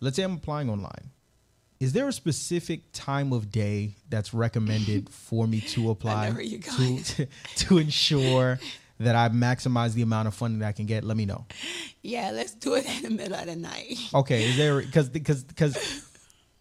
Let's 0.00 0.16
say 0.16 0.22
I'm 0.22 0.32
applying 0.36 0.70
online. 0.70 1.10
Is 1.80 1.92
there 1.92 2.08
a 2.08 2.12
specific 2.12 2.92
time 2.92 3.32
of 3.32 3.50
day 3.50 3.96
that's 4.08 4.32
recommended 4.32 5.10
for 5.10 5.46
me 5.46 5.60
to 5.60 5.90
apply 5.90 6.30
to 6.30 7.26
to 7.56 7.78
ensure 7.78 8.58
that 9.00 9.16
I 9.16 9.28
maximize 9.28 9.92
the 9.94 10.02
amount 10.02 10.28
of 10.28 10.34
funding 10.34 10.60
that 10.60 10.68
I 10.68 10.72
can 10.72 10.86
get? 10.86 11.04
Let 11.04 11.16
me 11.16 11.26
know. 11.26 11.46
Yeah, 12.02 12.30
let's 12.32 12.52
do 12.52 12.74
it 12.74 12.86
in 12.86 13.02
the 13.02 13.10
middle 13.10 13.34
of 13.34 13.46
the 13.46 13.56
night. 13.56 13.98
Okay, 14.14 14.44
is 14.44 14.56
there 14.56 14.80
because 14.80 15.08
because 15.08 15.42
because 15.44 16.04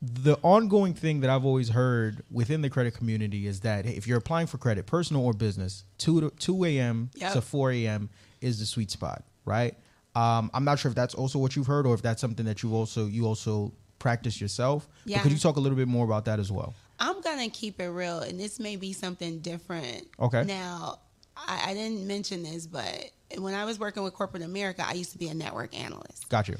the 0.01 0.37
ongoing 0.41 0.93
thing 0.93 1.21
that 1.21 1.29
I've 1.29 1.45
always 1.45 1.69
heard 1.69 2.23
within 2.29 2.61
the 2.61 2.69
credit 2.69 2.93
community 2.93 3.47
is 3.47 3.61
that 3.61 3.85
if 3.85 4.05
you're 4.05 4.17
applying 4.17 4.47
for 4.47 4.57
credit, 4.57 4.85
personal 4.85 5.25
or 5.25 5.33
business, 5.33 5.85
two 5.97 6.19
to 6.19 6.29
two 6.31 6.65
a.m. 6.65 7.11
Yep. 7.15 7.33
to 7.33 7.41
four 7.41 7.71
a.m. 7.71 8.09
is 8.41 8.59
the 8.59 8.65
sweet 8.65 8.91
spot, 8.91 9.23
right? 9.45 9.75
Um, 10.15 10.51
I'm 10.53 10.65
not 10.65 10.77
sure 10.77 10.89
if 10.89 10.95
that's 10.95 11.15
also 11.15 11.39
what 11.39 11.55
you've 11.55 11.67
heard 11.67 11.87
or 11.87 11.93
if 11.93 12.01
that's 12.01 12.19
something 12.19 12.45
that 12.45 12.61
you 12.63 12.75
also 12.75 13.05
you 13.05 13.25
also 13.25 13.71
practice 14.03 14.39
yourself. 14.41 14.87
But 15.05 15.11
Yeah. 15.11 15.21
could 15.23 15.31
you 15.31 15.37
talk 15.39 15.55
a 15.55 15.59
little 15.61 15.77
bit 15.77 15.87
more 15.87 16.05
about 16.05 16.25
that 16.25 16.37
as 16.39 16.51
well? 16.51 16.75
I'm 16.99 17.21
gonna 17.21 17.49
keep 17.49 17.79
it 17.79 17.87
real, 17.89 18.19
and 18.19 18.39
this 18.39 18.59
may 18.59 18.75
be 18.75 18.91
something 18.93 19.39
different. 19.39 20.07
Okay. 20.19 20.43
Now, 20.43 20.99
I, 21.35 21.71
I 21.71 21.73
didn't 21.73 22.05
mention 22.05 22.43
this, 22.43 22.67
but 22.67 23.09
when 23.37 23.53
I 23.55 23.65
was 23.65 23.79
working 23.79 24.03
with 24.03 24.13
corporate 24.13 24.43
America, 24.43 24.83
I 24.85 24.93
used 24.93 25.11
to 25.13 25.17
be 25.17 25.29
a 25.29 25.33
network 25.33 25.73
analyst. 25.77 26.29
Got 26.29 26.49
you. 26.49 26.57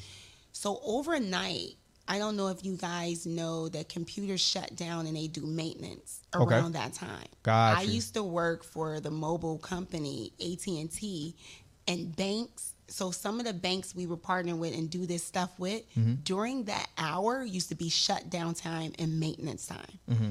So 0.54 0.80
overnight, 0.84 1.76
I 2.08 2.18
don't 2.18 2.36
know 2.38 2.48
if 2.48 2.64
you 2.66 2.76
guys 2.78 3.26
know 3.26 3.70
that 3.70 3.90
computers 3.90 4.42
shut 4.42 4.76
down 4.76 5.06
and 5.06 5.16
they 5.16 5.28
do 5.28 5.46
maintenance 5.46 6.22
Okay. 6.36 6.56
around 6.56 6.74
that 6.74 6.94
time. 6.94 7.28
Got 7.44 7.78
I 7.78 7.82
you. 7.84 7.92
used 7.94 8.14
to 8.16 8.24
work 8.24 8.64
for 8.64 9.00
the 9.00 9.12
mobile 9.12 9.58
company 9.58 10.32
AT 10.40 10.66
and 10.80 10.90
T, 10.92 11.36
and 11.88 12.16
banks. 12.16 12.73
So 12.88 13.12
some 13.12 13.40
of 13.40 13.46
the 13.46 13.54
banks 13.54 13.96
we 13.96 14.06
were 14.08 14.18
partnering 14.18 14.58
with 14.58 14.74
and 14.74 14.90
do 14.90 15.06
this 15.06 15.24
stuff 15.24 15.52
with 15.58 15.84
Mm-hmm. 15.98 16.16
during 16.24 16.66
that 16.66 16.88
hour 16.98 17.44
used 17.44 17.70
to 17.70 17.76
be 17.76 17.90
shut 17.90 18.30
down 18.30 18.54
time 18.54 18.94
and 19.00 19.20
maintenance 19.20 19.66
time. 19.68 20.00
Mm-hmm. 20.10 20.30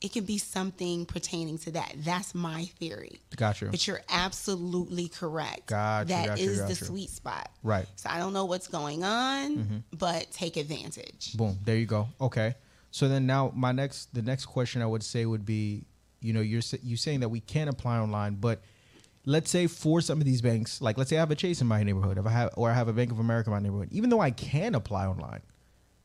It 0.00 0.12
could 0.14 0.26
be 0.26 0.38
something 0.38 1.04
pertaining 1.04 1.58
to 1.58 1.72
that. 1.72 1.92
That's 1.98 2.34
my 2.34 2.64
theory. 2.78 3.20
Gotcha. 3.36 3.66
But 3.66 3.86
you're 3.86 4.00
absolutely 4.08 5.08
correct. 5.08 5.66
Gotcha, 5.66 6.08
That 6.08 6.26
gotcha, 6.28 6.42
is 6.42 6.64
the 6.66 6.74
sweet 6.74 7.10
spot. 7.10 7.50
Right. 7.62 7.84
Mm-hmm. 7.84 7.92
So 7.96 8.08
I 8.10 8.18
don't 8.18 8.32
know 8.32 8.46
what's 8.46 8.66
going 8.68 9.04
on, 9.04 9.84
but 9.98 10.30
take 10.30 10.56
advantage. 10.56 11.34
Boom. 11.36 11.58
There 11.64 11.76
you 11.76 11.84
go. 11.84 12.08
Okay. 12.18 12.54
So 12.92 13.08
then 13.08 13.26
now 13.26 13.52
my 13.54 13.72
next 13.72 14.14
the 14.14 14.22
next 14.22 14.46
question 14.46 14.80
I 14.80 14.86
would 14.86 15.02
say 15.02 15.26
would 15.26 15.44
be, 15.44 15.84
you 16.22 16.32
know, 16.32 16.40
you're 16.40 16.62
you 16.82 16.96
saying 16.96 17.20
that 17.20 17.28
we 17.28 17.40
can 17.40 17.68
apply 17.68 17.98
online, 17.98 18.36
but 18.36 18.62
let's 19.26 19.50
say 19.50 19.66
for 19.66 20.00
some 20.00 20.18
of 20.18 20.24
these 20.24 20.40
banks, 20.42 20.80
like 20.80 20.96
let's 20.98 21.10
say 21.10 21.16
I 21.16 21.20
have 21.20 21.30
a 21.30 21.34
Chase 21.36 21.60
in 21.60 21.66
my 21.66 21.82
neighborhood, 21.82 22.18
if 22.18 22.26
I 22.26 22.30
have 22.30 22.50
or 22.56 22.70
I 22.70 22.74
have 22.74 22.88
a 22.88 22.92
Bank 22.92 23.10
of 23.10 23.18
America 23.18 23.50
in 23.50 23.54
my 23.54 23.60
neighborhood, 23.60 23.88
even 23.92 24.10
though 24.10 24.20
I 24.20 24.30
can 24.30 24.74
apply 24.74 25.06
online, 25.06 25.40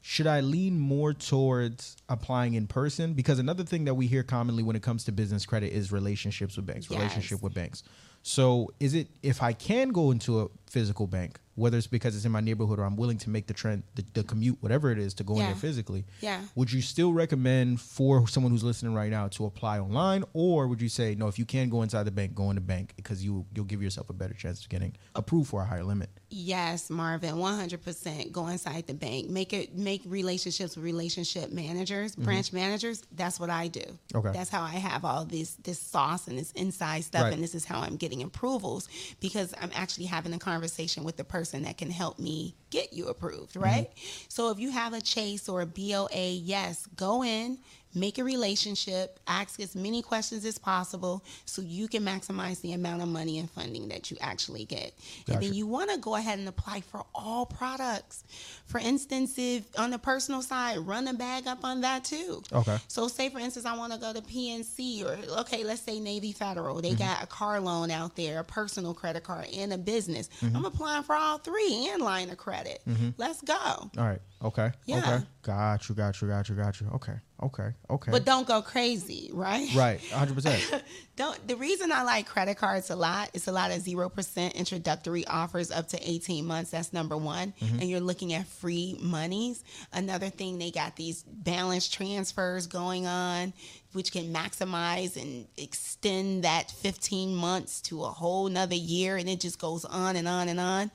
should 0.01 0.27
I 0.27 0.41
lean 0.41 0.79
more 0.79 1.13
towards 1.13 1.97
applying 2.09 2.53
in 2.53 2.67
person? 2.67 3.13
Because 3.13 3.39
another 3.39 3.63
thing 3.63 3.85
that 3.85 3.95
we 3.95 4.05
hear 4.07 4.21
commonly 4.21 4.61
when 4.63 4.75
it 4.75 4.83
comes 4.83 5.03
to 5.05 5.11
business 5.11 5.45
credit 5.45 5.73
is 5.73 5.91
relationships 5.91 6.55
with 6.57 6.65
banks, 6.67 6.85
Yes. 6.89 6.91
relationship 6.91 7.41
with 7.41 7.53
banks. 7.55 7.81
So 8.21 8.71
is 8.79 8.93
it 8.93 9.07
if 9.23 9.41
I 9.41 9.53
can 9.53 9.89
go 9.89 10.11
into 10.11 10.41
a 10.41 10.47
physical 10.67 11.07
bank, 11.07 11.39
whether 11.55 11.77
it's 11.77 11.87
because 11.87 12.15
it's 12.15 12.25
in 12.25 12.31
my 12.31 12.41
neighborhood 12.41 12.79
or 12.79 12.83
I'm 12.83 12.95
willing 12.97 13.17
to 13.19 13.29
make 13.29 13.47
the 13.47 13.53
trend, 13.53 13.83
the, 13.95 14.03
the 14.13 14.23
commute, 14.23 14.57
whatever 14.61 14.91
it 14.91 14.97
is, 14.97 15.13
to 15.15 15.23
go 15.23 15.33
in 15.35 15.39
there 15.45 15.55
physically? 15.55 16.05
Yeah. 16.21 16.41
Would 16.55 16.71
you 16.71 16.81
still 16.81 17.13
recommend 17.13 17.79
for 17.81 18.27
someone 18.27 18.51
who's 18.51 18.63
listening 18.63 18.93
right 18.93 19.09
now 19.09 19.27
to 19.29 19.45
apply 19.45 19.79
online, 19.79 20.23
or 20.33 20.67
would 20.67 20.81
you 20.81 20.89
say 20.89 21.15
no? 21.15 21.27
If 21.27 21.39
you 21.39 21.45
can 21.45 21.69
go 21.69 21.81
inside 21.81 22.03
the 22.03 22.11
bank, 22.11 22.35
go 22.35 22.49
in 22.49 22.55
the 22.55 22.61
bank 22.61 22.93
because 22.95 23.23
you 23.23 23.45
you'll 23.53 23.65
give 23.65 23.81
yourself 23.81 24.09
a 24.09 24.13
better 24.13 24.33
chance 24.33 24.61
of 24.63 24.69
getting 24.69 24.95
approved 25.15 25.49
for 25.49 25.61
a 25.61 25.65
higher 25.65 25.83
limit. 25.83 26.09
Yes, 26.29 26.89
Marvin, 26.89 27.35
100% 27.35 28.31
go 28.31 28.47
inside 28.47 28.87
the 28.87 28.93
bank. 28.93 29.29
Make 29.29 29.53
it 29.53 29.75
make 29.75 30.01
relationships 30.05 30.75
with 30.75 30.83
relationship 30.83 31.51
managers, 31.51 32.15
branch 32.15 32.51
managers. 32.51 33.03
That's 33.13 33.39
what 33.39 33.49
I 33.49 33.67
do. 33.67 33.79
Mm-hmm. 33.79 34.17
Okay. 34.17 34.31
That's 34.33 34.49
how 34.49 34.61
I 34.63 34.71
have 34.71 35.05
all 35.05 35.23
this 35.25 35.55
this 35.63 35.79
sauce 35.79 36.27
and 36.27 36.37
this 36.37 36.51
inside 36.53 37.03
stuff 37.05 37.23
Right. 37.23 37.33
and 37.33 37.41
this 37.41 37.55
is 37.55 37.63
how 37.65 37.79
I'm 37.79 37.95
getting 37.95 38.21
approvals 38.23 38.89
because 39.21 39.53
I'm 39.61 39.71
actually 39.73 40.07
having 40.07 40.33
a 40.33 40.37
conversation 40.39 40.54
with 41.03 41.17
the 41.17 41.23
person 41.23 41.63
that 41.63 41.77
can 41.77 41.89
help 41.89 42.19
me 42.19 42.55
get 42.69 42.93
you 42.93 43.07
approved, 43.07 43.55
right? 43.55 43.89
Mm-hmm. 43.89 44.25
So 44.29 44.49
if 44.51 44.59
you 44.59 44.71
have 44.71 44.93
a 44.93 45.01
Chase 45.01 45.47
or 45.49 45.61
a 45.61 45.65
BOA, 45.65 46.29
yes, 46.31 46.87
go 46.95 47.23
in, 47.23 47.59
make 47.95 48.17
a 48.17 48.23
relationship, 48.23 49.19
ask 49.27 49.59
as 49.59 49.75
many 49.75 50.01
questions 50.01 50.45
as 50.45 50.57
possible 50.57 51.23
so 51.45 51.61
you 51.61 51.87
can 51.87 52.03
maximize 52.03 52.61
the 52.61 52.73
amount 52.73 53.01
of 53.01 53.07
money 53.07 53.39
and 53.39 53.49
funding 53.49 53.87
that 53.89 54.11
you 54.11 54.17
actually 54.21 54.65
get. 54.65 54.93
And 55.27 55.41
then 55.41 55.53
you 55.53 55.67
want 55.67 55.89
to 55.91 55.97
go 55.97 56.15
ahead 56.15 56.39
and 56.39 56.47
apply 56.47 56.81
for 56.81 57.05
all 57.13 57.45
products. 57.45 58.23
For 58.65 58.79
instance, 58.79 59.35
if 59.37 59.63
on 59.79 59.91
the 59.91 59.99
personal 59.99 60.41
side, 60.41 60.77
run 60.79 61.07
a 61.07 61.13
bag 61.13 61.47
up 61.47 61.63
on 61.63 61.81
that 61.81 62.03
too. 62.03 62.41
Okay. 62.51 62.77
So 62.87 63.07
say 63.07 63.29
for 63.29 63.39
instance, 63.39 63.65
I 63.65 63.77
want 63.77 63.93
to 63.93 63.99
go 63.99 64.11
to 64.13 64.21
PNC 64.21 65.05
or 65.05 65.39
okay, 65.41 65.63
let's 65.63 65.81
say 65.81 65.99
Navy 65.99 66.31
Federal. 66.31 66.81
They 66.81 66.89
Mm-hmm. 66.95 67.03
got 67.03 67.23
a 67.23 67.27
car 67.27 67.59
loan 67.59 67.91
out 67.91 68.15
there, 68.15 68.39
a 68.39 68.43
personal 68.43 68.93
credit 68.93 69.23
card, 69.23 69.47
and 69.53 69.73
a 69.73 69.77
business. 69.77 70.29
Mm-hmm. 70.41 70.55
I'm 70.55 70.65
applying 70.65 71.03
for 71.03 71.15
all 71.15 71.37
three 71.39 71.89
and 71.91 72.01
line 72.01 72.29
of 72.29 72.37
credit. 72.37 72.81
Let's 73.17 73.41
go. 73.41 73.53
All 73.55 73.89
right. 73.97 74.21
Okay. 74.45 74.71
Yeah. 74.85 74.97
Okay. 74.97 75.25
Got 75.41 75.89
you. 75.89 75.95
Got 75.95 76.21
you. 76.21 76.27
Got 76.27 76.49
you. 76.49 76.55
Got 76.55 76.79
you. 76.79 76.87
Okay. 76.93 77.13
Okay. 77.41 77.69
Okay. 77.89 78.11
But 78.11 78.25
don't 78.25 78.47
go 78.47 78.61
crazy, 78.61 79.29
right? 79.33 79.67
right. 79.75 79.99
100. 80.11 80.33
percent 80.35 80.83
Don't 81.15 81.47
the 81.47 81.55
reason 81.55 81.91
I 81.91 82.03
like 82.03 82.27
credit 82.27 82.57
cards 82.57 82.89
a 82.89 82.95
lot, 82.95 83.31
it's 83.33 83.47
a 83.47 83.51
lot 83.51 83.71
of 83.71 83.81
zero 83.81 84.07
percent 84.07 84.53
introductory 84.55 85.25
offers 85.27 85.71
up 85.71 85.87
to 85.89 86.09
18 86.09 86.45
months. 86.45 86.71
That's 86.71 86.93
number 86.93 87.17
one. 87.17 87.53
Mm-hmm. 87.59 87.79
And 87.79 87.89
you're 87.89 87.99
looking 87.99 88.33
at 88.33 88.47
free 88.47 88.97
monies. 89.01 89.63
Another 89.91 90.29
thing, 90.29 90.59
they 90.59 90.71
got 90.71 90.95
these 90.95 91.23
balance 91.23 91.89
transfers 91.89 92.67
going 92.67 93.07
on, 93.07 93.51
which 93.93 94.11
can 94.11 94.33
maximize 94.33 95.19
and 95.19 95.47
extend 95.57 96.43
that 96.43 96.69
15 96.69 97.35
months 97.35 97.81
to 97.83 98.03
a 98.03 98.09
whole 98.09 98.47
nother 98.47 98.75
year, 98.75 99.17
and 99.17 99.27
it 99.27 99.39
just 99.39 99.59
goes 99.59 99.85
on 99.85 100.15
and 100.15 100.27
on 100.27 100.49
and 100.49 100.59
on. 100.59 100.91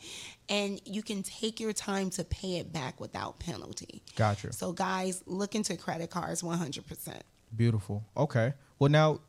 And 0.51 0.81
you 0.85 1.03
can 1.03 1.23
take 1.23 1.61
your 1.61 1.73
time 1.73 2.11
to 2.11 2.25
pay 2.25 2.57
it 2.57 2.73
back 2.73 3.01
without 3.01 3.39
penalty. 3.39 4.03
Gotcha. 4.17 4.53
So 4.53 4.73
guys, 4.73 5.23
look 5.27 5.55
into 5.55 5.77
credit 5.77 6.11
cards 6.11 6.43
100%. 6.43 7.21
Beautiful. 7.57 8.05
Okay. 8.17 8.53
Well, 8.79 8.91
now, 8.91 9.21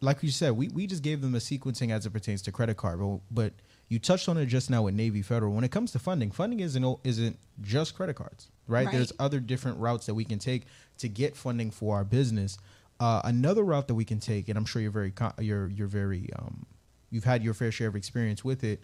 like 0.00 0.22
you 0.22 0.30
said, 0.30 0.56
we, 0.56 0.68
we 0.68 0.86
just 0.86 1.02
gave 1.02 1.20
them 1.20 1.34
a 1.34 1.38
sequencing 1.38 1.92
as 1.92 2.06
it 2.06 2.10
pertains 2.10 2.42
to 2.42 2.52
credit 2.52 2.76
card, 2.76 3.00
but, 3.00 3.20
but 3.30 3.52
you 3.88 3.98
touched 3.98 4.28
on 4.28 4.36
it 4.36 4.46
just 4.46 4.70
now 4.70 4.82
with 4.82 4.94
Navy 4.94 5.22
Federal. 5.22 5.52
When 5.52 5.64
it 5.64 5.70
comes 5.70 5.92
to 5.92 5.98
funding, 5.98 6.30
funding 6.30 6.60
isn't 6.60 6.98
isn't 7.04 7.38
just 7.60 7.94
credit 7.94 8.16
cards, 8.16 8.48
right? 8.66 8.86
Right. 8.86 8.94
There's 8.94 9.12
other 9.18 9.40
different 9.40 9.78
routes 9.78 10.06
that 10.06 10.14
we 10.14 10.24
can 10.24 10.38
take 10.38 10.66
to 10.98 11.08
get 11.08 11.36
funding 11.36 11.70
for 11.70 11.96
our 11.96 12.04
business. 12.04 12.58
Uh, 13.00 13.22
another 13.24 13.64
route 13.64 13.88
that 13.88 13.94
we 13.94 14.04
can 14.04 14.20
take, 14.20 14.48
and 14.48 14.58
I'm 14.58 14.66
sure 14.66 14.82
you're 14.82 14.90
very 14.90 15.12
you're 15.38 15.68
you're 15.68 15.88
very 15.88 16.28
um, 16.38 16.66
you've 17.10 17.24
had 17.24 17.42
your 17.42 17.54
fair 17.54 17.72
share 17.72 17.88
of 17.88 17.96
experience 17.96 18.44
with 18.44 18.62
it. 18.62 18.82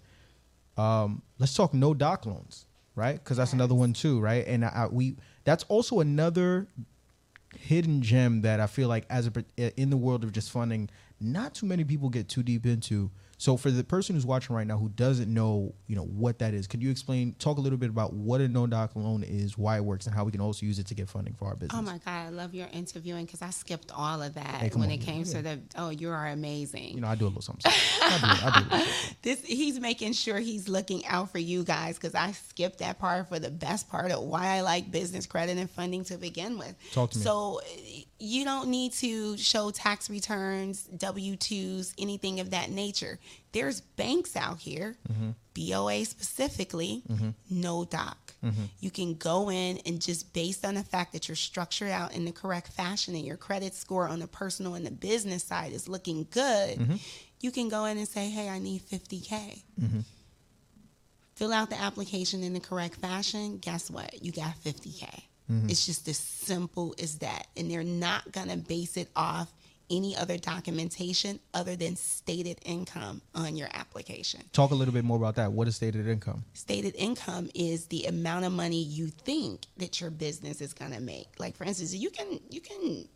Um, 0.76 1.22
let's 1.38 1.54
talk 1.54 1.72
no 1.74 1.94
doc 1.94 2.26
loans, 2.26 2.66
right? 2.94 3.14
Because 3.14 3.36
that's 3.36 3.52
another 3.52 3.74
one 3.74 3.92
too, 3.92 4.20
right? 4.20 4.46
And 4.46 4.64
I, 4.64 4.68
I, 4.68 4.86
we 4.88 5.16
that's 5.44 5.64
also 5.64 6.00
another 6.00 6.68
hidden 7.56 8.02
gem 8.02 8.42
that 8.42 8.60
I 8.60 8.66
feel 8.66 8.88
like 8.88 9.06
as 9.08 9.28
a 9.28 9.80
in 9.80 9.90
the 9.90 9.96
world 9.96 10.24
of 10.24 10.32
just 10.32 10.50
funding, 10.50 10.90
not 11.20 11.54
too 11.54 11.66
many 11.66 11.84
people 11.84 12.08
get 12.08 12.28
too 12.28 12.42
deep 12.42 12.66
into. 12.66 13.10
So 13.44 13.58
for 13.58 13.70
the 13.70 13.84
person 13.84 14.14
who's 14.14 14.24
watching 14.24 14.56
right 14.56 14.66
now 14.66 14.78
who 14.78 14.88
doesn't 14.88 15.28
know, 15.28 15.74
you 15.86 15.96
know 15.96 16.04
what 16.04 16.38
that 16.38 16.54
is, 16.54 16.66
could 16.66 16.82
you 16.82 16.90
explain, 16.90 17.34
talk 17.34 17.58
a 17.58 17.60
little 17.60 17.76
bit 17.76 17.90
about 17.90 18.14
what 18.14 18.40
a 18.40 18.48
no 18.48 18.66
doc 18.66 18.92
loan 18.96 19.22
is, 19.22 19.58
why 19.58 19.76
it 19.76 19.84
works, 19.84 20.06
and 20.06 20.14
how 20.14 20.24
we 20.24 20.32
can 20.32 20.40
also 20.40 20.64
use 20.64 20.78
it 20.78 20.86
to 20.86 20.94
get 20.94 21.10
funding 21.10 21.34
for 21.34 21.48
our 21.48 21.52
oh 21.52 21.56
business? 21.56 21.78
Oh 21.78 21.82
my 21.82 21.98
God, 21.98 22.26
I 22.26 22.30
love 22.30 22.54
your 22.54 22.68
interviewing 22.72 23.26
because 23.26 23.42
I 23.42 23.50
skipped 23.50 23.92
all 23.94 24.22
of 24.22 24.32
that 24.32 24.46
Hey, 24.46 24.70
when 24.70 24.84
on, 24.84 24.92
it 24.92 25.02
came 25.02 25.24
yeah. 25.24 25.32
to 25.34 25.42
the. 25.42 25.60
Oh, 25.76 25.90
you 25.90 26.08
are 26.08 26.28
amazing. 26.28 26.94
You 26.94 27.02
know, 27.02 27.08
I 27.08 27.16
do 27.16 27.26
a 27.26 27.28
little 27.28 27.42
something. 27.42 27.70
I 27.70 28.18
do, 28.18 28.46
I 28.46 28.60
do 28.60 28.60
a 28.60 28.70
little 28.70 28.78
something. 28.78 29.16
this 29.22 29.44
he's 29.44 29.78
making 29.78 30.14
sure 30.14 30.38
he's 30.38 30.66
looking 30.66 31.04
out 31.04 31.30
for 31.30 31.38
you 31.38 31.64
guys 31.64 31.96
because 31.96 32.14
I 32.14 32.32
skipped 32.32 32.78
that 32.78 32.98
part 32.98 33.28
for 33.28 33.38
the 33.38 33.50
best 33.50 33.90
part 33.90 34.10
of 34.10 34.22
why 34.22 34.56
I 34.56 34.62
like 34.62 34.90
business 34.90 35.26
credit 35.26 35.58
and 35.58 35.70
funding 35.70 36.04
to 36.04 36.16
begin 36.16 36.56
with. 36.56 36.74
Talk 36.94 37.10
to 37.10 37.18
me. 37.18 37.24
So 37.24 37.60
you 38.24 38.44
don't 38.44 38.68
need 38.68 38.92
to 38.94 39.36
show 39.36 39.70
tax 39.70 40.08
returns, 40.10 40.84
W 40.84 41.36
twos, 41.36 41.94
anything 41.98 42.40
of 42.40 42.50
that 42.50 42.70
nature. 42.70 43.18
There's 43.52 43.80
banks 43.80 44.34
out 44.36 44.58
here, 44.58 44.96
Mm-hmm. 45.12 45.30
BOA 45.54 46.04
specifically, 46.04 47.02
no 47.48 47.84
doc. 47.84 48.34
Mm-hmm. 48.44 48.64
You 48.80 48.90
can 48.90 49.14
go 49.14 49.50
in 49.52 49.78
and 49.86 50.02
just 50.02 50.32
based 50.32 50.64
on 50.64 50.74
the 50.74 50.82
fact 50.82 51.12
that 51.12 51.28
you're 51.28 51.36
structured 51.36 51.90
out 51.92 52.12
in 52.12 52.24
the 52.24 52.32
correct 52.32 52.72
fashion 52.72 53.14
and 53.14 53.24
your 53.24 53.36
credit 53.36 53.72
score 53.72 54.08
on 54.08 54.18
the 54.18 54.26
personal 54.26 54.74
and 54.74 54.84
the 54.84 54.90
business 54.90 55.44
side 55.44 55.72
is 55.72 55.88
looking 55.88 56.26
good, 56.32 56.78
Mm-hmm. 56.80 56.96
you 57.40 57.52
can 57.52 57.68
go 57.68 57.84
in 57.84 57.98
and 57.98 58.08
say, 58.08 58.28
hey, 58.30 58.48
I 58.48 58.58
need 58.58 58.82
50K. 58.82 59.62
Mm-hmm. 59.80 60.00
Fill 61.36 61.52
out 61.52 61.70
the 61.70 61.80
application 61.80 62.42
in 62.42 62.52
the 62.52 62.60
correct 62.60 62.96
fashion. 62.96 63.58
Guess 63.58 63.90
what? 63.92 64.22
You 64.24 64.32
got 64.32 64.54
50K. 64.64 65.22
Mm-hmm. 65.50 65.68
It's 65.70 65.86
just 65.86 66.08
as 66.08 66.18
simple 66.18 66.94
as 67.02 67.18
that. 67.18 67.46
And 67.56 67.70
they're 67.70 67.82
not 67.82 68.32
going 68.32 68.48
to 68.48 68.56
base 68.56 68.96
it 68.96 69.10
off 69.14 69.52
any 69.90 70.16
other 70.16 70.38
documentation 70.38 71.38
other 71.52 71.76
than 71.76 71.96
stated 71.96 72.58
income 72.64 73.20
on 73.34 73.56
your 73.56 73.68
application. 73.72 74.40
Talk 74.52 74.70
a 74.70 74.74
little 74.74 74.94
bit 74.94 75.04
more 75.04 75.16
about 75.16 75.34
that. 75.36 75.52
What 75.52 75.68
is 75.68 75.76
stated 75.76 76.08
income? 76.08 76.44
Stated 76.54 76.94
income 76.96 77.50
is 77.54 77.86
the 77.86 78.06
amount 78.06 78.46
of 78.46 78.52
money 78.52 78.82
you 78.82 79.08
think 79.08 79.66
that 79.76 80.00
your 80.00 80.10
business 80.10 80.60
is 80.60 80.72
going 80.72 80.92
to 80.92 81.00
make. 81.00 81.28
Like 81.38 81.56
for 81.56 81.64
instance, 81.64 81.94
you 81.94 82.10
can 82.10 82.40
you 82.50 82.60
can 82.60 83.06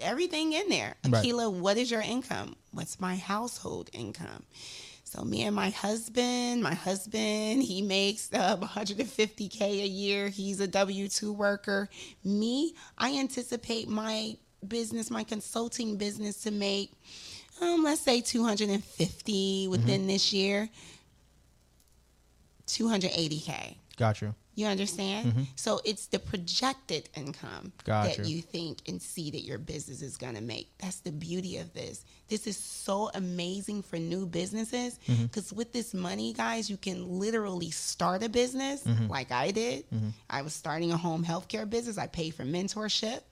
everything 0.00 0.52
in 0.52 0.68
there. 0.68 0.94
Right. 1.08 1.24
Aqueelah, 1.24 1.52
what 1.52 1.76
is 1.76 1.90
your 1.90 2.00
income? 2.00 2.56
What's 2.72 3.00
my 3.00 3.16
household 3.16 3.90
income? 3.92 4.44
So 5.10 5.24
me 5.24 5.42
and 5.42 5.56
my 5.56 5.70
husband, 5.70 6.62
my 6.62 6.74
husband, 6.74 7.64
he 7.64 7.82
makes 7.82 8.32
uh, 8.32 8.56
150k 8.58 9.60
a 9.60 9.86
year. 9.88 10.28
He's 10.28 10.60
a 10.60 10.68
W2 10.68 11.34
worker. 11.34 11.88
Me, 12.22 12.76
I 12.96 13.18
anticipate 13.18 13.88
my 13.88 14.36
business, 14.68 15.10
my 15.10 15.24
consulting 15.24 15.96
business 15.96 16.42
to 16.42 16.52
make 16.52 16.92
um, 17.60 17.82
let's 17.82 18.02
say 18.02 18.20
250 18.20 19.66
within 19.66 20.06
this 20.06 20.32
year. 20.32 20.68
280k. 22.68 23.74
Got 23.96 24.22
you. 24.22 24.32
You 24.60 24.66
understand? 24.66 25.28
Mm-hmm. 25.28 25.42
So 25.56 25.80
it's 25.86 26.08
the 26.08 26.18
projected 26.18 27.08
income 27.16 27.72
that 27.86 28.26
you 28.26 28.42
think 28.42 28.80
and 28.86 29.00
see 29.00 29.30
that 29.30 29.40
your 29.40 29.56
business 29.56 30.02
is 30.02 30.18
going 30.18 30.34
to 30.34 30.42
make. 30.42 30.68
That's 30.78 31.00
the 31.00 31.12
beauty 31.12 31.56
of 31.56 31.72
this. 31.72 32.04
This 32.28 32.46
is 32.46 32.58
so 32.58 33.10
amazing 33.14 33.82
for 33.82 33.96
new 33.96 34.26
businesses 34.26 34.98
mm-hmm. 35.08 35.22
because 35.24 35.50
with 35.50 35.72
this 35.72 35.94
money, 35.94 36.34
guys, 36.34 36.68
you 36.68 36.76
can 36.76 37.18
literally 37.18 37.70
start 37.70 38.22
a 38.22 38.28
business 38.28 38.84
mm-hmm. 38.84 39.06
like 39.06 39.32
I 39.32 39.50
did. 39.50 39.86
I 40.28 40.42
was 40.42 40.52
starting 40.52 40.92
a 40.92 40.96
home 40.98 41.24
healthcare 41.24 41.68
business. 41.68 41.96
I 41.96 42.06
paid 42.06 42.34
for 42.34 42.44
mentorship, 42.44 43.22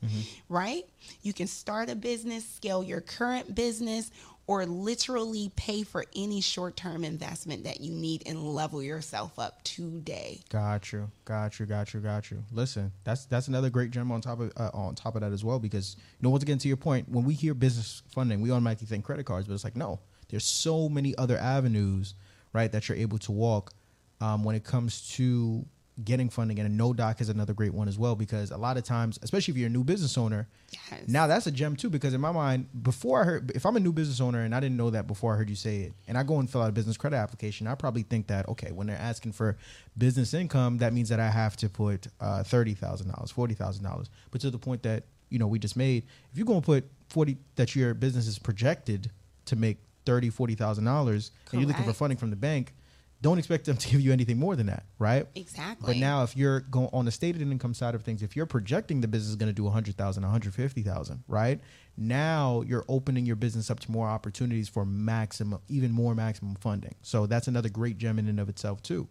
right? 0.48 0.84
You 1.22 1.34
can 1.34 1.46
start 1.46 1.90
a 1.90 1.94
business, 1.94 2.48
scale 2.48 2.82
your 2.82 3.02
current 3.02 3.54
business, 3.54 4.10
or 4.48 4.64
literally 4.64 5.52
pay 5.54 5.82
for 5.82 6.04
any 6.16 6.40
short-term 6.40 7.04
investment 7.04 7.64
that 7.64 7.80
you 7.80 7.92
need 7.92 8.22
and 8.26 8.42
level 8.42 8.82
yourself 8.82 9.38
up 9.38 9.62
today. 9.62 10.40
Got 10.48 10.90
you, 10.90 11.10
got 11.26 11.60
you, 11.60 11.66
got 11.66 11.92
you, 11.92 12.00
got 12.00 12.30
you. 12.30 12.42
Listen, 12.50 12.90
that's 13.04 13.26
that's 13.26 13.46
another 13.46 13.70
great 13.70 13.90
gem 13.92 14.10
on 14.10 14.22
top 14.22 14.40
of 14.40 14.50
uh, 14.56 14.70
on 14.72 14.94
top 14.94 15.14
of 15.14 15.20
that 15.20 15.32
as 15.32 15.44
well 15.44 15.58
because 15.58 15.96
you 15.98 16.22
know 16.22 16.30
once 16.30 16.42
again 16.42 16.58
to 16.58 16.66
your 16.66 16.78
point, 16.78 17.08
when 17.10 17.24
we 17.24 17.34
hear 17.34 17.52
business 17.54 18.02
funding, 18.08 18.40
we 18.40 18.50
automatically 18.50 18.86
think 18.86 19.04
credit 19.04 19.24
cards, 19.24 19.46
but 19.46 19.52
it's 19.52 19.64
like 19.64 19.76
no, 19.76 20.00
there's 20.30 20.44
so 20.44 20.88
many 20.88 21.16
other 21.18 21.36
avenues, 21.36 22.14
right, 22.54 22.72
that 22.72 22.88
you're 22.88 22.98
able 22.98 23.18
to 23.18 23.32
walk 23.32 23.74
um, 24.22 24.44
when 24.44 24.56
it 24.56 24.64
comes 24.64 25.10
to 25.16 25.64
getting 26.04 26.28
funding, 26.28 26.58
and 26.60 26.70
a 26.70 26.74
no 26.74 26.92
doc 26.92 27.20
is 27.20 27.28
another 27.28 27.52
great 27.52 27.74
one 27.74 27.88
as 27.88 27.98
well 27.98 28.14
because 28.14 28.50
a 28.50 28.56
lot 28.56 28.76
of 28.76 28.84
times, 28.84 29.18
especially 29.22 29.52
if 29.52 29.58
you're 29.58 29.66
a 29.66 29.70
new 29.70 29.82
business 29.84 30.16
owner, 30.16 30.46
Yes. 30.90 31.08
now 31.08 31.26
that's 31.26 31.46
a 31.46 31.50
gem 31.50 31.74
too 31.76 31.90
because 31.90 32.14
in 32.14 32.20
my 32.20 32.30
mind, 32.30 32.66
before 32.82 33.20
I 33.22 33.24
heard, 33.24 33.50
if 33.54 33.66
I'm 33.66 33.76
a 33.76 33.80
new 33.80 33.92
business 33.92 34.20
owner 34.20 34.40
and 34.42 34.54
I 34.54 34.60
didn't 34.60 34.76
know 34.76 34.90
that 34.90 35.06
before 35.06 35.34
I 35.34 35.36
heard 35.36 35.50
you 35.50 35.56
say 35.56 35.78
it, 35.80 35.92
and 36.06 36.16
I 36.16 36.22
go 36.22 36.38
and 36.38 36.48
fill 36.48 36.62
out 36.62 36.68
a 36.68 36.72
business 36.72 36.96
credit 36.96 37.16
application, 37.16 37.66
I 37.66 37.74
probably 37.74 38.02
think 38.02 38.28
that 38.28 38.48
okay, 38.48 38.70
when 38.72 38.86
they're 38.86 38.96
asking 38.96 39.32
for 39.32 39.56
business 39.96 40.34
income, 40.34 40.78
that 40.78 40.92
means 40.92 41.08
that 41.08 41.20
I 41.20 41.30
have 41.30 41.56
to 41.58 41.68
put 41.68 42.06
uh, 42.20 42.42
thirty 42.44 42.74
thousand 42.74 43.08
dollars, 43.10 43.30
forty 43.30 43.54
thousand 43.54 43.82
dollars. 43.84 44.08
But 44.30 44.40
to 44.42 44.50
the 44.50 44.58
point 44.58 44.82
that 44.84 45.04
you 45.30 45.38
know 45.38 45.46
we 45.46 45.58
just 45.58 45.76
made, 45.76 46.04
if 46.32 46.38
you're 46.38 46.46
going 46.46 46.60
to 46.60 46.66
put 46.66 46.84
forty 47.08 47.38
that 47.56 47.74
your 47.74 47.94
business 47.94 48.26
is 48.26 48.38
projected 48.38 49.10
to 49.46 49.56
make 49.56 49.78
thirty, 50.06 50.30
forty 50.30 50.54
thousand 50.54 50.84
dollars, 50.84 51.32
and 51.50 51.60
you're 51.60 51.68
looking 51.68 51.84
for 51.84 51.92
funding 51.92 52.18
from 52.18 52.30
the 52.30 52.36
bank, 52.36 52.72
don't 53.20 53.38
expect 53.38 53.64
them 53.64 53.76
to 53.78 53.88
give 53.88 54.00
you 54.00 54.12
anything 54.12 54.38
more 54.38 54.56
than 54.56 54.66
that, 54.66 54.84
right? 54.98 55.26
Exactly. 55.34 55.94
But 55.94 55.96
now, 56.00 56.22
if 56.22 56.36
you're 56.36 56.60
going 56.60 56.88
on 56.92 57.04
the 57.04 57.10
stated 57.10 57.42
income 57.42 57.74
side 57.74 57.94
of 57.94 58.02
things, 58.02 58.22
if 58.22 58.36
you're 58.36 58.46
projecting 58.46 59.00
the 59.00 59.08
business 59.08 59.30
is 59.30 59.36
going 59.36 59.50
to 59.50 59.54
do 59.54 59.64
100,000, 59.64 60.22
150,000, 60.22 61.24
right? 61.26 61.60
Now 61.96 62.62
you're 62.66 62.84
opening 62.88 63.26
your 63.26 63.36
business 63.36 63.70
up 63.70 63.80
to 63.80 63.90
more 63.90 64.08
opportunities 64.08 64.68
for 64.68 64.84
maximum, 64.84 65.60
even 65.68 65.90
more 65.90 66.14
maximum 66.14 66.54
funding. 66.54 66.94
So 67.02 67.26
that's 67.26 67.48
another 67.48 67.68
great 67.68 67.98
gem 67.98 68.18
in 68.18 68.28
and 68.28 68.38
of 68.38 68.48
itself 68.48 68.82
too. 68.82 69.08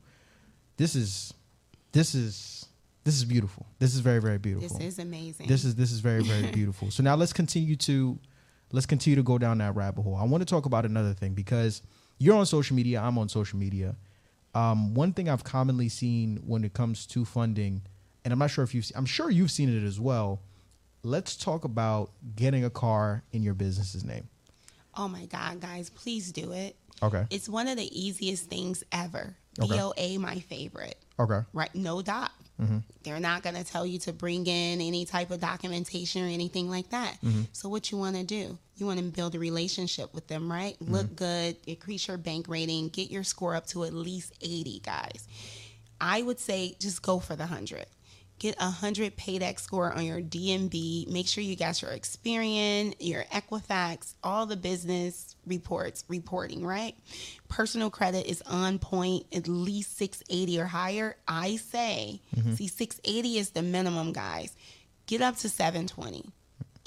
This 0.78 0.96
is, 0.96 1.34
this 1.92 2.16
is, 2.16 2.68
this 3.04 3.16
is 3.16 3.26
beautiful. 3.26 3.66
This 3.80 3.94
is 3.94 4.02
very, 4.02 4.20
very 4.20 4.38
beautiful. 4.38 4.78
this 4.78 4.88
is 4.88 5.00
amazing. 5.00 5.48
This 5.48 5.64
is 5.64 5.76
this 5.76 5.94
is 5.94 6.02
very 6.02 6.24
very 6.24 6.52
beautiful. 6.52 6.92
So 6.92 7.02
now 7.04 7.16
let's 7.16 7.32
continue 7.32 7.78
to 7.78 8.20
let's 8.74 8.86
continue 8.86 9.16
to 9.16 9.24
go 9.24 9.38
down 9.38 9.60
that 9.60 9.76
rabbit 9.76 10.02
hole. 10.02 10.18
I 10.18 10.26
want 10.26 10.42
to 10.42 10.46
talk 10.46 10.66
about 10.66 10.84
another 10.84 11.14
thing 11.14 11.34
because 11.34 11.82
you're 12.18 12.36
on 12.36 12.46
social 12.46 12.76
media. 12.76 13.02
I'm 13.02 13.18
on 13.18 13.30
social 13.30 13.60
media. 13.60 13.96
Um, 14.56 14.94
one 14.96 15.14
thing 15.14 15.30
I've 15.30 15.44
commonly 15.44 15.90
seen 15.90 16.38
when 16.46 16.64
it 16.64 16.74
comes 16.74 17.06
to 17.08 17.26
funding, 17.26 17.84
and 18.24 18.32
I'm 18.34 18.40
not 18.40 18.50
sure 18.50 18.64
if 18.64 18.74
you've, 18.74 18.90
I'm 18.96 19.06
sure 19.06 19.30
you've 19.30 19.52
seen 19.52 19.70
it 19.70 19.86
as 19.86 20.00
well. 20.00 20.42
let's 21.04 21.36
talk 21.38 21.64
about 21.64 22.12
getting 22.36 22.66
a 22.66 22.70
car 22.70 23.24
in 23.32 23.42
your 23.44 23.54
business's 23.54 24.04
name. 24.04 24.28
Oh 24.96 25.08
my 25.08 25.26
God, 25.26 25.62
guys, 25.62 25.90
please 25.90 26.32
do 26.32 26.52
it. 26.52 26.76
Okay. 27.02 27.26
It's 27.30 27.48
one 27.48 27.68
of 27.68 27.78
the 27.78 27.88
easiest 27.98 28.50
things 28.50 28.84
ever. 28.92 29.36
Okay. 29.60 29.78
BOA, 29.78 30.20
my 30.20 30.40
favorite. 30.40 30.98
Okay. 31.20 31.40
Right? 31.54 31.74
No 31.76 32.02
doc. 32.02 32.32
Mm-hmm. 32.62 32.78
They're 33.04 33.20
not 33.20 33.44
going 33.44 33.56
to 33.56 33.64
tell 33.64 33.86
you 33.86 34.00
to 34.00 34.14
bring 34.14 34.48
in 34.48 34.82
any 34.82 35.06
type 35.06 35.32
of 35.32 35.40
documentation 35.40 36.24
or 36.24 36.28
anything 36.28 36.70
like 36.70 36.90
that. 36.90 37.18
Mm-hmm. 37.24 37.44
So, 37.54 37.70
what 37.70 37.92
you 37.92 37.98
want 37.98 38.16
to 38.16 38.24
do? 38.24 38.58
You 38.78 38.86
want 38.86 39.00
to 39.00 39.06
build 39.06 39.36
a 39.36 39.40
relationship 39.40 40.14
with 40.14 40.28
them, 40.28 40.52
right? 40.52 40.74
Mm-hmm. 40.80 40.94
Look 40.94 41.16
good, 41.16 41.58
increase 41.66 42.08
your 42.08 42.18
bank 42.18 42.48
rating, 42.48 42.90
get 42.90 43.12
your 43.12 43.24
score 43.24 43.56
up 43.56 43.68
to 43.68 43.84
at 43.84 43.94
least 43.94 44.34
80, 44.42 44.80
guys. 44.80 45.28
I 46.00 46.22
would 46.22 46.40
say 46.40 46.76
just 46.80 47.02
go 47.02 47.20
for 47.20 47.36
the 47.36 47.44
100. 47.44 47.86
Get 48.40 48.56
a 48.60 48.66
100 48.66 49.18
paydex 49.18 49.62
score 49.62 49.92
on 49.92 50.06
your 50.06 50.22
D&B. 50.22 51.08
Make 51.10 51.28
sure 51.28 51.44
you 51.44 51.56
got 51.56 51.82
your 51.82 51.92
Experian, 51.92 52.94
your 53.00 53.24
Equifax, 53.26 54.14
all 54.24 54.46
the 54.46 54.56
business 54.56 55.36
reports, 55.48 56.04
reporting, 56.08 56.64
right? 56.64 56.96
Personal 57.48 57.90
credit 57.90 58.28
is 58.28 58.44
on 58.44 58.78
point, 58.78 59.26
at 59.34 59.48
least 59.48 59.98
680 59.98 60.60
or 60.60 60.66
higher. 60.66 61.16
I 61.28 61.56
say, 61.56 62.22
mm-hmm. 62.36 62.54
see, 62.54 62.68
680 62.68 63.38
is 63.40 63.50
the 63.52 63.64
minimum, 63.64 64.14
guys. 64.14 64.56
Get 65.08 65.22
up 65.22 65.38
to 65.38 65.50
720 65.50 66.32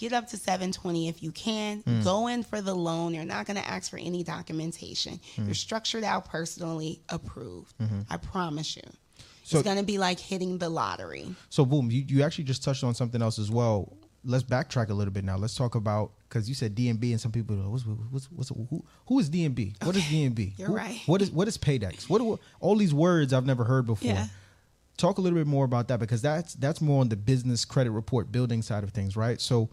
get 0.01 0.14
up 0.14 0.26
to 0.28 0.36
720 0.38 1.09
if 1.09 1.22
you 1.22 1.30
can. 1.30 1.82
Mm. 1.82 2.03
Go 2.03 2.26
in 2.26 2.42
for 2.42 2.62
the 2.62 2.74
loan. 2.74 3.12
You're 3.12 3.24
not 3.26 3.44
going 3.44 3.59
to 3.59 3.68
ask 3.68 3.90
for 3.90 3.98
any 3.98 4.24
documentation. 4.24 5.20
Mm. 5.36 5.44
You're 5.44 5.55
structured 5.55 6.05
out 6.05 6.24
personally 6.24 7.03
approved. 7.11 7.76
Mm-hmm. 7.78 8.01
I 8.09 8.16
promise 8.16 8.76
you 8.76 8.82
So- 9.51 9.59
it's 9.59 9.64
going 9.66 9.78
to 9.78 9.82
be 9.84 9.98
like 9.98 10.18
hitting 10.20 10.59
the 10.59 10.68
lottery 10.68 11.34
So 11.48 11.64
boom, 11.64 11.90
you, 11.90 12.05
you 12.07 12.22
actually 12.22 12.44
just 12.44 12.62
touched 12.64 12.84
on 12.84 12.94
something 12.94 13.20
else 13.22 13.38
as 13.38 13.51
well. 13.51 13.96
Let's 14.24 14.44
backtrack 14.44 14.90
a 14.90 14.94
little 14.94 15.12
bit 15.12 15.24
now. 15.24 15.36
Let's 15.38 15.55
talk 15.55 15.74
about 15.74 16.12
because 16.28 16.46
you 16.48 16.55
said 16.55 16.74
D&B 16.74 17.12
and 17.12 17.20
some 17.20 17.32
people 17.32 17.57
are, 17.59 17.70
what's 17.70 17.84
what's 18.11 18.26
what's 18.30 18.48
who, 18.51 18.84
who 19.07 19.18
is 19.18 19.28
D&B? 19.30 19.74
What 19.82 19.96
is 19.96 20.07
D&B? 20.09 20.53
you're 20.59 20.68
Who- 20.68 20.76
right. 20.76 21.01
What 21.07 21.22
is 21.22 21.30
what 21.30 21.48
is 21.48 21.57
Paydex? 21.57 22.09
What 22.09 22.20
are 22.20 22.38
all 22.61 22.76
these 22.76 22.92
words 22.92 23.32
I've 23.32 23.46
never 23.46 23.64
heard 23.64 23.86
before? 23.86 24.09
Yeah. 24.11 24.26
Talk 24.98 25.16
a 25.16 25.22
little 25.22 25.38
bit 25.38 25.46
more 25.46 25.64
about 25.64 25.88
that 25.88 25.98
because 26.01 26.20
that's 26.20 26.53
that's 26.55 26.82
more 26.82 27.01
on 27.01 27.09
the 27.09 27.16
business 27.16 27.64
credit 27.64 27.90
report 27.92 28.30
building 28.30 28.61
side 28.61 28.84
of 28.84 28.90
things, 28.90 29.16
right? 29.16 29.40
So 29.40 29.70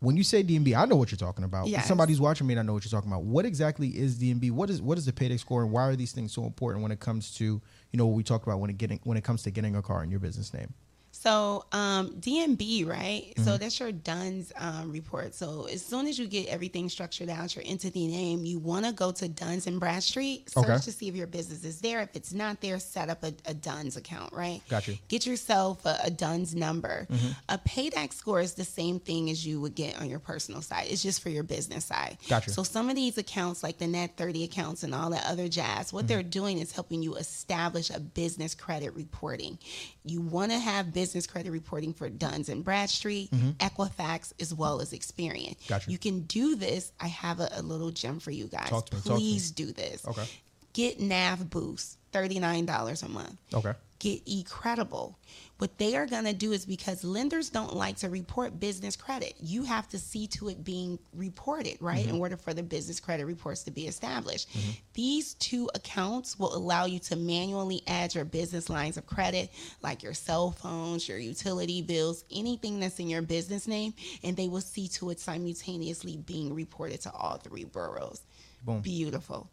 when 0.00 0.16
you 0.16 0.24
say 0.24 0.42
D&B, 0.42 0.74
I 0.74 0.84
know 0.84 0.96
what 0.96 1.10
you're 1.12 1.16
talking 1.16 1.44
about. 1.44 1.68
Yes. 1.68 1.86
Somebody's 1.86 2.20
watching 2.20 2.46
me 2.46 2.54
and 2.54 2.60
I 2.60 2.62
know 2.64 2.72
what 2.74 2.84
you're 2.84 2.90
talking 2.90 3.10
about. 3.10 3.22
What 3.22 3.46
exactly 3.46 3.88
is 3.88 4.16
D&B? 4.18 4.50
What 4.50 4.68
is 4.68 4.82
what 4.82 4.98
is 4.98 5.06
the 5.06 5.12
Paydex 5.12 5.40
score 5.40 5.62
and 5.62 5.70
why 5.72 5.84
are 5.84 5.96
these 5.96 6.12
things 6.12 6.32
so 6.32 6.44
important 6.44 6.82
when 6.82 6.92
it 6.92 7.00
comes 7.00 7.32
to, 7.36 7.62
you 7.92 7.98
know, 7.98 8.06
what 8.06 8.16
we 8.16 8.22
talked 8.22 8.46
about 8.46 8.58
when 8.58 8.70
it 8.70 8.78
getting 8.78 9.00
when 9.04 9.16
it 9.16 9.24
comes 9.24 9.42
to 9.44 9.50
getting 9.50 9.76
a 9.76 9.82
car 9.82 10.02
in 10.02 10.10
your 10.10 10.20
business 10.20 10.52
name? 10.52 10.74
So 11.22 11.64
um, 11.70 12.16
D&B, 12.18 12.82
right? 12.82 13.26
Mm-hmm. 13.36 13.44
So 13.44 13.56
that's 13.56 13.78
your 13.78 13.92
DUNS 13.92 14.52
um, 14.58 14.90
report. 14.90 15.36
So 15.36 15.68
as 15.72 15.80
soon 15.84 16.08
as 16.08 16.18
you 16.18 16.26
get 16.26 16.48
everything 16.48 16.88
structured 16.88 17.28
out, 17.28 17.54
your 17.54 17.64
entity 17.64 18.08
name, 18.08 18.44
you 18.44 18.58
want 18.58 18.86
to 18.86 18.92
go 18.92 19.12
to 19.12 19.28
Duns 19.28 19.68
and 19.68 19.78
Bradstreet, 19.78 20.50
search 20.50 20.64
Okay. 20.64 20.78
to 20.78 20.90
see 20.90 21.06
if 21.06 21.14
your 21.14 21.28
business 21.28 21.64
is 21.64 21.80
there. 21.80 22.00
If 22.00 22.16
it's 22.16 22.32
not 22.32 22.60
there, 22.60 22.80
set 22.80 23.08
up 23.08 23.22
a, 23.22 23.32
a 23.46 23.54
Duns 23.54 23.96
account, 23.96 24.32
right? 24.32 24.62
Gotcha. 24.68 24.94
Get 25.06 25.24
yourself 25.24 25.86
a, 25.86 25.96
a 26.02 26.10
Duns 26.10 26.56
number. 26.56 27.06
Mm-hmm. 27.08 27.28
A 27.50 27.58
Paydex 27.58 28.14
score 28.14 28.40
is 28.40 28.54
the 28.54 28.64
same 28.64 28.98
thing 28.98 29.30
as 29.30 29.46
you 29.46 29.60
would 29.60 29.76
get 29.76 30.00
on 30.00 30.10
your 30.10 30.18
personal 30.18 30.60
side. 30.60 30.86
It's 30.90 31.04
just 31.04 31.22
for 31.22 31.28
your 31.30 31.44
business 31.44 31.84
side. 31.84 32.18
Gotcha. 32.28 32.50
So 32.50 32.64
some 32.64 32.90
of 32.90 32.96
these 32.96 33.16
accounts, 33.16 33.62
like 33.62 33.78
the 33.78 33.86
Net 33.86 34.16
30 34.16 34.42
accounts 34.42 34.82
and 34.82 34.92
all 34.92 35.10
that 35.10 35.24
other 35.28 35.46
jazz, 35.46 35.92
what 35.92 36.00
Mm-hmm. 36.00 36.06
they're 36.08 36.22
doing 36.24 36.58
is 36.58 36.72
helping 36.72 37.00
you 37.00 37.14
establish 37.14 37.90
a 37.90 38.00
business 38.00 38.56
credit 38.56 38.92
reporting. 38.96 39.56
You 40.04 40.20
want 40.20 40.50
to 40.50 40.58
have 40.58 40.92
business 40.92 41.11
credit 41.26 41.50
reporting 41.50 41.92
for 41.92 42.08
Duns 42.08 42.48
and 42.48 42.64
Bradstreet, 42.64 43.30
Equifax, 43.30 44.32
as 44.40 44.54
well 44.54 44.80
as 44.80 44.92
Experian. 44.92 45.50
Mm-hmm. 45.50 45.68
Gotcha. 45.68 45.90
You 45.90 45.98
can 45.98 46.20
do 46.22 46.56
this. 46.56 46.92
I 47.00 47.08
have 47.08 47.40
a, 47.40 47.48
a 47.52 47.62
little 47.62 47.90
gem 47.90 48.18
for 48.20 48.30
you 48.30 48.46
guys. 48.46 48.68
Talk 48.68 48.86
to 48.86 48.96
me, 48.96 49.02
talk 49.02 49.04
to 49.04 49.10
me. 49.14 49.16
Please 49.18 49.50
do 49.50 49.72
this. 49.72 50.06
Okay. 50.06 50.24
Get 50.72 51.00
Nav 51.00 51.50
Boost, 51.50 51.98
$39 52.12 53.02
a 53.02 53.08
month. 53.08 53.36
Okay. 53.54 53.72
get 53.98 54.24
eCredable 54.26 55.14
what 55.62 55.78
they 55.78 55.94
are 55.94 56.06
going 56.06 56.24
to 56.24 56.32
do 56.32 56.50
is 56.50 56.66
because 56.66 57.04
lenders 57.04 57.48
don't 57.48 57.76
like 57.76 57.94
to 57.94 58.08
report 58.08 58.58
business 58.58 58.96
credit 58.96 59.32
you 59.40 59.62
have 59.62 59.86
to 59.88 59.96
see 59.96 60.26
to 60.26 60.48
it 60.48 60.64
being 60.64 60.98
reported 61.14 61.76
right 61.80 62.04
in 62.04 62.14
mm-hmm. 62.14 62.20
order 62.20 62.36
for 62.36 62.52
the 62.52 62.64
business 62.64 62.98
credit 62.98 63.26
reports 63.26 63.62
to 63.62 63.70
be 63.70 63.86
established. 63.86 64.50
Mm-hmm. 64.50 64.70
These 64.94 65.34
two 65.34 65.70
accounts 65.76 66.36
will 66.36 66.52
allow 66.56 66.86
you 66.86 66.98
to 66.98 67.14
manually 67.14 67.82
add 67.86 68.12
your 68.12 68.24
business 68.24 68.68
lines 68.68 68.96
of 68.96 69.06
credit 69.06 69.50
like 69.82 70.02
your 70.02 70.14
cell 70.14 70.50
phones 70.50 71.08
your 71.08 71.18
utility 71.18 71.80
bills 71.80 72.24
anything 72.32 72.80
that's 72.80 72.98
in 72.98 73.08
your 73.08 73.22
business 73.22 73.68
name 73.68 73.94
and 74.24 74.36
they 74.36 74.48
will 74.48 74.60
see 74.60 74.88
to 74.88 75.10
it 75.10 75.20
simultaneously 75.20 76.16
being 76.16 76.52
reported 76.52 77.00
to 77.02 77.12
all 77.12 77.36
three 77.36 77.64
bureaus. 77.64 78.22
Boom. 78.64 78.80
beautiful. 78.80 79.48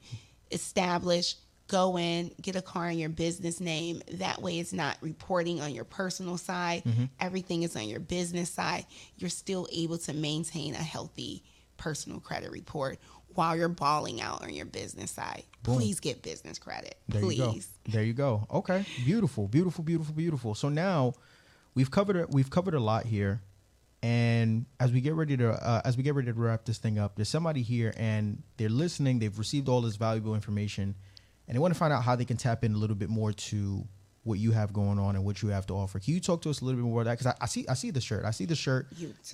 Establish 0.52 1.36
go 1.70 1.98
in 1.98 2.32
get 2.42 2.56
a 2.58 2.62
car 2.62 2.90
in 2.90 2.98
your 3.00 3.10
business 3.10 3.62
name 3.62 4.02
that 4.14 4.42
way 4.42 4.60
it's 4.60 4.74
not 4.74 4.98
reporting 5.02 5.62
on 5.62 5.74
your 5.74 5.86
personal 5.86 6.38
side 6.38 6.84
Mm-hmm. 6.84 7.06
everything 7.22 7.64
is 7.64 7.76
on 7.78 7.88
your 7.88 8.02
business 8.02 8.50
side 8.52 8.86
you're 9.18 9.30
still 9.30 9.68
able 9.72 9.98
to 10.00 10.14
maintain 10.14 10.74
a 10.74 10.78
healthy 10.78 11.44
personal 11.78 12.20
credit 12.20 12.52
report 12.52 13.00
while 13.36 13.56
you're 13.56 13.70
balling 13.70 14.20
out 14.20 14.44
on 14.44 14.54
your 14.54 14.66
business 14.66 15.12
side 15.12 15.44
Boom. 15.64 15.78
please 15.78 16.00
get 16.02 16.22
business 16.24 16.60
credit 16.60 16.96
There 17.08 17.22
please 17.22 17.38
you 17.38 17.46
go. 17.46 17.92
There 17.92 18.04
you 18.04 18.14
go. 18.14 18.48
Okay. 18.52 18.86
Beautiful. 19.06 19.48
Beautiful. 19.48 19.84
Beautiful. 19.84 20.14
Beautiful. 20.14 20.56
So 20.56 20.68
now 20.70 21.14
we've 21.76 21.90
covered 21.92 22.16
it. 22.18 22.30
We've 22.32 22.50
covered 22.50 22.74
a 22.74 22.80
lot 22.80 23.06
here, 23.06 23.42
and 24.02 24.66
as 24.80 24.92
we 24.92 25.02
get 25.02 25.14
ready 25.16 25.36
to 25.38 25.52
uh, 25.52 25.82
as 25.86 25.98
we 25.98 26.04
get 26.04 26.16
ready 26.16 26.28
to 26.32 26.34
wrap 26.34 26.66
this 26.66 26.78
thing 26.78 26.98
up, 27.00 27.16
there's 27.16 27.30
somebody 27.30 27.62
here 27.62 27.94
and 27.98 28.44
they're 28.58 28.70
listening. 28.70 29.20
They've 29.20 29.38
received 29.38 29.68
all 29.70 29.82
this 29.82 29.96
valuable 29.96 30.36
information, 30.36 30.96
and 31.50 31.56
they 31.56 31.60
want 31.60 31.74
to 31.74 31.78
find 31.80 31.92
out 31.92 32.04
how 32.04 32.16
they 32.16 32.26
can 32.26 32.38
tap 32.38 32.64
in 32.64 32.74
a 32.76 32.78
little 32.78 32.96
bit 32.96 33.10
more 33.10 33.34
to 33.34 33.84
what 34.24 34.38
you 34.38 34.52
have 34.52 34.72
going 34.72 35.00
on 35.00 35.16
and 35.16 35.26
what 35.26 35.42
you 35.42 35.50
have 35.50 35.66
to 35.66 35.74
offer. 35.74 35.98
Can 35.98 36.14
you 36.14 36.20
talk 36.20 36.44
to 36.44 36.50
us 36.52 36.62
a 36.62 36.66
little 36.66 36.80
bit 36.80 36.88
more 36.88 37.02
about 37.02 37.10
that? 37.10 37.18
Because 37.18 37.34
I, 37.40 37.44
I 37.44 37.48
see 37.48 37.66
I 37.68 37.74
see 37.74 37.90
the 37.90 38.00
shirt. 38.02 38.24
I 38.24 38.32
see 38.32 38.46
the 38.46 38.56
shirt. 38.56 38.86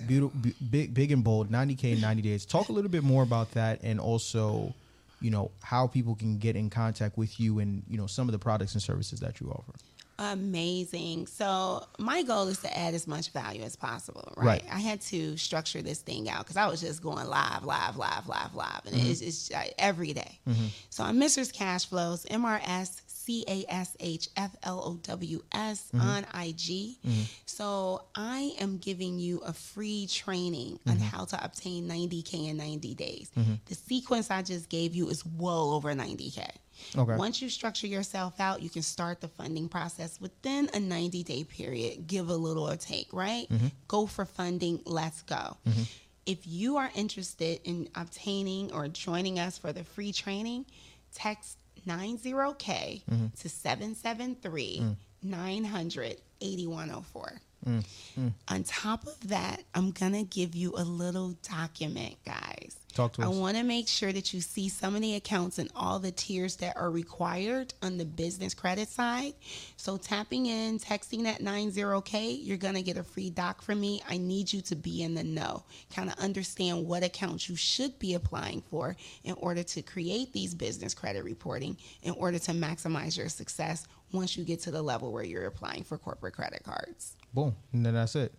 Beautiful, 0.06 0.38
b- 0.40 0.54
big, 0.70 0.94
big 0.94 1.12
and 1.12 1.22
bold. 1.22 1.50
90k 1.50 1.92
in 1.92 2.00
90 2.00 2.22
days. 2.22 2.46
Talk 2.46 2.70
a 2.70 2.72
little 2.72 2.90
bit 2.90 3.02
more 3.04 3.22
about 3.22 3.50
that, 3.52 3.80
and 3.82 4.00
also, 4.00 4.72
you 5.20 5.30
know, 5.30 5.50
how 5.62 5.86
people 5.86 6.14
can 6.14 6.38
get 6.38 6.56
in 6.56 6.70
contact 6.70 7.18
with 7.18 7.38
you, 7.38 7.58
and 7.58 7.82
you 7.88 7.98
know, 7.98 8.06
some 8.06 8.26
of 8.28 8.32
the 8.32 8.38
products 8.38 8.72
and 8.72 8.82
services 8.82 9.20
that 9.20 9.38
you 9.40 9.50
offer. 9.50 9.72
Amazing. 10.18 11.26
So 11.26 11.84
my 11.98 12.22
goal 12.22 12.48
is 12.48 12.58
to 12.58 12.78
add 12.78 12.94
as 12.94 13.06
much 13.06 13.30
value 13.32 13.62
as 13.62 13.76
possible, 13.76 14.32
right? 14.36 14.46
Right. 14.46 14.64
I 14.72 14.80
had 14.80 15.00
to 15.02 15.36
structure 15.36 15.82
this 15.82 16.00
thing 16.00 16.28
out 16.28 16.40
because 16.40 16.56
I 16.56 16.66
was 16.68 16.80
just 16.80 17.02
going 17.02 17.26
live, 17.26 17.64
live, 17.64 17.96
live, 17.96 18.26
live, 18.26 18.54
live, 18.54 18.80
and 18.86 18.94
it's, 18.94 19.20
mm-hmm. 19.20 19.28
it's 19.28 19.50
uh, 19.50 19.64
every 19.78 20.12
day. 20.12 20.38
Mm-hmm. 20.48 20.66
So 20.88 21.04
I'm 21.04 21.20
Mrs. 21.20 21.52
Cash 21.52 21.86
Flows, 21.86 22.26
M 22.30 22.44
R 22.44 22.60
S 22.64 23.02
C 23.06 23.44
A 23.46 23.64
S 23.68 23.96
H 24.00 24.28
F 24.36 24.56
L 24.62 24.82
O 24.84 24.94
W 25.02 25.42
S 25.52 25.90
mm-hmm. 25.94 26.00
on 26.00 26.26
IG. 26.46 26.96
So 27.44 28.04
I 28.14 28.54
am 28.60 28.78
giving 28.78 29.18
you 29.18 29.38
a 29.40 29.52
free 29.52 30.06
training 30.06 30.78
on 30.86 30.98
how 30.98 31.24
to 31.26 31.44
obtain 31.44 31.88
90K 31.88 32.50
in 32.50 32.56
90 32.56 32.94
days. 32.94 33.30
The 33.66 33.74
sequence 33.74 34.30
I 34.30 34.42
just 34.42 34.68
gave 34.68 34.94
you 34.94 35.08
is 35.08 35.26
well 35.26 35.72
over 35.74 35.92
90K. 35.92 36.48
Okay. 36.96 37.16
Once 37.16 37.42
you 37.42 37.48
structure 37.48 37.86
yourself 37.86 38.38
out, 38.40 38.62
you 38.62 38.70
can 38.70 38.82
start 38.82 39.20
the 39.20 39.28
funding 39.28 39.68
process 39.68 40.20
within 40.20 40.68
a 40.74 40.80
90 40.80 41.22
day 41.22 41.44
period. 41.44 42.06
Give 42.06 42.28
a 42.28 42.34
little 42.34 42.68
or 42.68 42.76
take, 42.76 43.12
right? 43.12 43.48
Mm-hmm. 43.48 43.68
Go 43.88 44.06
for 44.06 44.24
funding. 44.24 44.80
Let's 44.84 45.22
go. 45.22 45.56
Mm-hmm. 45.68 45.82
If 46.26 46.46
you 46.46 46.76
are 46.76 46.90
interested 46.94 47.60
in 47.64 47.88
obtaining 47.94 48.72
or 48.72 48.88
joining 48.88 49.38
us 49.38 49.58
for 49.58 49.72
the 49.72 49.84
free 49.84 50.12
training, 50.12 50.66
text 51.14 51.58
90K 51.86 53.02
mm-hmm. 53.04 53.26
to 53.38 53.48
773 53.48 54.80
mm. 54.82 54.96
900 55.22 56.16
8104. 56.40 57.40
Mm. 57.66 57.84
Mm. 58.18 58.32
On 58.48 58.62
top 58.64 59.06
of 59.06 59.28
that, 59.28 59.62
I'm 59.74 59.90
going 59.90 60.12
to 60.12 60.22
give 60.22 60.54
you 60.54 60.74
a 60.76 60.84
little 60.84 61.34
document, 61.42 62.16
guys. 62.24 62.76
Talk 62.96 63.12
to 63.12 63.22
I 63.22 63.28
want 63.28 63.58
to 63.58 63.62
make 63.62 63.88
sure 63.88 64.10
that 64.10 64.32
you 64.32 64.40
see 64.40 64.70
some 64.70 64.94
of 64.94 65.02
the 65.02 65.16
accounts 65.16 65.58
and 65.58 65.70
all 65.76 65.98
the 65.98 66.10
tiers 66.10 66.56
that 66.56 66.78
are 66.78 66.90
required 66.90 67.74
on 67.82 67.98
the 67.98 68.06
business 68.06 68.54
credit 68.54 68.88
side. 68.88 69.34
So 69.76 69.98
tapping 69.98 70.46
in, 70.46 70.78
texting 70.78 71.24
that 71.24 71.40
90K, 71.40 72.38
you're 72.42 72.56
going 72.56 72.74
to 72.74 72.80
get 72.80 72.96
a 72.96 73.02
free 73.02 73.28
doc 73.28 73.60
from 73.60 73.82
me. 73.82 74.02
I 74.08 74.16
need 74.16 74.50
you 74.50 74.62
to 74.62 74.74
be 74.74 75.02
in 75.02 75.12
the 75.12 75.22
know, 75.22 75.64
kind 75.94 76.08
of 76.08 76.18
understand 76.18 76.86
what 76.86 77.04
accounts 77.04 77.50
you 77.50 77.56
should 77.56 77.98
be 77.98 78.14
applying 78.14 78.62
for 78.62 78.96
in 79.24 79.34
order 79.34 79.62
to 79.62 79.82
create 79.82 80.32
these 80.32 80.54
business 80.54 80.94
credit 80.94 81.22
reporting 81.22 81.76
in 82.02 82.14
order 82.14 82.38
to 82.38 82.52
maximize 82.52 83.18
your 83.18 83.28
success 83.28 83.86
once 84.12 84.38
you 84.38 84.44
get 84.44 84.60
to 84.60 84.70
the 84.70 84.80
level 84.80 85.12
where 85.12 85.24
you're 85.24 85.44
applying 85.44 85.84
for 85.84 85.98
corporate 85.98 86.32
credit 86.32 86.64
cards. 86.64 87.14
Boom, 87.34 87.54
and 87.74 87.84
then 87.84 87.92
that's 87.92 88.16
it. 88.16 88.32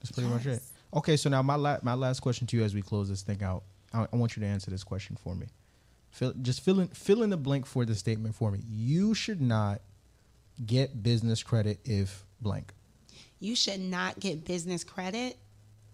That's 0.00 0.10
pretty 0.10 0.28
much 0.28 0.46
it. 0.46 0.60
Okay, 0.92 1.16
so 1.16 1.30
now 1.30 1.42
my 1.42 1.54
la- 1.54 1.78
my 1.82 1.94
last 1.94 2.18
question 2.18 2.48
to 2.48 2.56
you 2.56 2.64
as 2.64 2.74
we 2.74 2.82
close 2.82 3.08
this 3.08 3.22
thing 3.22 3.40
out. 3.44 3.62
I, 3.92 4.06
I 4.12 4.16
want 4.16 4.36
you 4.36 4.42
to 4.42 4.46
answer 4.46 4.70
this 4.70 4.84
question 4.84 5.16
for 5.16 5.34
me. 5.34 5.46
Fill, 6.10 6.32
just 6.42 6.62
fill 6.62 6.80
in 6.80 6.88
fill 6.88 7.22
in 7.22 7.30
the 7.30 7.36
blank 7.36 7.66
for 7.66 7.84
the 7.84 7.94
statement 7.94 8.34
for 8.34 8.50
me. 8.50 8.60
You 8.68 9.14
should 9.14 9.40
not 9.40 9.80
get 10.64 11.02
business 11.02 11.42
credit 11.42 11.80
if 11.84 12.24
blank. 12.40 12.72
You 13.38 13.54
should 13.54 13.80
not 13.80 14.18
get 14.20 14.44
business 14.44 14.84
credit 14.84 15.38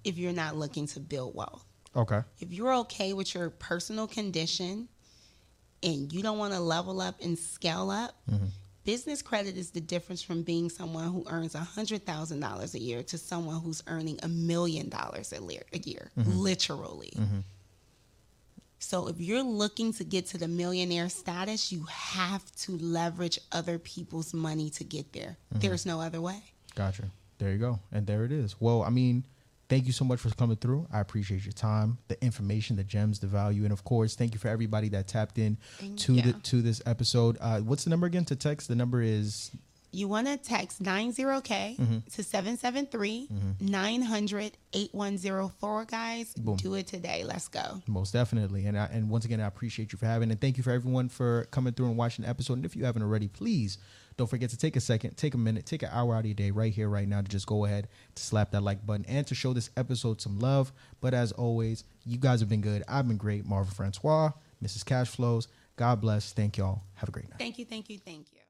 if 0.04 0.18
you're 0.18 0.32
not 0.32 0.56
looking 0.56 0.86
to 0.88 1.00
build 1.00 1.34
wealth. 1.34 1.64
Okay. 1.94 2.20
If 2.40 2.52
you're 2.52 2.74
okay 2.74 3.12
with 3.12 3.34
your 3.34 3.50
personal 3.50 4.06
condition 4.06 4.88
and 5.82 6.12
you 6.12 6.22
don't 6.22 6.38
want 6.38 6.52
to 6.54 6.60
level 6.60 7.00
up 7.00 7.16
and 7.22 7.38
scale 7.38 7.90
up, 7.90 8.14
mm-hmm. 8.30 8.46
business 8.84 9.22
credit 9.22 9.56
is 9.56 9.70
the 9.70 9.80
difference 9.80 10.22
from 10.22 10.42
being 10.42 10.68
someone 10.68 11.10
who 11.10 11.24
earns 11.28 11.54
$100,000 11.54 12.74
a 12.74 12.78
year 12.78 13.02
to 13.04 13.16
someone 13.18 13.60
who's 13.60 13.82
earning 13.86 14.18
a 14.22 14.28
million 14.28 14.88
dollars 14.88 15.32
a 15.32 15.40
year, 15.40 16.10
mm-hmm. 16.18 16.30
literally. 16.32 17.12
Mm-hmm. 17.16 17.38
So 18.78 19.08
if 19.08 19.20
you're 19.20 19.42
looking 19.42 19.92
to 19.94 20.04
get 20.04 20.26
to 20.26 20.38
the 20.38 20.48
millionaire 20.48 21.08
status, 21.08 21.72
you 21.72 21.84
have 21.84 22.50
to 22.56 22.72
leverage 22.78 23.38
other 23.52 23.78
people's 23.78 24.34
money 24.34 24.70
to 24.70 24.84
get 24.84 25.12
there. 25.12 25.38
There's 25.50 25.86
no 25.86 26.00
other 26.00 26.20
way. 26.20 26.42
Gotcha. 26.74 27.04
There 27.38 27.52
you 27.52 27.58
go. 27.58 27.80
And 27.92 28.06
there 28.06 28.24
it 28.24 28.32
is. 28.32 28.56
Well, 28.60 28.82
I 28.82 28.90
mean, 28.90 29.24
thank 29.68 29.86
you 29.86 29.92
so 29.92 30.04
much 30.04 30.20
for 30.20 30.30
coming 30.30 30.56
through. 30.56 30.86
I 30.92 31.00
appreciate 31.00 31.44
your 31.44 31.52
time, 31.52 31.98
the 32.08 32.22
information, 32.22 32.76
the 32.76 32.84
gems, 32.84 33.18
the 33.18 33.26
value, 33.26 33.64
and 33.64 33.72
of 33.72 33.84
course, 33.84 34.14
thank 34.14 34.32
you 34.32 34.38
for 34.38 34.48
everybody 34.48 34.88
that 34.90 35.08
tapped 35.08 35.38
in 35.38 35.58
Thank 35.78 35.98
to 36.00 36.14
you. 36.14 36.22
the 36.22 36.32
to 36.34 36.62
this 36.62 36.80
episode. 36.86 37.36
Uh, 37.40 37.60
what's 37.60 37.84
the 37.84 37.90
number 37.90 38.06
again 38.06 38.24
to 38.26 38.36
text? 38.36 38.68
The 38.68 38.74
number 38.74 39.02
is 39.02 39.50
You 39.96 40.08
want 40.08 40.28
mm-hmm. 40.28 40.42
to 40.42 40.48
text 40.48 40.82
90K 40.82 42.04
to 42.12 42.22
773 42.22 43.28
mm-hmm. 43.32 43.66
900 43.66 44.58
8104, 44.74 45.84
guys. 45.86 46.34
Boom. 46.34 46.56
Do 46.56 46.74
it 46.74 46.86
today. 46.86 47.24
Let's 47.24 47.48
go. 47.48 47.80
most 47.86 48.12
definitely. 48.12 48.66
And 48.66 48.78
I, 48.78 48.90
and 48.92 49.08
once 49.08 49.24
again, 49.24 49.40
I 49.40 49.46
appreciate 49.46 49.92
you 49.92 49.98
for 49.98 50.04
having 50.04 50.30
and 50.30 50.38
thank 50.38 50.58
you 50.58 50.62
for 50.62 50.70
everyone 50.70 51.08
for 51.08 51.46
coming 51.50 51.72
through 51.72 51.86
and 51.86 51.96
watching 51.96 52.24
the 52.24 52.28
episode. 52.28 52.54
And 52.54 52.66
if 52.66 52.76
you 52.76 52.84
haven't 52.84 53.02
already, 53.02 53.26
please 53.26 53.78
don't 54.18 54.28
forget 54.28 54.50
to 54.50 54.58
take 54.58 54.76
a 54.76 54.80
second, 54.80 55.16
take 55.16 55.32
a 55.32 55.38
minute, 55.38 55.64
take 55.64 55.82
an 55.82 55.88
hour 55.90 56.14
out 56.14 56.20
of 56.20 56.26
your 56.26 56.34
day 56.34 56.50
right 56.50 56.74
here, 56.74 56.90
right 56.90 57.08
now 57.08 57.22
to 57.22 57.28
just 57.28 57.46
go 57.46 57.64
ahead 57.64 57.88
to 58.16 58.22
slap 58.22 58.50
that 58.50 58.62
like 58.62 58.84
button 58.84 59.06
and 59.08 59.26
to 59.28 59.34
show 59.34 59.54
this 59.54 59.70
episode 59.78 60.20
some 60.20 60.38
love. 60.40 60.72
But 61.00 61.14
as 61.14 61.32
always, 61.32 61.84
you 62.04 62.18
guys 62.18 62.40
have 62.40 62.50
been 62.50 62.60
good. 62.60 62.82
I've 62.86 63.08
been 63.08 63.16
great. 63.16 63.46
Marvin 63.46 63.72
Francois, 63.72 64.32
Mrs. 64.62 64.84
Cash 64.84 65.08
Flows. 65.08 65.48
God 65.76 66.02
bless. 66.02 66.34
Thank 66.34 66.58
y'all. 66.58 66.82
Have 66.94 67.08
a 67.08 67.12
great 67.12 67.30
night. 67.30 67.38
Thank 67.38 67.58
you, 67.58 67.64
thank 67.64 67.88
you, 67.88 67.98
thank 67.98 68.26
you. 68.32 68.40